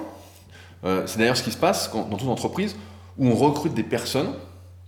Euh, 0.85 1.03
c'est 1.07 1.19
d'ailleurs 1.19 1.37
ce 1.37 1.43
qui 1.43 1.53
se 1.53 1.59
passe 1.59 1.91
dans 1.93 2.17
toute 2.17 2.29
entreprise 2.29 2.77
où 3.19 3.29
on 3.29 3.35
recrute 3.35 3.75
des 3.75 3.83
personnes 3.83 4.33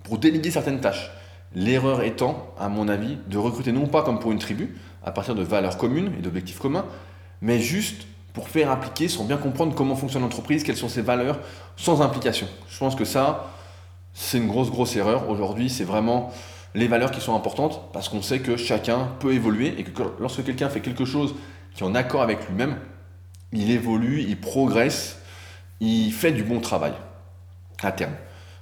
pour 0.05 0.19
déléguer 0.19 0.51
certaines 0.51 0.81
tâches. 0.81 1.11
L'erreur 1.55 2.03
étant, 2.03 2.47
à 2.59 2.69
mon 2.69 2.89
avis, 2.89 3.19
de 3.27 3.37
recruter 3.37 3.73
non 3.73 3.87
pas 3.87 4.03
comme 4.03 4.19
pour 4.19 4.33
une 4.33 4.39
tribu, 4.39 4.79
à 5.05 5.13
partir 5.13 5.35
de 5.35 5.43
valeurs 5.43 5.77
communes 5.77 6.13
et 6.19 6.23
d'objectifs 6.23 6.59
communs, 6.59 6.87
mais 7.43 7.61
juste 7.61 8.07
pour 8.33 8.49
faire 8.49 8.71
appliquer 8.71 9.09
sans 9.09 9.25
bien 9.25 9.37
comprendre 9.37 9.75
comment 9.75 9.95
fonctionne 9.95 10.23
l'entreprise, 10.23 10.65
quelles 10.65 10.77
sont 10.77 10.89
ses 10.89 11.03
valeurs, 11.03 11.39
sans 11.77 12.01
implication. 12.01 12.47
Je 12.69 12.79
pense 12.79 12.95
que 12.95 13.05
ça, 13.05 13.51
c'est 14.15 14.39
une 14.39 14.49
grosse, 14.49 14.71
grosse 14.71 14.97
erreur. 14.97 15.29
Aujourd'hui, 15.29 15.69
c'est 15.69 15.85
vraiment 15.85 16.33
les 16.75 16.89
valeurs 16.89 17.11
qui 17.11 17.21
sont 17.21 17.35
importantes 17.35 17.93
parce 17.93 18.09
qu'on 18.09 18.23
sait 18.23 18.41
que 18.41 18.57
chacun 18.57 19.09
peut 19.21 19.35
évoluer 19.35 19.75
et 19.79 19.85
que 19.85 20.03
lorsque 20.19 20.45
quelqu'un 20.45 20.71
fait 20.71 20.81
quelque 20.81 21.05
chose 21.05 21.35
qui 21.75 21.83
est 21.83 21.87
en 21.87 21.95
accord 21.95 22.23
avec 22.23 22.49
lui-même, 22.49 22.77
il 23.53 23.71
évolue, 23.71 24.23
il 24.23 24.41
progresse, 24.41 25.19
il 25.83 26.13
fait 26.13 26.33
du 26.33 26.43
bon 26.43 26.61
travail 26.61 26.95
à 27.83 27.93
terme. 27.93 28.15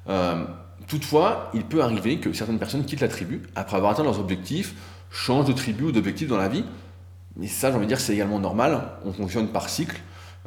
Euh, 0.08 0.44
toutefois, 0.88 1.50
il 1.54 1.64
peut 1.64 1.82
arriver 1.82 2.18
que 2.18 2.32
certaines 2.32 2.58
personnes 2.58 2.84
quittent 2.84 3.00
la 3.00 3.08
tribu 3.08 3.42
après 3.54 3.76
avoir 3.76 3.92
atteint 3.92 4.02
leurs 4.02 4.18
objectifs, 4.18 4.74
changent 5.10 5.46
de 5.46 5.52
tribu 5.52 5.84
ou 5.84 5.92
d'objectif 5.92 6.28
dans 6.28 6.38
la 6.38 6.48
vie 6.48 6.64
mais 7.36 7.46
ça, 7.46 7.70
j'ai 7.70 7.76
envie 7.76 7.86
de 7.86 7.88
dire, 7.88 8.00
c'est 8.00 8.14
également 8.14 8.38
normal. 8.38 8.82
On 9.04 9.12
fonctionne 9.12 9.48
par 9.48 9.68
cycle. 9.68 9.98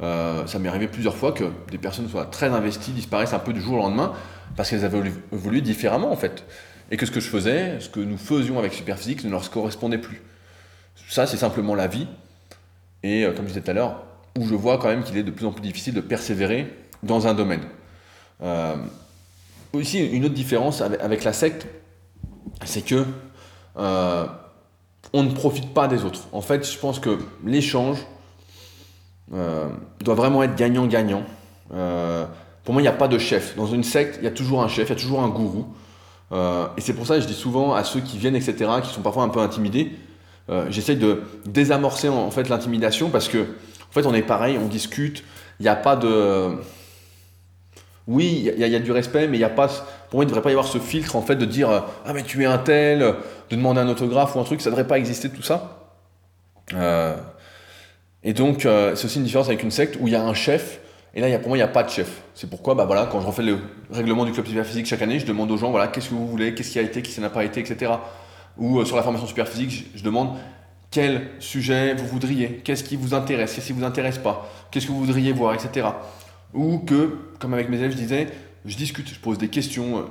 Euh, 0.02 0.46
ça 0.46 0.58
m'est 0.58 0.68
arrivé 0.68 0.88
plusieurs 0.88 1.16
fois 1.16 1.32
que 1.32 1.44
des 1.70 1.78
personnes 1.78 2.08
soient 2.08 2.26
très 2.26 2.48
investies, 2.48 2.92
disparaissent 2.92 3.32
un 3.32 3.38
peu 3.38 3.52
du 3.52 3.60
jour 3.60 3.74
au 3.74 3.78
lendemain 3.78 4.12
parce 4.56 4.68
qu'elles 4.70 4.84
avaient 4.84 5.12
évolué 5.32 5.60
différemment 5.60 6.10
en 6.10 6.16
fait. 6.16 6.44
Et 6.90 6.96
que 6.96 7.06
ce 7.06 7.10
que 7.10 7.20
je 7.20 7.28
faisais, 7.28 7.80
ce 7.80 7.88
que 7.88 8.00
nous 8.00 8.18
faisions 8.18 8.58
avec 8.58 8.74
Superphysique 8.74 9.24
ne 9.24 9.30
leur 9.30 9.48
correspondait 9.50 9.98
plus. 9.98 10.20
Ça, 11.08 11.26
c'est 11.26 11.36
simplement 11.36 11.74
la 11.74 11.86
vie. 11.86 12.06
Et 13.02 13.24
euh, 13.24 13.32
comme 13.32 13.44
je 13.44 13.50
disais 13.50 13.60
tout 13.60 13.70
à 13.70 13.74
l'heure, 13.74 14.04
où 14.38 14.46
je 14.46 14.54
vois 14.54 14.78
quand 14.78 14.88
même 14.88 15.04
qu'il 15.04 15.16
est 15.16 15.22
de 15.22 15.30
plus 15.30 15.46
en 15.46 15.52
plus 15.52 15.62
difficile 15.62 15.94
de 15.94 16.00
persévérer 16.00 16.72
dans 17.02 17.26
un 17.26 17.34
domaine. 17.34 17.62
Euh, 18.42 18.76
aussi, 19.72 20.04
une 20.04 20.24
autre 20.24 20.34
différence 20.34 20.80
avec, 20.80 21.24
la 21.24 21.32
secte, 21.32 21.66
c'est 22.64 22.84
que 22.84 23.04
on 25.14 25.22
ne 25.22 25.30
profite 25.30 25.72
pas 25.72 25.86
des 25.86 26.04
autres. 26.04 26.22
En 26.32 26.40
fait, 26.40 26.68
je 26.68 26.78
pense 26.78 26.98
que 26.98 27.18
l'échange 27.44 27.98
euh, 29.32 29.68
doit 30.00 30.16
vraiment 30.16 30.42
être 30.42 30.56
gagnant-gagnant. 30.56 31.22
Euh, 31.72 32.26
pour 32.64 32.74
moi, 32.74 32.82
il 32.82 32.84
n'y 32.84 32.88
a 32.88 32.92
pas 32.92 33.08
de 33.08 33.18
chef. 33.18 33.56
Dans 33.56 33.66
une 33.66 33.84
secte, 33.84 34.18
il 34.20 34.24
y 34.24 34.26
a 34.26 34.32
toujours 34.32 34.62
un 34.62 34.68
chef, 34.68 34.88
il 34.88 34.92
y 34.92 34.96
a 34.96 35.00
toujours 35.00 35.22
un 35.22 35.28
gourou. 35.28 35.66
Euh, 36.32 36.66
et 36.76 36.80
c'est 36.80 36.94
pour 36.94 37.06
ça 37.06 37.14
que 37.14 37.20
je 37.20 37.26
dis 37.26 37.34
souvent 37.34 37.74
à 37.74 37.84
ceux 37.84 38.00
qui 38.00 38.18
viennent, 38.18 38.34
etc., 38.36 38.70
qui 38.82 38.92
sont 38.92 39.02
parfois 39.02 39.22
un 39.22 39.28
peu 39.28 39.40
intimidés, 39.40 39.92
j'essaye 40.68 40.96
de 40.96 41.22
désamorcer 41.46 42.10
en, 42.10 42.30
fait 42.30 42.50
l'intimidation 42.50 43.08
parce 43.08 43.28
que, 43.28 43.46
en 43.94 44.00
fait, 44.00 44.08
on 44.08 44.14
est 44.14 44.22
pareil, 44.22 44.58
on 44.60 44.66
discute, 44.66 45.22
il 45.60 45.62
n'y 45.62 45.68
a 45.68 45.76
pas 45.76 45.94
de. 45.94 46.58
Oui, 48.08 48.50
il 48.56 48.66
y, 48.66 48.74
a 48.76 48.78
du 48.80 48.90
respect, 48.90 49.28
mais 49.28 49.36
il 49.36 49.40
n'y 49.40 49.44
a 49.44 49.48
pas. 49.48 49.68
Pour 49.68 50.18
moi, 50.18 50.24
il 50.24 50.26
ne 50.26 50.30
devrait 50.30 50.42
pas 50.42 50.50
y 50.50 50.52
avoir 50.52 50.66
ce 50.66 50.78
filtre 50.78 51.14
en 51.14 51.22
fait 51.22 51.36
de 51.36 51.46
dire 51.46 51.70
Ah, 52.04 52.12
mais 52.12 52.22
tu 52.22 52.42
es 52.42 52.46
un 52.46 52.58
tel, 52.58 52.98
de 52.98 53.56
demander 53.56 53.80
un 53.80 53.88
autographe 53.88 54.34
ou 54.34 54.40
un 54.40 54.44
truc, 54.44 54.60
ça 54.60 54.68
ne 54.68 54.74
devrait 54.74 54.88
pas 54.88 54.98
exister 54.98 55.30
tout 55.30 55.42
ça. 55.42 55.92
Euh, 56.72 57.16
et 58.24 58.32
donc, 58.32 58.66
euh, 58.66 58.96
c'est 58.96 59.04
aussi 59.04 59.18
une 59.18 59.24
différence 59.24 59.46
avec 59.46 59.62
une 59.62 59.70
secte 59.70 59.96
où 60.00 60.08
il 60.08 60.12
y 60.12 60.16
a 60.16 60.24
un 60.24 60.34
chef, 60.34 60.80
et 61.14 61.20
là, 61.20 61.38
pour 61.38 61.48
moi, 61.48 61.56
il 61.56 61.60
n'y 61.60 61.64
a 61.64 61.68
pas 61.68 61.84
de 61.84 61.90
chef. 61.90 62.22
C'est 62.34 62.50
pourquoi, 62.50 62.74
bah, 62.74 62.86
voilà, 62.86 63.06
quand 63.06 63.20
je 63.20 63.26
refais 63.26 63.42
le 63.42 63.58
règlement 63.90 64.24
du 64.24 64.32
club 64.32 64.46
physique 64.64 64.86
chaque 64.86 65.02
année, 65.02 65.20
je 65.20 65.26
demande 65.26 65.50
aux 65.52 65.56
gens 65.56 65.70
voilà, 65.70 65.86
qu'est-ce 65.88 66.08
que 66.08 66.14
vous 66.14 66.26
voulez, 66.26 66.54
qu'est-ce 66.54 66.72
qui 66.72 66.78
a 66.80 66.82
été, 66.82 67.00
qu'est-ce 67.00 67.14
qui 67.14 67.20
n'a 67.20 67.30
pas 67.30 67.44
été, 67.44 67.60
etc. 67.60 67.92
Ou 68.56 68.80
euh, 68.80 68.84
sur 68.84 68.96
la 68.96 69.02
formation 69.02 69.28
super 69.28 69.46
physique, 69.46 69.90
je, 69.94 70.02
demande 70.02 70.36
quel 70.94 71.22
sujet 71.40 71.92
vous 71.94 72.06
voudriez, 72.06 72.60
qu'est-ce 72.62 72.84
qui 72.84 72.94
vous 72.94 73.14
intéresse, 73.14 73.52
qu'est-ce 73.52 73.66
qui 73.66 73.72
vous 73.72 73.82
intéresse 73.82 74.18
pas, 74.18 74.48
qu'est-ce 74.70 74.86
que 74.86 74.92
vous 74.92 75.00
voudriez 75.00 75.32
voir, 75.32 75.52
etc. 75.52 75.88
Ou 76.54 76.78
que, 76.78 77.18
comme 77.40 77.52
avec 77.52 77.68
mes 77.68 77.78
élèves, 77.78 77.90
je 77.90 77.96
disais, 77.96 78.28
je 78.64 78.76
discute, 78.76 79.12
je 79.12 79.18
pose 79.18 79.36
des 79.36 79.48
questions. 79.48 80.04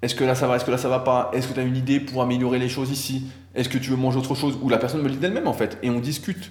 Est-ce 0.00 0.14
que 0.14 0.24
là 0.24 0.34
ça 0.34 0.46
va, 0.46 0.56
est-ce 0.56 0.64
que 0.64 0.70
là 0.70 0.78
ça 0.78 0.88
va 0.88 1.00
pas 1.00 1.30
Est-ce 1.34 1.48
que 1.48 1.52
tu 1.52 1.60
as 1.60 1.64
une 1.64 1.76
idée 1.76 2.00
pour 2.00 2.22
améliorer 2.22 2.58
les 2.58 2.70
choses 2.70 2.90
ici 2.90 3.26
Est-ce 3.54 3.68
que 3.68 3.76
tu 3.76 3.90
veux 3.90 3.96
manger 3.96 4.16
autre 4.20 4.34
chose 4.34 4.58
Ou 4.62 4.70
la 4.70 4.78
personne 4.78 5.02
me 5.02 5.08
le 5.08 5.12
dit 5.12 5.18
d'elle-même 5.18 5.46
en 5.46 5.52
fait, 5.52 5.76
et 5.82 5.90
on 5.90 6.00
discute. 6.00 6.50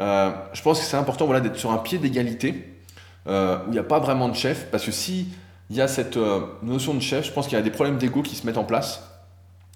Euh, 0.00 0.32
je 0.52 0.62
pense 0.62 0.80
que 0.80 0.84
c'est 0.84 0.96
important 0.96 1.26
voilà, 1.26 1.40
d'être 1.40 1.56
sur 1.56 1.70
un 1.70 1.78
pied 1.78 1.98
d'égalité, 1.98 2.74
euh, 3.28 3.58
où 3.58 3.68
il 3.68 3.72
n'y 3.74 3.78
a 3.78 3.84
pas 3.84 4.00
vraiment 4.00 4.28
de 4.28 4.34
chef, 4.34 4.66
parce 4.72 4.84
que 4.84 4.90
si 4.90 5.28
il 5.70 5.76
y 5.76 5.80
a 5.80 5.86
cette 5.86 6.16
euh, 6.16 6.40
notion 6.64 6.94
de 6.94 7.00
chef, 7.00 7.26
je 7.26 7.30
pense 7.30 7.46
qu'il 7.46 7.56
y 7.56 7.60
a 7.60 7.62
des 7.62 7.70
problèmes 7.70 7.96
d'ego 7.96 8.22
qui 8.22 8.34
se 8.34 8.44
mettent 8.44 8.58
en 8.58 8.64
place, 8.64 9.08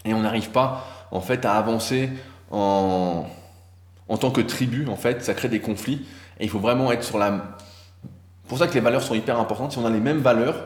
et 0.05 0.13
on 0.13 0.23
n'arrive 0.23 0.51
pas 0.51 0.89
en 1.13 1.21
fait 1.21 1.45
à 1.45 1.53
avancer 1.53 2.11
en, 2.51 3.27
en 4.09 4.17
tant 4.17 4.31
que 4.31 4.41
tribu, 4.41 4.87
en 4.89 4.97
fait, 4.97 5.23
ça 5.23 5.35
crée 5.35 5.49
des 5.49 5.61
conflits, 5.61 6.07
et 6.39 6.45
il 6.45 6.51
faut 6.51 6.59
vraiment 6.59 6.93
être 6.93 7.05
sur 7.05 7.19
la... 7.19 7.57
pour 8.49 8.59
ça 8.59 8.67
que 8.67 8.75
les 8.75 8.81
valeurs 8.81 9.03
sont 9.03 9.15
hyper 9.15 9.39
importantes, 9.39 9.73
si 9.73 9.79
on 9.79 9.87
a 9.87 9.91
les 9.91 10.01
mêmes 10.01 10.21
valeurs, 10.21 10.57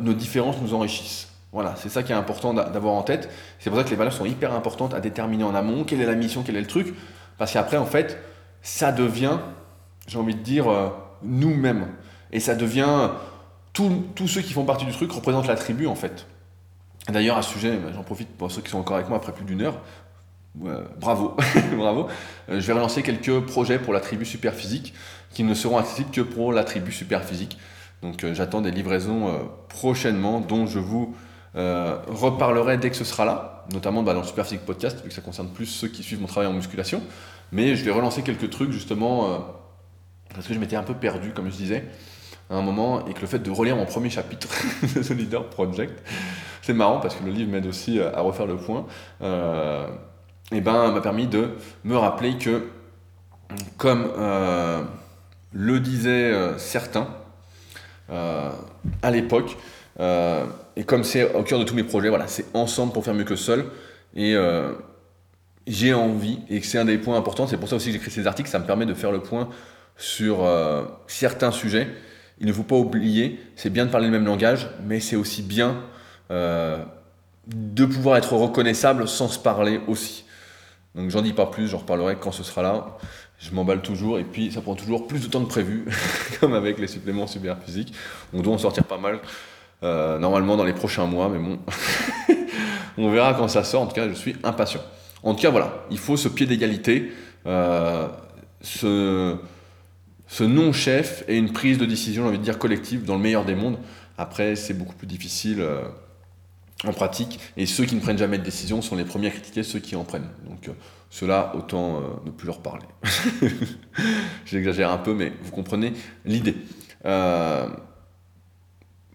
nos 0.00 0.14
différences 0.14 0.56
nous 0.62 0.72
enrichissent. 0.74 1.28
Voilà, 1.52 1.74
c'est 1.76 1.88
ça 1.88 2.04
qui 2.04 2.12
est 2.12 2.14
important 2.14 2.54
d'avoir 2.54 2.94
en 2.94 3.02
tête. 3.02 3.28
C'est 3.58 3.70
pour 3.70 3.78
ça 3.78 3.84
que 3.84 3.90
les 3.90 3.96
valeurs 3.96 4.12
sont 4.12 4.24
hyper 4.24 4.54
importantes 4.54 4.94
à 4.94 5.00
déterminer 5.00 5.42
en 5.42 5.54
amont. 5.54 5.82
Quelle 5.82 6.00
est 6.00 6.06
la 6.06 6.14
mission, 6.14 6.44
quel 6.44 6.56
est 6.56 6.60
le 6.60 6.66
truc? 6.66 6.94
Parce 7.38 7.52
qu'après, 7.52 7.76
en 7.76 7.86
fait, 7.86 8.18
ça 8.62 8.92
devient, 8.92 9.38
j'ai 10.06 10.18
envie 10.18 10.36
de 10.36 10.42
dire, 10.42 10.70
euh, 10.70 10.88
nous-mêmes. 11.22 11.88
Et 12.30 12.38
ça 12.38 12.54
devient. 12.54 13.10
Tous 13.72 14.28
ceux 14.28 14.42
qui 14.42 14.52
font 14.52 14.64
partie 14.64 14.84
du 14.84 14.92
truc 14.92 15.10
représentent 15.10 15.48
la 15.48 15.56
tribu, 15.56 15.86
en 15.88 15.94
fait. 15.94 16.26
D'ailleurs, 17.08 17.36
à 17.36 17.42
sujet, 17.42 17.78
j'en 17.94 18.02
profite 18.02 18.28
pour 18.36 18.52
ceux 18.52 18.62
qui 18.62 18.70
sont 18.70 18.78
encore 18.78 18.96
avec 18.96 19.08
moi 19.08 19.18
après 19.18 19.32
plus 19.32 19.44
d'une 19.44 19.62
heure. 19.62 19.78
Bravo, 20.54 21.36
bravo. 21.76 22.08
Euh, 22.48 22.60
je 22.60 22.66
vais 22.66 22.72
relancer 22.72 23.02
quelques 23.02 23.40
projets 23.40 23.78
pour 23.78 23.92
la 23.92 24.00
tribu 24.00 24.24
super 24.24 24.54
physique 24.54 24.94
qui 25.30 25.44
ne 25.44 25.54
seront 25.54 25.78
accessibles 25.78 26.10
que 26.10 26.20
pour 26.20 26.52
la 26.52 26.64
tribu 26.64 26.92
super 26.92 27.24
physique. 27.24 27.58
Donc 28.02 28.24
euh, 28.24 28.34
j'attends 28.34 28.60
des 28.60 28.70
livraisons 28.70 29.50
prochainement 29.68 30.40
dont 30.40 30.66
je 30.66 30.78
vous 30.78 31.14
euh, 31.56 31.98
reparlerai 32.06 32.78
dès 32.78 32.90
que 32.90 32.96
ce 32.96 33.04
sera 33.04 33.24
là, 33.24 33.64
notamment 33.72 34.02
bah, 34.02 34.14
dans 34.14 34.20
le 34.20 34.26
Superphysique 34.26 34.64
Podcast, 34.64 35.02
vu 35.02 35.08
que 35.08 35.14
ça 35.14 35.20
concerne 35.20 35.48
plus 35.48 35.66
ceux 35.66 35.88
qui 35.88 36.02
suivent 36.02 36.20
mon 36.20 36.28
travail 36.28 36.48
en 36.48 36.52
musculation. 36.52 37.02
Mais 37.50 37.74
je 37.74 37.84
vais 37.84 37.90
relancer 37.90 38.22
quelques 38.22 38.50
trucs 38.50 38.70
justement, 38.70 39.26
euh, 39.26 39.38
parce 40.32 40.46
que 40.46 40.54
je 40.54 40.58
m'étais 40.60 40.76
un 40.76 40.84
peu 40.84 40.94
perdu, 40.94 41.32
comme 41.32 41.50
je 41.50 41.56
disais, 41.56 41.84
à 42.50 42.54
un 42.54 42.62
moment, 42.62 43.06
et 43.08 43.14
que 43.14 43.20
le 43.20 43.26
fait 43.26 43.40
de 43.40 43.50
relire 43.50 43.76
mon 43.76 43.86
premier 43.86 44.10
chapitre 44.10 44.48
de 44.82 45.02
The 45.02 45.50
Project, 45.50 46.00
c'est 46.62 46.72
marrant 46.72 47.00
parce 47.00 47.16
que 47.16 47.24
le 47.24 47.32
livre 47.32 47.50
m'aide 47.50 47.66
aussi 47.66 48.00
à 48.00 48.20
refaire 48.20 48.46
le 48.46 48.56
point. 48.56 48.86
Euh, 50.52 50.56
et 50.56 50.60
ben, 50.60 50.90
m'a 50.90 51.00
permis 51.00 51.26
de 51.26 51.50
me 51.84 51.96
rappeler 51.96 52.38
que, 52.38 52.68
comme 53.76 54.10
le 55.52 55.80
disaient 55.80 56.32
certains 56.58 57.08
à 58.08 59.10
l'époque, 59.10 59.56
et 59.98 60.84
comme 60.84 61.04
c'est 61.04 61.34
au 61.34 61.42
cœur 61.42 61.58
de 61.58 61.64
tous 61.64 61.74
mes 61.74 61.84
projets, 61.84 62.08
voilà, 62.08 62.26
c'est 62.26 62.46
ensemble 62.54 62.92
pour 62.92 63.04
faire 63.04 63.14
mieux 63.14 63.24
que 63.24 63.36
seul. 63.36 63.66
Et 64.14 64.36
j'ai 65.66 65.94
envie, 65.94 66.40
et 66.48 66.60
c'est 66.62 66.78
un 66.78 66.84
des 66.84 66.98
points 66.98 67.16
importants, 67.16 67.46
c'est 67.46 67.56
pour 67.56 67.68
ça 67.68 67.76
aussi 67.76 67.86
que 67.86 67.92
j'écris 67.92 68.10
ces 68.10 68.26
articles, 68.26 68.48
ça 68.48 68.58
me 68.58 68.66
permet 68.66 68.86
de 68.86 68.94
faire 68.94 69.12
le 69.12 69.20
point 69.20 69.48
sur 69.96 70.44
euh, 70.44 70.82
certains 71.06 71.52
sujets. 71.52 71.88
Il 72.40 72.46
ne 72.46 72.52
faut 72.52 72.62
pas 72.62 72.76
oublier, 72.76 73.38
c'est 73.54 73.70
bien 73.70 73.86
de 73.86 73.90
parler 73.90 74.06
le 74.06 74.12
même 74.12 74.24
langage, 74.24 74.68
mais 74.84 74.98
c'est 74.98 75.16
aussi 75.16 75.42
bien 75.42 75.76
euh, 76.30 76.78
de 77.46 77.84
pouvoir 77.84 78.16
être 78.16 78.32
reconnaissable 78.32 79.06
sans 79.06 79.28
se 79.28 79.38
parler 79.38 79.80
aussi. 79.86 80.24
Donc 80.94 81.10
j'en 81.10 81.22
dis 81.22 81.32
pas 81.32 81.46
plus, 81.46 81.68
j'en 81.68 81.78
reparlerai 81.78 82.16
quand 82.16 82.32
ce 82.32 82.42
sera 82.42 82.62
là. 82.62 82.98
Je 83.38 83.52
m'emballe 83.52 83.80
toujours 83.80 84.18
et 84.18 84.24
puis 84.24 84.52
ça 84.52 84.60
prend 84.60 84.74
toujours 84.74 85.06
plus 85.06 85.20
de 85.20 85.26
temps 85.26 85.42
que 85.42 85.48
prévu, 85.48 85.86
comme 86.40 86.52
avec 86.52 86.78
les 86.78 86.88
suppléments 86.88 87.26
super 87.26 87.58
physiques. 87.58 87.94
On 88.32 88.42
doit 88.42 88.54
en 88.54 88.58
sortir 88.58 88.84
pas 88.84 88.98
mal, 88.98 89.20
euh, 89.82 90.18
normalement 90.18 90.56
dans 90.56 90.64
les 90.64 90.74
prochains 90.74 91.06
mois, 91.06 91.28
mais 91.28 91.38
bon, 91.38 91.58
on 92.98 93.10
verra 93.10 93.34
quand 93.34 93.48
ça 93.48 93.64
sort. 93.64 93.82
En 93.82 93.86
tout 93.86 93.94
cas, 93.94 94.08
je 94.08 94.14
suis 94.14 94.36
impatient. 94.42 94.82
En 95.22 95.34
tout 95.34 95.40
cas, 95.40 95.50
voilà, 95.50 95.84
il 95.90 95.98
faut 95.98 96.16
ce 96.16 96.28
pied 96.28 96.46
d'égalité, 96.46 97.12
euh, 97.46 98.08
ce, 98.60 99.36
non-chef 100.40 101.24
et 101.28 101.36
une 101.36 101.52
prise 101.52 101.78
de 101.78 101.86
décision, 101.86 102.24
j'ai 102.24 102.28
envie 102.28 102.38
de 102.38 102.44
dire, 102.44 102.58
collective 102.58 103.04
dans 103.04 103.16
le 103.16 103.22
meilleur 103.22 103.44
des 103.44 103.54
mondes. 103.54 103.78
Après, 104.18 104.56
c'est 104.56 104.74
beaucoup 104.74 104.94
plus 104.94 105.06
difficile 105.06 105.60
euh, 105.60 105.82
en 106.84 106.92
pratique, 106.92 107.40
et 107.56 107.66
ceux 107.66 107.84
qui 107.84 107.94
ne 107.94 108.00
prennent 108.00 108.18
jamais 108.18 108.38
de 108.38 108.44
décision 108.44 108.82
sont 108.82 108.96
les 108.96 109.04
premiers 109.04 109.28
à 109.28 109.30
critiquer 109.30 109.62
ceux 109.62 109.78
qui 109.78 109.96
en 109.96 110.04
prennent. 110.04 110.28
Donc, 110.60 110.68
euh, 110.68 110.78
cela, 111.10 111.52
autant 111.56 112.00
ne 112.24 112.30
plus 112.30 112.46
leur 112.46 112.60
parler. 112.60 112.86
J'exagère 114.44 114.90
un 114.90 114.98
peu, 114.98 115.14
mais 115.14 115.32
vous 115.42 115.50
comprenez 115.50 115.92
l'idée. 116.24 116.56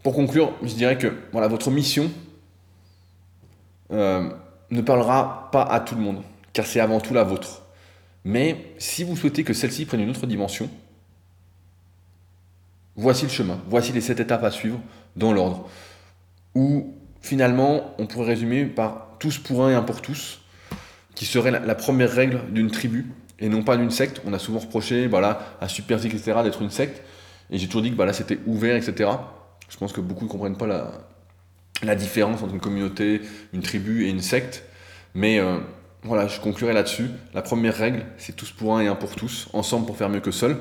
pour 0.04 0.14
conclure, 0.14 0.54
je 0.62 0.74
dirais 0.74 0.98
que 0.98 1.14
voilà, 1.32 1.48
votre 1.48 1.72
mission, 1.72 2.12
ne 3.92 4.82
parlera 4.82 5.50
pas 5.52 5.64
à 5.64 5.80
tout 5.80 5.96
le 5.96 6.02
monde, 6.02 6.22
car 6.54 6.66
c'est 6.66 6.80
avant 6.80 7.00
tout 7.00 7.14
la 7.14 7.24
vôtre. 7.24 7.62
Mais 8.24 8.74
si 8.80 9.04
vous 9.04 9.16
souhaitez 9.16 9.44
que 9.44 9.54
celle-ci 9.54 9.86
prenne 9.86 10.02
une 10.02 10.10
autre 10.10 10.26
dimension, 10.26 10.70
voici 12.96 13.24
le 13.24 13.30
chemin, 13.30 13.60
voici 13.70 13.92
les 13.92 14.02
sept 14.02 14.20
étapes 14.20 14.44
à 14.44 14.52
suivre 14.52 14.80
dans 15.16 15.32
l'ordre, 15.32 15.70
où 16.56 16.96
finalement 17.22 17.94
on 18.00 18.08
pourrait 18.08 18.30
résumer 18.30 18.66
par 18.66 19.10
tous 19.20 19.38
pour 19.38 19.64
un 19.64 19.72
et 19.72 19.76
un 19.76 19.84
pour 19.84 20.02
tous, 20.02 20.42
qui 21.16 21.26
serait 21.26 21.52
la, 21.52 21.76
première 21.76 22.12
règle 22.12 22.42
d'une 22.52 22.70
tribu, 22.70 23.08
et 23.40 23.50
non 23.50 23.64
pas 23.64 23.78
d'une 23.78 23.92
secte. 23.92 24.22
On 24.26 24.34
a 24.34 24.40
souvent 24.40 24.60
reproché 24.60 25.08
voilà, 25.08 25.58
à 25.62 25.68
Superzik, 25.68 26.14
etc., 26.14 26.40
d'être 26.44 26.62
une 26.62 26.70
secte, 26.70 27.02
et 27.52 27.58
j'ai 27.58 27.68
toujours 27.68 27.82
dit 27.82 27.92
que 27.92 27.96
voilà, 27.96 28.14
c'était 28.14 28.40
ouvert, 28.46 28.76
etc. 28.76 29.10
Je 29.70 29.78
pense 29.78 29.94
que 29.94 30.02
beaucoup 30.02 30.26
ne 30.26 30.30
comprennent 30.30 30.58
pas 30.58 30.68
la, 30.68 30.92
la 31.84 31.96
différence 31.96 32.42
entre 32.42 32.54
une 32.54 32.60
communauté, 32.60 33.22
une 33.54 33.62
tribu 33.62 34.06
et 34.06 34.10
une 34.10 34.22
secte. 34.22 34.64
Mais 35.14 35.40
euh, 35.40 35.58
voilà, 36.04 36.28
je 36.28 36.40
conclurai 36.40 36.74
là-dessus. 36.74 37.10
La 37.34 37.42
première 37.42 37.76
règle, 37.76 38.06
c'est 38.18 38.36
tous 38.36 38.52
pour 38.52 38.76
un 38.76 38.82
et 38.82 38.88
un 38.88 38.96
pour 38.96 39.16
tous, 39.16 39.48
ensemble 39.54 39.86
pour 39.86 39.98
faire 39.98 40.10
mieux 40.10 40.20
que 40.20 40.32
seul. 40.32 40.58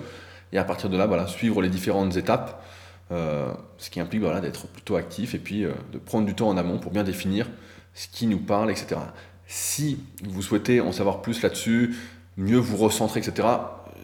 Et 0.52 0.58
à 0.58 0.64
partir 0.64 0.90
de 0.90 0.96
là, 0.96 1.06
voilà, 1.06 1.26
suivre 1.26 1.62
les 1.62 1.68
différentes 1.68 2.16
étapes, 2.16 2.64
euh, 3.12 3.52
ce 3.78 3.90
qui 3.90 4.00
implique 4.00 4.22
voilà, 4.22 4.40
d'être 4.40 4.66
plutôt 4.68 4.96
actif 4.96 5.34
et 5.34 5.38
puis 5.38 5.64
euh, 5.64 5.72
de 5.92 5.98
prendre 5.98 6.26
du 6.26 6.34
temps 6.34 6.48
en 6.48 6.56
amont 6.56 6.78
pour 6.78 6.92
bien 6.92 7.04
définir 7.04 7.48
ce 7.92 8.08
qui 8.08 8.26
nous 8.26 8.38
parle, 8.38 8.70
etc. 8.70 8.96
Si 9.46 9.98
vous 10.22 10.42
souhaitez 10.42 10.80
en 10.80 10.92
savoir 10.92 11.22
plus 11.22 11.42
là-dessus, 11.42 11.94
mieux 12.36 12.58
vous 12.58 12.76
recentrer, 12.76 13.20
etc., 13.20 13.48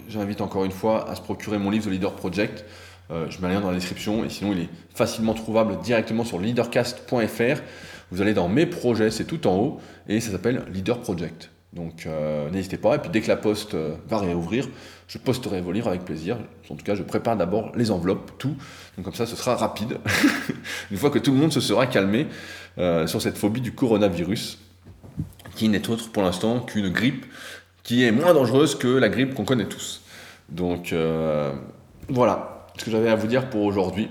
j'invite 0.09 0.41
encore 0.41 0.65
une 0.65 0.73
fois 0.73 1.09
à 1.09 1.15
se 1.15 1.21
procurer 1.21 1.59
mon 1.59 1.71
livre 1.71 1.87
The 1.87 1.91
Leader 1.91 2.15
Project. 2.15 2.65
Euh, 3.11 3.27
je 3.29 3.41
mets 3.41 3.49
un 3.49 3.55
lien 3.55 3.61
dans 3.61 3.71
la 3.71 3.77
description 3.77 4.25
et 4.25 4.29
sinon 4.29 4.53
il 4.53 4.61
est 4.61 4.69
facilement 4.95 5.35
trouvable 5.35 5.79
directement 5.81 6.25
sur 6.25 6.39
leadercast.fr. 6.39 7.63
Vous 8.11 8.21
allez 8.21 8.35
dans 8.35 8.49
mes 8.49 8.67
projets, 8.67 9.11
c'est 9.11 9.25
tout 9.25 9.47
en 9.47 9.57
haut 9.57 9.81
et 10.09 10.21
ça 10.21 10.31
s'appelle 10.31 10.65
Leader 10.73 11.01
Project. 11.01 11.51
Donc 11.73 12.07
euh, 12.07 12.51
n'hésitez 12.51 12.77
pas. 12.77 12.97
Et 12.97 12.99
puis 12.99 13.11
dès 13.11 13.21
que 13.21 13.29
la 13.29 13.37
poste 13.37 13.75
euh, 13.75 13.95
va 14.09 14.19
réouvrir, 14.19 14.69
je 15.09 15.19
posterai 15.19 15.61
vos 15.61 15.73
livres 15.73 15.89
avec 15.89 16.05
plaisir. 16.05 16.37
En 16.69 16.75
tout 16.75 16.85
cas, 16.85 16.95
je 16.95 17.03
prépare 17.03 17.37
d'abord 17.37 17.73
les 17.77 17.91
enveloppes, 17.91 18.33
tout. 18.39 18.57
Donc 18.97 19.05
comme 19.05 19.15
ça, 19.15 19.27
ce 19.27 19.37
sera 19.37 19.57
rapide. 19.57 19.99
Une 20.91 20.97
fois 20.97 21.11
que 21.11 21.19
tout 21.19 21.33
le 21.33 21.39
monde 21.39 21.53
se 21.53 21.61
sera 21.61 21.87
calmé 21.87 22.27
sur 23.07 23.21
cette 23.21 23.37
phobie 23.37 23.61
du 23.61 23.73
coronavirus, 23.73 24.59
qui 25.55 25.69
n'est 25.69 25.89
autre 25.89 26.11
pour 26.11 26.23
l'instant 26.23 26.61
qu'une 26.61 26.91
grippe 26.91 27.27
qui 27.83 28.05
est 28.05 28.13
moins 28.13 28.35
dangereuse 28.35 28.77
que 28.77 28.89
la 28.89 29.09
grippe 29.09 29.35
qu'on 29.35 29.45
connaît 29.45 29.67
tous. 29.67 30.03
Donc 30.49 30.95
voilà, 32.09 32.67
ce 32.77 32.85
que 32.85 32.91
j'avais 32.91 33.09
à 33.09 33.15
vous 33.15 33.27
dire 33.27 33.51
pour 33.51 33.63
aujourd'hui. 33.63 34.09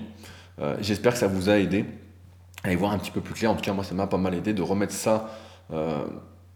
Euh, 0.60 0.76
j'espère 0.80 1.12
que 1.12 1.18
ça 1.18 1.26
vous 1.26 1.48
a 1.50 1.58
aidé 1.58 1.84
à 2.64 2.72
y 2.72 2.76
voir 2.76 2.92
un 2.92 2.98
petit 2.98 3.10
peu 3.10 3.20
plus 3.20 3.34
clair. 3.34 3.50
En 3.50 3.54
tout 3.54 3.62
cas, 3.62 3.72
moi, 3.72 3.84
ça 3.84 3.94
m'a 3.94 4.06
pas 4.06 4.18
mal 4.18 4.34
aidé 4.34 4.52
de 4.52 4.62
remettre 4.62 4.92
ça 4.92 5.30
euh, 5.72 6.04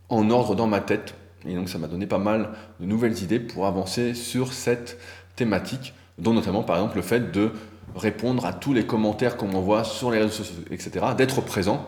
en 0.09 0.31
ordre 0.31 0.55
dans 0.55 0.67
ma 0.67 0.81
tête. 0.81 1.15
Et 1.47 1.55
donc, 1.55 1.69
ça 1.69 1.79
m'a 1.79 1.87
donné 1.87 2.07
pas 2.07 2.19
mal 2.19 2.51
de 2.81 2.87
nouvelles 2.87 3.23
idées 3.23 3.41
pour 3.41 3.67
avancer 3.67 4.15
sur 4.15 4.53
cette 4.53 4.99
thématique, 5.37 5.95
dont 6.19 6.33
notamment, 6.33 6.63
par 6.63 6.77
exemple, 6.77 6.97
le 6.97 7.03
fait 7.03 7.33
de 7.33 7.53
répondre 7.95 8.47
à 8.47 8.53
tous 8.53 8.73
les 8.73 8.87
commentaires 8.87 9.37
qu'on 9.37 9.49
m'envoie 9.49 9.85
sur 9.85 10.11
les 10.11 10.19
réseaux 10.19 10.45
sociaux, 10.45 10.65
etc., 10.71 11.07
d'être 11.17 11.41
présent 11.43 11.87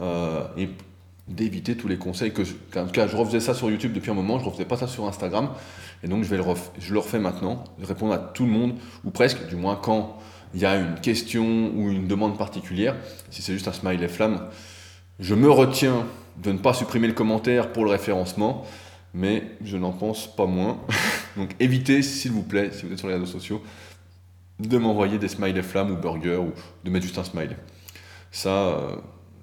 euh, 0.00 0.42
et 0.56 0.68
d'éviter 1.28 1.76
tous 1.76 1.88
les 1.88 1.98
conseils 1.98 2.32
que 2.32 2.44
je, 2.44 2.54
en 2.76 2.86
tout 2.86 2.92
cas 2.92 3.06
je 3.06 3.16
refaisais 3.16 3.40
ça 3.40 3.54
sur 3.54 3.70
YouTube 3.70 3.92
depuis 3.92 4.10
un 4.10 4.14
moment, 4.14 4.38
je 4.38 4.44
refaisais 4.44 4.64
pas 4.64 4.76
ça 4.76 4.86
sur 4.86 5.06
Instagram 5.06 5.50
et 6.02 6.08
donc 6.08 6.24
je, 6.24 6.30
vais 6.30 6.36
le 6.36 6.44
je 6.78 6.92
le 6.92 6.98
refais 6.98 7.18
maintenant, 7.18 7.64
répondre 7.82 8.14
à 8.14 8.18
tout 8.18 8.44
le 8.44 8.50
monde 8.50 8.74
ou 9.04 9.10
presque, 9.10 9.46
du 9.48 9.56
moins 9.56 9.76
quand 9.76 10.18
il 10.54 10.60
y 10.60 10.66
a 10.66 10.76
une 10.76 10.94
question 11.00 11.70
ou 11.74 11.90
une 11.90 12.06
demande 12.06 12.38
particulière. 12.38 12.96
Si 13.30 13.42
c'est 13.42 13.52
juste 13.52 13.68
un 13.68 13.72
smiley 13.72 14.08
flamme, 14.08 14.46
je 15.20 15.34
me 15.34 15.50
retiens 15.50 16.06
de 16.42 16.52
ne 16.52 16.58
pas 16.58 16.72
supprimer 16.72 17.06
le 17.08 17.12
commentaire 17.12 17.72
pour 17.72 17.84
le 17.84 17.90
référencement, 17.90 18.64
mais 19.12 19.42
je 19.62 19.76
n'en 19.76 19.92
pense 19.92 20.34
pas 20.34 20.46
moins. 20.46 20.80
donc 21.36 21.54
évitez 21.60 22.02
s'il 22.02 22.32
vous 22.32 22.42
plaît, 22.42 22.70
si 22.72 22.86
vous 22.86 22.92
êtes 22.92 22.98
sur 22.98 23.08
les 23.08 23.14
réseaux 23.14 23.26
sociaux, 23.26 23.62
de 24.60 24.78
m'envoyer 24.78 25.18
des 25.18 25.28
smiley 25.28 25.62
flammes 25.62 25.90
ou 25.90 25.96
burgers 25.96 26.36
ou 26.36 26.52
de 26.84 26.90
mettre 26.90 27.04
juste 27.04 27.18
un 27.18 27.24
smiley. 27.24 27.56
Ça, 28.30 28.50
euh, 28.50 28.96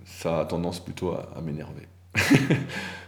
ça 0.06 0.42
a 0.42 0.46
tendance 0.46 0.80
plutôt 0.80 1.12
à, 1.12 1.42
m'énerver. 1.42 1.88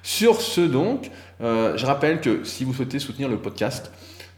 Sur 0.04 0.42
ce 0.42 0.62
donc, 0.62 1.12
euh, 1.42 1.78
je 1.78 1.86
rappelle 1.86 2.20
que 2.20 2.44
si 2.44 2.64
vous 2.64 2.74
souhaitez 2.74 3.00
soutenir 3.00 3.30
le 3.30 3.38
podcast, 3.38 3.92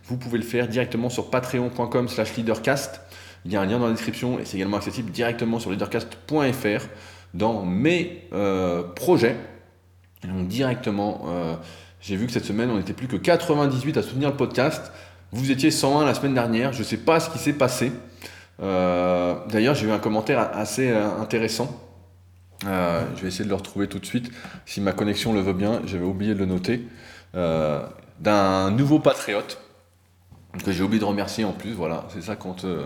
vous 0.05 0.17
pouvez 0.17 0.37
le 0.37 0.43
faire 0.43 0.67
directement 0.67 1.09
sur 1.09 1.29
patreon.com 1.29 2.07
slash 2.07 2.35
leadercast. 2.35 3.01
Il 3.45 3.51
y 3.51 3.55
a 3.55 3.61
un 3.61 3.65
lien 3.65 3.79
dans 3.79 3.85
la 3.85 3.93
description 3.93 4.39
et 4.39 4.45
c'est 4.45 4.57
également 4.57 4.77
accessible 4.77 5.11
directement 5.11 5.59
sur 5.59 5.71
leadercast.fr 5.71 6.85
dans 7.33 7.63
mes 7.63 8.27
euh, 8.33 8.83
projets. 8.83 9.35
donc 10.23 10.47
directement, 10.47 11.25
euh, 11.27 11.55
j'ai 12.01 12.15
vu 12.15 12.25
que 12.25 12.31
cette 12.31 12.45
semaine, 12.45 12.69
on 12.71 12.77
n'était 12.77 12.93
plus 12.93 13.07
que 13.07 13.17
98 13.17 13.97
à 13.97 14.01
soutenir 14.01 14.29
le 14.29 14.35
podcast. 14.35 14.91
Vous 15.31 15.51
étiez 15.51 15.69
101 15.69 16.05
la 16.05 16.15
semaine 16.15 16.33
dernière. 16.33 16.73
Je 16.73 16.79
ne 16.79 16.83
sais 16.83 16.97
pas 16.97 17.19
ce 17.19 17.29
qui 17.29 17.37
s'est 17.37 17.53
passé. 17.53 17.91
D'ailleurs, 18.59 19.75
j'ai 19.75 19.87
eu 19.87 19.91
un 19.91 19.99
commentaire 19.99 20.49
assez 20.53 20.89
intéressant 20.89 21.88
euh, 22.65 23.05
je 23.15 23.21
vais 23.21 23.29
essayer 23.29 23.45
de 23.45 23.49
le 23.49 23.55
retrouver 23.55 23.87
tout 23.87 23.99
de 23.99 24.05
suite. 24.05 24.31
Si 24.65 24.81
ma 24.81 24.91
connexion 24.91 25.33
le 25.33 25.41
veut 25.41 25.53
bien, 25.53 25.81
j'avais 25.85 26.05
oublié 26.05 26.33
de 26.33 26.39
le 26.39 26.45
noter. 26.45 26.85
Euh, 27.35 27.85
d'un 28.19 28.71
nouveau 28.71 28.99
patriote 28.99 29.59
que 30.65 30.71
j'ai 30.71 30.83
oublié 30.83 30.99
de 30.99 31.05
remercier 31.05 31.45
en 31.45 31.53
plus. 31.53 31.71
Voilà, 31.71 32.05
c'est 32.09 32.21
ça 32.21 32.35
quand 32.35 32.65
euh, 32.65 32.85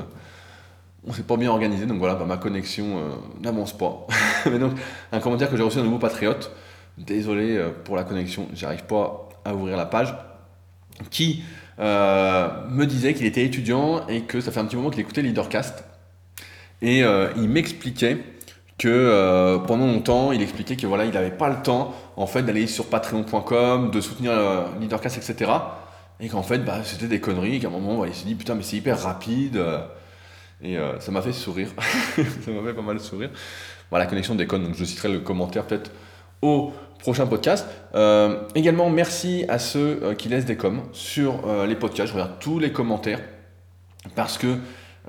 on 1.08 1.14
s'est 1.14 1.24
pas 1.24 1.38
bien 1.38 1.50
organisé. 1.50 1.86
Donc 1.86 1.98
voilà, 1.98 2.16
bah, 2.16 2.26
ma 2.26 2.38
connexion 2.38 3.02
n'avance 3.42 3.76
pas. 3.76 4.06
Mais 4.46 4.60
donc, 4.60 4.74
un 5.12 5.20
commentaire 5.20 5.50
que 5.50 5.58
j'ai 5.58 5.64
reçu 5.64 5.78
d'un 5.78 5.84
nouveau 5.84 6.00
patriote. 6.00 6.52
Désolé 6.98 7.60
pour 7.86 7.96
la 7.96 8.04
connexion, 8.04 8.48
j'arrive 8.54 8.84
pas 8.84 9.28
à 9.44 9.56
ouvrir 9.56 9.78
la 9.78 9.88
page. 9.88 10.14
Qui 11.10 11.44
me 11.80 12.84
disait 12.84 13.16
qu'il 13.16 13.26
était 13.26 13.44
étudiant 13.44 14.06
et 14.08 14.22
que 14.22 14.40
ça 14.40 14.52
fait 14.52 14.60
un 14.60 14.66
petit 14.66 14.76
moment 14.76 14.92
qu'il 14.92 15.00
écoutait 15.00 15.24
Leadercast. 15.24 15.84
Et 16.84 17.00
il 17.00 17.50
m'expliquait 17.50 18.20
que 18.84 18.90
euh, 18.90 19.60
pendant 19.60 19.88
longtemps, 19.88 20.34
il 20.34 20.42
expliquait 20.42 20.76
que 20.76 20.86
voilà, 20.86 21.06
il 21.06 21.14
n'avait 21.14 21.32
pas 21.32 21.48
le 21.48 21.62
temps 21.62 21.96
en 22.18 22.28
fait 22.28 22.44
d'aller 22.44 22.68
sur 22.68 22.88
patreon.com, 22.88 23.92
de 23.92 24.02
soutenir 24.02 24.34
euh, 24.34 24.66
Leadercast, 24.82 25.16
etc. 25.18 25.52
Et 26.20 26.28
qu'en 26.28 26.44
fait, 26.44 26.58
bah, 26.60 26.82
c'était 26.84 27.08
des 27.08 27.22
conneries. 27.22 27.62
Qu'à 27.62 27.70
un 27.70 27.72
moment, 27.72 28.04
il 28.04 28.14
s'est 28.14 28.26
dit 28.26 28.36
putain, 28.36 28.56
mais 28.56 28.64
c'est 28.64 28.76
hyper 28.76 29.02
rapide. 29.02 29.56
Euh. 29.56 29.80
et 30.62 30.78
ça 31.00 31.14
m'a 31.14 31.22
fait 31.22 31.32
sourire. 31.32 31.70
ça 31.78 32.52
m'a 32.52 32.62
fait 32.68 32.74
pas 32.74 32.82
mal 32.82 33.00
sourire. 33.00 33.30
Voilà, 33.90 34.04
la 34.04 34.10
connexion 34.10 34.36
déconne. 34.36 34.66
Donc 34.66 34.76
je 34.76 34.84
citerai 34.84 35.08
le 35.08 35.20
commentaire 35.20 35.66
peut-être 35.66 35.92
au 36.42 36.74
prochain 37.00 37.26
podcast. 37.26 37.66
également, 38.54 38.90
merci 38.90 39.46
à 39.48 39.60
ceux 39.60 40.14
qui 40.18 40.28
laissent 40.28 40.46
des 40.46 40.58
coms 40.58 40.84
sur 40.92 41.48
les 41.66 41.76
podcasts. 41.76 42.10
Je 42.10 42.14
regarde 42.16 42.40
tous 42.42 42.60
les 42.60 42.74
commentaires 42.74 43.22
parce 44.14 44.38
que 44.38 44.58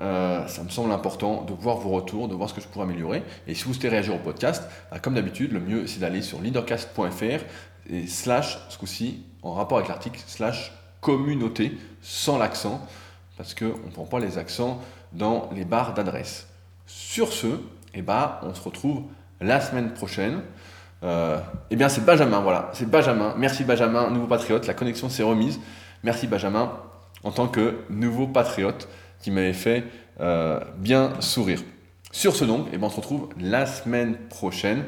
Euh, 0.01 0.45
ça 0.47 0.63
me 0.63 0.69
semble 0.69 0.91
important 0.91 1.43
de 1.43 1.53
voir 1.53 1.77
vos 1.77 1.89
retours, 1.89 2.27
de 2.27 2.35
voir 2.35 2.49
ce 2.49 2.53
que 2.53 2.61
je 2.61 2.67
pourrais 2.67 2.83
améliorer. 2.83 3.23
Et 3.47 3.55
si 3.55 3.63
vous 3.63 3.73
souhaitez 3.73 3.89
réagir 3.89 4.15
au 4.15 4.19
podcast, 4.19 4.67
bah, 4.91 4.99
comme 4.99 5.15
d'habitude, 5.15 5.51
le 5.53 5.59
mieux 5.59 5.87
c'est 5.87 5.99
d'aller 5.99 6.21
sur 6.21 6.41
leadercast.fr 6.41 7.43
et 7.89 8.07
slash, 8.07 8.59
ce 8.69 8.77
coup-ci, 8.77 9.23
en 9.41 9.53
rapport 9.53 9.77
avec 9.77 9.89
l'article, 9.89 10.19
slash 10.25 10.73
communauté, 11.01 11.77
sans 12.01 12.37
l'accent, 12.37 12.85
parce 13.37 13.53
qu'on 13.53 13.65
ne 13.65 13.91
prend 13.93 14.05
pas 14.05 14.19
les 14.19 14.37
accents 14.37 14.81
dans 15.13 15.49
les 15.53 15.65
barres 15.65 15.93
d'adresse. 15.93 16.47
Sur 16.87 17.31
ce, 17.31 17.47
eh 17.93 18.01
ben, 18.01 18.37
on 18.41 18.53
se 18.53 18.61
retrouve 18.61 19.03
la 19.39 19.61
semaine 19.61 19.93
prochaine. 19.93 20.41
Euh, 21.03 21.39
eh 21.69 21.75
bien, 21.75 21.89
c'est 21.89 22.03
Benjamin, 22.03 22.39
voilà, 22.39 22.71
c'est 22.73 22.89
Benjamin. 22.89 23.35
Merci 23.37 23.63
Benjamin, 23.63 24.09
nouveau 24.09 24.27
patriote, 24.27 24.65
la 24.67 24.73
connexion 24.73 25.09
s'est 25.09 25.23
remise. 25.23 25.59
Merci 26.03 26.27
Benjamin, 26.27 26.71
en 27.23 27.31
tant 27.31 27.47
que 27.47 27.79
nouveau 27.89 28.27
patriote 28.27 28.87
qui 29.25 29.31
m'avait 29.31 29.53
fait 29.53 29.83
euh, 30.21 30.59
bien 30.77 31.19
sourire. 31.19 31.63
Sur 32.11 32.35
ce 32.35 32.45
donc, 32.45 32.67
eh 32.71 32.77
ben, 32.77 32.85
on 32.85 32.89
se 32.91 32.97
retrouve 32.97 33.29
la 33.39 33.65
semaine 33.65 34.17
prochaine 34.29 34.83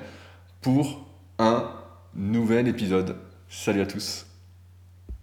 pour 0.61 1.07
un 1.39 1.71
nouvel 2.13 2.67
épisode. 2.67 3.15
Salut 3.49 3.81
à 3.81 3.87
tous 3.87 4.26